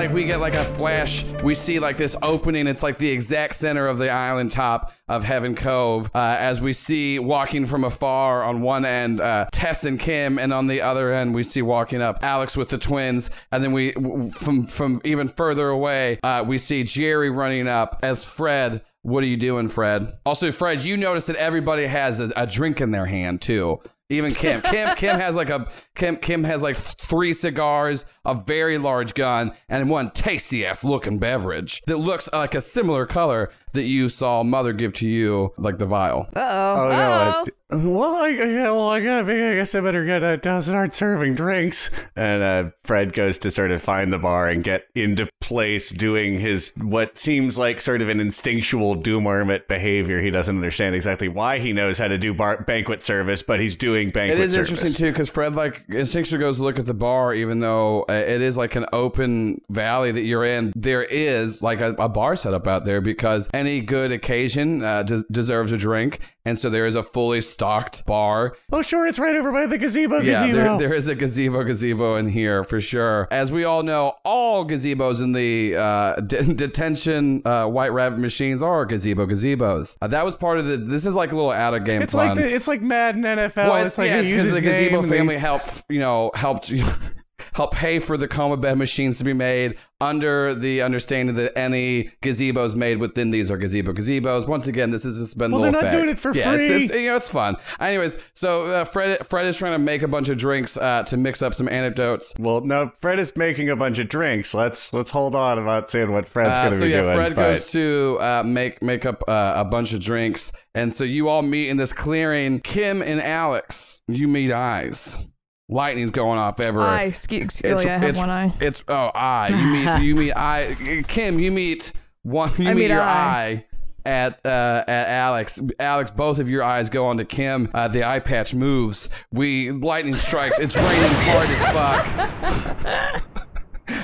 Like 0.00 0.14
we 0.14 0.24
get 0.24 0.40
like 0.40 0.54
a 0.54 0.64
flash. 0.64 1.26
We 1.44 1.54
see 1.54 1.78
like 1.78 1.98
this 1.98 2.16
opening. 2.22 2.66
It's 2.66 2.82
like 2.82 2.96
the 2.96 3.10
exact 3.10 3.54
center 3.54 3.86
of 3.86 3.98
the 3.98 4.08
island 4.08 4.50
top 4.50 4.94
of 5.08 5.24
Heaven 5.24 5.54
Cove. 5.54 6.10
Uh, 6.14 6.36
as 6.38 6.58
we 6.58 6.72
see 6.72 7.18
walking 7.18 7.66
from 7.66 7.84
afar 7.84 8.42
on 8.42 8.62
one 8.62 8.86
end, 8.86 9.20
uh, 9.20 9.46
Tess 9.52 9.84
and 9.84 10.00
Kim, 10.00 10.38
and 10.38 10.54
on 10.54 10.68
the 10.68 10.80
other 10.80 11.12
end 11.12 11.34
we 11.34 11.42
see 11.42 11.60
walking 11.60 12.00
up 12.00 12.20
Alex 12.22 12.56
with 12.56 12.70
the 12.70 12.78
twins. 12.78 13.30
And 13.52 13.62
then 13.62 13.72
we 13.72 13.92
from 14.32 14.62
from 14.62 15.02
even 15.04 15.28
further 15.28 15.68
away, 15.68 16.18
uh, 16.22 16.44
we 16.46 16.56
see 16.56 16.82
Jerry 16.82 17.28
running 17.28 17.68
up 17.68 17.98
as 18.02 18.24
Fred. 18.24 18.80
What 19.02 19.22
are 19.22 19.26
you 19.26 19.36
doing, 19.36 19.68
Fred? 19.68 20.14
Also, 20.24 20.50
Fred, 20.50 20.82
you 20.82 20.96
notice 20.96 21.26
that 21.26 21.36
everybody 21.36 21.84
has 21.84 22.20
a, 22.20 22.32
a 22.36 22.46
drink 22.46 22.80
in 22.80 22.90
their 22.90 23.06
hand 23.06 23.42
too. 23.42 23.82
Even 24.10 24.34
Kim. 24.34 24.60
Kim 24.62 24.94
Kim 24.96 25.18
has 25.18 25.36
like 25.36 25.50
a 25.50 25.66
Kim 25.94 26.16
Kim 26.16 26.44
has 26.44 26.62
like 26.62 26.76
three 26.76 27.32
cigars, 27.32 28.04
a 28.24 28.34
very 28.34 28.76
large 28.76 29.14
gun, 29.14 29.52
and 29.68 29.88
one 29.88 30.10
tasty 30.10 30.66
ass 30.66 30.84
looking 30.84 31.18
beverage 31.18 31.80
that 31.86 31.98
looks 31.98 32.28
like 32.32 32.54
a 32.54 32.60
similar 32.60 33.06
color 33.06 33.50
that 33.72 33.84
you 33.84 34.08
saw 34.08 34.42
mother 34.42 34.72
give 34.72 34.92
to 34.94 35.06
you, 35.08 35.52
like 35.58 35.78
the 35.78 35.86
vial. 35.86 36.28
Uh 36.34 36.40
oh. 36.40 36.74
Oh, 36.80 36.88
no. 36.88 36.94
Uh-oh. 36.94 37.44
I- 37.44 37.44
well, 37.72 38.16
I, 38.16 38.28
yeah, 38.30 38.62
well, 38.72 38.88
I, 38.88 39.00
got, 39.00 39.30
I 39.30 39.54
guess 39.54 39.76
I 39.76 39.80
better 39.80 40.04
get 40.04 40.24
uh, 40.24 40.34
down 40.34 40.60
start 40.60 40.92
serving 40.92 41.36
drinks. 41.36 41.88
And 42.16 42.42
uh, 42.42 42.70
Fred 42.82 43.12
goes 43.12 43.38
to 43.38 43.50
sort 43.52 43.70
of 43.70 43.80
find 43.80 44.12
the 44.12 44.18
bar 44.18 44.48
and 44.48 44.64
get 44.64 44.86
into 44.96 45.28
place 45.40 45.90
doing 45.90 46.36
his 46.40 46.72
what 46.82 47.16
seems 47.16 47.60
like 47.60 47.80
sort 47.80 48.02
of 48.02 48.08
an 48.08 48.18
instinctual 48.18 48.96
doom 48.96 49.24
hermit 49.26 49.68
behavior. 49.68 50.20
He 50.20 50.30
doesn't 50.32 50.56
understand 50.56 50.96
exactly 50.96 51.28
why 51.28 51.60
he 51.60 51.72
knows 51.72 51.96
how 51.96 52.08
to 52.08 52.18
do 52.18 52.34
bar- 52.34 52.64
banquet 52.64 53.02
service, 53.02 53.44
but 53.44 53.60
he's 53.60 53.76
doing 53.76 54.10
banquet 54.10 54.40
It 54.40 54.44
is 54.46 54.54
service. 54.54 54.70
interesting 54.70 55.06
too 55.06 55.12
because 55.12 55.30
Fred 55.30 55.54
like 55.54 55.86
instinctually 55.86 56.40
goes 56.40 56.56
to 56.56 56.64
look 56.64 56.80
at 56.80 56.86
the 56.86 56.94
bar, 56.94 57.32
even 57.34 57.60
though 57.60 58.02
uh, 58.08 58.14
it 58.14 58.40
is 58.42 58.56
like 58.56 58.74
an 58.74 58.86
open 58.92 59.60
valley 59.70 60.10
that 60.10 60.22
you're 60.22 60.44
in. 60.44 60.72
There 60.74 61.04
is 61.04 61.62
like 61.62 61.80
a, 61.80 61.92
a 62.00 62.08
bar 62.08 62.34
set 62.34 62.52
up 62.52 62.66
out 62.66 62.84
there 62.84 63.00
because 63.00 63.48
any 63.60 63.80
good 63.80 64.10
occasion 64.10 64.82
uh, 64.82 65.02
des- 65.02 65.22
deserves 65.30 65.72
a 65.72 65.76
drink, 65.76 66.20
and 66.44 66.58
so 66.58 66.70
there 66.70 66.86
is 66.86 66.94
a 66.94 67.02
fully 67.02 67.40
stocked 67.40 68.04
bar. 68.06 68.56
Oh, 68.72 68.82
sure, 68.82 69.06
it's 69.06 69.18
right 69.18 69.36
over 69.36 69.52
by 69.52 69.66
the 69.66 69.78
gazebo. 69.78 70.20
Yeah, 70.20 70.32
gazebo. 70.32 70.52
there, 70.54 70.78
there 70.78 70.94
is 70.94 71.08
a 71.08 71.14
gazebo 71.14 71.62
gazebo 71.64 72.16
in 72.16 72.28
here 72.28 72.64
for 72.64 72.80
sure. 72.80 73.28
As 73.30 73.52
we 73.52 73.64
all 73.64 73.82
know, 73.82 74.14
all 74.24 74.64
gazebos 74.64 75.22
in 75.22 75.32
the 75.32 75.76
uh, 75.76 76.16
de- 76.16 76.54
detention 76.54 77.42
uh, 77.44 77.66
White 77.66 77.92
Rabbit 77.92 78.18
machines 78.18 78.62
are 78.62 78.84
gazebo 78.86 79.26
gazebos. 79.26 79.98
Uh, 80.00 80.08
that 80.08 80.24
was 80.24 80.34
part 80.36 80.58
of 80.58 80.66
the. 80.66 80.76
This 80.78 81.06
is 81.06 81.14
like 81.14 81.32
a 81.32 81.36
little 81.36 81.50
out 81.50 81.74
of 81.74 81.84
game 81.84 82.02
it's 82.02 82.14
fun. 82.14 82.28
like 82.28 82.36
the, 82.36 82.54
it's 82.54 82.66
like 82.66 82.80
Madden 82.80 83.22
NFL. 83.22 83.56
Well, 83.56 83.76
it's, 83.76 83.88
it's, 83.88 83.98
like 83.98 84.08
yeah, 84.08 84.20
it's 84.20 84.32
because 84.32 84.54
the 84.54 84.60
gazebo 84.62 85.00
and 85.00 85.10
they- 85.10 85.16
family 85.18 85.36
helped, 85.36 85.84
you 85.88 86.00
know, 86.00 86.30
helped 86.34 86.72
help 87.54 87.74
pay 87.74 87.98
for 87.98 88.16
the 88.16 88.28
coma 88.28 88.56
bed 88.56 88.78
machines 88.78 89.18
to 89.18 89.24
be 89.24 89.32
made 89.32 89.76
under 90.02 90.54
the 90.54 90.80
understanding 90.80 91.34
that 91.34 91.56
any 91.58 92.04
gazebos 92.22 92.74
made 92.74 92.96
within 92.98 93.30
these 93.30 93.50
are 93.50 93.58
gazebo 93.58 93.92
gazebos. 93.92 94.48
Once 94.48 94.66
again, 94.66 94.90
this 94.90 95.04
is 95.04 95.20
a 95.20 95.26
spend 95.26 95.52
Well, 95.52 95.60
little 95.62 95.72
they're 95.80 95.82
not 95.82 95.88
effect. 95.88 95.96
doing 96.02 96.10
it 96.10 96.18
for 96.18 96.34
yeah, 96.34 96.54
It's, 96.54 96.66
free. 96.68 96.76
it's, 96.84 96.90
you 96.90 97.06
know, 97.10 97.16
it's 97.16 97.30
fun. 97.30 97.56
Anyways, 97.78 98.16
so 98.32 98.66
uh, 98.66 98.84
Fred 98.84 99.26
Fred 99.26 99.44
is 99.46 99.56
trying 99.56 99.72
to 99.72 99.78
make 99.78 100.00
a 100.02 100.08
bunch 100.08 100.28
of 100.30 100.38
drinks 100.38 100.76
uh, 100.78 101.02
to 101.04 101.16
mix 101.18 101.42
up 101.42 101.52
some 101.54 101.68
anecdotes. 101.68 102.32
Well, 102.38 102.62
no, 102.62 102.90
Fred 103.00 103.18
is 103.18 103.36
making 103.36 103.68
a 103.68 103.76
bunch 103.76 103.98
of 103.98 104.08
drinks. 104.08 104.54
Let's 104.54 104.92
let's 104.94 105.10
hold 105.10 105.34
on 105.34 105.58
about 105.58 105.90
seeing 105.90 106.12
what 106.12 106.26
Fred's 106.28 106.56
Uh, 106.56 106.62
going 106.62 106.72
to 106.72 106.78
so 106.78 106.84
be 106.86 106.90
yeah, 106.92 107.02
doing. 107.02 107.14
Fred 107.14 107.34
but- 107.34 107.42
goes 107.42 107.70
to 107.72 108.16
uh, 108.20 108.42
make 108.46 108.82
make 108.82 109.04
up 109.04 109.22
uh, 109.28 109.52
a 109.56 109.64
bunch 109.66 109.92
of 109.92 110.00
drinks, 110.00 110.50
and 110.74 110.94
so 110.94 111.04
you 111.04 111.28
all 111.28 111.42
meet 111.42 111.68
in 111.68 111.76
this 111.76 111.92
clearing. 111.92 112.60
Kim 112.60 113.02
and 113.02 113.20
Alex, 113.20 114.02
you 114.08 114.28
meet 114.28 114.50
eyes. 114.50 115.26
Lightning's 115.70 116.10
going 116.10 116.38
off 116.38 116.58
everywhere. 116.58 116.88
Eye. 116.88 117.04
Excuse, 117.04 117.42
excuse 117.42 117.84
me, 117.84 117.90
I 117.90 117.98
have 117.98 118.10
it's, 118.10 118.18
one 118.18 118.28
eye. 118.28 118.52
It's 118.60 118.84
oh 118.88 119.10
eye. 119.14 119.48
You 119.50 119.66
meet 119.72 120.02
you 120.06 120.16
meet 120.16 120.32
eye. 120.32 121.04
Kim, 121.06 121.38
you 121.38 121.52
meet 121.52 121.92
one. 122.22 122.50
You 122.58 122.68
I 122.68 122.74
meet 122.74 122.80
meet 122.80 122.90
your 122.90 123.00
eye. 123.00 123.06
eye. 123.06 123.66
At 124.04 124.44
uh, 124.46 124.82
at 124.88 125.08
Alex, 125.08 125.60
Alex, 125.78 126.10
both 126.10 126.38
of 126.38 126.48
your 126.48 126.64
eyes 126.64 126.88
go 126.88 127.06
onto 127.06 127.24
Kim. 127.24 127.70
Uh, 127.72 127.86
the 127.86 128.02
eye 128.02 128.18
patch 128.18 128.54
moves. 128.54 129.10
We 129.30 129.70
lightning 129.70 130.14
strikes. 130.16 130.58
It's 130.58 130.74
raining 130.74 131.10
hard 131.12 131.48
as 131.48 131.64
fuck. 131.66 133.26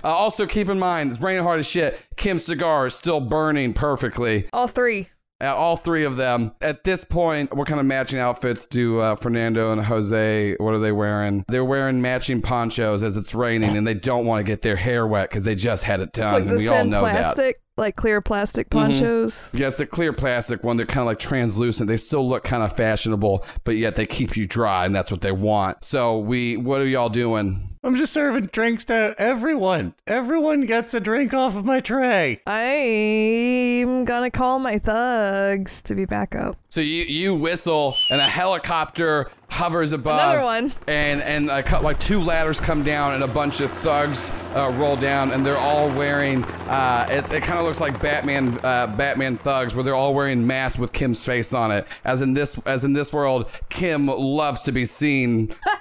Uh, 0.03 0.09
also, 0.09 0.47
keep 0.47 0.69
in 0.69 0.79
mind, 0.79 1.13
it's 1.13 1.21
raining 1.21 1.43
hard 1.43 1.59
as 1.61 1.67
shit. 1.67 1.99
Kim's 2.17 2.45
cigar 2.45 2.87
is 2.87 2.95
still 2.95 3.21
burning 3.21 3.73
perfectly. 3.73 4.49
All 4.53 4.67
three. 4.69 5.09
Uh, 5.41 5.55
all 5.55 5.77
three 5.77 6.05
of 6.05 6.17
them. 6.17 6.53
At 6.63 6.85
this 6.85 7.05
point, 7.05 7.55
what 7.55 7.69
kind 7.69 7.79
of 7.79 7.85
matching 7.85 8.19
outfits 8.19 8.65
do 8.65 9.01
uh, 9.01 9.15
Fernando 9.17 9.71
and 9.71 9.85
Jose? 9.85 10.57
What 10.59 10.73
are 10.73 10.79
they 10.79 10.93
wearing? 10.93 11.45
They're 11.49 11.65
wearing 11.65 12.01
matching 12.01 12.41
ponchos 12.41 13.03
as 13.03 13.19
it's 13.19 13.35
raining, 13.35 13.77
and 13.77 13.87
they 13.87 13.95
don't 13.95 14.25
want 14.25 14.45
to 14.45 14.51
get 14.51 14.63
their 14.63 14.77
hair 14.77 15.07
wet 15.07 15.29
because 15.29 15.45
they 15.45 15.55
just 15.55 15.85
had 15.85 16.01
it 16.01 16.13
done. 16.13 16.33
Like 16.33 16.45
and 16.45 16.57
we 16.57 16.69
all 16.69 16.85
know 16.85 17.03
that. 17.03 17.21
plastic, 17.21 17.61
like 17.77 17.97
clear 17.97 18.23
plastic 18.23 18.71
ponchos. 18.71 19.51
Yeah, 19.53 19.67
it's 19.67 19.77
the 19.77 19.85
clear 19.87 20.15
plastic 20.15 20.65
one. 20.65 20.79
They're 20.79 20.87
kind 20.87 21.01
of 21.01 21.07
like 21.07 21.19
translucent. 21.19 21.89
They 21.89 21.99
still 21.99 22.27
look 22.27 22.43
kind 22.43 22.63
of 22.63 22.75
fashionable, 22.75 23.45
but 23.65 23.77
yet 23.77 23.97
they 23.97 24.07
keep 24.07 24.39
you 24.39 24.47
dry, 24.47 24.87
and 24.87 24.95
that's 24.95 25.11
what 25.11 25.21
they 25.21 25.33
want. 25.33 25.85
So 25.85 26.19
we, 26.19 26.57
what 26.57 26.81
are 26.81 26.87
y'all 26.87 27.11
doing? 27.11 27.76
I'm 27.87 27.95
just 27.95 28.13
serving 28.13 28.47
drinks 28.47 28.85
to 28.87 29.15
everyone. 29.17 29.95
Everyone 30.09 30.63
gets 30.63 30.93
a 30.93 30.99
drink 30.99 31.33
off 31.33 31.55
of 31.55 31.65
my 31.65 31.79
tray. 31.79 32.41
I'm 32.45 34.05
gonna 34.05 34.33
call 34.33 34.59
my 34.59 34.77
thugs 34.81 35.83
to 35.83 35.95
be 35.95 36.05
back 36.05 36.35
up. 36.35 36.57
So 36.69 36.81
you 36.81 37.05
you 37.05 37.37
whistle, 37.37 37.97
and 38.11 38.21
a 38.21 38.29
helicopter 38.29 39.31
hovers 39.49 39.93
above. 39.93 40.19
Another 40.19 40.43
one. 40.43 40.73
And 40.89 41.23
and 41.23 41.49
a, 41.49 41.63
cou- 41.63 41.81
like 41.81 42.01
two 42.01 42.21
ladders 42.21 42.59
come 42.59 42.83
down, 42.83 43.15
and 43.15 43.23
a 43.23 43.29
bunch 43.29 43.61
of 43.61 43.71
thugs 43.79 44.33
uh, 44.57 44.75
roll 44.77 44.97
down, 44.97 45.31
and 45.31 45.47
they're 45.47 45.57
all 45.57 45.89
wearing. 45.91 46.43
Uh, 46.43 47.07
it's, 47.09 47.31
it 47.31 47.45
kind 47.45 47.61
of 47.61 47.67
looks 47.67 47.81
like 47.81 48.03
Batman 48.03 48.59
uh, 48.65 48.89
Batman 48.89 49.37
thugs, 49.37 49.77
where 49.77 49.85
they're 49.85 49.95
all 49.95 50.13
wearing 50.13 50.45
masks 50.45 50.77
with 50.77 50.93
Kim's 50.93 51.25
face 51.25 51.55
on 51.55 51.71
it. 51.71 51.87
As 52.05 52.21
in 52.21 52.35
this 52.35 52.59
as 52.67 52.83
in 52.83 52.95
this 52.95 53.13
world, 53.13 53.49
Kim 53.69 54.09
loves 54.09 54.65
to 54.65 54.73
be 54.73 54.85
seen. 54.85 55.55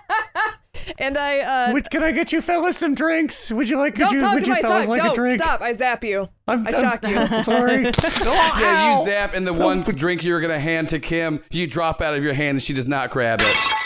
And 1.00 1.18
I 1.18 1.40
uh 1.40 1.74
Would, 1.74 1.90
can 1.90 2.04
I 2.04 2.12
get 2.12 2.32
you 2.32 2.42
fellas 2.42 2.78
some 2.78 2.96
drinks? 2.96 3.52
Would 3.52 3.70
you 3.70 3.78
like? 3.78 3.96
Could 3.96 4.02
don't 4.02 4.14
you? 4.14 4.20
talk 4.20 4.34
would 4.36 4.44
to 4.44 4.50
you 4.50 4.54
my 4.54 4.62
fellas 4.62 4.86
thug. 4.86 4.90
like 4.90 5.04
no, 5.04 5.12
a 5.12 5.16
drink? 5.16 5.42
stop! 5.42 5.62
I 5.62 5.74
zap 5.74 6.04
you. 6.04 6.30
I'm, 6.48 6.66
I 6.68 6.72
I'm- 6.72 6.82
shock 6.82 7.04
you. 7.08 7.44
Sorry. 7.44 7.92
Yeah, 8.26 9.00
you 9.00 9.06
zap, 9.06 9.34
and 9.34 9.46
the 9.46 9.54
one 9.54 9.82
drink 9.84 10.24
you 10.24 10.34
were 10.34 10.42
gonna 10.42 10.60
hand 10.60 10.90
to 10.90 11.00
Kim, 11.00 11.42
you 11.52 11.68
drop 11.68 12.02
out 12.02 12.14
of 12.16 12.24
your 12.24 12.34
hand, 12.34 12.56
and 12.56 12.64
she 12.64 12.74
does 12.74 12.88
not 12.88 13.10
grab 13.12 13.42
it. 13.42 13.85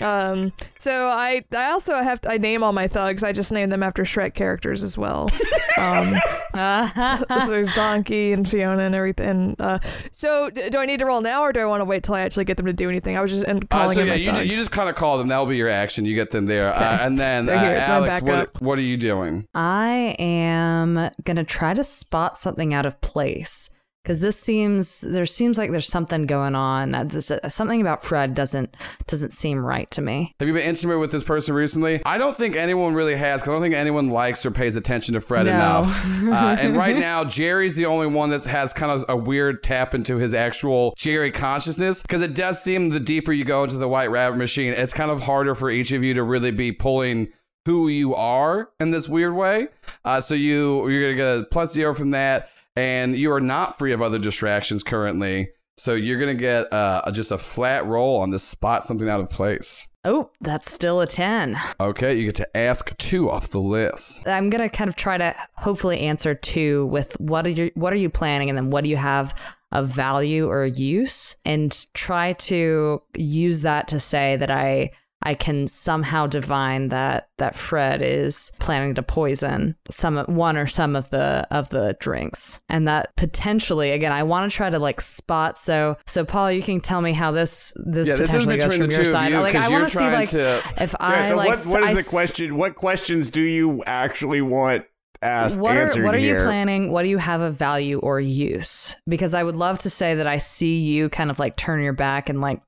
Um, 0.00 0.52
so 0.78 1.06
I 1.08 1.42
I 1.54 1.70
also 1.70 1.94
have 1.94 2.20
to, 2.22 2.30
I 2.32 2.38
name 2.38 2.62
all 2.62 2.72
my 2.72 2.86
thugs. 2.88 3.22
I 3.22 3.32
just 3.32 3.52
name 3.52 3.70
them 3.70 3.82
after 3.82 4.02
Shrek 4.04 4.34
characters 4.34 4.82
as 4.82 4.98
well. 4.98 5.30
Um, 5.78 6.16
so 6.54 7.50
there's 7.50 7.74
Donkey 7.74 8.32
and 8.32 8.48
Fiona 8.48 8.82
and 8.82 8.94
everything. 8.94 9.56
Uh, 9.58 9.78
so 10.12 10.50
d- 10.50 10.68
do 10.70 10.78
I 10.78 10.86
need 10.86 10.98
to 11.00 11.06
roll 11.06 11.20
now 11.20 11.42
or 11.42 11.52
do 11.52 11.60
I 11.60 11.64
want 11.64 11.80
to 11.80 11.84
wait 11.84 12.02
till 12.02 12.14
I 12.14 12.20
actually 12.22 12.44
get 12.44 12.56
them 12.56 12.66
to 12.66 12.72
do 12.72 12.88
anything? 12.88 13.16
I 13.16 13.20
was 13.20 13.30
just 13.30 13.44
and 13.44 13.66
Uh, 13.70 13.88
so 13.88 14.00
in 14.00 14.06
yeah, 14.06 14.12
my 14.12 14.18
you, 14.18 14.30
thugs. 14.32 14.48
you 14.50 14.56
just 14.56 14.70
kind 14.70 14.88
of 14.88 14.96
call 14.96 15.18
them. 15.18 15.28
That 15.28 15.38
will 15.38 15.46
be 15.46 15.56
your 15.56 15.68
action. 15.68 16.04
You 16.04 16.14
get 16.14 16.30
them 16.30 16.46
there, 16.46 16.74
uh, 16.74 16.98
and 17.00 17.18
then 17.18 17.48
uh, 17.48 17.58
here. 17.58 17.76
Alex, 17.76 18.20
what 18.22 18.60
what 18.60 18.78
are 18.78 18.82
you 18.82 18.96
doing? 18.96 19.46
I 19.54 20.16
am 20.18 21.10
gonna 21.24 21.44
try 21.44 21.74
to 21.74 21.84
spot 21.84 22.36
something 22.38 22.74
out 22.74 22.86
of 22.86 23.00
place 23.00 23.70
because 24.06 24.20
this 24.20 24.38
seems 24.38 25.00
there 25.00 25.26
seems 25.26 25.58
like 25.58 25.72
there's 25.72 25.88
something 25.88 26.26
going 26.26 26.54
on. 26.54 26.94
Uh, 26.94 27.02
This, 27.02 27.28
uh, 27.28 27.48
something 27.48 27.80
about 27.80 28.04
Fred 28.04 28.36
doesn't 28.36 28.72
doesn't 29.08 29.32
seem 29.32 29.58
right 29.58 29.90
to 29.90 30.00
me. 30.00 30.32
Have 30.38 30.46
you 30.46 30.54
been 30.54 30.62
intimate 30.62 31.00
with 31.00 31.10
this 31.10 31.24
person 31.24 31.56
recently? 31.56 32.00
I 32.06 32.16
don't 32.16 32.36
think 32.36 32.54
anyone 32.54 32.94
really 32.94 33.16
has. 33.16 33.42
'cause 33.42 33.48
I 33.48 33.52
don't 33.54 33.62
think 33.62 33.74
anyone 33.74 34.10
likes 34.10 34.46
or 34.46 34.52
pays 34.52 34.76
attention 34.76 35.14
to 35.14 35.20
Fred 35.20 35.46
No. 35.46 35.52
enough. 35.52 36.06
Uh, 36.36 36.56
and 36.60 36.76
right 36.76 36.96
now, 36.96 37.24
Jerry's 37.24 37.74
the 37.74 37.86
only 37.86 38.06
one 38.06 38.30
that 38.30 38.44
has 38.44 38.72
kind 38.72 38.92
of 38.92 39.04
a 39.08 39.16
weird 39.16 39.62
tap 39.64 39.92
into 39.94 40.16
his 40.18 40.34
actual 40.34 40.94
Jerry 40.96 41.32
consciousness 41.32 42.02
because 42.02 42.22
it 42.22 42.34
does 42.34 42.62
seem 42.62 42.90
the 42.90 43.00
deeper 43.00 43.32
you 43.32 43.44
go 43.44 43.64
into 43.64 43.76
the 43.76 43.88
White 43.88 44.10
Rabbit 44.10 44.36
machine, 44.36 44.72
it's 44.72 44.92
kind 44.92 45.10
of 45.10 45.20
harder 45.20 45.54
for 45.56 45.68
each 45.68 45.90
of 45.92 46.04
you 46.04 46.14
to 46.14 46.22
really 46.22 46.50
be 46.52 46.70
pulling 46.70 47.28
who 47.64 47.88
you 47.88 48.14
are 48.14 48.68
in 48.78 48.90
this 48.90 49.08
weird 49.08 49.34
way. 49.34 49.66
Uh, 50.04 50.20
so 50.20 50.34
you 50.36 50.88
you're 50.88 51.02
gonna 51.02 51.14
get 51.16 51.38
a 51.44 51.48
plus 51.50 51.72
zero 51.72 51.92
from 51.94 52.12
that, 52.12 52.48
and 52.76 53.16
you 53.16 53.32
are 53.32 53.40
not 53.40 53.78
free 53.78 53.92
of 53.92 54.02
other 54.02 54.18
distractions 54.18 54.82
currently. 54.82 55.50
So 55.78 55.94
you're 55.94 56.18
gonna 56.18 56.34
get 56.34 56.72
uh, 56.72 57.10
just 57.12 57.32
a 57.32 57.38
flat 57.38 57.84
roll 57.86 58.20
on 58.20 58.30
this 58.30 58.42
spot 58.42 58.84
something 58.84 59.08
out 59.08 59.20
of 59.20 59.30
place. 59.30 59.86
Oh, 60.04 60.30
that's 60.40 60.70
still 60.70 61.00
a 61.00 61.06
ten. 61.06 61.58
Okay, 61.80 62.16
you 62.16 62.26
get 62.26 62.36
to 62.36 62.56
ask 62.56 62.96
two 62.96 63.28
off 63.28 63.50
the 63.50 63.60
list. 63.60 64.26
I'm 64.26 64.48
gonna 64.50 64.68
kind 64.68 64.88
of 64.88 64.96
try 64.96 65.18
to 65.18 65.34
hopefully 65.56 66.00
answer 66.00 66.34
two 66.34 66.86
with 66.86 67.18
what 67.20 67.46
are 67.46 67.50
you 67.50 67.72
what 67.74 67.92
are 67.92 67.96
you 67.96 68.08
planning, 68.08 68.48
and 68.48 68.56
then 68.56 68.70
what 68.70 68.84
do 68.84 68.90
you 68.90 68.96
have 68.96 69.34
of 69.72 69.88
value 69.88 70.48
or 70.48 70.64
use, 70.64 71.36
and 71.44 71.86
try 71.92 72.34
to 72.34 73.02
use 73.14 73.62
that 73.62 73.88
to 73.88 74.00
say 74.00 74.36
that 74.36 74.50
I 74.50 74.92
I 75.26 75.34
can 75.34 75.66
somehow 75.66 76.26
divine 76.28 76.88
that 76.88 77.28
that 77.38 77.54
Fred 77.54 78.00
is 78.00 78.52
planning 78.60 78.94
to 78.94 79.02
poison 79.02 79.74
some 79.90 80.16
one 80.26 80.56
or 80.56 80.66
some 80.66 80.94
of 80.94 81.10
the 81.10 81.46
of 81.50 81.68
the 81.70 81.96
drinks, 81.98 82.60
and 82.68 82.86
that 82.86 83.14
potentially 83.16 83.90
again 83.90 84.12
I 84.12 84.22
want 84.22 84.50
to 84.50 84.56
try 84.56 84.70
to 84.70 84.78
like 84.78 85.00
spot. 85.00 85.58
So 85.58 85.96
so 86.06 86.24
Paul, 86.24 86.52
you 86.52 86.62
can 86.62 86.80
tell 86.80 87.00
me 87.00 87.12
how 87.12 87.32
this 87.32 87.76
this 87.84 88.08
Yeah, 88.08 88.14
this 88.14 88.30
potentially 88.30 88.58
goes 88.58 88.76
from 88.76 88.90
your 88.90 89.04
side. 89.04 89.32
you, 89.32 89.40
like 89.40 89.56
I 89.56 89.68
want 89.68 89.84
to 89.84 89.90
see 89.90 90.08
like 90.08 90.30
to- 90.30 90.62
if 90.78 90.92
Yeah, 90.92 91.06
I 91.06 91.20
so 91.22 91.36
like 91.36 91.48
what, 91.48 91.66
what 91.66 91.82
I 91.82 91.94
the 91.94 92.04
question? 92.04 92.56
What 92.56 92.76
questions 92.76 93.28
do 93.30 93.40
you 93.40 93.82
actually 93.84 94.42
want 94.42 94.84
asked 95.22 95.58
what 95.58 95.76
are 95.76 96.02
what 96.02 96.14
are 96.14 96.18
you 96.18 96.36
planning? 96.36 96.92
What 96.92 97.02
do 97.02 97.08
you 97.08 97.18
have 97.18 97.40
of 97.40 97.56
value 97.56 97.98
or 97.98 98.20
use? 98.20 98.96
Because 99.08 99.34
I 99.34 99.42
would 99.42 99.56
love 99.56 99.78
to 99.80 99.90
say 99.90 100.14
that 100.14 100.26
I 100.26 100.38
see 100.38 100.78
you 100.78 101.08
kind 101.08 101.30
of 101.30 101.38
like 101.38 101.56
turn 101.56 101.82
your 101.82 101.94
back 101.94 102.28
and 102.28 102.40
like 102.40 102.60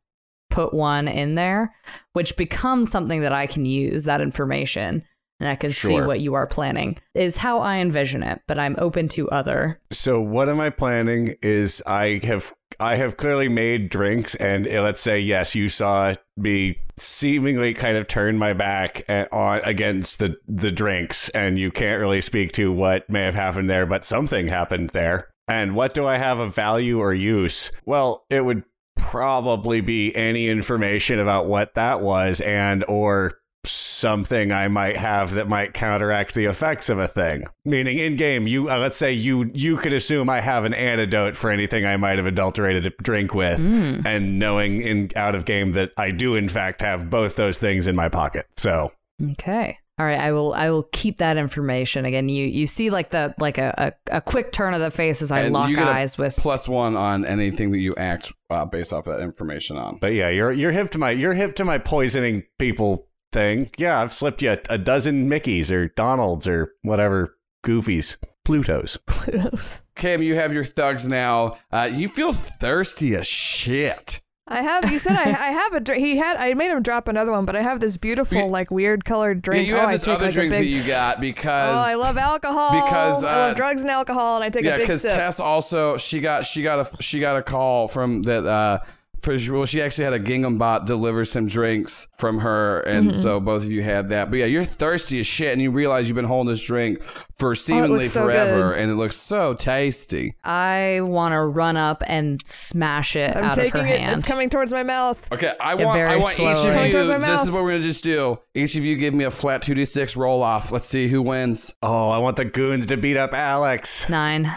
put 0.59 0.75
one 0.75 1.07
in 1.07 1.37
there, 1.37 1.73
which 2.15 2.37
becomes 2.37 2.91
something 2.91 3.21
that 3.21 3.33
I 3.33 3.47
can 3.47 3.65
use 3.65 4.03
that 4.05 4.21
information 4.21 5.05
and 5.39 5.49
I 5.49 5.55
can 5.55 5.71
see 5.71 6.01
what 6.01 6.19
you 6.19 6.35
are 6.35 6.49
planning. 6.49 6.99
Is 7.15 7.37
how 7.37 7.61
I 7.61 7.77
envision 7.77 8.25
it, 8.25 8.41
but 8.49 8.59
I'm 8.59 8.75
open 8.77 9.07
to 9.11 9.31
other. 9.31 9.81
So 9.93 10.21
what 10.21 10.49
am 10.49 10.59
I 10.59 10.71
planning 10.71 11.37
is 11.43 11.81
I 11.87 12.19
have 12.25 12.53
I 12.81 12.97
have 12.97 13.19
clearly 13.19 13.49
made 13.49 13.89
drinks 13.89 14.35
and 14.35 14.67
uh, 14.67 14.83
let's 14.83 15.01
say 15.01 15.21
yes 15.21 15.55
you 15.55 15.69
saw 15.69 16.15
me 16.37 16.81
seemingly 16.97 17.73
kind 17.73 17.97
of 17.97 18.09
turn 18.09 18.37
my 18.37 18.53
back 18.53 19.05
on 19.31 19.61
against 19.63 20.19
the 20.19 20.37
the 20.49 20.73
drinks 20.73 21.29
and 21.29 21.57
you 21.57 21.71
can't 21.71 22.01
really 22.01 22.21
speak 22.21 22.51
to 22.55 22.73
what 22.73 23.09
may 23.09 23.23
have 23.23 23.37
happened 23.37 23.71
there 23.71 23.87
but 23.87 24.05
something 24.05 24.49
happened 24.49 24.91
there. 24.91 25.29
And 25.47 25.75
what 25.75 25.95
do 25.95 26.07
I 26.07 26.19
have 26.19 26.41
of 26.41 26.55
value 26.55 26.99
or 26.99 27.15
use? 27.15 27.73
Well, 27.87 28.27
it 28.29 28.45
would 28.45 28.65
probably 28.99 29.81
be 29.81 30.15
any 30.15 30.49
information 30.49 31.19
about 31.19 31.47
what 31.47 31.75
that 31.75 32.01
was 32.01 32.41
and 32.41 32.85
or 32.89 33.39
something 33.65 34.53
I 34.53 34.69
might 34.69 34.97
have 34.97 35.35
that 35.35 35.49
might 35.49 35.75
counteract 35.75 36.35
the 36.35 36.45
effects 36.47 36.89
of 36.89 36.99
a 36.99 37.09
thing. 37.09 37.45
Meaning 37.65 37.99
in 37.99 38.17
game, 38.17 38.47
you 38.47 38.71
uh, 38.71 38.79
let's 38.79 38.97
say 38.97 39.13
you 39.13 39.51
you 39.55 39.77
could 39.77 39.93
assume 39.93 40.31
I 40.31 40.41
have 40.41 40.65
an 40.65 40.75
antidote 40.75 41.37
for 41.37 41.51
anything 41.51 41.85
I 41.85 41.97
might 41.97 42.17
have 42.19 42.27
adulterated 42.27 42.87
a 42.87 42.91
drink 43.03 43.35
with, 43.35 43.59
Hmm. 43.59 44.07
and 44.07 44.39
knowing 44.39 44.81
in 44.81 45.11
out 45.17 45.35
of 45.35 45.45
game 45.45 45.73
that 45.73 45.91
I 45.97 46.11
do 46.13 46.35
in 46.37 46.49
fact 46.49 46.81
have 46.83 47.11
both 47.11 47.37
those 47.37 47.59
things 47.59 47.87
in 47.87 47.97
my 47.97 48.09
pocket. 48.09 48.47
So 48.57 48.93
Okay. 49.33 49.79
All 49.99 50.07
right, 50.07 50.19
I 50.21 50.33
will. 50.33 50.53
I 50.55 50.71
will 50.71 50.85
keep 50.93 51.19
that 51.19 51.37
information. 51.37 52.05
Again, 52.05 52.29
you 52.29 52.47
you 52.47 52.67
see 52.67 52.91
like 52.91 53.11
the 53.11 53.35
like 53.39 53.59
a 53.59 53.95
a, 54.09 54.19
a 54.19 54.21
quick 54.21 54.53
turn 54.53 54.75
of 54.75 54.81
the 54.81 54.91
face 54.91 55.23
as 55.23 55.33
I 55.33 55.41
And 55.41 55.53
lock 55.53 55.69
you 55.69 55.77
get 55.77 55.89
a 55.89 55.91
eyes 55.91 56.17
with. 56.17 56.37
plus 56.37 56.69
one 56.69 56.97
on 56.97 57.25
anything 57.25 57.73
that 57.73 57.79
you 57.79 57.95
act 57.97 58.33
uh, 58.51 58.65
based 58.65 58.93
off 58.93 59.07
that 59.07 59.21
information 59.21 59.77
on. 59.77 59.99
But 60.01 60.09
yeah, 60.09 60.29
you're 60.29 60.53
you're 60.53 60.73
hip 60.73 60.91
to 60.93 60.99
my 60.99 61.11
you're 61.11 61.35
hip 61.35 61.57
to 61.57 61.65
my 61.65 61.79
poisoning 61.79 62.45
people 62.59 63.09
thing. 63.33 63.71
Yeah, 63.77 64.01
I've 64.01 64.13
slipped 64.13 64.41
you 64.43 64.53
a, 64.53 64.59
a 64.71 64.79
dozen 64.79 65.29
Mickeys 65.29 65.71
or 65.73 65.89
Donalds 65.89 66.47
or 66.47 66.75
whatever 66.83 67.37
goofies, 67.67 68.17
Plutos. 68.47 68.99
Plutos. 69.09 69.83
Cam, 69.97 70.23
you 70.23 70.37
have 70.37 70.53
your 70.53 70.65
thugs 70.65 71.09
now. 71.09 71.57
Uh, 71.73 71.91
you 71.93 72.09
feel 72.09 72.33
thirsty 72.33 73.17
as 73.17 73.27
shit. 73.27 74.21
I 74.51 74.63
have. 74.63 74.91
You 74.91 74.99
said 74.99 75.17
I, 75.17 75.25
I 75.31 75.51
have 75.53 75.75
a. 75.75 75.81
dr- 75.81 75.99
He 75.99 76.17
had. 76.17 76.37
I 76.37 76.55
made 76.55 76.71
him 76.71 76.83
drop 76.83 77.09
another 77.09 77.31
one, 77.33 77.45
but 77.45 77.55
I 77.57 77.63
have 77.63 77.81
this 77.81 77.97
beautiful, 77.97 78.49
like 78.49 78.71
weird 78.71 79.05
colored 79.05 79.43
drink. 79.43 79.67
Yeah, 79.67 79.75
you 79.75 79.77
oh, 79.77 79.81
have 79.81 79.89
I 79.91 79.93
this 79.93 80.05
take, 80.05 80.15
other 80.15 80.25
like, 80.27 80.31
a 80.31 80.35
drink 80.35 80.51
that 80.53 80.65
you 80.65 80.83
got 80.87 81.21
because 81.21 81.75
Oh, 81.75 81.79
I 81.79 81.95
love 81.95 82.17
alcohol. 82.17 82.71
because, 82.71 83.25
I 83.25 83.33
uh, 83.33 83.37
love 83.49 83.57
drugs 83.57 83.83
and 83.83 83.91
alcohol, 83.91 84.37
and 84.37 84.45
I 84.45 84.49
take 84.51 84.65
yeah, 84.65 84.75
a 84.75 84.79
big 84.79 84.87
because. 84.87 85.03
Tess 85.03 85.39
also 85.41 85.97
she 85.97 86.21
got 86.21 86.47
she 86.47 86.63
got 86.63 86.81
a 86.93 87.03
she 87.03 87.21
got 87.21 87.37
a 87.37 87.43
call 87.43 87.89
from 87.89 88.23
that 88.23 88.47
uh 88.47 88.81
for 89.23 89.37
well 89.53 89.67
she 89.67 89.81
actually 89.83 90.05
had 90.05 90.13
a 90.13 90.19
gingham 90.19 90.59
bot 90.59 90.87
deliver 90.87 91.25
some 91.25 91.47
drinks 91.47 92.09
from 92.17 92.39
her 92.39 92.81
and 92.81 93.09
Mm-hmm. 93.11 93.19
so 93.21 93.41
both 93.41 93.65
of 93.65 93.71
you 93.73 93.83
had 93.83 94.09
that 94.11 94.31
but 94.31 94.39
yeah 94.39 94.45
you're 94.47 94.65
thirsty 94.65 95.21
as 95.21 95.27
shit 95.27 95.53
and 95.53 95.61
you 95.63 95.71
realize 95.71 96.09
you've 96.09 96.17
been 96.17 96.25
holding 96.25 96.51
this 96.51 96.63
drink 96.65 97.03
for 97.39 97.55
seemingly 97.55 97.89
Oh, 97.91 97.93
looks 98.01 98.13
so 98.13 98.25
forever 98.25 98.71
good. 98.73 98.81
and 98.81 98.91
it 98.91 98.95
looks 98.95 99.17
so 99.17 99.55
tasty 99.55 100.35
I 100.45 101.01
want 101.03 101.33
to 101.33 101.41
run 101.41 101.77
up 101.77 102.03
and 102.07 102.41
smash 102.47 103.17
it 103.17 103.37
I'm 103.37 103.45
out 103.45 103.53
of 103.59 103.65
her 103.65 103.71
taking 103.71 103.87
it. 103.87 104.01
hand. 104.01 104.17
It's 104.19 104.27
coming 104.29 104.51
towards 104.51 104.73
my 104.73 104.83
mouth. 104.83 105.27
okay 105.33 105.55
I 105.61 105.75
Yeah, 105.75 105.85
want 105.85 105.89
I 105.91 105.93
very 106.09 106.19
want 106.21 106.35
each 106.35 106.41
of 106.41 106.87
you 106.87 106.93
towards 106.93 107.09
my 107.11 107.19
this 107.19 107.43
is 107.43 107.51
what 107.51 107.63
we're 107.63 107.71
gonna 107.73 107.83
just 107.83 108.05
do 108.05 108.39
each 108.55 108.77
of 108.77 108.85
you 108.85 108.97
give 108.97 109.15
me 109.15 109.25
a 109.25 109.31
flat 109.31 109.63
2d6 109.63 110.17
roll 110.17 110.43
off 110.43 110.73
let's 110.73 110.87
see 110.87 111.09
who 111.09 111.23
wins 111.23 111.77
Oh, 111.83 112.09
I 112.11 112.19
want 112.19 112.37
the 112.37 112.45
goons 112.45 112.87
to 112.87 112.97
beat 112.97 113.17
up 113.17 113.33
Alex. 113.33 114.09
Nine. 114.09 114.51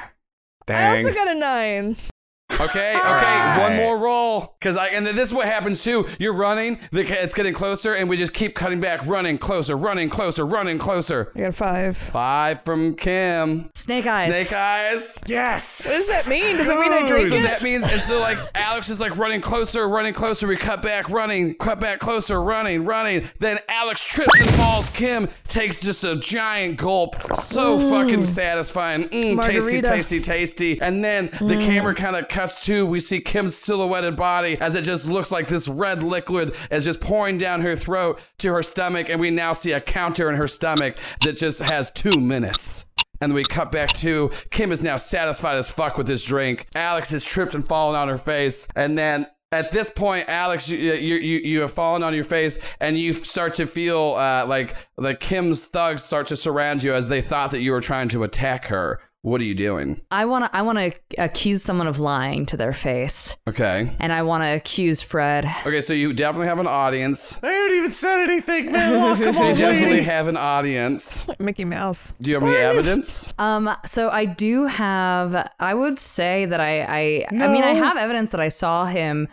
I 0.67 0.97
also 0.97 1.13
got 1.13 1.27
a 1.27 1.33
nine. 1.33 1.95
Okay, 2.59 2.91
okay, 2.91 2.99
right. 3.01 3.57
one 3.59 3.75
more 3.75 3.97
roll. 3.97 4.55
Cause 4.61 4.77
I 4.77 4.87
and 4.87 5.05
this 5.05 5.17
is 5.29 5.33
what 5.33 5.47
happens 5.47 5.83
too. 5.83 6.07
You're 6.19 6.33
running, 6.33 6.79
the 6.91 7.03
ca- 7.03 7.15
it's 7.23 7.33
getting 7.33 7.53
closer, 7.53 7.93
and 7.93 8.07
we 8.09 8.17
just 8.17 8.33
keep 8.33 8.53
cutting 8.55 8.79
back, 8.79 9.05
running 9.07 9.37
closer, 9.37 9.75
running 9.75 10.09
closer, 10.09 10.45
running 10.45 10.77
closer. 10.77 11.31
I 11.35 11.39
got 11.39 11.49
a 11.49 11.51
five. 11.53 11.97
Five 11.97 12.61
from 12.63 12.93
Kim. 12.95 13.71
Snake 13.73 14.05
eyes. 14.05 14.25
Snake 14.25 14.53
eyes. 14.53 15.23
yes. 15.25 15.85
What 15.87 15.95
does 15.97 16.25
that 16.25 16.29
mean? 16.29 16.57
Does 16.57 16.67
it 16.67 16.79
mean 16.79 16.91
I 16.93 17.07
drink 17.07 17.27
So 17.29 17.35
it? 17.35 17.41
that 17.43 17.63
means, 17.63 17.83
and 17.91 18.01
so 18.01 18.19
like 18.19 18.37
Alex 18.53 18.89
is 18.89 18.99
like 18.99 19.17
running 19.17 19.41
closer, 19.41 19.87
running 19.87 20.13
closer. 20.13 20.45
We 20.47 20.55
cut 20.57 20.81
back, 20.83 21.09
running, 21.09 21.55
cut 21.55 21.79
back 21.79 21.99
closer, 21.99 22.41
running, 22.41 22.85
running. 22.85 23.27
Then 23.39 23.57
Alex 23.69 24.03
trips 24.03 24.39
and 24.39 24.49
falls. 24.51 24.89
Kim 24.91 25.27
takes 25.47 25.81
just 25.81 26.03
a 26.03 26.17
giant 26.17 26.77
gulp. 26.77 27.15
So 27.35 27.79
fucking 27.89 28.23
satisfying. 28.25 29.09
Mm, 29.09 29.41
tasty, 29.41 29.81
tasty, 29.81 30.19
tasty. 30.19 30.79
And 30.81 31.03
then 31.03 31.27
the 31.41 31.55
camera 31.55 31.95
kind 31.95 32.15
of 32.15 32.27
cuts 32.41 32.65
to, 32.65 32.87
we 32.87 32.99
see 32.99 33.21
Kim's 33.21 33.55
silhouetted 33.55 34.15
body 34.15 34.57
as 34.59 34.73
it 34.73 34.81
just 34.81 35.07
looks 35.07 35.31
like 35.31 35.47
this 35.47 35.67
red 35.67 36.01
liquid 36.01 36.55
is 36.71 36.85
just 36.85 36.99
pouring 36.99 37.37
down 37.37 37.61
her 37.61 37.75
throat 37.75 38.19
to 38.39 38.51
her 38.51 38.63
stomach. 38.63 39.09
And 39.09 39.21
we 39.21 39.29
now 39.29 39.53
see 39.53 39.73
a 39.73 39.79
counter 39.79 40.27
in 40.27 40.37
her 40.37 40.47
stomach 40.47 40.97
that 41.23 41.37
just 41.37 41.61
has 41.69 41.91
two 41.91 42.19
minutes. 42.19 42.87
And 43.21 43.35
we 43.35 43.43
cut 43.43 43.71
back 43.71 43.89
to 43.97 44.31
Kim 44.49 44.71
is 44.71 44.81
now 44.81 44.97
satisfied 44.97 45.57
as 45.57 45.69
fuck 45.71 45.99
with 45.99 46.07
this 46.07 46.25
drink. 46.25 46.65
Alex 46.73 47.11
has 47.11 47.23
tripped 47.23 47.53
and 47.53 47.63
fallen 47.63 47.95
on 47.95 48.07
her 48.07 48.17
face. 48.17 48.67
And 48.75 48.97
then 48.97 49.27
at 49.51 49.71
this 49.71 49.91
point, 49.91 50.27
Alex, 50.27 50.67
you 50.67 50.77
you 50.93 51.15
you, 51.17 51.61
have 51.61 51.71
fallen 51.71 52.01
on 52.01 52.15
your 52.15 52.23
face, 52.23 52.57
and 52.79 52.97
you 52.97 53.13
start 53.13 53.53
to 53.55 53.67
feel 53.67 54.15
uh, 54.17 54.45
like 54.47 54.75
like 54.97 55.19
Kim's 55.19 55.65
thugs 55.65 56.03
start 56.03 56.27
to 56.27 56.35
surround 56.35 56.81
you 56.81 56.93
as 56.93 57.09
they 57.09 57.21
thought 57.21 57.51
that 57.51 57.61
you 57.61 57.73
were 57.73 57.81
trying 57.81 58.07
to 58.09 58.23
attack 58.23 58.65
her. 58.67 58.99
What 59.23 59.39
are 59.39 59.43
you 59.43 59.53
doing? 59.53 60.01
I 60.09 60.25
want 60.25 60.45
to. 60.45 60.55
I 60.57 60.63
want 60.63 60.79
to 60.79 60.91
accuse 61.19 61.61
someone 61.61 61.85
of 61.85 61.99
lying 61.99 62.47
to 62.47 62.57
their 62.57 62.73
face, 62.73 63.37
Okay. 63.47 63.91
and 63.99 64.11
I 64.11 64.23
want 64.23 64.43
to 64.43 64.47
accuse 64.47 65.03
Fred. 65.03 65.45
Okay, 65.63 65.79
so 65.79 65.93
you 65.93 66.11
definitely 66.11 66.47
have 66.47 66.57
an 66.57 66.65
audience. 66.65 67.37
I 67.43 67.51
haven't 67.51 67.77
even 67.77 67.91
said 67.91 68.23
anything, 68.23 68.71
man. 68.71 68.99
Walk 68.99 69.17
him 69.19 69.27
You 69.27 69.53
definitely 69.53 69.89
lady. 69.91 70.01
have 70.01 70.27
an 70.27 70.37
audience. 70.37 71.27
Like 71.27 71.39
Mickey 71.39 71.65
Mouse. 71.65 72.15
Do 72.19 72.31
you 72.31 72.39
have 72.39 72.49
any 72.49 72.55
evidence? 72.57 73.31
Um. 73.37 73.69
So 73.85 74.09
I 74.09 74.25
do 74.25 74.65
have. 74.65 75.51
I 75.59 75.75
would 75.75 75.99
say 75.99 76.45
that 76.45 76.59
I. 76.59 76.81
I. 76.81 77.25
I 77.29 77.47
mean, 77.47 77.63
I 77.63 77.73
have 77.75 77.97
evidence 77.97 78.31
that 78.31 78.41
I 78.41 78.47
saw 78.47 78.85
him 78.85 79.27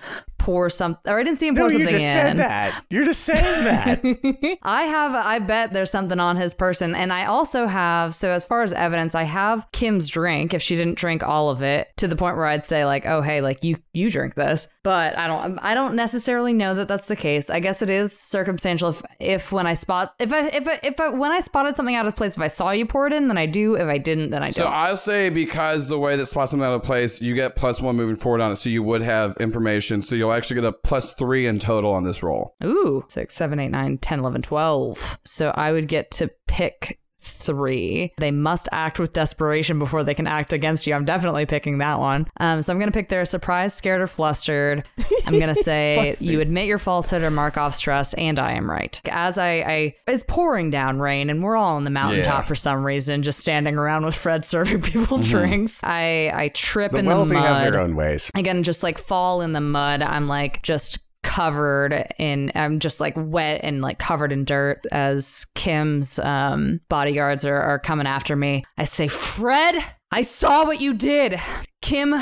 pour 0.49 0.70
some, 0.70 0.96
or 1.07 1.18
I 1.18 1.22
didn't 1.24 1.38
see 1.38 1.49
him 1.49 1.57
No, 1.57 1.61
pour 1.61 1.66
you 1.70 1.72
something 1.72 1.90
just 1.90 2.07
in. 2.07 2.12
said 2.14 2.36
that. 2.38 2.82
You're 2.88 3.05
just 3.05 3.20
saying 3.20 3.64
that. 3.64 4.59
I 4.62 4.84
have, 4.84 5.14
I 5.14 5.40
bet 5.40 5.74
there's 5.74 5.90
something 5.90 6.18
on 6.18 6.38
his 6.38 6.55
person. 6.55 6.94
And 6.94 7.12
I 7.12 7.26
also 7.26 7.66
have, 7.66 8.14
so 8.14 8.30
as 8.30 8.46
far 8.46 8.62
as 8.62 8.72
evidence, 8.72 9.14
I 9.14 9.24
have 9.24 9.70
Kim's 9.72 10.09
drink 10.09 10.55
if 10.55 10.62
she 10.62 10.74
didn't 10.74 10.96
drink 10.96 11.22
all 11.22 11.51
of 11.51 11.61
it 11.61 11.88
to 11.99 12.09
the 12.09 12.16
point 12.16 12.36
where 12.38 12.46
I'd 12.46 12.64
say, 12.64 12.86
like, 12.86 13.05
oh, 13.05 13.20
hey, 13.20 13.42
like 13.42 13.62
you, 13.62 13.76
you 13.92 14.11
drink 14.11 14.36
this. 14.36 14.68
But 14.82 15.18
I 15.18 15.26
don't, 15.26 15.59
I 15.62 15.74
don't 15.74 15.94
necessarily 15.94 16.55
know 16.55 16.72
that 16.76 16.88
that's 16.88 17.09
the 17.09 17.16
case. 17.16 17.51
I 17.51 17.61
guess 17.61 17.82
it 17.82 17.90
is 17.90 18.18
circumstantial 18.18 18.88
if, 18.88 19.03
if 19.20 19.53
when 19.53 19.66
I 19.66 19.74
spot, 19.74 20.14
if 20.18 20.32
I, 20.32 20.46
if 20.46 20.66
I, 20.66 20.80
if 20.82 20.99
I, 20.99 21.11
when 21.11 21.30
I 21.30 21.40
spotted 21.40 21.76
something 21.76 21.94
out 21.94 22.07
of 22.07 22.16
place, 22.16 22.38
if 22.38 22.42
I 22.42 22.49
saw 22.49 22.70
you 22.70 22.86
pour 22.86 23.07
it 23.07 23.12
in, 23.12 23.28
then 23.28 23.36
I 23.36 23.44
do. 23.44 23.74
If 23.74 23.86
I 23.86 23.99
didn't, 23.99 24.30
then 24.30 24.42
I 24.42 24.46
don't. 24.46 24.53
So 24.53 24.64
I'll 24.64 24.96
say 24.96 25.28
because 25.28 25.88
the 25.88 25.99
way 25.99 26.16
that 26.16 26.24
spot 26.24 26.49
something 26.49 26.66
out 26.66 26.72
of 26.72 26.82
place, 26.84 27.20
you 27.20 27.34
get 27.34 27.55
plus 27.55 27.82
one 27.82 27.96
moving 27.96 28.16
forward 28.16 28.40
on 28.40 28.51
it, 28.51 28.57
so 28.57 28.70
you 28.70 28.82
would 28.82 29.03
have 29.03 29.36
information. 29.36 30.01
So 30.01 30.14
you'll 30.14 30.38
actually 30.39 30.61
get 30.61 30.64
a 30.64 30.72
plus 30.72 31.12
three 31.14 31.47
in 31.47 31.59
total 31.59 31.93
on 31.93 32.05
this 32.05 32.22
roll. 32.22 32.55
Ooh, 32.64 33.05
six, 33.09 33.34
seven, 33.34 33.61
eight, 33.61 33.70
nine, 33.70 33.99
10, 33.99 34.20
11, 34.20 34.43
12. 34.43 35.18
So 35.24 35.51
I 35.51 35.72
would 35.72 35.89
get 35.89 36.11
to 36.12 36.30
pick 36.47 36.99
three. 37.20 38.12
They 38.18 38.30
must 38.30 38.68
act 38.72 38.98
with 38.98 39.12
desperation 39.12 39.78
before 39.78 40.04
they 40.04 40.14
can 40.14 40.26
act 40.26 40.52
against 40.52 40.86
you. 40.86 40.94
I'm 40.94 41.04
definitely 41.04 41.46
picking 41.46 41.78
that 41.78 41.98
one. 41.98 42.26
Um, 42.40 42.62
so 42.62 42.72
I'm 42.72 42.78
going 42.78 42.90
to 42.90 42.96
pick 42.96 43.08
their 43.08 43.24
surprised, 43.24 43.76
scared, 43.76 44.00
or 44.00 44.06
flustered. 44.06 44.88
I'm 45.26 45.34
going 45.38 45.48
to 45.54 45.62
say 45.62 46.14
you 46.20 46.40
admit 46.40 46.66
your 46.66 46.78
falsehood 46.78 47.22
or 47.22 47.30
mark 47.30 47.56
off 47.56 47.74
stress, 47.74 48.14
and 48.14 48.38
I 48.38 48.52
am 48.52 48.70
right. 48.70 49.00
As 49.10 49.38
I, 49.38 49.48
I, 49.48 49.94
it's 50.06 50.24
pouring 50.26 50.70
down 50.70 51.00
rain, 51.00 51.30
and 51.30 51.42
we're 51.42 51.56
all 51.56 51.76
on 51.76 51.84
the 51.84 51.90
mountaintop 51.90 52.44
Yeah. 52.44 52.46
for 52.48 52.54
some 52.54 52.84
reason, 52.84 53.22
just 53.22 53.40
standing 53.40 53.76
around 53.76 54.04
with 54.04 54.14
Fred 54.14 54.44
serving 54.44 54.82
people 54.82 55.18
drinks. 55.18 55.82
I, 55.82 56.30
I 56.34 56.48
trip 56.48 56.92
the 56.92 56.98
in 56.98 57.06
the 57.06 57.14
mud 57.24 57.34
have 57.34 57.72
their 57.72 57.80
own 57.80 57.96
ways. 57.96 58.30
again 58.34 58.62
just 58.62 58.82
like 58.82 58.98
fall 58.98 59.42
in 59.42 59.52
the 59.52 59.60
mud 59.60 60.02
i'm 60.02 60.28
like 60.28 60.62
just 60.62 60.98
covered 61.22 62.04
in 62.18 62.50
i'm 62.54 62.78
just 62.78 63.00
like 63.00 63.14
wet 63.16 63.60
and 63.64 63.82
like 63.82 63.98
covered 63.98 64.32
in 64.32 64.44
dirt 64.44 64.84
as 64.92 65.46
kim's 65.54 66.18
um 66.20 66.80
bodyguards 66.88 67.44
are, 67.44 67.60
are 67.60 67.78
coming 67.78 68.06
after 68.06 68.36
me. 68.36 68.64
I 68.76 68.84
say 68.84 69.08
fred 69.08 69.76
i 70.10 70.22
saw 70.22 70.64
what 70.64 70.80
you 70.80 70.94
did 70.94 71.40
kim 71.80 72.14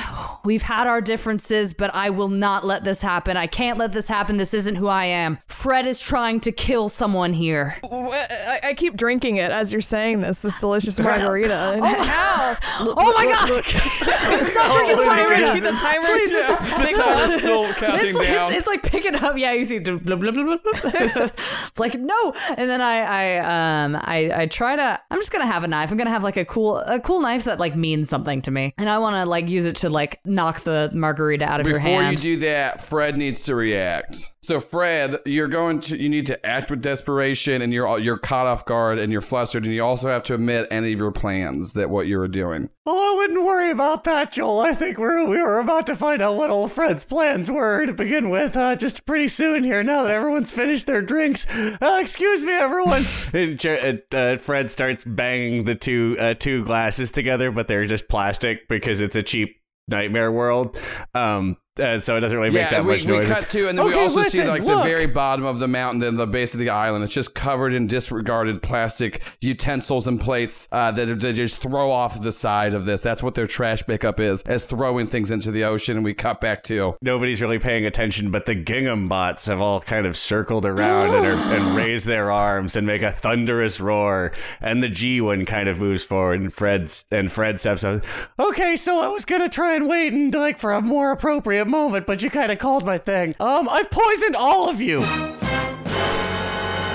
we've 0.45 0.63
had 0.63 0.87
our 0.87 1.01
differences 1.01 1.73
but 1.73 1.95
i 1.95 2.11
will 2.11 2.29
not 2.29 2.65
let 2.65 2.85
this 2.85 3.01
happen 3.03 3.37
i 3.37 3.47
can't 3.47 3.79
let 3.79 3.93
this 3.93 4.09
happen 4.09 4.37
this 4.37 4.53
isn't 4.55 4.77
who 4.77 4.87
i 4.87 5.05
am 5.05 5.39
fred 5.47 5.87
is 5.87 6.01
trying 6.01 6.41
to 6.41 6.53
kill 6.53 6.89
someone 6.89 7.33
here 7.33 7.79
I, 7.83 8.61
I 8.63 8.75
keep 8.75 8.97
drinking 8.97 9.37
it 9.37 9.51
as 9.51 9.73
you're 9.73 9.81
saying 9.81 10.21
this. 10.21 10.43
This 10.43 10.59
delicious 10.59 10.99
margarita. 10.99 11.55
And 11.55 11.85
how? 11.85 12.57
oh 12.81 13.15
my 13.17 13.27
god 13.27 13.65
stop 13.65 14.75
drinking 14.75 14.97
the 14.97 15.03
See 15.03 15.09
margarita 15.09 15.61
the 15.61 15.73
timer 15.73 16.07
Please, 16.07 16.31
just 16.31 16.67
The 16.67 17.03
timer's 17.03 17.35
still 17.35 17.73
counting 17.75 18.09
it's 18.09 18.19
like, 18.19 18.27
down. 18.29 18.53
It's, 18.53 18.59
it's 18.59 18.67
like 18.67 18.83
picking 18.83 19.15
up. 19.17 19.37
Yeah, 19.37 19.53
you 19.53 19.65
see, 19.65 19.79
blah, 19.79 19.97
blah, 19.97 20.17
blah, 20.17 20.31
blah, 20.31 20.57
blah. 20.57 20.57
it's 20.85 21.79
like 21.79 21.95
no, 21.95 22.35
and 22.57 22.69
then 22.69 22.81
I, 22.81 22.99
I, 23.01 23.85
um, 23.85 23.97
I, 23.97 24.43
I 24.43 24.47
try 24.47 24.77
to. 24.77 25.01
I'm 25.11 25.19
just 25.19 25.33
gonna 25.33 25.47
have 25.47 25.65
a 25.65 25.69
knife. 25.69 25.91
I'm 25.91 25.97
gonna 25.97 26.11
have 26.11 26.23
like 26.23 26.37
a 26.37 26.45
cool, 26.45 26.79
a 26.79 27.01
cool 27.01 27.21
knife 27.21 27.45
that 27.45 27.59
like 27.59 27.77
means 27.77 28.09
something 28.09 28.43
to 28.43 28.51
me, 28.51 28.75
and 28.79 28.89
I 28.89 28.99
want 28.99 29.17
to 29.17 29.25
like 29.25 29.46
use 29.49 29.67
it 29.67 29.77
to 29.77 29.91
like 29.91 30.21
knock 30.25 30.61
the 30.61 30.91
margarita 30.93 31.45
out 31.45 31.61
of 31.61 31.67
your 31.67 31.79
hand. 31.79 32.17
Before 32.17 32.29
you 32.29 32.37
do 32.37 32.41
that, 32.47 32.83
Fred 32.83 33.17
needs 33.17 33.45
to 33.45 33.55
react. 33.55 34.33
So 34.41 34.61
Fred, 34.61 35.21
you're 35.27 35.49
going 35.49 35.81
to 35.81 35.97
you 35.97 36.09
need 36.09 36.27
to 36.27 36.47
act 36.47 36.71
with 36.71 36.83
desperation, 36.83 37.63
and 37.63 37.73
you're 37.73 37.99
you're 37.99 38.19
caught 38.19 38.47
off 38.47 38.65
guard, 38.65 38.99
and 38.99 39.11
you're 39.13 39.21
flustered, 39.21 39.65
and 39.65 39.75
you 39.75 39.85
also 39.85 40.09
have 40.09 40.23
to 40.25 40.35
admit 40.35 40.69
any 40.71 40.93
of 40.93 40.99
your 40.99 41.13
plans 41.13 41.73
that 41.75 41.91
what 41.91 42.07
you 42.07 42.19
were 42.19 42.29
doing. 42.29 42.71
Well, 42.87 42.95
I 42.95 43.17
wouldn't 43.17 43.45
worry 43.45 43.73
about 43.73 44.05
that, 44.05 44.31
Joel. 44.31 44.61
I 44.61 44.73
think 44.73 44.97
we're 44.97 45.25
we 45.25 45.43
were 45.43 45.59
about 45.59 45.89
to 45.89 45.97
find 45.97 46.23
out 46.23 46.37
what 46.37 46.51
old 46.51 46.71
Fred's 46.71 47.03
plans 47.03 47.51
were 47.51 47.85
to 47.85 47.93
begin 47.93 48.31
with. 48.31 48.57
Uh, 48.57 48.77
just 48.77 49.05
pretty 49.05 49.27
soon 49.27 49.65
here, 49.65 49.83
now 49.83 50.05
that 50.05 50.13
everyone's 50.13 50.53
finished 50.53 50.87
their 50.87 51.03
drinks. 51.03 51.49
Uh, 51.51 51.99
excuse 52.01 52.45
me, 52.45 52.53
everyone. 52.53 53.05
and 53.33 53.67
uh, 53.67 54.17
uh, 54.17 54.37
Fred 54.37 54.71
starts 54.71 55.03
banging 55.03 55.65
the 55.65 55.75
two 55.75 56.17
uh, 56.21 56.35
two 56.35 56.65
glasses 56.65 57.11
together, 57.11 57.51
but 57.51 57.67
they're 57.67 57.87
just 57.87 58.09
plastic 58.09 58.69
because 58.69 59.01
it's 59.01 59.17
a 59.17 59.23
cheap 59.25 59.57
nightmare 59.89 60.31
world. 60.31 60.81
Um, 61.13 61.57
and 61.79 62.03
so 62.03 62.17
it 62.17 62.21
doesn't 62.21 62.37
really 62.39 62.51
make 62.51 62.63
yeah, 62.63 62.71
that 62.71 62.85
we, 62.85 62.93
much 62.93 63.05
we 63.05 63.19
noise. 63.19 63.29
cut 63.29 63.49
to, 63.51 63.69
and 63.69 63.79
then 63.79 63.87
we 63.87 63.93
Okay, 63.93 64.03
also 64.03 64.23
see 64.23 64.45
like 64.45 64.63
look. 64.63 64.83
the 64.83 64.89
very 64.89 65.07
bottom 65.07 65.45
of 65.45 65.59
the 65.59 65.69
mountain, 65.69 66.01
then 66.01 66.17
the 66.17 66.27
base 66.27 66.55
of 66.55 66.61
the 66.61 66.71
island. 66.71 67.05
It's 67.05 67.13
just 67.13 67.35
covered 67.35 67.73
in 67.73 67.87
disregarded 67.87 68.63
plastic 68.63 69.23
utensils 69.41 70.07
and 70.09 70.21
plates 70.21 70.69
uh, 70.73 70.91
that 70.93 71.21
they 71.21 71.33
just 71.33 71.61
throw 71.61 71.91
off 71.91 72.21
the 72.21 72.33
side 72.33 72.75
of 72.75 72.85
this. 72.85 73.03
That's 73.03 73.23
what 73.23 73.35
their 73.35 73.47
trash 73.47 73.83
pickup 73.87 74.21
is, 74.21 74.43
as 74.43 74.65
throwing 74.65 75.07
things 75.07 75.31
into 75.31 75.51
the 75.51 75.65
ocean. 75.65 75.97
And 75.97 76.05
we 76.05 76.15
cut 76.15 76.41
back 76.41 76.63
to 76.65 76.97
nobody's 77.03 77.41
really 77.43 77.59
paying 77.59 77.87
attention, 77.87 78.31
but 78.31 78.47
the 78.47 78.55
gingham 78.55 79.09
bots 79.09 79.47
have 79.47 79.61
all 79.61 79.81
kind 79.81 80.07
of 80.07 80.17
circled 80.17 80.67
around 80.67 81.15
and, 81.15 81.27
are, 81.27 81.55
and 81.55 81.77
raise 81.77 82.05
their 82.05 82.31
arms 82.31 82.77
and 82.77 82.87
make 82.87 83.03
a 83.03 83.13
thunderous 83.13 83.81
roar. 83.81 84.33
And 84.61 84.83
the 84.83 84.89
G 84.89 85.21
one 85.21 85.45
kind 85.45 85.69
of 85.69 85.79
moves 85.79 86.05
forward, 86.05 86.41
and 86.41 86.53
Fred's 86.53 87.07
and 87.11 87.31
Fred 87.31 87.61
steps 87.61 87.85
up. 87.85 88.03
Okay, 88.39 88.77
so 88.77 89.01
I 89.01 89.09
was 89.09 89.25
gonna 89.25 89.49
try 89.49 89.75
and 89.75 89.89
wait 89.89 90.13
and 90.13 90.33
like 90.35 90.59
for 90.59 90.73
a 90.73 90.81
more 90.81 91.11
appropriate 91.13 91.66
moment, 91.69 92.07
but 92.07 92.23
you 92.23 92.31
kind 92.31 92.51
of 92.53 92.59
called 92.59 92.85
my 92.85 92.99
thing. 92.99 93.35
Um, 93.41 93.69
I've 93.69 93.91
poisoned 93.91 94.37
all 94.37 94.69
of 94.69 94.81
you. 94.81 95.03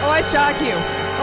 Oh, 0.03 0.09
I 0.09 0.21
shock 0.21 0.59
you. 0.61 0.73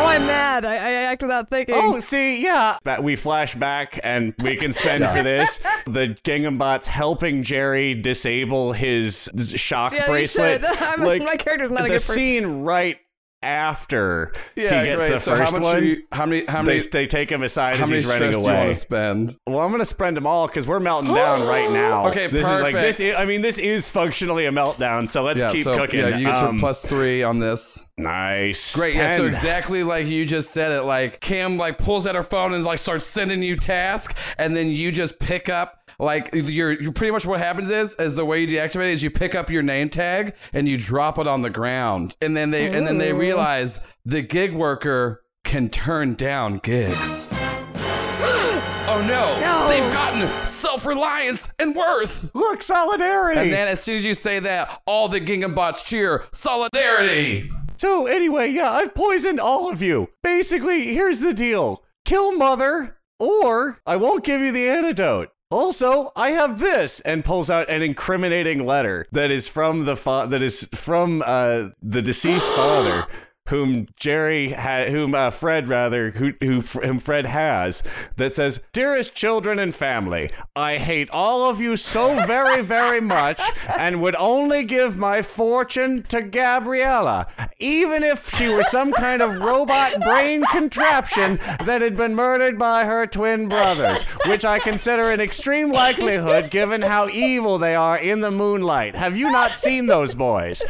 Oh, 0.01 0.05
I'm 0.07 0.25
mad. 0.27 0.65
I, 0.65 0.75
I 0.75 0.93
act 1.11 1.23
without 1.23 1.51
thinking. 1.51 1.75
Oh, 1.77 1.99
see, 1.99 2.41
yeah. 2.41 2.79
But 2.85 3.03
we 3.03 3.17
flash 3.17 3.57
back 3.57 3.99
and 4.05 4.33
we 4.39 4.55
can 4.55 4.73
spend 4.73 5.05
for 5.05 5.25
this 5.25 5.59
the 5.87 6.17
Gingham 6.23 6.59
bots 6.59 6.87
helping 6.87 7.43
Jerry 7.43 7.95
disable 7.95 8.73
his 8.73 9.29
shock 9.57 9.95
Yeah, 9.95 10.07
bracelet. 10.07 10.61
should. 10.63 10.65
I'm- 10.83 11.25
my 11.25 11.37
character's 11.37 11.73
not 11.73 11.81
a 11.81 11.83
the 11.85 11.89
good 11.89 11.95
person. 11.95 12.15
scene 12.15 12.47
right 12.63 12.99
after 13.43 14.33
Yeah, 14.57 14.81
he 14.83 14.87
gets 14.89 14.97
great. 15.07 15.13
the 15.15 15.19
So 15.19 15.31
how 15.37 15.39
first 15.43 15.53
much 15.53 15.63
one. 15.63 15.85
you- 15.87 16.03
how 16.13 16.27
many- 16.27 16.45
how 16.47 16.63
many- 16.63 16.81
they 16.81 17.07
take 17.07 17.31
him 17.31 17.43
aside 17.43 17.77
how 17.77 17.85
as 17.85 17.91
many 17.91 18.03
he's 18.03 18.11
running 18.11 18.33
stress 18.33 18.35
do 18.37 18.41
away. 18.43 18.53
you 18.53 18.59
wanna 18.61 18.75
spend? 18.75 19.37
Well, 19.47 19.61
I'm 19.61 19.71
gonna 19.71 19.85
spend 19.85 20.17
them 20.17 20.27
all 20.27 20.47
because 20.47 20.67
we're 20.67 20.81
melting 20.81 21.15
down 21.15 21.47
right 21.47 21.71
now. 21.73 22.07
Okay, 22.09 22.27
this 22.27 22.47
is 22.47 22.61
like 22.61 22.75
this. 22.75 22.97
perfect. 22.99 23.01
Is, 23.01 23.17
I 23.17 23.25
mean, 23.25 23.43
this 23.43 23.59
is 23.59 23.91
functionally 23.91 24.47
a 24.47 24.51
meltdown. 24.51 25.09
So 25.09 25.23
let's 25.23 25.41
yeah, 25.41 25.53
keep 25.53 25.65
so, 25.65 25.77
cooking. 25.77 26.01
Yeah, 26.01 26.17
you 26.19 26.27
get 26.27 26.39
Um, 26.39 26.57
your 26.57 26.61
plus 26.61 26.83
three 26.83 27.23
on 27.23 27.39
this. 27.39 27.85
Nice. 27.97 28.75
Great. 28.77 28.95
Yeah, 28.95 29.07
so 29.09 29.25
exactly 29.27 29.83
like 29.83 30.07
you 30.07 30.25
just 30.25 30.51
said 30.51 30.73
it. 30.73 30.83
Like 30.83 31.21
Kim 31.21 31.57
like 31.59 31.79
pulls 31.79 32.07
out 32.07 32.15
her 32.15 32.23
phone 32.23 32.55
and 32.55 32.65
like 32.65 32.79
starts 32.79 33.05
sending 33.07 33.43
you 33.43 33.57
tasks, 33.57 34.15
and 34.39 34.57
then 34.57 34.69
you 34.71 34.91
just 34.93 35.19
pick 35.19 35.49
up. 35.49 35.75
Like 36.01 36.31
you're, 36.33 36.81
you're 36.81 36.93
pretty 36.93 37.11
much 37.11 37.27
what 37.27 37.41
happens 37.41 37.71
is, 37.71 37.97
is 37.97 38.15
the 38.15 38.25
way 38.25 38.43
you 38.43 38.47
deactivate 38.47 38.93
is 38.93 39.03
you 39.03 39.11
pick 39.11 39.35
up 39.35 39.51
your 39.51 39.63
name 39.63 39.89
tag 39.89 40.35
and 40.53 40.69
you 40.69 40.79
drop 40.79 41.19
it 41.19 41.27
on 41.27 41.43
the 41.43 41.51
ground, 41.51 42.17
and 42.23 42.37
then 42.37 42.53
they 42.53 42.71
and 42.71 42.87
then 42.87 42.99
they 42.99 43.13
oh. 43.13 43.17
realize 43.17 43.81
the 44.05 44.23
gig 44.23 44.53
worker 44.53 45.25
can 45.43 45.69
turn 45.69 46.15
down 46.15 46.59
gigs. 46.59 47.31
oh 47.33 49.05
no. 49.09 49.41
No. 49.41 49.69
They've 49.69 49.93
gotten 49.93 50.47
self-reliance 50.47 51.53
and 51.59 51.75
worth. 51.75 52.33
Look, 52.33 52.63
solidarity. 52.63 53.41
And 53.41 53.53
then 53.53 53.67
as 53.67 53.83
soon 53.83 53.97
as 53.97 54.05
you 54.05 54.15
say 54.15 54.39
that, 54.39 54.81
all 54.87 55.09
the 55.09 55.19
Gingham 55.19 55.55
bots 55.55 55.83
cheer 55.83 56.27
solidarity. 56.33 57.51
So 57.77 58.07
anyway, 58.07 58.51
yeah, 58.51 58.71
I've 58.71 58.95
poisoned 58.95 59.41
all 59.41 59.69
of 59.69 59.83
you. 59.83 60.11
Basically, 60.23 60.95
here's 60.95 61.19
the 61.19 61.35
deal: 61.35 61.83
kill 62.05 62.37
mother, 62.37 62.99
or 63.19 63.81
I 63.85 63.97
won't 63.97 64.23
give 64.23 64.41
you 64.41 64.53
the 64.53 64.69
antidote. 64.69 65.31
Also, 65.51 66.13
I 66.15 66.31
have 66.31 66.59
this, 66.59 67.01
and 67.01 67.25
pulls 67.25 67.51
out 67.51 67.71
an 67.71 67.81
incriminating 67.81 68.67
letter 68.67 69.07
that 69.13 69.31
is 69.31 69.49
from 69.49 69.87
the 69.87 69.97
fa- 69.97 70.27
that 70.29 70.43
is 70.43 70.69
from 70.75 71.23
uh, 71.25 71.71
the 71.83 72.03
deceased 72.03 72.47
father, 72.57 73.07
whom 73.49 73.87
Jerry 73.97 74.53
whom 74.53 75.15
uh, 75.15 75.31
Fred 75.31 75.69
rather, 75.69 76.11
who, 76.11 76.33
who 76.41 76.61
whom 76.61 76.99
Fred 76.99 77.27
has, 77.27 77.83
that 78.17 78.33
says, 78.33 78.61
"Dearest 78.73 79.15
children 79.15 79.59
and 79.59 79.75
family, 79.75 80.31
I 80.55 80.77
hate 80.77 81.11
all 81.11 81.49
of 81.49 81.61
you 81.61 81.77
so 81.77 82.25
very 82.27 82.63
very 82.63 83.01
much, 83.01 83.41
and 83.79 84.03
would 84.03 84.17
only 84.17 84.65
give 84.65 84.97
my 84.97 85.23
fortune 85.23 86.03
to 86.05 86.23
Gabriella, 86.23 87.27
even 87.59 88.03
if 88.03 88.29
she 88.37 88.49
were 88.49 88.63
some 88.63 88.93
kind 88.93 89.23
of 89.23 89.41
robot 89.41 90.01
brain 90.03 90.45
contraption 90.51 91.39
that 91.65 91.83
had 91.83 91.97
been 91.97 92.15
murdered 92.15 92.59
by 92.59 92.85
her 92.85 93.07
twin 93.07 93.49
brothers, 93.49 94.03
which 94.27 94.45
I 94.45 94.59
consider 94.59 95.11
an 95.11 95.21
extreme 95.21 95.71
likelihood 95.71 96.51
given 96.51 96.83
how 96.83 97.09
evil 97.09 97.59
they 97.59 97.75
are 97.75 97.99
in 97.99 98.21
the 98.21 98.31
moonlight. 98.31 98.95
Have 98.95 99.17
you 99.17 99.31
not 99.31 99.53
seen 99.53 99.87
those 99.87 100.15
boys?" 100.15 100.65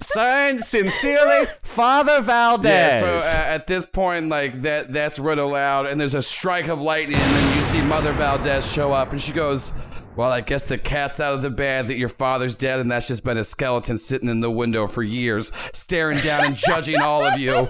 Signed, 0.00 0.62
sincerely, 0.64 1.46
Father 1.62 2.20
Valdez. 2.20 3.02
Yeah, 3.02 3.18
so 3.18 3.36
uh, 3.38 3.42
at 3.42 3.66
this 3.66 3.86
point, 3.86 4.28
like 4.28 4.62
that, 4.62 4.92
that's 4.92 5.18
read 5.18 5.38
aloud, 5.38 5.86
and 5.86 6.00
there's 6.00 6.14
a 6.14 6.22
strike 6.22 6.68
of 6.68 6.80
lightning, 6.80 7.18
and 7.18 7.54
you 7.54 7.60
see 7.60 7.82
Mother 7.82 8.12
Valdez 8.12 8.70
show 8.70 8.92
up, 8.92 9.12
and 9.12 9.20
she 9.20 9.32
goes, 9.32 9.72
"Well, 10.14 10.30
I 10.30 10.42
guess 10.42 10.64
the 10.64 10.78
cat's 10.78 11.18
out 11.18 11.34
of 11.34 11.42
the 11.42 11.50
bag 11.50 11.86
that 11.86 11.96
your 11.96 12.08
father's 12.08 12.56
dead, 12.56 12.80
and 12.80 12.90
that's 12.90 13.08
just 13.08 13.24
been 13.24 13.38
a 13.38 13.44
skeleton 13.44 13.98
sitting 13.98 14.28
in 14.28 14.40
the 14.40 14.50
window 14.50 14.86
for 14.86 15.02
years, 15.02 15.50
staring 15.72 16.18
down 16.18 16.44
and 16.44 16.56
judging 16.56 17.00
all 17.00 17.24
of 17.24 17.38
you." 17.38 17.68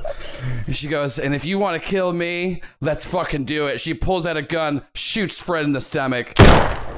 And 0.66 0.74
she 0.74 0.88
goes, 0.88 1.18
"And 1.18 1.34
if 1.34 1.44
you 1.44 1.58
want 1.58 1.80
to 1.80 1.88
kill 1.88 2.12
me, 2.12 2.62
let's 2.80 3.06
fucking 3.06 3.44
do 3.44 3.66
it." 3.66 3.80
She 3.80 3.94
pulls 3.94 4.26
out 4.26 4.36
a 4.36 4.42
gun, 4.42 4.82
shoots 4.94 5.40
Fred 5.40 5.64
in 5.64 5.72
the 5.72 5.80
stomach. 5.80 6.34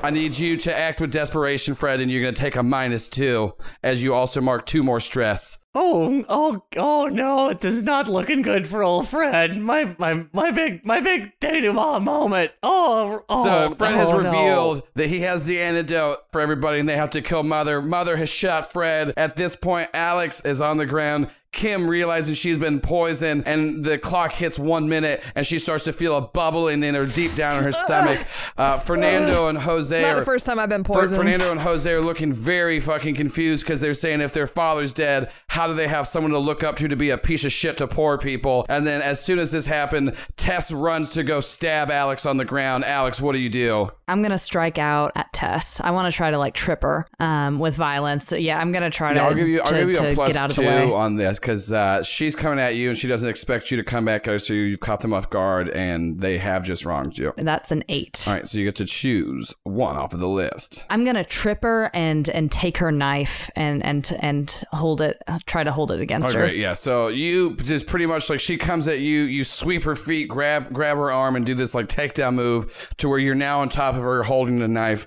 I 0.02 0.10
need 0.10 0.38
you 0.38 0.56
to 0.58 0.76
act 0.76 1.00
with 1.00 1.10
desperation, 1.10 1.74
Fred, 1.74 2.00
and 2.00 2.10
you're 2.10 2.22
gonna 2.22 2.32
take 2.32 2.56
a 2.56 2.62
minus 2.62 3.08
two, 3.08 3.54
as 3.82 4.02
you 4.02 4.14
also 4.14 4.40
mark 4.40 4.64
two 4.64 4.84
more 4.84 5.00
stress. 5.00 5.64
Oh, 5.74 6.24
oh, 6.28 6.62
oh 6.76 7.06
no! 7.06 7.48
It 7.50 7.64
is 7.64 7.82
not 7.82 8.08
looking 8.08 8.42
good 8.42 8.66
for 8.66 8.82
old 8.82 9.08
Fred. 9.08 9.56
My, 9.58 9.94
my, 9.98 10.24
my 10.32 10.50
big, 10.50 10.84
my 10.84 11.00
big 11.00 11.32
denouement 11.40 12.02
moment. 12.02 12.52
Oh, 12.62 13.24
oh. 13.28 13.44
So 13.44 13.74
Fred 13.74 13.94
has 13.94 14.12
oh, 14.12 14.20
no. 14.20 14.24
revealed 14.24 14.82
that 14.94 15.08
he 15.08 15.20
has 15.20 15.46
the 15.46 15.60
antidote 15.60 16.18
for 16.32 16.40
everybody, 16.40 16.78
and 16.78 16.88
they 16.88 16.96
have 16.96 17.10
to 17.10 17.22
kill 17.22 17.42
Mother. 17.42 17.82
Mother 17.82 18.16
has 18.16 18.28
shot 18.28 18.70
Fred. 18.72 19.12
At 19.16 19.36
this 19.36 19.56
point, 19.56 19.90
Alex 19.94 20.40
is 20.44 20.60
on 20.60 20.76
the 20.76 20.86
ground. 20.86 21.28
Kim 21.52 21.88
realizing 21.88 22.34
she's 22.34 22.58
been 22.58 22.80
poisoned, 22.80 23.44
and 23.46 23.82
the 23.84 23.98
clock 23.98 24.32
hits 24.32 24.58
one 24.58 24.88
minute, 24.88 25.22
and 25.34 25.46
she 25.46 25.58
starts 25.58 25.84
to 25.84 25.92
feel 25.92 26.16
a 26.16 26.20
bubbling 26.20 26.82
in 26.82 26.94
her 26.94 27.06
deep 27.06 27.34
down 27.34 27.58
in 27.58 27.64
her 27.64 27.72
stomach. 27.72 28.18
Uh, 28.56 28.76
Fernando 28.76 29.46
and 29.46 29.56
Jose 29.56 30.02
Not 30.02 30.16
are 30.16 30.20
the 30.20 30.24
first 30.24 30.44
time 30.44 30.58
I've 30.58 30.68
been 30.68 30.82
poisoned. 30.82 31.16
Fernando 31.16 31.52
and 31.52 31.60
Jose 31.60 31.90
are 31.92 32.00
looking 32.00 32.32
very 32.32 32.80
fucking 32.80 33.14
confused 33.14 33.64
because 33.64 33.80
they're 33.80 33.94
saying 33.94 34.20
if 34.20 34.32
their 34.32 34.48
father's 34.48 34.92
dead, 34.92 35.30
how 35.46 35.68
do 35.68 35.74
they 35.74 35.86
have 35.86 36.08
someone 36.08 36.32
to 36.32 36.38
look 36.38 36.64
up 36.64 36.74
to 36.76 36.88
to 36.88 36.96
be 36.96 37.10
a 37.10 37.18
piece 37.18 37.44
of 37.44 37.52
shit 37.52 37.78
to 37.78 37.86
poor 37.86 38.18
people? 38.18 38.66
And 38.68 38.84
then 38.84 39.00
as 39.00 39.24
soon 39.24 39.38
as 39.38 39.52
this 39.52 39.66
happened, 39.66 40.14
Tess 40.36 40.72
runs 40.72 41.12
to 41.12 41.22
go 41.22 41.38
stab 41.38 41.88
Alex 41.90 42.26
on 42.26 42.36
the 42.36 42.44
ground. 42.44 42.84
Alex, 42.84 43.20
what 43.20 43.32
do 43.32 43.38
you 43.38 43.48
do? 43.48 43.90
I'm 44.08 44.22
gonna 44.22 44.38
strike 44.38 44.78
out 44.78 45.12
at 45.14 45.32
Tess. 45.32 45.80
I 45.80 45.92
want 45.92 46.10
to 46.10 46.16
try 46.16 46.32
to 46.32 46.38
like 46.38 46.54
trip 46.54 46.82
her 46.82 47.06
um, 47.20 47.60
with 47.60 47.76
violence. 47.76 48.26
So, 48.26 48.36
yeah, 48.36 48.58
I'm 48.58 48.72
gonna 48.72 48.90
try 48.90 49.14
to, 49.14 49.20
I'll 49.20 49.34
give 49.34 49.46
you, 49.46 49.60
I'll 49.60 49.70
to, 49.70 49.78
give 49.78 49.90
you 49.90 49.98
a 49.98 50.14
plus 50.14 50.32
get 50.32 50.42
out 50.42 50.50
of 50.50 50.56
two 50.56 50.94
on 50.94 51.16
this 51.16 51.37
because 51.40 51.72
uh, 51.72 52.02
she's 52.02 52.34
coming 52.36 52.58
at 52.58 52.74
you 52.76 52.88
and 52.88 52.98
she 52.98 53.08
doesn't 53.08 53.28
expect 53.28 53.70
you 53.70 53.76
to 53.76 53.84
come 53.84 54.04
back 54.04 54.26
at 54.28 54.32
her, 54.32 54.38
so 54.38 54.52
you've 54.52 54.80
caught 54.80 55.00
them 55.00 55.12
off 55.12 55.30
guard 55.30 55.68
and 55.70 56.20
they 56.20 56.38
have 56.38 56.64
just 56.64 56.84
wronged 56.84 57.16
you. 57.18 57.32
That's 57.36 57.70
an 57.70 57.84
eight. 57.88 58.24
All 58.26 58.34
right, 58.34 58.46
so 58.46 58.58
you 58.58 58.64
get 58.64 58.76
to 58.76 58.84
choose 58.84 59.54
one 59.64 59.96
off 59.96 60.12
of 60.14 60.20
the 60.20 60.28
list. 60.28 60.86
I'm 60.90 61.04
gonna 61.04 61.24
trip 61.24 61.62
her 61.62 61.90
and 61.94 62.28
and 62.28 62.50
take 62.50 62.78
her 62.78 62.90
knife 62.92 63.50
and 63.56 63.84
and 63.84 64.16
and 64.20 64.62
hold 64.72 65.00
it. 65.00 65.22
Try 65.46 65.64
to 65.64 65.72
hold 65.72 65.90
it 65.90 66.00
against 66.00 66.30
Oh, 66.30 66.32
her. 66.34 66.40
great. 66.46 66.56
Yeah. 66.56 66.72
So 66.72 67.08
you 67.08 67.56
just 67.56 67.86
pretty 67.86 68.06
much 68.06 68.28
like 68.30 68.40
she 68.40 68.56
comes 68.56 68.88
at 68.88 69.00
you, 69.00 69.22
you 69.22 69.44
sweep 69.44 69.84
her 69.84 69.96
feet, 69.96 70.28
grab 70.28 70.72
grab 70.72 70.96
her 70.96 71.10
arm, 71.10 71.36
and 71.36 71.44
do 71.46 71.54
this 71.54 71.74
like 71.74 71.86
takedown 71.88 72.34
move 72.34 72.92
to 72.98 73.08
where 73.08 73.18
you're 73.18 73.34
now 73.34 73.60
on 73.60 73.68
top 73.68 73.94
of 73.94 74.02
her, 74.02 74.22
holding 74.22 74.58
the 74.58 74.68
knife. 74.68 75.06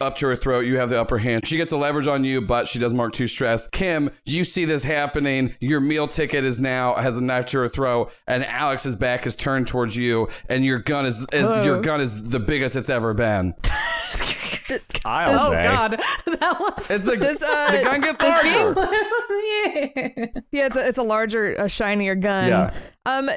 Up 0.00 0.16
to 0.16 0.26
her 0.28 0.36
throat, 0.36 0.60
you 0.64 0.78
have 0.78 0.88
the 0.88 0.98
upper 0.98 1.18
hand. 1.18 1.46
She 1.46 1.58
gets 1.58 1.72
a 1.72 1.76
leverage 1.76 2.06
on 2.06 2.24
you, 2.24 2.40
but 2.40 2.66
she 2.66 2.78
does 2.78 2.94
mark 2.94 3.12
two 3.12 3.26
stress. 3.26 3.66
Kim, 3.66 4.10
you 4.24 4.44
see 4.44 4.64
this 4.64 4.82
happening. 4.82 5.54
Your 5.60 5.80
meal 5.80 6.08
ticket 6.08 6.42
is 6.44 6.58
now 6.58 6.94
has 6.94 7.18
a 7.18 7.20
knife 7.22 7.44
to 7.46 7.58
her 7.58 7.68
throat, 7.68 8.10
and 8.26 8.44
Alex's 8.46 8.96
back 8.96 9.26
is 9.26 9.36
turned 9.36 9.66
towards 9.68 9.96
you, 9.96 10.28
and 10.48 10.64
your 10.64 10.78
gun 10.78 11.04
is, 11.04 11.26
is 11.32 11.66
your 11.66 11.82
gun 11.82 12.00
is 12.00 12.22
the 12.22 12.40
biggest 12.40 12.76
it's 12.76 12.88
ever 12.88 13.12
been. 13.12 13.54
I'll 15.04 15.34
oh 15.38 15.50
say. 15.50 15.62
God, 15.62 15.90
that 16.26 16.56
was. 16.60 16.90
It's 16.90 17.04
the, 17.04 17.16
Does, 17.16 17.42
uh, 17.42 17.70
the 17.72 17.82
gun 17.82 18.00
gets 18.00 18.18
does 18.18 18.42
being- 18.42 18.74
larger. 18.74 18.92
yeah. 19.54 20.26
Yeah, 20.52 20.66
it's 20.66 20.76
a, 20.76 20.88
it's 20.88 20.98
a 20.98 21.02
larger, 21.02 21.54
a 21.54 21.68
shinier 21.68 22.14
gun. 22.14 22.48
Yeah. 22.48 22.74
Um, 23.06 23.30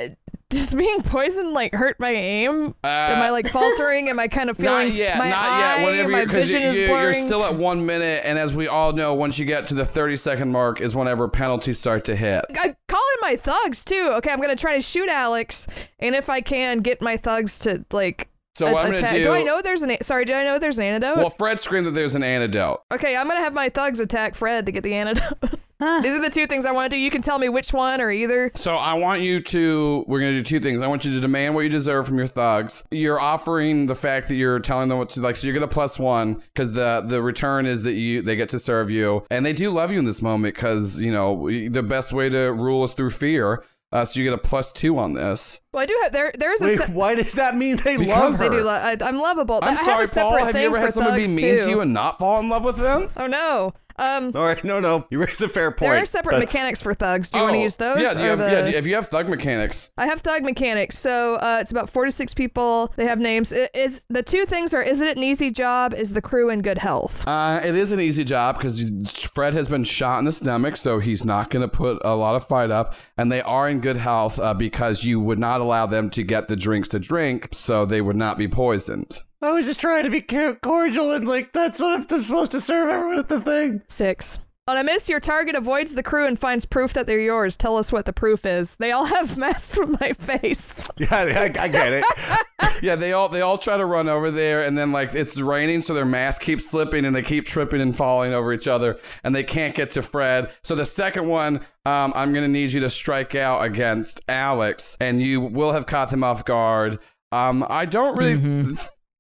does 0.54 0.74
being 0.74 1.02
poisoned 1.02 1.54
like 1.54 1.74
hurt 1.74 2.00
my 2.00 2.12
aim? 2.12 2.74
Uh, 2.84 2.88
Am 2.88 3.22
I 3.22 3.30
like 3.30 3.48
faltering? 3.48 4.10
Am 4.10 4.20
I 4.20 4.28
kind 4.28 4.50
of 4.50 4.58
feeling 4.64 4.88
not 4.90 4.96
yet, 4.96 5.18
my 5.18 5.30
not 5.30 5.40
eye, 5.40 5.60
yet. 5.82 5.86
Whenever 5.86 6.12
my 6.12 6.26
vision 6.26 6.62
you, 6.62 6.68
is 6.70 6.78
you, 6.80 6.88
blurring? 6.88 7.04
you're 7.04 7.14
still 7.14 7.44
at 7.44 7.56
one 7.56 7.86
minute, 7.86 8.22
and 8.26 8.38
as 8.40 8.54
we 8.54 8.68
all 8.68 8.94
know, 8.94 9.14
once 9.14 9.38
you 9.40 9.46
get 9.46 9.68
to 9.68 9.74
the 9.74 9.86
30 9.86 10.16
second 10.16 10.52
mark, 10.52 10.80
is 10.82 10.96
whenever 10.96 11.28
penalties 11.28 11.78
start 11.80 12.06
to 12.06 12.16
hit. 12.16 12.46
I 12.58 12.76
call 12.88 13.02
in 13.16 13.20
my 13.22 13.36
thugs 13.36 13.84
too. 13.84 14.12
Okay, 14.16 14.32
I'm 14.32 14.40
gonna 14.40 14.56
try 14.56 14.76
to 14.76 14.82
shoot 14.82 15.10
Alex, 15.10 15.68
and 16.00 16.16
if 16.16 16.30
I 16.30 16.42
can, 16.42 16.80
get 16.80 17.02
my 17.02 17.18
thugs 17.18 17.60
to 17.60 17.86
like. 17.92 18.30
So 18.56 18.72
what 18.72 18.86
I'm 18.86 18.92
gonna 18.92 18.98
attack- 19.08 19.12
do- 19.24 19.32
I 19.32 19.42
know 19.42 19.64
there's 19.64 19.82
an? 19.82 19.90
a- 19.90 20.04
Sorry, 20.04 20.26
do 20.26 20.34
I 20.34 20.44
know 20.44 20.60
there's 20.60 20.78
an 20.78 20.84
antidote? 20.84 21.18
Well, 21.18 21.30
Fred 21.32 21.60
screamed 21.60 21.88
that 21.88 21.92
there's 21.96 22.14
an 22.14 22.22
antidote. 22.24 22.82
okay, 22.94 23.16
I'm 23.18 23.28
gonna 23.28 23.40
have 23.40 23.54
my 23.56 23.70
thugs 23.70 24.00
attack 24.00 24.36
Fred 24.36 24.68
to 24.68 24.72
get 24.72 24.84
the 24.84 24.94
antidote. 24.94 25.38
These 26.02 26.16
are 26.18 26.22
the 26.22 26.30
two 26.30 26.48
things 26.48 26.66
I 26.66 26.72
want 26.72 26.92
to 26.92 26.98
do. 26.98 27.02
You 27.02 27.10
can 27.10 27.22
tell 27.22 27.40
me 27.40 27.50
which 27.50 27.74
one 27.74 28.02
or 28.02 28.10
either. 28.12 28.52
So 28.56 28.76
I 28.76 28.94
want 28.94 29.22
you 29.22 29.42
to. 29.42 30.06
We're 30.08 30.20
gonna 30.20 30.32
do 30.34 30.44
two 30.44 30.60
things. 30.60 30.82
I 30.82 30.88
want 30.88 31.06
you 31.06 31.14
to 31.14 31.20
demand 31.20 31.56
what 31.56 31.62
you 31.62 31.70
deserve 31.70 32.08
from 32.08 32.18
your 32.18 32.28
thugs. 32.28 32.84
You're 32.92 33.20
offering 33.20 33.86
the 33.88 33.96
fact 33.96 34.28
that 34.30 34.36
you're 34.36 34.60
telling 34.60 34.90
them 34.90 34.98
what 34.98 35.10
to 35.10 35.22
like. 35.22 35.36
So 35.36 35.48
you 35.48 35.54
get 35.54 35.64
a 35.64 35.68
plus 35.68 35.98
one 36.00 36.36
because 36.54 36.72
the 36.74 37.04
the 37.06 37.22
return 37.22 37.66
is 37.66 37.84
that 37.84 37.94
you 37.94 38.22
they 38.22 38.36
get 38.36 38.50
to 38.50 38.60
serve 38.60 38.90
you, 38.90 39.26
and 39.30 39.46
they 39.46 39.54
do 39.54 39.70
love 39.72 39.92
you 39.92 40.00
in 40.00 40.06
this 40.06 40.22
moment 40.22 40.56
because 40.56 41.02
you 41.02 41.12
know 41.12 41.50
the 41.50 41.84
best 41.84 42.14
way 42.14 42.30
to 42.30 42.52
rule 42.54 42.84
is 42.84 42.94
through 42.94 43.12
fear. 43.12 43.64
Uh, 43.92 44.04
so 44.04 44.20
you 44.20 44.24
get 44.26 44.34
a 44.34 44.38
plus 44.40 44.74
two 44.74 44.98
on 44.98 45.14
this. 45.14 45.62
Well, 45.72 45.84
I 45.84 45.86
do 45.86 45.96
have 46.02 46.12
there. 46.12 46.32
There 46.36 46.52
is 46.52 46.64
a. 46.64 46.66
Wait, 46.66 46.78
se- 46.80 46.94
why 46.94 47.14
does 47.14 47.34
that 47.34 47.56
mean 47.56 47.76
they 47.76 47.96
Because 47.96 48.08
love 48.08 48.38
they 48.40 48.46
her? 48.48 48.52
do. 48.62 48.64
Lo- 48.66 48.72
I, 48.74 48.98
I'm 49.00 49.20
lovable. 49.20 49.60
I'm 49.62 49.66
I 49.70 49.72
have 49.74 49.86
sorry, 49.86 50.04
a 50.06 50.08
separate 50.08 50.30
Paul. 50.30 50.46
Have 50.48 50.56
thing 50.56 50.62
you 50.64 50.68
ever 50.70 50.80
had 50.80 50.94
someone 50.96 51.16
be 51.16 51.28
mean 51.28 51.60
too. 51.60 51.66
to 51.66 51.70
you 51.70 51.82
and 51.82 51.94
not 51.94 52.18
fall 52.18 52.40
in 52.40 52.50
love 52.50 52.64
with 52.66 52.78
them? 52.78 53.08
Oh 53.18 53.28
no. 53.28 53.74
Um, 53.98 54.32
All 54.36 54.46
right, 54.46 54.64
no, 54.64 54.80
no, 54.80 55.06
you 55.12 55.20
raise 55.20 55.42
a 55.42 55.48
fair 55.50 55.72
point. 55.72 55.92
there 55.92 56.02
are 56.02 56.06
separate 56.06 56.34
That's- 56.40 56.54
mechanics 56.54 56.82
for 56.82 56.94
thugs. 56.94 57.30
Do 57.30 57.38
you 57.40 57.44
want 57.44 57.54
to 57.56 57.60
Oh, 57.60 57.64
use 57.64 57.76
those? 57.76 58.02
Yeah, 58.02 58.14
do 58.14 58.24
you 58.24 58.30
have, 58.32 58.40
the- 58.40 58.52
yeah. 58.72 58.78
If 58.78 58.88
you 58.88 58.96
have 58.96 59.06
thug 59.08 59.30
mechanics, 59.30 59.92
I 59.98 60.08
have 60.08 60.22
thug 60.22 60.44
mechanics, 60.44 60.98
so 60.98 61.36
uh, 61.36 61.58
it's 61.62 61.72
about 61.72 61.90
four 61.90 62.06
to 62.06 62.12
six 62.12 62.34
people. 62.34 62.92
They 62.96 63.06
have 63.06 63.20
names. 63.20 63.54
I- 63.54 63.70
Is 63.74 64.06
the 64.10 64.24
two 64.24 64.46
things 64.46 64.74
are: 64.74 64.82
is 64.82 65.00
it 65.02 65.18
an 65.18 65.24
easy 65.24 65.52
job? 65.52 65.94
Is 65.94 66.14
the 66.14 66.22
crew 66.22 66.50
in 66.50 66.62
good 66.62 66.80
health? 66.80 67.28
Uh, 67.28 67.62
it 67.64 67.76
is 67.76 67.92
an 67.92 68.00
easy 68.00 68.24
job 68.24 68.58
because 68.58 68.90
Fred 69.34 69.54
has 69.54 69.68
been 69.68 69.84
shot 69.84 70.20
in 70.20 70.26
the 70.26 70.32
stomach, 70.32 70.76
so 70.76 71.00
he's 71.00 71.24
not 71.26 71.50
going 71.50 71.62
to 71.62 71.68
put 71.68 72.00
a 72.04 72.16
lot 72.16 72.36
of 72.36 72.44
fight 72.44 72.72
up. 72.72 72.96
And 73.18 73.32
they 73.32 73.42
are 73.42 73.70
in 73.70 73.80
good 73.80 73.98
health 73.98 74.40
uh, 74.40 74.54
because 74.54 75.04
you 75.04 75.20
would 75.20 75.40
not 75.40 75.62
allow 75.62 75.86
them 75.86 76.10
to 76.12 76.24
get 76.24 76.48
the 76.48 76.56
drinks 76.56 76.90
to 76.90 77.00
drink, 77.00 77.50
so 77.52 77.86
they 77.86 78.02
would 78.02 78.16
not 78.16 78.38
be 78.38 78.48
poisoned. 78.48 79.22
I 79.44 79.52
was 79.52 79.66
just 79.66 79.80
trying 79.82 80.04
to 80.04 80.10
be 80.10 80.22
cordial 80.22 81.12
and 81.12 81.28
like 81.28 81.52
that's 81.52 81.80
what 81.80 81.92
I'm, 81.94 82.06
I'm 82.10 82.22
supposed 82.22 82.52
to 82.54 82.60
serve 82.60 82.90
everyone 82.90 83.20
at 83.20 83.30
the 83.30 83.42
thing. 83.42 83.82
Six. 83.88 84.40
On 84.66 84.78
a 84.78 84.84
miss, 84.84 85.10
your 85.10 85.20
target 85.20 85.56
avoids 85.56 85.94
the 85.94 86.04
crew 86.04 86.26
and 86.26 86.40
finds 86.40 86.64
proof 86.66 86.94
that 86.94 87.06
they're 87.06 87.20
yours. 87.20 87.58
Tell 87.58 87.76
us 87.76 87.92
what 87.92 88.06
the 88.06 88.14
proof 88.14 88.46
is. 88.46 88.78
They 88.78 88.92
all 88.94 89.04
have 89.04 89.38
masks 89.38 89.76
from 89.76 89.98
my 90.00 90.14
face. 90.14 90.88
Yeah, 90.98 91.08
I, 91.12 91.44
I 91.62 91.68
get 91.68 91.92
it. 91.94 92.06
Yeah, 92.82 92.96
they 92.96 93.14
all 93.14 93.30
they 93.30 93.42
all 93.42 93.58
try 93.58 93.78
to 93.78 93.86
run 93.86 94.10
over 94.10 94.32
there, 94.32 94.64
and 94.64 94.78
then 94.78 94.92
like 94.92 95.14
it's 95.14 95.40
raining, 95.40 95.82
so 95.82 95.94
their 95.94 96.06
masks 96.06 96.44
keep 96.44 96.60
slipping, 96.60 97.06
and 97.06 97.16
they 97.16 97.22
keep 97.22 97.46
tripping 97.46 97.80
and 97.82 97.96
falling 97.96 98.34
over 98.34 98.52
each 98.52 98.68
other, 98.68 99.00
and 99.24 99.34
they 99.34 99.44
can't 99.44 99.76
get 99.76 99.92
to 99.92 100.02
Fred. 100.02 100.52
So 100.64 100.76
the 100.76 100.86
second 100.86 101.28
one, 101.28 101.58
um, 101.86 102.12
I'm 102.16 102.34
gonna 102.34 102.48
need 102.50 102.74
you 102.74 102.82
to 102.82 102.90
strike 102.90 103.36
out 103.36 103.64
against 103.64 104.22
Alex, 104.28 104.98
and 105.00 105.22
you 105.22 105.40
will 105.40 105.72
have 105.72 105.86
caught 105.86 106.10
them 106.10 106.24
off 106.24 106.44
guard. 106.44 107.00
Um, 107.32 107.66
I 107.70 107.86
don't 107.86 108.18
really. 108.18 108.42
th- 108.66 108.78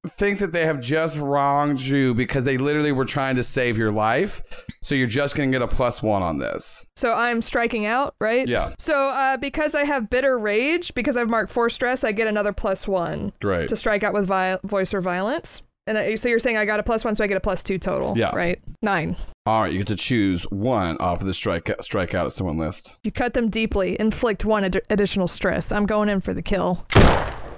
think 0.08 0.40
that 0.40 0.52
they 0.52 0.66
have 0.66 0.80
just 0.82 1.18
wronged 1.18 1.80
you 1.80 2.14
because 2.14 2.44
they 2.44 2.58
literally 2.58 2.92
were 2.92 3.06
trying 3.06 3.36
to 3.38 3.44
save 3.44 3.78
your 3.78 3.92
life 3.92 4.42
so 4.82 4.96
you're 4.96 5.08
just 5.08 5.34
gonna 5.36 5.50
get 5.52 5.62
a 5.62 5.68
plus 5.68 6.04
one 6.04 6.22
on 6.22 6.40
this 6.40 6.86
So 6.98 7.14
I'm 7.14 7.42
striking 7.42 7.86
out, 7.86 8.14
right? 8.20 8.48
Yeah. 8.48 8.74
So 8.80 9.10
uh, 9.10 9.38
because 9.38 9.76
I 9.76 9.86
have 9.86 10.10
bitter 10.10 10.38
rage, 10.38 10.94
because 10.94 11.16
I've 11.16 11.30
marked 11.30 11.52
four 11.52 11.70
stress, 11.70 12.04
I 12.04 12.12
get 12.12 12.28
another 12.28 12.52
plus 12.52 12.88
one 12.88 13.32
Great. 13.42 13.70
to 13.70 13.76
strike 13.78 14.04
out 14.04 14.14
with 14.14 14.26
vi- 14.28 14.58
voice 14.64 14.94
or 14.94 15.00
violence. 15.02 15.62
And 15.88 15.98
I, 15.98 16.16
so 16.16 16.30
you're 16.30 16.40
saying 16.40 16.56
I 16.58 16.64
got 16.66 16.80
a 16.80 16.84
plus 16.84 17.04
one, 17.04 17.14
so 17.16 17.24
I 17.24 17.28
get 17.28 17.36
a 17.38 17.42
plus 17.42 17.62
two 17.64 17.78
total. 17.78 18.18
Yeah. 18.18 18.34
Right. 18.36 18.62
Nine. 18.82 19.16
all 19.46 19.62
right 19.62 19.72
you 19.72 19.78
get 19.80 19.88
to 19.88 19.96
choose 19.96 20.44
one 20.52 20.98
off 20.98 21.22
of 21.22 21.28
the 21.28 21.34
strike 21.34 21.66
strikeout 21.82 22.26
at 22.26 22.32
someone 22.34 22.58
list 22.58 22.98
You 23.04 23.12
cut 23.12 23.34
them 23.34 23.50
deeply, 23.50 23.96
inflict 24.00 24.44
one 24.44 24.66
ad- 24.66 24.82
additional 24.90 25.28
stress. 25.30 25.72
I'm 25.72 25.86
going 25.86 26.10
in 26.10 26.20
for 26.20 26.34
the 26.34 26.42
kill. 26.42 26.86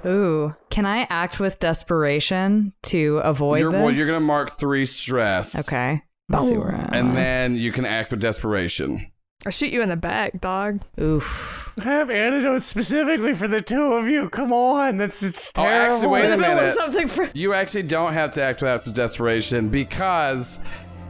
Ooh, 0.06 0.56
can 0.70 0.86
I 0.86 1.08
act 1.10 1.40
with 1.40 1.60
desperation 1.60 2.74
to 2.84 3.18
avoid 3.24 3.60
you're, 3.62 3.72
this? 3.72 3.82
well, 3.82 3.92
you're 3.92 4.08
gonna 4.08 4.20
mark 4.20 4.58
three 4.60 4.86
stress 4.86 5.68
Okay. 5.68 6.04
Let's 6.30 6.48
see 6.48 6.58
where 6.58 6.74
I'm 6.76 6.90
and 6.94 7.16
then 7.18 7.56
you 7.56 7.72
can 7.72 7.86
act 7.86 8.12
with 8.12 8.20
desperation 8.20 9.12
I 9.48 9.52
shoot 9.52 9.72
you 9.72 9.84
in 9.84 9.90
the 9.90 9.96
back, 9.96 10.42
dog. 10.42 10.82
Oof. 11.00 11.72
I 11.80 11.84
have 11.84 12.10
antidotes 12.10 12.66
specifically 12.66 13.34
for 13.34 13.48
the 13.48 13.62
two 13.62 13.94
of 13.94 14.08
you. 14.08 14.28
Come 14.30 14.52
on, 14.52 14.98
that's 14.98 15.22
it's 15.22 15.52
Oh, 15.56 15.62
terrible. 15.62 15.94
actually, 15.94 16.08
wait 16.08 16.22
a 16.26 16.34
If 16.34 16.34
it 16.34 16.38
was 16.40 16.48
minute. 16.48 16.76
something 16.76 17.08
for 17.08 17.30
You 17.36 17.54
actually 17.54 17.84
don't 17.84 18.14
have 18.14 18.32
to 18.32 18.42
act 18.42 18.64
with 18.64 18.92
desperation 18.96 19.70
because 19.70 20.66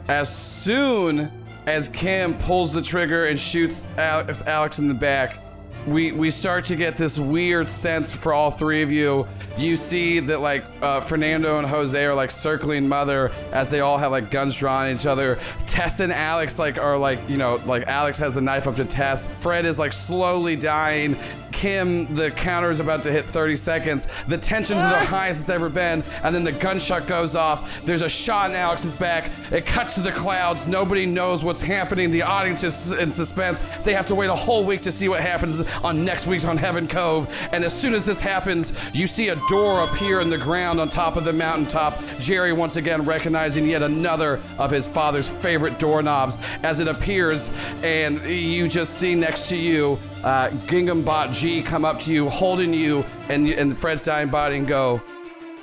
as 0.08 0.28
soon 0.34 1.32
as 1.66 1.88
Kim 1.88 2.34
pulls 2.36 2.74
the 2.74 2.82
trigger 2.82 3.24
and 3.24 3.40
shoots 3.40 3.88
Alex, 3.96 4.42
Alex 4.46 4.80
in 4.80 4.88
the 4.88 4.94
back, 4.94 5.38
we 5.86 6.12
we 6.12 6.30
start 6.30 6.64
to 6.66 6.76
get 6.76 6.96
this 6.96 7.18
weird 7.18 7.68
sense 7.68 8.14
for 8.14 8.32
all 8.32 8.50
three 8.50 8.82
of 8.82 8.90
you. 8.90 9.26
You 9.56 9.76
see 9.76 10.18
that 10.20 10.40
like 10.40 10.64
uh, 10.82 11.00
Fernando 11.00 11.58
and 11.58 11.66
Jose 11.66 12.04
are 12.04 12.14
like 12.14 12.30
circling 12.30 12.88
Mother 12.88 13.30
as 13.52 13.68
they 13.68 13.80
all 13.80 13.98
have 13.98 14.10
like 14.10 14.30
guns 14.30 14.56
drawn 14.56 14.86
at 14.86 14.96
each 14.96 15.06
other. 15.06 15.38
Tess 15.66 16.00
and 16.00 16.12
Alex 16.12 16.58
like 16.58 16.78
are 16.78 16.98
like 16.98 17.20
you 17.28 17.36
know 17.36 17.56
like 17.66 17.86
Alex 17.86 18.18
has 18.18 18.34
the 18.34 18.40
knife 18.40 18.66
up 18.66 18.76
to 18.76 18.84
Tess. 18.84 19.28
Fred 19.28 19.64
is 19.64 19.78
like 19.78 19.92
slowly 19.92 20.56
dying. 20.56 21.16
Kim, 21.52 22.12
the 22.14 22.30
counter 22.32 22.70
is 22.70 22.80
about 22.80 23.02
to 23.04 23.10
hit 23.10 23.24
30 23.24 23.56
seconds. 23.56 24.08
The 24.28 24.36
tension's 24.36 24.82
the 24.82 25.06
highest 25.06 25.40
it's 25.40 25.48
ever 25.48 25.70
been, 25.70 26.04
and 26.22 26.34
then 26.34 26.44
the 26.44 26.52
gunshot 26.52 27.06
goes 27.06 27.34
off. 27.34 27.82
There's 27.86 28.02
a 28.02 28.10
shot 28.10 28.50
in 28.50 28.56
Alex's 28.56 28.94
back. 28.94 29.30
It 29.50 29.64
cuts 29.64 29.94
to 29.94 30.02
the 30.02 30.12
clouds. 30.12 30.66
Nobody 30.66 31.06
knows 31.06 31.42
what's 31.42 31.62
happening. 31.62 32.10
The 32.10 32.22
audience 32.22 32.62
is 32.62 32.92
in 32.92 33.10
suspense. 33.10 33.62
They 33.84 33.94
have 33.94 34.06
to 34.08 34.14
wait 34.14 34.26
a 34.26 34.34
whole 34.34 34.64
week 34.64 34.82
to 34.82 34.92
see 34.92 35.08
what 35.08 35.20
happens 35.20 35.62
on 35.82 36.04
next 36.04 36.26
week's 36.26 36.44
on 36.44 36.56
Heaven 36.56 36.86
Cove. 36.88 37.28
And 37.52 37.64
as 37.64 37.78
soon 37.78 37.94
as 37.94 38.04
this 38.04 38.20
happens, 38.20 38.72
you 38.92 39.06
see 39.06 39.28
a 39.28 39.36
door 39.48 39.84
appear 39.84 40.20
in 40.20 40.30
the 40.30 40.38
ground 40.38 40.80
on 40.80 40.88
top 40.88 41.16
of 41.16 41.24
the 41.24 41.32
mountaintop. 41.32 42.02
Jerry 42.18 42.52
once 42.52 42.76
again 42.76 43.04
recognizing 43.04 43.66
yet 43.66 43.82
another 43.82 44.40
of 44.58 44.70
his 44.70 44.88
father's 44.88 45.28
favorite 45.28 45.78
doorknobs 45.78 46.38
as 46.62 46.80
it 46.80 46.88
appears, 46.88 47.50
and 47.82 48.20
you 48.24 48.68
just 48.68 48.94
see 48.94 49.14
next 49.14 49.48
to 49.48 49.56
you 49.56 49.98
uh, 50.24 50.50
Gingham 50.66 51.04
Bot 51.04 51.32
G 51.32 51.62
come 51.62 51.84
up 51.84 51.98
to 52.00 52.12
you, 52.12 52.28
holding 52.28 52.74
you 52.74 53.04
and, 53.28 53.48
and 53.48 53.76
Fred's 53.76 54.02
dying 54.02 54.28
body 54.28 54.56
and 54.56 54.66
go, 54.66 55.00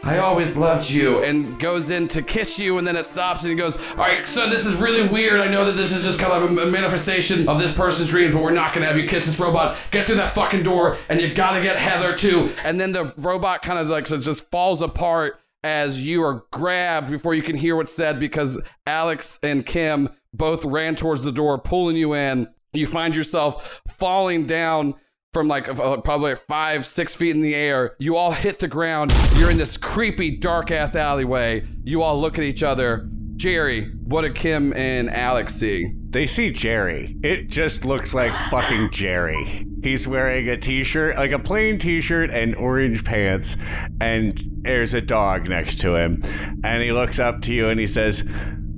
I 0.06 0.18
always 0.18 0.58
loved 0.58 0.90
you, 0.90 1.24
and 1.24 1.58
goes 1.58 1.90
in 1.90 2.10
to 2.10 2.22
kiss 2.22 2.60
you, 2.60 2.78
and 2.78 2.86
then 2.86 2.98
it 2.98 3.08
stops 3.08 3.44
and 3.44 3.52
he 3.52 3.56
goes, 3.56 3.78
All 3.92 4.00
right, 4.00 4.28
son, 4.28 4.50
this 4.50 4.66
is 4.66 4.82
really 4.82 5.08
weird. 5.08 5.40
I 5.40 5.48
know 5.48 5.64
that 5.64 5.78
this 5.78 5.94
is 5.94 6.04
just 6.04 6.20
kind 6.20 6.34
of 6.34 6.58
a 6.58 6.70
manifestation 6.70 7.48
of 7.48 7.58
this 7.58 7.76
person's 7.76 8.10
dreams, 8.10 8.34
but 8.34 8.44
we're 8.44 8.52
not 8.52 8.74
gonna 8.74 8.86
have 8.86 8.98
you 8.98 9.08
kiss 9.08 9.26
this 9.26 9.40
robot. 9.40 9.78
Get 9.92 10.06
through 10.06 10.16
that 10.16 10.32
fucking 10.32 10.64
door, 10.64 10.98
and 11.08 11.22
you 11.22 11.34
gotta 11.34 11.62
get 11.62 11.78
Heather 11.78 12.18
too. 12.18 12.52
And 12.66 12.82
then 12.82 12.92
the 12.92 13.14
robot 13.16 13.62
kind 13.62 13.80
of 13.80 13.88
like 13.88 14.06
so 14.06 14.20
just 14.20 14.52
falls 14.52 14.82
apart 14.82 15.40
as 15.64 16.06
you 16.06 16.22
are 16.22 16.44
grabbed 16.52 17.10
before 17.10 17.34
you 17.34 17.42
can 17.42 17.56
hear 17.56 17.78
what's 17.78 17.96
said 17.96 18.20
because 18.20 18.62
Alex 18.86 19.40
and 19.42 19.66
Kim 19.66 20.10
both 20.34 20.66
ran 20.66 20.98
towards 20.98 21.22
the 21.22 21.32
door, 21.32 21.58
pulling 21.58 21.96
you 21.96 22.14
in. 22.14 22.50
You 22.74 22.88
find 22.88 23.16
yourself 23.16 23.82
falling 23.88 24.48
down 24.48 24.96
from 25.34 25.48
like 25.48 25.68
uh, 25.68 25.98
probably 25.98 26.36
five, 26.36 26.86
six 26.86 27.16
feet 27.16 27.36
in 27.36 27.42
the 27.42 27.56
air. 27.56 27.96
You 28.00 28.16
all 28.16 28.32
hit 28.32 28.60
the 28.60 28.68
ground. 28.68 29.14
You're 29.36 29.52
in 29.52 29.58
this 29.58 29.78
creepy, 29.78 30.38
dark 30.38 30.72
ass 30.72 30.96
alleyway. 30.96 31.66
You 31.84 32.04
all 32.04 32.22
look 32.22 32.38
at 32.38 32.44
each 32.44 32.64
other. 32.64 33.10
Jerry, 33.36 33.86
what 34.06 34.22
did 34.22 34.36
Kim 34.36 34.74
and 34.74 35.10
Alex 35.10 35.56
see? 35.56 35.92
They 36.12 36.28
see 36.28 36.52
Jerry. 36.52 37.18
It 37.24 37.50
just 37.50 37.84
looks 37.84 38.14
like 38.14 38.32
fucking 38.52 38.92
Jerry. 38.92 39.66
He's 39.82 40.08
wearing 40.08 40.48
a 40.48 40.56
t-shirt, 40.56 41.18
like 41.18 41.32
a 41.32 41.40
plain 41.40 41.80
t-shirt 41.80 42.30
and 42.30 42.56
orange 42.56 43.04
pants, 43.04 43.58
and 44.00 44.40
there's 44.62 44.94
a 44.94 45.02
dog 45.02 45.50
next 45.50 45.80
to 45.80 45.96
him. 45.96 46.22
And 46.64 46.84
he 46.84 46.92
looks 46.92 47.20
up 47.20 47.42
to 47.42 47.54
you 47.54 47.68
and 47.68 47.80
he 47.80 47.88
says, 47.88 48.24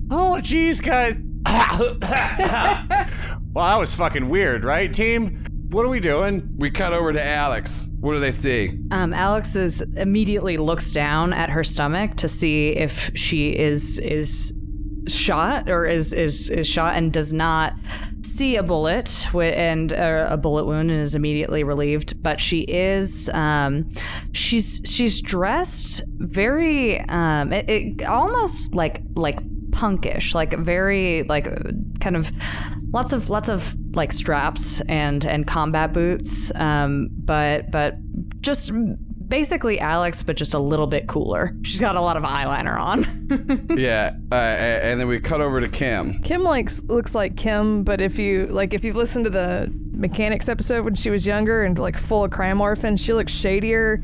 "Oh, 0.10 0.40
geez, 0.40 0.82
guys." 0.82 1.16
well, 1.46 2.00
that 2.00 3.78
was 3.80 3.94
fucking 3.94 4.30
weird, 4.30 4.64
right, 4.64 4.92
team? 4.92 5.45
What 5.70 5.86
are 5.86 5.90
we 5.90 6.00
doing? 6.00 6.54
We 6.58 6.70
cut 6.70 6.94
over 6.94 7.12
to 7.12 7.26
Alex. 7.26 7.92
What 8.00 8.14
do 8.14 8.20
they 8.20 8.32
see? 8.32 8.78
Um, 8.92 9.14
Alex 9.14 9.56
is 9.56 9.82
immediately 9.82 10.58
looks 10.58 10.94
down 10.94 11.34
at 11.34 11.50
her 11.50 11.64
stomach 11.64 12.16
to 12.18 12.28
see 12.28 12.70
if 12.70 13.12
she 13.16 13.56
is 13.56 14.00
is 14.00 14.54
shot 15.08 15.70
or 15.70 15.86
is 15.86 16.14
is 16.14 16.50
is 16.50 16.68
shot 16.68 16.96
and 16.96 17.14
does 17.14 17.32
not 17.32 17.74
see 18.24 18.56
a 18.56 18.64
bullet 18.64 19.28
and 19.36 19.94
uh, 19.94 20.26
a 20.30 20.38
bullet 20.38 20.66
wound 20.66 20.90
and 20.90 21.00
is 21.00 21.14
immediately 21.14 21.64
relieved 21.64 22.22
but 22.24 22.40
she 22.40 22.62
is 22.62 23.30
um 23.30 23.88
she's 24.32 24.82
she's 24.84 25.22
dressed 25.22 26.02
very 26.08 27.00
um 27.02 27.54
it, 27.54 27.70
it 27.70 28.04
almost 28.06 28.74
like 28.74 29.02
like 29.16 29.40
punkish 29.76 30.34
like 30.34 30.58
very 30.58 31.24
like 31.24 31.46
kind 32.00 32.00
kind 32.00 32.16
of 32.16 32.32
lots 32.92 33.14
of 33.14 33.30
lots 33.30 33.50
of 33.50 33.76
like 33.96 34.12
straps 34.14 34.82
and 34.82 35.26
and 35.26 35.46
combat 35.48 35.94
boots, 35.94 36.52
um, 36.56 37.10
but 37.12 37.70
but 37.72 37.96
just 38.42 38.72
basically 39.28 39.80
Alex, 39.80 40.24
but 40.24 40.38
just 40.38 40.54
a 40.54 40.60
little 40.60 40.88
bit 40.88 41.08
cooler. 41.08 41.56
She's 41.64 41.80
got 41.80 41.96
a 41.96 42.02
lot 42.02 42.16
of 42.16 42.24
eyeliner 42.24 42.80
on. 42.80 43.76
yeah, 43.78 44.16
uh, 44.32 44.36
and 44.36 45.00
then 45.00 45.08
we 45.08 45.20
cut 45.20 45.42
over 45.42 45.60
to 45.60 45.68
Kim. 45.68 46.22
Kim 46.22 46.44
likes 46.44 46.84
looks 46.84 47.16
like 47.16 47.36
Kim, 47.36 47.84
but 47.84 48.02
if 48.02 48.18
you 48.18 48.48
like 48.48 48.74
if 48.74 48.86
you've 48.86 48.96
listened 48.96 49.26
to 49.26 49.32
the 49.32 49.72
mechanics 49.92 50.48
episode 50.50 50.84
when 50.84 50.96
she 50.96 51.10
was 51.10 51.26
younger 51.26 51.64
and 51.64 51.78
like 51.80 51.98
full 51.98 52.24
of 52.24 52.32
crime 52.32 52.62
orphans, 52.62 53.02
she 53.04 53.14
looks 53.14 53.34
shadier. 53.34 54.02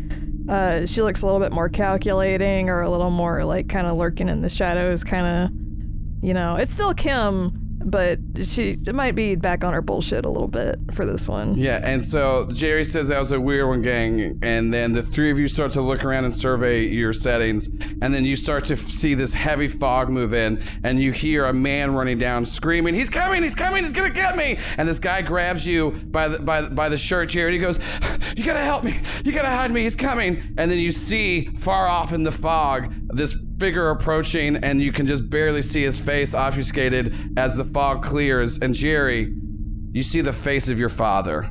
Uh, 0.50 0.86
she 0.86 1.02
looks 1.02 1.22
a 1.22 1.26
little 1.26 1.40
bit 1.40 1.52
more 1.52 1.70
calculating 1.70 2.70
or 2.70 2.82
a 2.82 2.90
little 2.90 3.12
more 3.12 3.44
like 3.46 3.70
kind 3.70 3.88
of 3.88 3.98
lurking 3.98 4.30
in 4.30 4.42
the 4.42 4.50
shadows, 4.50 5.04
kind 5.04 5.28
of. 5.28 5.52
You 6.24 6.34
know, 6.34 6.56
it's 6.56 6.72
still 6.72 6.94
Kim, 6.94 7.71
but 7.84 8.20
she 8.44 8.78
might 8.94 9.16
be 9.16 9.36
back 9.36 9.64
on 9.64 9.74
her 9.74 9.82
bullshit 9.82 10.26
a 10.26 10.30
little 10.30 10.48
bit 10.48 10.80
for 10.94 11.06
this 11.06 11.28
one. 11.28 11.56
Yeah, 11.56 11.80
and 11.84 12.06
so 12.06 12.48
Jerry 12.52 12.84
says 12.84 13.08
that 13.08 13.20
was 13.20 13.32
a 13.32 13.40
weird 13.40 13.68
one, 13.68 13.82
gang. 13.82 14.40
And 14.42 14.74
then 14.74 14.94
the 14.94 15.02
three 15.02 15.32
of 15.32 15.40
you 15.40 15.48
start 15.48 15.72
to 15.74 15.82
look 15.82 16.04
around 16.04 16.26
and 16.26 16.34
survey 16.34 16.88
your 16.88 17.14
settings. 17.14 17.68
And 18.02 18.14
then 18.14 18.26
you 18.26 18.36
start 18.36 18.66
to 18.66 18.76
see 18.76 19.14
this 19.14 19.34
heavy 19.34 19.68
fog 19.68 20.10
move 20.10 20.34
in. 20.34 20.62
And 20.84 21.00
you 21.00 21.12
hear 21.12 21.46
a 21.46 21.54
man 21.54 21.94
running 21.94 22.18
down 22.18 22.46
screaming, 22.46 22.94
He's 22.94 23.10
coming, 23.10 23.44
he's 23.44 23.56
coming, 23.56 23.84
he's 23.84 23.94
gonna 23.94 24.10
get 24.10 24.36
me. 24.36 24.58
And 24.78 24.88
this 24.88 25.00
guy 25.00 25.22
grabs 25.22 25.66
you 25.66 25.92
by 25.92 26.28
the, 26.28 26.40
by, 26.40 26.68
by 26.68 26.90
the 26.90 26.98
shirt, 26.98 27.30
Jerry. 27.30 27.54
He 27.54 27.58
goes, 27.58 27.80
You 28.36 28.44
gotta 28.44 28.64
help 28.64 28.84
me, 28.84 29.00
you 29.24 29.32
gotta 29.32 29.50
hide 29.50 29.72
me, 29.72 29.82
he's 29.82 29.96
coming. 29.96 30.42
And 30.58 30.70
then 30.72 30.78
you 30.78 30.92
see 30.92 31.46
far 31.58 31.88
off 31.88 32.14
in 32.14 32.24
the 32.24 32.32
fog 32.32 32.94
this 33.10 33.36
figure 33.62 33.92
approaching, 33.92 34.58
and 34.58 34.82
you 34.82 34.92
can 34.92 35.06
just 35.06 35.30
barely 35.30 35.62
see 35.62 35.84
his 35.84 36.04
face 36.04 36.34
obfuscated 36.34 37.38
as 37.38 37.56
the 37.56 37.64
fog 37.64 38.02
clears. 38.02 38.58
And 38.58 38.74
Jerry, 38.74 39.32
you 39.92 40.02
see 40.02 40.22
the 40.22 40.34
face 40.34 40.68
of 40.68 40.80
your 40.80 40.90
father. 40.90 41.48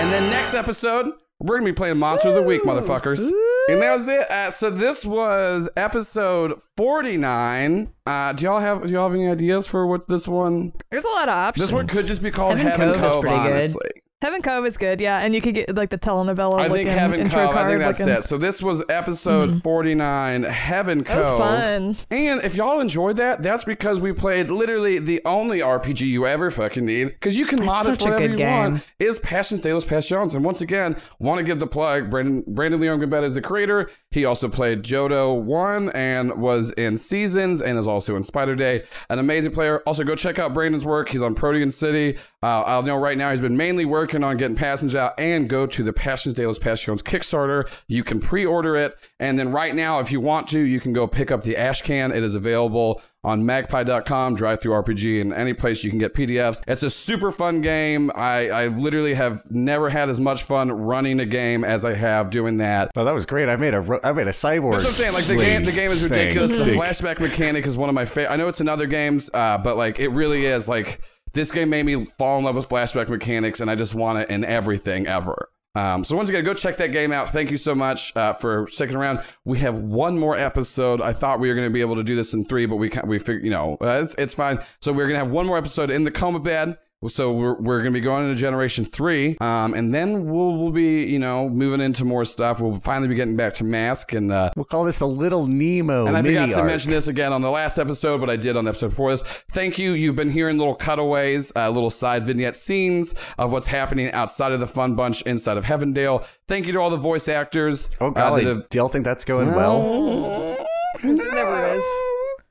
And 0.00 0.12
then 0.12 0.28
next 0.30 0.52
episode, 0.52 1.12
we're 1.38 1.56
gonna 1.56 1.70
be 1.70 1.74
playing 1.74 1.96
Monster 1.96 2.28
of 2.28 2.34
the 2.34 2.42
Week, 2.42 2.62
motherfuckers. 2.62 3.32
And 3.70 3.80
that 3.80 3.94
was 3.94 4.06
it. 4.06 4.30
Uh, 4.30 4.50
so 4.50 4.68
this 4.68 5.06
was 5.06 5.70
episode 5.78 6.60
49. 6.76 7.90
Uh, 8.04 8.34
do 8.34 8.44
y'all 8.44 8.60
have 8.60 8.82
do 8.86 8.92
y'all 8.92 9.08
have 9.08 9.14
any 9.14 9.28
ideas 9.28 9.66
for 9.66 9.86
what 9.86 10.08
this 10.08 10.28
one? 10.28 10.74
There's 10.90 11.04
a 11.04 11.08
lot 11.08 11.30
of 11.30 11.34
options. 11.34 11.68
This 11.68 11.72
one 11.72 11.86
could 11.86 12.06
just 12.06 12.22
be 12.22 12.30
called 12.30 12.58
Heaven 12.58 12.78
Heaven, 12.78 13.00
Cove 13.00 13.12
Cove, 13.12 13.22
pretty 13.22 13.72
good. 13.72 14.02
Heaven 14.22 14.42
Cove 14.42 14.66
is 14.66 14.76
good, 14.76 15.00
yeah, 15.00 15.20
and 15.20 15.34
you 15.34 15.40
could 15.40 15.54
get 15.54 15.74
like 15.74 15.88
the 15.88 15.96
telenovela 15.96 16.60
I 16.60 16.66
looking 16.66 16.86
think 16.86 16.88
Heaven 16.90 17.20
intro 17.20 17.46
Cove. 17.46 17.50
I 17.50 17.52
card 17.54 17.68
think 17.68 17.80
that's 17.80 18.00
looking. 18.00 18.14
it. 18.16 18.24
So 18.24 18.36
this 18.36 18.62
was 18.62 18.82
episode 18.90 19.62
49, 19.62 20.42
Heaven 20.42 21.04
Cove. 21.04 21.16
That 21.24 21.38
was 21.38 21.66
fun. 21.66 21.96
And 22.10 22.42
if 22.44 22.54
y'all 22.54 22.80
enjoyed 22.80 23.16
that, 23.16 23.42
that's 23.42 23.64
because 23.64 23.98
we 23.98 24.12
played 24.12 24.50
literally 24.50 24.98
the 24.98 25.22
only 25.24 25.60
RPG 25.60 26.02
you 26.02 26.26
ever 26.26 26.50
fucking 26.50 26.84
need. 26.84 27.04
Because 27.06 27.38
you 27.38 27.46
can 27.46 27.64
mod 27.64 27.86
it 27.86 27.92
such 27.92 28.02
for 28.02 28.08
a 28.08 28.12
whatever 28.12 28.30
you 28.32 28.36
game. 28.36 28.72
want. 28.72 28.82
Is 28.98 29.18
Pasión 29.18 29.62
de 29.62 29.72
las 29.72 29.86
Pasiones. 29.86 30.34
And 30.34 30.44
once 30.44 30.60
again, 30.60 30.96
want 31.18 31.38
to 31.38 31.44
give 31.44 31.58
the 31.58 31.66
plug. 31.66 32.10
Brandon 32.10 32.44
Brandon 32.46 32.78
Leon 32.78 33.00
Gambetta 33.00 33.24
is 33.24 33.34
the 33.36 33.40
creator. 33.40 33.88
He 34.10 34.26
also 34.26 34.48
played 34.50 34.82
Jodo 34.82 35.40
1 35.40 35.90
and 35.90 36.34
was 36.34 36.72
in 36.72 36.98
Seasons 36.98 37.62
and 37.62 37.78
is 37.78 37.88
also 37.88 38.16
in 38.16 38.22
Spider 38.22 38.54
Day. 38.54 38.82
An 39.08 39.18
amazing 39.18 39.52
player. 39.52 39.78
Also, 39.86 40.04
go 40.04 40.14
check 40.14 40.38
out 40.38 40.52
Brandon's 40.52 40.84
work. 40.84 41.08
He's 41.08 41.22
on 41.22 41.34
Protean 41.34 41.70
City. 41.70 42.18
Uh, 42.42 42.62
I'll 42.62 42.82
know 42.82 42.96
right 42.96 43.16
now 43.16 43.30
he's 43.30 43.40
been 43.40 43.56
mainly 43.56 43.84
working 43.84 44.09
on 44.14 44.36
getting 44.36 44.56
Passions 44.56 44.94
out 44.94 45.18
and 45.18 45.48
go 45.48 45.66
to 45.66 45.82
the 45.82 45.92
Pasión 45.92 46.34
de 46.34 46.46
las 46.46 46.58
Pasiones 46.58 47.02
Kickstarter. 47.02 47.68
You 47.86 48.04
can 48.04 48.20
pre 48.20 48.44
order 48.44 48.76
it. 48.76 48.94
And 49.18 49.38
then 49.38 49.52
right 49.52 49.74
now, 49.74 50.00
if 50.00 50.12
you 50.12 50.20
want 50.20 50.48
to, 50.48 50.58
you 50.58 50.80
can 50.80 50.92
go 50.92 51.06
pick 51.06 51.30
up 51.30 51.42
the 51.42 51.56
Ash 51.56 51.82
Can. 51.82 52.12
It 52.12 52.22
is 52.22 52.34
available 52.34 53.02
on 53.22 53.44
magpie.com, 53.44 54.36
DriveThruRPG, 54.36 55.20
and 55.20 55.32
any 55.34 55.52
place 55.52 55.84
you 55.84 55.90
can 55.90 55.98
get 55.98 56.14
PDFs. 56.14 56.62
It's 56.66 56.82
a 56.82 56.88
super 56.88 57.30
fun 57.30 57.60
game. 57.60 58.10
I, 58.14 58.48
I 58.48 58.66
literally 58.68 59.12
have 59.14 59.42
never 59.50 59.90
had 59.90 60.08
as 60.08 60.20
much 60.20 60.42
fun 60.42 60.72
running 60.72 61.20
a 61.20 61.26
game 61.26 61.62
as 61.62 61.84
I 61.84 61.94
have 61.94 62.30
doing 62.30 62.56
that. 62.58 62.90
Oh, 62.96 63.04
that 63.04 63.12
was 63.12 63.26
great. 63.26 63.48
I 63.48 63.56
made 63.56 63.74
a, 63.74 64.00
I 64.02 64.12
made 64.12 64.26
a 64.26 64.30
cyborg. 64.30 64.72
That's 64.72 64.84
what 64.84 64.90
I'm 64.90 64.94
saying. 64.94 65.12
Like 65.12 65.26
the 65.26 65.36
game, 65.36 65.64
the 65.64 65.72
game 65.72 65.90
is 65.90 66.00
thing. 66.00 66.10
ridiculous. 66.10 66.52
The 66.52 66.72
flashback 66.72 67.20
mechanic 67.20 67.66
is 67.66 67.76
one 67.76 67.90
of 67.90 67.94
my 67.94 68.06
favorite. 68.06 68.32
I 68.32 68.36
know 68.36 68.48
it's 68.48 68.60
in 68.60 68.68
other 68.68 68.86
games, 68.86 69.28
uh, 69.34 69.58
but 69.58 69.76
like 69.76 70.00
it 70.00 70.08
really 70.08 70.46
is. 70.46 70.68
Like 70.68 71.00
this 71.32 71.50
game 71.50 71.70
made 71.70 71.86
me 71.86 72.00
fall 72.00 72.38
in 72.38 72.44
love 72.44 72.56
with 72.56 72.68
flashback 72.68 73.08
mechanics, 73.08 73.60
and 73.60 73.70
I 73.70 73.74
just 73.74 73.94
want 73.94 74.18
it 74.18 74.30
in 74.30 74.44
everything 74.44 75.06
ever. 75.06 75.50
Um, 75.76 76.02
so 76.02 76.16
once 76.16 76.28
again, 76.28 76.44
go 76.44 76.52
check 76.52 76.78
that 76.78 76.90
game 76.90 77.12
out. 77.12 77.28
Thank 77.28 77.50
you 77.50 77.56
so 77.56 77.76
much 77.76 78.16
uh, 78.16 78.32
for 78.32 78.66
sticking 78.66 78.96
around. 78.96 79.22
We 79.44 79.58
have 79.58 79.76
one 79.76 80.18
more 80.18 80.36
episode. 80.36 81.00
I 81.00 81.12
thought 81.12 81.38
we 81.38 81.48
were 81.48 81.54
going 81.54 81.68
to 81.68 81.72
be 81.72 81.80
able 81.80 81.94
to 81.96 82.02
do 82.02 82.16
this 82.16 82.34
in 82.34 82.44
three, 82.44 82.66
but 82.66 82.76
we 82.76 82.88
can't, 82.88 83.06
we 83.06 83.18
figured 83.18 83.44
you 83.44 83.50
know 83.50 83.76
uh, 83.80 84.02
it's, 84.02 84.14
it's 84.18 84.34
fine. 84.34 84.58
So 84.80 84.92
we're 84.92 85.06
going 85.06 85.18
to 85.18 85.24
have 85.24 85.30
one 85.30 85.46
more 85.46 85.56
episode 85.58 85.90
in 85.90 86.04
the 86.04 86.10
coma 86.10 86.40
bed. 86.40 86.76
So 87.08 87.32
we're, 87.32 87.54
we're 87.54 87.78
going 87.78 87.94
to 87.94 87.98
be 87.98 88.02
going 88.04 88.28
into 88.28 88.38
Generation 88.38 88.84
Three, 88.84 89.38
um, 89.40 89.72
and 89.72 89.94
then 89.94 90.26
we'll 90.26 90.58
we'll 90.58 90.70
be 90.70 91.04
you 91.04 91.18
know 91.18 91.48
moving 91.48 91.80
into 91.80 92.04
more 92.04 92.26
stuff. 92.26 92.60
We'll 92.60 92.74
finally 92.76 93.08
be 93.08 93.14
getting 93.14 93.36
back 93.36 93.54
to 93.54 93.64
Mask 93.64 94.12
and. 94.12 94.30
Uh, 94.30 94.50
We'll 94.54 94.66
call 94.66 94.84
this 94.84 94.98
the 94.98 95.08
Little 95.08 95.46
Nemo. 95.46 96.06
and 96.06 96.14
I 96.14 96.20
mini 96.20 96.34
forgot 96.34 96.60
to 96.60 96.64
mention 96.64 96.90
this 96.92 97.06
again 97.08 97.32
on 97.32 97.40
the 97.40 97.50
last 97.50 97.78
episode, 97.78 98.20
but 98.20 98.28
I 98.28 98.36
did 98.36 98.54
on 98.58 98.64
the 98.66 98.68
episode 98.70 98.88
before 98.88 99.12
this. 99.12 99.22
Thank 99.22 99.78
you. 99.78 99.92
You've 99.92 100.16
been 100.16 100.28
hearing 100.28 100.58
little 100.58 100.74
cutaways, 100.74 101.52
uh, 101.56 101.70
little 101.70 101.88
side 101.88 102.26
vignette 102.26 102.54
scenes 102.56 103.14
of 103.38 103.50
what's 103.50 103.68
happening 103.68 104.12
outside 104.12 104.52
of 104.52 104.60
the 104.60 104.66
Fun 104.66 104.94
Bunch 104.94 105.22
inside 105.22 105.56
of 105.56 105.64
Heavendale. 105.64 106.26
Thank 106.48 106.66
you 106.66 106.74
to 106.74 106.80
all 106.80 106.90
the 106.90 106.98
voice 106.98 107.28
actors. 107.28 107.88
Oh 107.98 108.10
golly, 108.10 108.44
Uh, 108.44 108.54
that 108.54 108.68
do 108.68 108.76
y'all 108.76 108.88
think 108.88 109.06
that's 109.06 109.24
going 109.24 109.54
well? 109.54 110.58
It 111.02 111.06
never 111.14 111.66
is. 111.76 111.84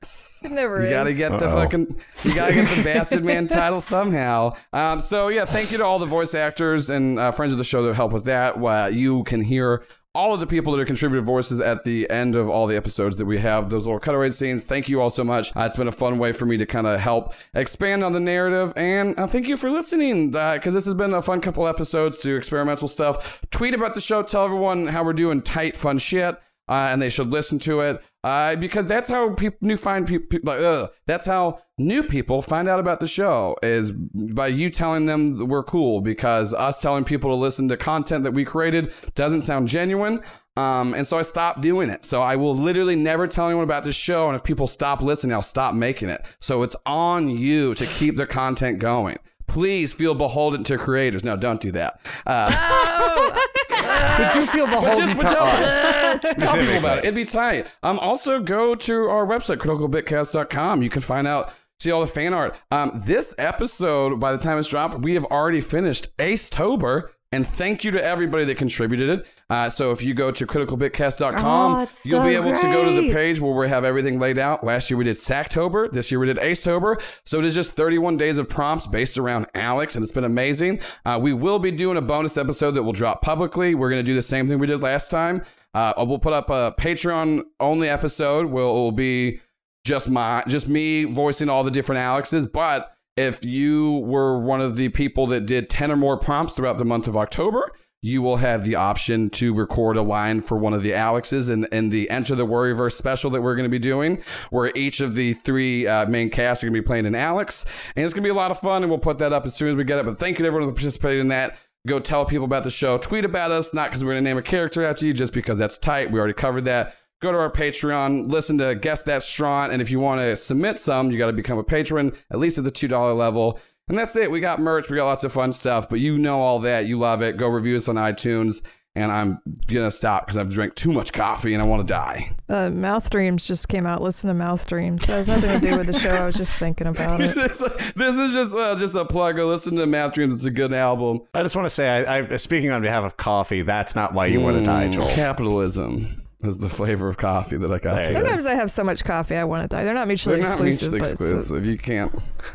It 0.02 0.50
never 0.52 0.80
You 0.80 0.86
is. 0.86 0.90
gotta 0.90 1.14
get 1.14 1.38
the 1.38 1.46
Uh-oh. 1.46 1.54
fucking, 1.62 2.00
you 2.24 2.34
gotta 2.34 2.54
get 2.54 2.74
the 2.74 2.82
bastard 2.84 3.22
man 3.22 3.46
title 3.46 3.80
somehow. 3.80 4.52
Um, 4.72 4.98
so 5.00 5.28
yeah, 5.28 5.44
thank 5.44 5.70
you 5.72 5.78
to 5.78 5.84
all 5.84 5.98
the 5.98 6.06
voice 6.06 6.34
actors 6.34 6.88
and 6.88 7.18
uh, 7.18 7.30
friends 7.32 7.52
of 7.52 7.58
the 7.58 7.64
show 7.64 7.82
that 7.82 7.94
help 7.94 8.12
with 8.12 8.24
that. 8.24 8.56
Uh, 8.56 8.88
you 8.90 9.24
can 9.24 9.42
hear 9.42 9.84
all 10.14 10.32
of 10.32 10.40
the 10.40 10.46
people 10.46 10.72
that 10.72 10.80
are 10.80 10.84
contributed 10.86 11.24
voices 11.26 11.60
at 11.60 11.84
the 11.84 12.08
end 12.10 12.34
of 12.34 12.48
all 12.48 12.66
the 12.66 12.76
episodes 12.76 13.18
that 13.18 13.26
we 13.26 13.38
have. 13.38 13.68
Those 13.68 13.84
little 13.84 14.00
cutaway 14.00 14.30
scenes. 14.30 14.66
Thank 14.66 14.88
you 14.88 15.02
all 15.02 15.10
so 15.10 15.22
much. 15.22 15.54
Uh, 15.54 15.60
it's 15.60 15.76
been 15.76 15.86
a 15.86 15.92
fun 15.92 16.18
way 16.18 16.32
for 16.32 16.46
me 16.46 16.56
to 16.56 16.64
kind 16.66 16.86
of 16.86 16.98
help 16.98 17.34
expand 17.54 18.02
on 18.02 18.12
the 18.14 18.20
narrative, 18.20 18.72
and 18.76 19.18
uh, 19.20 19.26
thank 19.26 19.46
you 19.48 19.56
for 19.58 19.70
listening 19.70 20.30
because 20.30 20.72
this 20.72 20.86
has 20.86 20.94
been 20.94 21.12
a 21.12 21.20
fun 21.20 21.42
couple 21.42 21.66
episodes 21.68 22.16
to 22.22 22.34
experimental 22.36 22.88
stuff. 22.88 23.38
Tweet 23.50 23.74
about 23.74 23.92
the 23.92 24.00
show. 24.00 24.22
Tell 24.22 24.46
everyone 24.46 24.86
how 24.86 25.04
we're 25.04 25.12
doing 25.12 25.42
tight, 25.42 25.76
fun 25.76 25.98
shit 25.98 26.36
uh, 26.70 26.88
and 26.90 27.02
they 27.02 27.10
should 27.10 27.28
listen 27.28 27.58
to 27.58 27.80
it 27.80 28.02
uh, 28.24 28.56
because 28.56 28.86
that's 28.86 29.08
how 29.08 29.34
people 29.34 29.58
new 29.60 29.76
find 29.76 30.06
people 30.06 30.38
like 30.42 30.60
ugh, 30.60 30.90
that's 31.06 31.26
how 31.26 31.60
new 31.76 32.02
people 32.02 32.40
find 32.40 32.68
out 32.68 32.80
about 32.80 33.00
the 33.00 33.06
show 33.06 33.56
is 33.62 33.92
by 33.92 34.46
you 34.46 34.70
telling 34.70 35.06
them 35.06 35.36
that 35.38 35.46
we're 35.46 35.62
cool 35.62 36.00
because 36.00 36.54
us 36.54 36.80
telling 36.80 37.04
people 37.04 37.30
to 37.30 37.36
listen 37.36 37.68
to 37.68 37.76
content 37.76 38.24
that 38.24 38.32
we 38.32 38.44
created 38.44 38.92
doesn't 39.14 39.42
sound 39.42 39.68
genuine 39.68 40.22
um, 40.56 40.94
and 40.94 41.06
so 41.06 41.18
I 41.18 41.22
stopped 41.22 41.62
doing 41.62 41.88
it. 41.88 42.04
So 42.04 42.20
I 42.20 42.36
will 42.36 42.54
literally 42.54 42.96
never 42.96 43.26
tell 43.26 43.46
anyone 43.46 43.64
about 43.64 43.84
this 43.84 43.96
show. 43.96 44.28
And 44.28 44.36
if 44.36 44.44
people 44.44 44.66
stop 44.66 45.00
listening, 45.00 45.32
I'll 45.32 45.42
stop 45.42 45.74
making 45.74 46.10
it. 46.10 46.22
So 46.40 46.62
it's 46.62 46.76
on 46.84 47.28
you 47.28 47.74
to 47.76 47.86
keep 47.86 48.16
the 48.16 48.26
content 48.26 48.78
going. 48.78 49.18
Please 49.46 49.92
feel 49.92 50.14
beholden 50.14 50.62
to 50.64 50.76
creators. 50.76 51.24
No, 51.24 51.36
don't 51.36 51.60
do 51.60 51.72
that. 51.72 52.00
Uh, 52.26 53.40
But 54.00 54.32
do 54.34 54.46
feel 54.46 54.66
but 54.66 54.80
beholden 54.80 55.08
just 55.08 55.20
but 55.20 55.28
to 55.28 55.34
tell, 55.34 55.46
us. 55.46 56.52
tell 56.52 56.54
people 56.60 56.78
about 56.78 56.98
it. 56.98 57.04
It'd 57.04 57.14
be 57.14 57.24
tight. 57.24 57.66
Um, 57.82 57.98
also 57.98 58.40
go 58.40 58.74
to 58.74 59.08
our 59.08 59.26
website, 59.26 59.58
criticalbitcast.com. 59.58 60.82
You 60.82 60.90
can 60.90 61.02
find 61.02 61.26
out, 61.26 61.52
see 61.78 61.90
all 61.90 62.00
the 62.00 62.06
fan 62.06 62.34
art. 62.34 62.56
Um, 62.70 63.00
this 63.06 63.34
episode, 63.38 64.18
by 64.20 64.32
the 64.32 64.38
time 64.38 64.58
it's 64.58 64.68
dropped, 64.68 65.00
we 65.00 65.14
have 65.14 65.24
already 65.26 65.60
finished 65.60 66.16
Acetober. 66.18 67.10
And 67.32 67.46
thank 67.46 67.84
you 67.84 67.92
to 67.92 68.04
everybody 68.04 68.44
that 68.46 68.56
contributed 68.56 69.08
it. 69.20 69.26
Uh, 69.48 69.70
so 69.70 69.92
if 69.92 70.02
you 70.02 70.14
go 70.14 70.32
to 70.32 70.46
criticalbitcast.com, 70.46 71.72
Oh, 71.74 71.88
you'll 72.04 72.24
be 72.24 72.32
so 72.32 72.42
able 72.42 72.56
to 72.56 72.62
go 72.62 72.84
to 72.84 72.90
the 73.00 73.12
page 73.12 73.40
where 73.40 73.52
we 73.54 73.68
have 73.68 73.84
everything 73.84 74.18
laid 74.18 74.36
out. 74.36 74.64
Last 74.64 74.90
year 74.90 74.98
we 74.98 75.04
did 75.04 75.14
Sacktober. 75.14 75.88
This 75.92 76.10
year 76.10 76.18
we 76.18 76.26
did 76.26 76.38
Acetober. 76.38 77.00
So 77.24 77.38
it 77.38 77.44
is 77.44 77.54
just 77.54 77.72
31 77.72 78.16
days 78.16 78.38
of 78.38 78.48
prompts 78.48 78.88
based 78.88 79.16
around 79.16 79.46
Alex, 79.54 79.94
and 79.94 80.02
it's 80.02 80.10
been 80.10 80.24
amazing. 80.24 80.80
Uh, 81.04 81.20
we 81.22 81.32
will 81.32 81.60
be 81.60 81.70
doing 81.70 81.96
a 81.96 82.02
bonus 82.02 82.36
episode 82.36 82.72
that 82.72 82.82
will 82.82 82.92
drop 82.92 83.22
publicly. 83.22 83.76
We're 83.76 83.90
going 83.90 84.04
to 84.04 84.10
do 84.10 84.14
the 84.14 84.22
same 84.22 84.48
thing 84.48 84.58
we 84.58 84.66
did 84.66 84.82
last 84.82 85.12
time. 85.12 85.42
Uh, 85.72 85.92
we'll 85.98 86.18
put 86.18 86.32
up 86.32 86.50
a 86.50 86.74
Patreon 86.80 87.42
only 87.60 87.88
episode. 87.88 88.46
Where 88.46 88.64
it 88.64 88.72
will 88.72 88.90
be 88.90 89.40
just 89.84 90.10
my 90.10 90.42
just 90.48 90.66
me 90.68 91.04
voicing 91.04 91.48
all 91.48 91.62
the 91.62 91.70
different 91.70 92.00
Alexes. 92.00 92.46
But 92.46 92.90
if 93.20 93.44
you 93.44 93.98
were 93.98 94.38
one 94.38 94.62
of 94.62 94.76
the 94.76 94.88
people 94.88 95.26
that 95.26 95.44
did 95.44 95.68
10 95.68 95.90
or 95.90 95.96
more 95.96 96.16
prompts 96.16 96.54
throughout 96.54 96.78
the 96.78 96.86
month 96.86 97.06
of 97.06 97.18
October, 97.18 97.70
you 98.00 98.22
will 98.22 98.38
have 98.38 98.64
the 98.64 98.76
option 98.76 99.28
to 99.28 99.52
record 99.52 99.98
a 99.98 100.02
line 100.02 100.40
for 100.40 100.56
one 100.56 100.72
of 100.72 100.82
the 100.82 100.94
Alexes 100.94 101.50
in, 101.50 101.66
in 101.70 101.90
the 101.90 102.08
Enter 102.08 102.34
the 102.34 102.46
Worryverse 102.46 102.92
special 102.92 103.28
that 103.30 103.42
we're 103.42 103.54
going 103.54 103.66
to 103.66 103.70
be 103.70 103.78
doing, 103.78 104.22
where 104.48 104.72
each 104.74 105.02
of 105.02 105.12
the 105.14 105.34
three 105.34 105.86
uh, 105.86 106.06
main 106.06 106.30
casts 106.30 106.64
are 106.64 106.68
going 106.68 106.74
to 106.74 106.80
be 106.80 106.86
playing 106.86 107.04
an 107.04 107.14
Alex. 107.14 107.66
And 107.94 108.02
it's 108.02 108.14
going 108.14 108.22
to 108.22 108.26
be 108.26 108.30
a 108.30 108.34
lot 108.34 108.50
of 108.50 108.58
fun, 108.58 108.82
and 108.82 108.90
we'll 108.90 108.98
put 108.98 109.18
that 109.18 109.34
up 109.34 109.44
as 109.44 109.54
soon 109.54 109.68
as 109.68 109.76
we 109.76 109.84
get 109.84 109.98
it. 109.98 110.06
But 110.06 110.18
thank 110.18 110.38
you 110.38 110.44
to 110.44 110.46
everyone 110.46 110.68
that 110.68 110.74
participated 110.74 111.20
in 111.20 111.28
that. 111.28 111.58
Go 111.86 112.00
tell 112.00 112.24
people 112.24 112.46
about 112.46 112.64
the 112.64 112.70
show. 112.70 112.96
Tweet 112.96 113.26
about 113.26 113.50
us, 113.50 113.74
not 113.74 113.90
because 113.90 114.02
we're 114.02 114.12
going 114.12 114.24
to 114.24 114.30
name 114.30 114.38
a 114.38 114.42
character 114.42 114.82
after 114.82 115.04
you, 115.04 115.12
just 115.12 115.34
because 115.34 115.58
that's 115.58 115.76
tight. 115.76 116.10
We 116.10 116.18
already 116.18 116.34
covered 116.34 116.64
that. 116.64 116.96
Go 117.20 117.32
to 117.32 117.38
our 117.38 117.50
Patreon, 117.50 118.30
listen 118.30 118.56
to 118.58 118.74
Guess 118.74 119.02
That 119.02 119.22
Strong, 119.22 119.72
and 119.72 119.82
if 119.82 119.90
you 119.90 120.00
want 120.00 120.20
to 120.22 120.34
submit 120.36 120.78
some, 120.78 121.10
you 121.10 121.18
got 121.18 121.26
to 121.26 121.34
become 121.34 121.58
a 121.58 121.62
patron, 121.62 122.12
at 122.30 122.38
least 122.38 122.56
at 122.56 122.64
the 122.64 122.72
$2 122.72 123.16
level. 123.16 123.60
And 123.88 123.98
that's 123.98 124.16
it. 124.16 124.30
We 124.30 124.40
got 124.40 124.58
merch, 124.58 124.88
we 124.88 124.96
got 124.96 125.04
lots 125.06 125.24
of 125.24 125.32
fun 125.32 125.52
stuff, 125.52 125.88
but 125.90 126.00
you 126.00 126.16
know 126.16 126.40
all 126.40 126.60
that. 126.60 126.86
You 126.86 126.98
love 126.98 127.20
it. 127.22 127.36
Go 127.36 127.48
review 127.48 127.76
us 127.76 127.88
on 127.88 127.96
iTunes. 127.96 128.62
And 128.96 129.12
I'm 129.12 129.40
going 129.68 129.86
to 129.86 129.90
stop 129.90 130.26
because 130.26 130.36
I've 130.36 130.50
drank 130.50 130.74
too 130.74 130.92
much 130.92 131.12
coffee 131.12 131.54
and 131.54 131.62
I 131.62 131.66
want 131.66 131.86
to 131.86 131.92
die. 131.92 132.34
Uh, 132.48 132.70
Mouth 132.70 133.08
Dreams 133.10 133.46
just 133.46 133.68
came 133.68 133.86
out. 133.86 134.02
Listen 134.02 134.28
to 134.28 134.34
Mouth 134.34 134.66
Dreams. 134.66 135.06
That 135.06 135.12
has 135.12 135.28
nothing 135.28 135.60
to 135.60 135.60
do 135.60 135.76
with 135.76 135.86
the 135.86 135.92
show. 135.92 136.08
I 136.10 136.24
was 136.24 136.34
just 136.34 136.58
thinking 136.58 136.88
about 136.88 137.20
it. 137.20 137.34
this, 137.36 137.60
this 137.60 138.16
is 138.16 138.32
just 138.32 138.56
uh, 138.56 138.74
just 138.76 138.96
a 138.96 139.04
plug. 139.04 139.36
Go 139.36 139.46
listen 139.46 139.76
to 139.76 139.86
Mouth 139.86 140.12
Dreams. 140.14 140.34
It's 140.34 140.44
a 140.44 140.50
good 140.50 140.72
album. 140.72 141.20
I 141.34 141.42
just 141.42 141.54
want 141.54 141.66
to 141.66 141.70
say, 141.70 141.86
I, 142.04 142.18
I 142.18 142.36
speaking 142.36 142.72
on 142.72 142.82
behalf 142.82 143.04
of 143.04 143.16
coffee, 143.16 143.62
that's 143.62 143.94
not 143.94 144.12
why 144.12 144.26
you 144.26 144.40
want 144.40 144.56
to 144.58 144.64
die, 144.64 144.86
Mm, 144.88 144.92
Joel. 144.94 145.08
Capitalism 145.10 146.22
is 146.42 146.58
the 146.58 146.68
flavor 146.68 147.08
of 147.08 147.18
coffee 147.18 147.56
that 147.58 147.70
I 147.70 147.78
got 147.78 147.82
There 147.82 147.98
you 147.98 148.04
today. 148.04 148.14
Sometimes 148.20 148.46
I 148.46 148.54
have 148.54 148.70
so 148.70 148.82
much 148.82 149.04
coffee 149.04 149.36
I 149.36 149.44
want 149.44 149.62
to 149.68 149.76
die. 149.76 149.84
They're 149.84 149.92
not 149.92 150.08
mutually 150.08 150.36
They're 150.36 150.44
not 150.44 150.60
exclusive. 150.66 150.92
mutually 150.92 150.98
but 151.00 151.02
it's, 151.06 151.12
exclusive. 151.42 151.66
You 151.66 151.76
can't. 151.78 152.12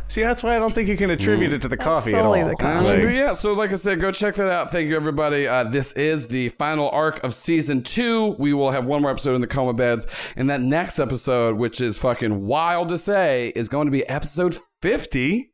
See, 0.07 0.22
that's 0.24 0.41
why 0.41 0.56
I 0.56 0.60
don't 0.60 0.74
think 0.74 0.90
you 0.90 0.98
can 0.98 1.12
attribute 1.12 1.53
it 1.53 1.62
to 1.62 1.68
the 1.68 1.78
coffee 1.78 2.12
at 2.14 2.20
all. 2.20 2.34
solely 2.34 2.44
the 2.49 2.56
coffee. 2.56 2.78
Um, 2.78 2.84
Like- 3.03 3.14
yeah, 3.16 3.34
so 3.34 3.53
like 3.53 3.72
I 3.72 3.76
said, 3.76 4.02
go 4.02 4.12
check 4.12 4.36
that 4.36 4.52
out. 4.52 4.72
Thank 4.72 4.90
you, 4.90 4.95
everybody. 4.95 5.48
Uh, 5.48 5.66
this 5.66 5.94
is 5.94 6.28
the 6.28 6.49
final 6.49 6.90
arc 6.90 7.24
of 7.24 7.34
season 7.34 7.84
two. 7.84 8.36
We 8.40 8.53
will 8.53 8.72
have 8.72 8.86
one 8.86 9.02
more 9.03 9.12
episode 9.12 9.36
in 9.36 9.41
the 9.41 9.48
coma 9.48 9.74
beds, 9.74 10.07
and 10.36 10.49
that 10.49 10.62
next 10.62 10.98
episode, 10.99 11.57
which 11.57 11.80
is 11.80 11.98
fucking 11.99 12.45
wild 12.48 12.90
to 12.90 12.98
say, 12.98 13.49
is 13.56 13.70
going 13.70 13.86
to 13.86 13.91
be 13.91 14.06
episode 14.07 14.56
fifty, 14.82 15.52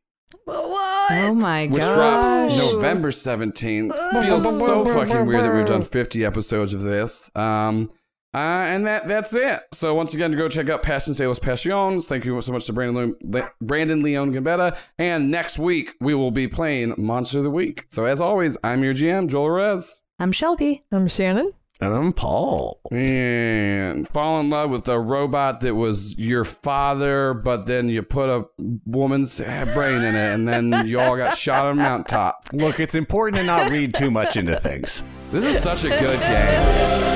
Oh 0.48 1.34
my 1.34 1.66
God. 1.66 1.74
which 1.74 1.82
god. 1.82 2.40
drops 2.48 2.56
November 2.56 3.10
seventeenth. 3.10 3.94
Feels 4.22 4.66
so 4.66 4.84
fucking 4.86 5.26
weird 5.26 5.44
that 5.44 5.54
we've 5.54 5.66
done 5.66 5.82
fifty 5.82 6.24
episodes 6.24 6.72
of 6.72 6.80
this. 6.80 7.30
Um. 7.36 7.90
Uh, 8.34 8.38
and 8.38 8.86
that 8.86 9.06
that's 9.06 9.34
it. 9.34 9.60
So 9.72 9.94
once 9.94 10.14
again, 10.14 10.30
to 10.30 10.36
go 10.36 10.48
check 10.48 10.70
out 10.70 10.82
Passion 10.82 11.12
Salos 11.12 11.38
Passions. 11.38 12.06
Thank 12.06 12.24
you 12.24 12.40
so 12.40 12.52
much 12.52 12.66
to 12.66 12.72
Brandon 12.72 13.14
Le- 13.22 13.50
Brandon 13.60 14.02
Leon 14.02 14.32
Gambetta. 14.32 14.78
And 14.98 15.30
next 15.30 15.58
week 15.58 15.94
we 16.00 16.14
will 16.14 16.30
be 16.30 16.48
playing 16.48 16.94
Monster 16.96 17.38
of 17.38 17.44
the 17.44 17.50
Week. 17.50 17.84
So 17.88 18.06
as 18.06 18.20
always, 18.20 18.56
I'm 18.64 18.82
your 18.82 18.94
GM 18.94 19.28
Joel 19.28 19.50
Rez. 19.50 20.00
I'm 20.18 20.32
Shelby. 20.32 20.84
I'm 20.90 21.08
Shannon. 21.08 21.52
And 21.82 21.92
I'm 21.92 22.12
Paul. 22.12 22.80
And 22.92 24.06
fall 24.06 24.38
in 24.38 24.50
love 24.50 24.70
with 24.70 24.86
a 24.86 25.00
robot 25.00 25.62
that 25.62 25.74
was 25.74 26.16
your 26.16 26.44
father, 26.44 27.34
but 27.34 27.66
then 27.66 27.88
you 27.88 28.04
put 28.04 28.30
a 28.30 28.46
woman's 28.86 29.40
brain 29.40 30.00
in 30.00 30.14
it, 30.14 30.32
and 30.32 30.48
then 30.48 30.86
you 30.86 31.00
all 31.00 31.16
got 31.16 31.36
shot 31.36 31.66
on 31.66 31.72
a 31.72 31.82
mountaintop. 31.82 32.44
Look, 32.52 32.78
it's 32.78 32.94
important 32.94 33.40
to 33.40 33.46
not 33.46 33.68
read 33.68 33.94
too 33.94 34.12
much 34.12 34.36
into 34.36 34.56
things. 34.60 35.02
This 35.32 35.44
is 35.44 35.60
such 35.60 35.82
a 35.84 35.88
good 35.88 36.20
game. 36.20 37.11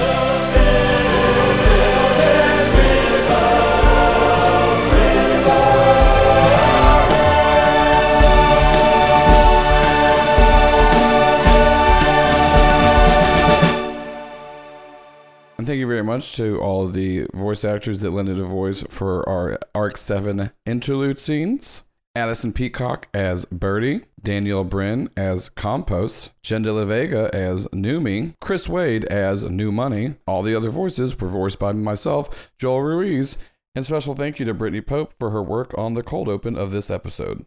And 15.67 15.73
thank 15.73 15.81
you 15.81 15.89
very 15.89 16.05
much 16.05 16.37
to 16.37 16.61
all 16.61 16.87
the 16.87 17.27
voice 17.35 17.65
actors 17.65 17.99
that 17.99 18.13
lended 18.13 18.39
a 18.39 18.45
voice 18.45 18.85
for 18.89 19.29
our 19.29 19.59
Arc 19.75 19.97
7 19.97 20.53
interlude 20.65 21.19
scenes. 21.19 21.83
Addison 22.15 22.53
Peacock 22.53 23.09
as 23.13 23.47
Birdie, 23.47 24.03
Daniel 24.23 24.63
Bryn 24.63 25.11
as 25.17 25.49
Compost, 25.49 26.31
Jen 26.41 26.63
Vega 26.63 27.35
as 27.35 27.67
Numi, 27.75 28.35
Chris 28.41 28.69
Wade 28.69 29.07
as 29.07 29.43
New 29.43 29.73
Money. 29.73 30.15
All 30.25 30.45
the 30.45 30.55
other 30.55 30.71
voices 30.71 31.19
were 31.19 31.27
voiced 31.27 31.59
by 31.59 31.73
myself, 31.73 32.53
Joel 32.57 32.83
Ruiz, 32.83 33.37
and 33.75 33.85
special 33.85 34.15
thank 34.15 34.39
you 34.39 34.47
to 34.47 34.55
Brittany 34.55 34.83
Pope 34.83 35.15
for 35.19 35.31
her 35.31 35.43
work 35.43 35.77
on 35.77 35.95
the 35.95 36.05
cold 36.05 36.29
open 36.29 36.57
of 36.57 36.71
this 36.71 36.91
episode. 36.91 37.45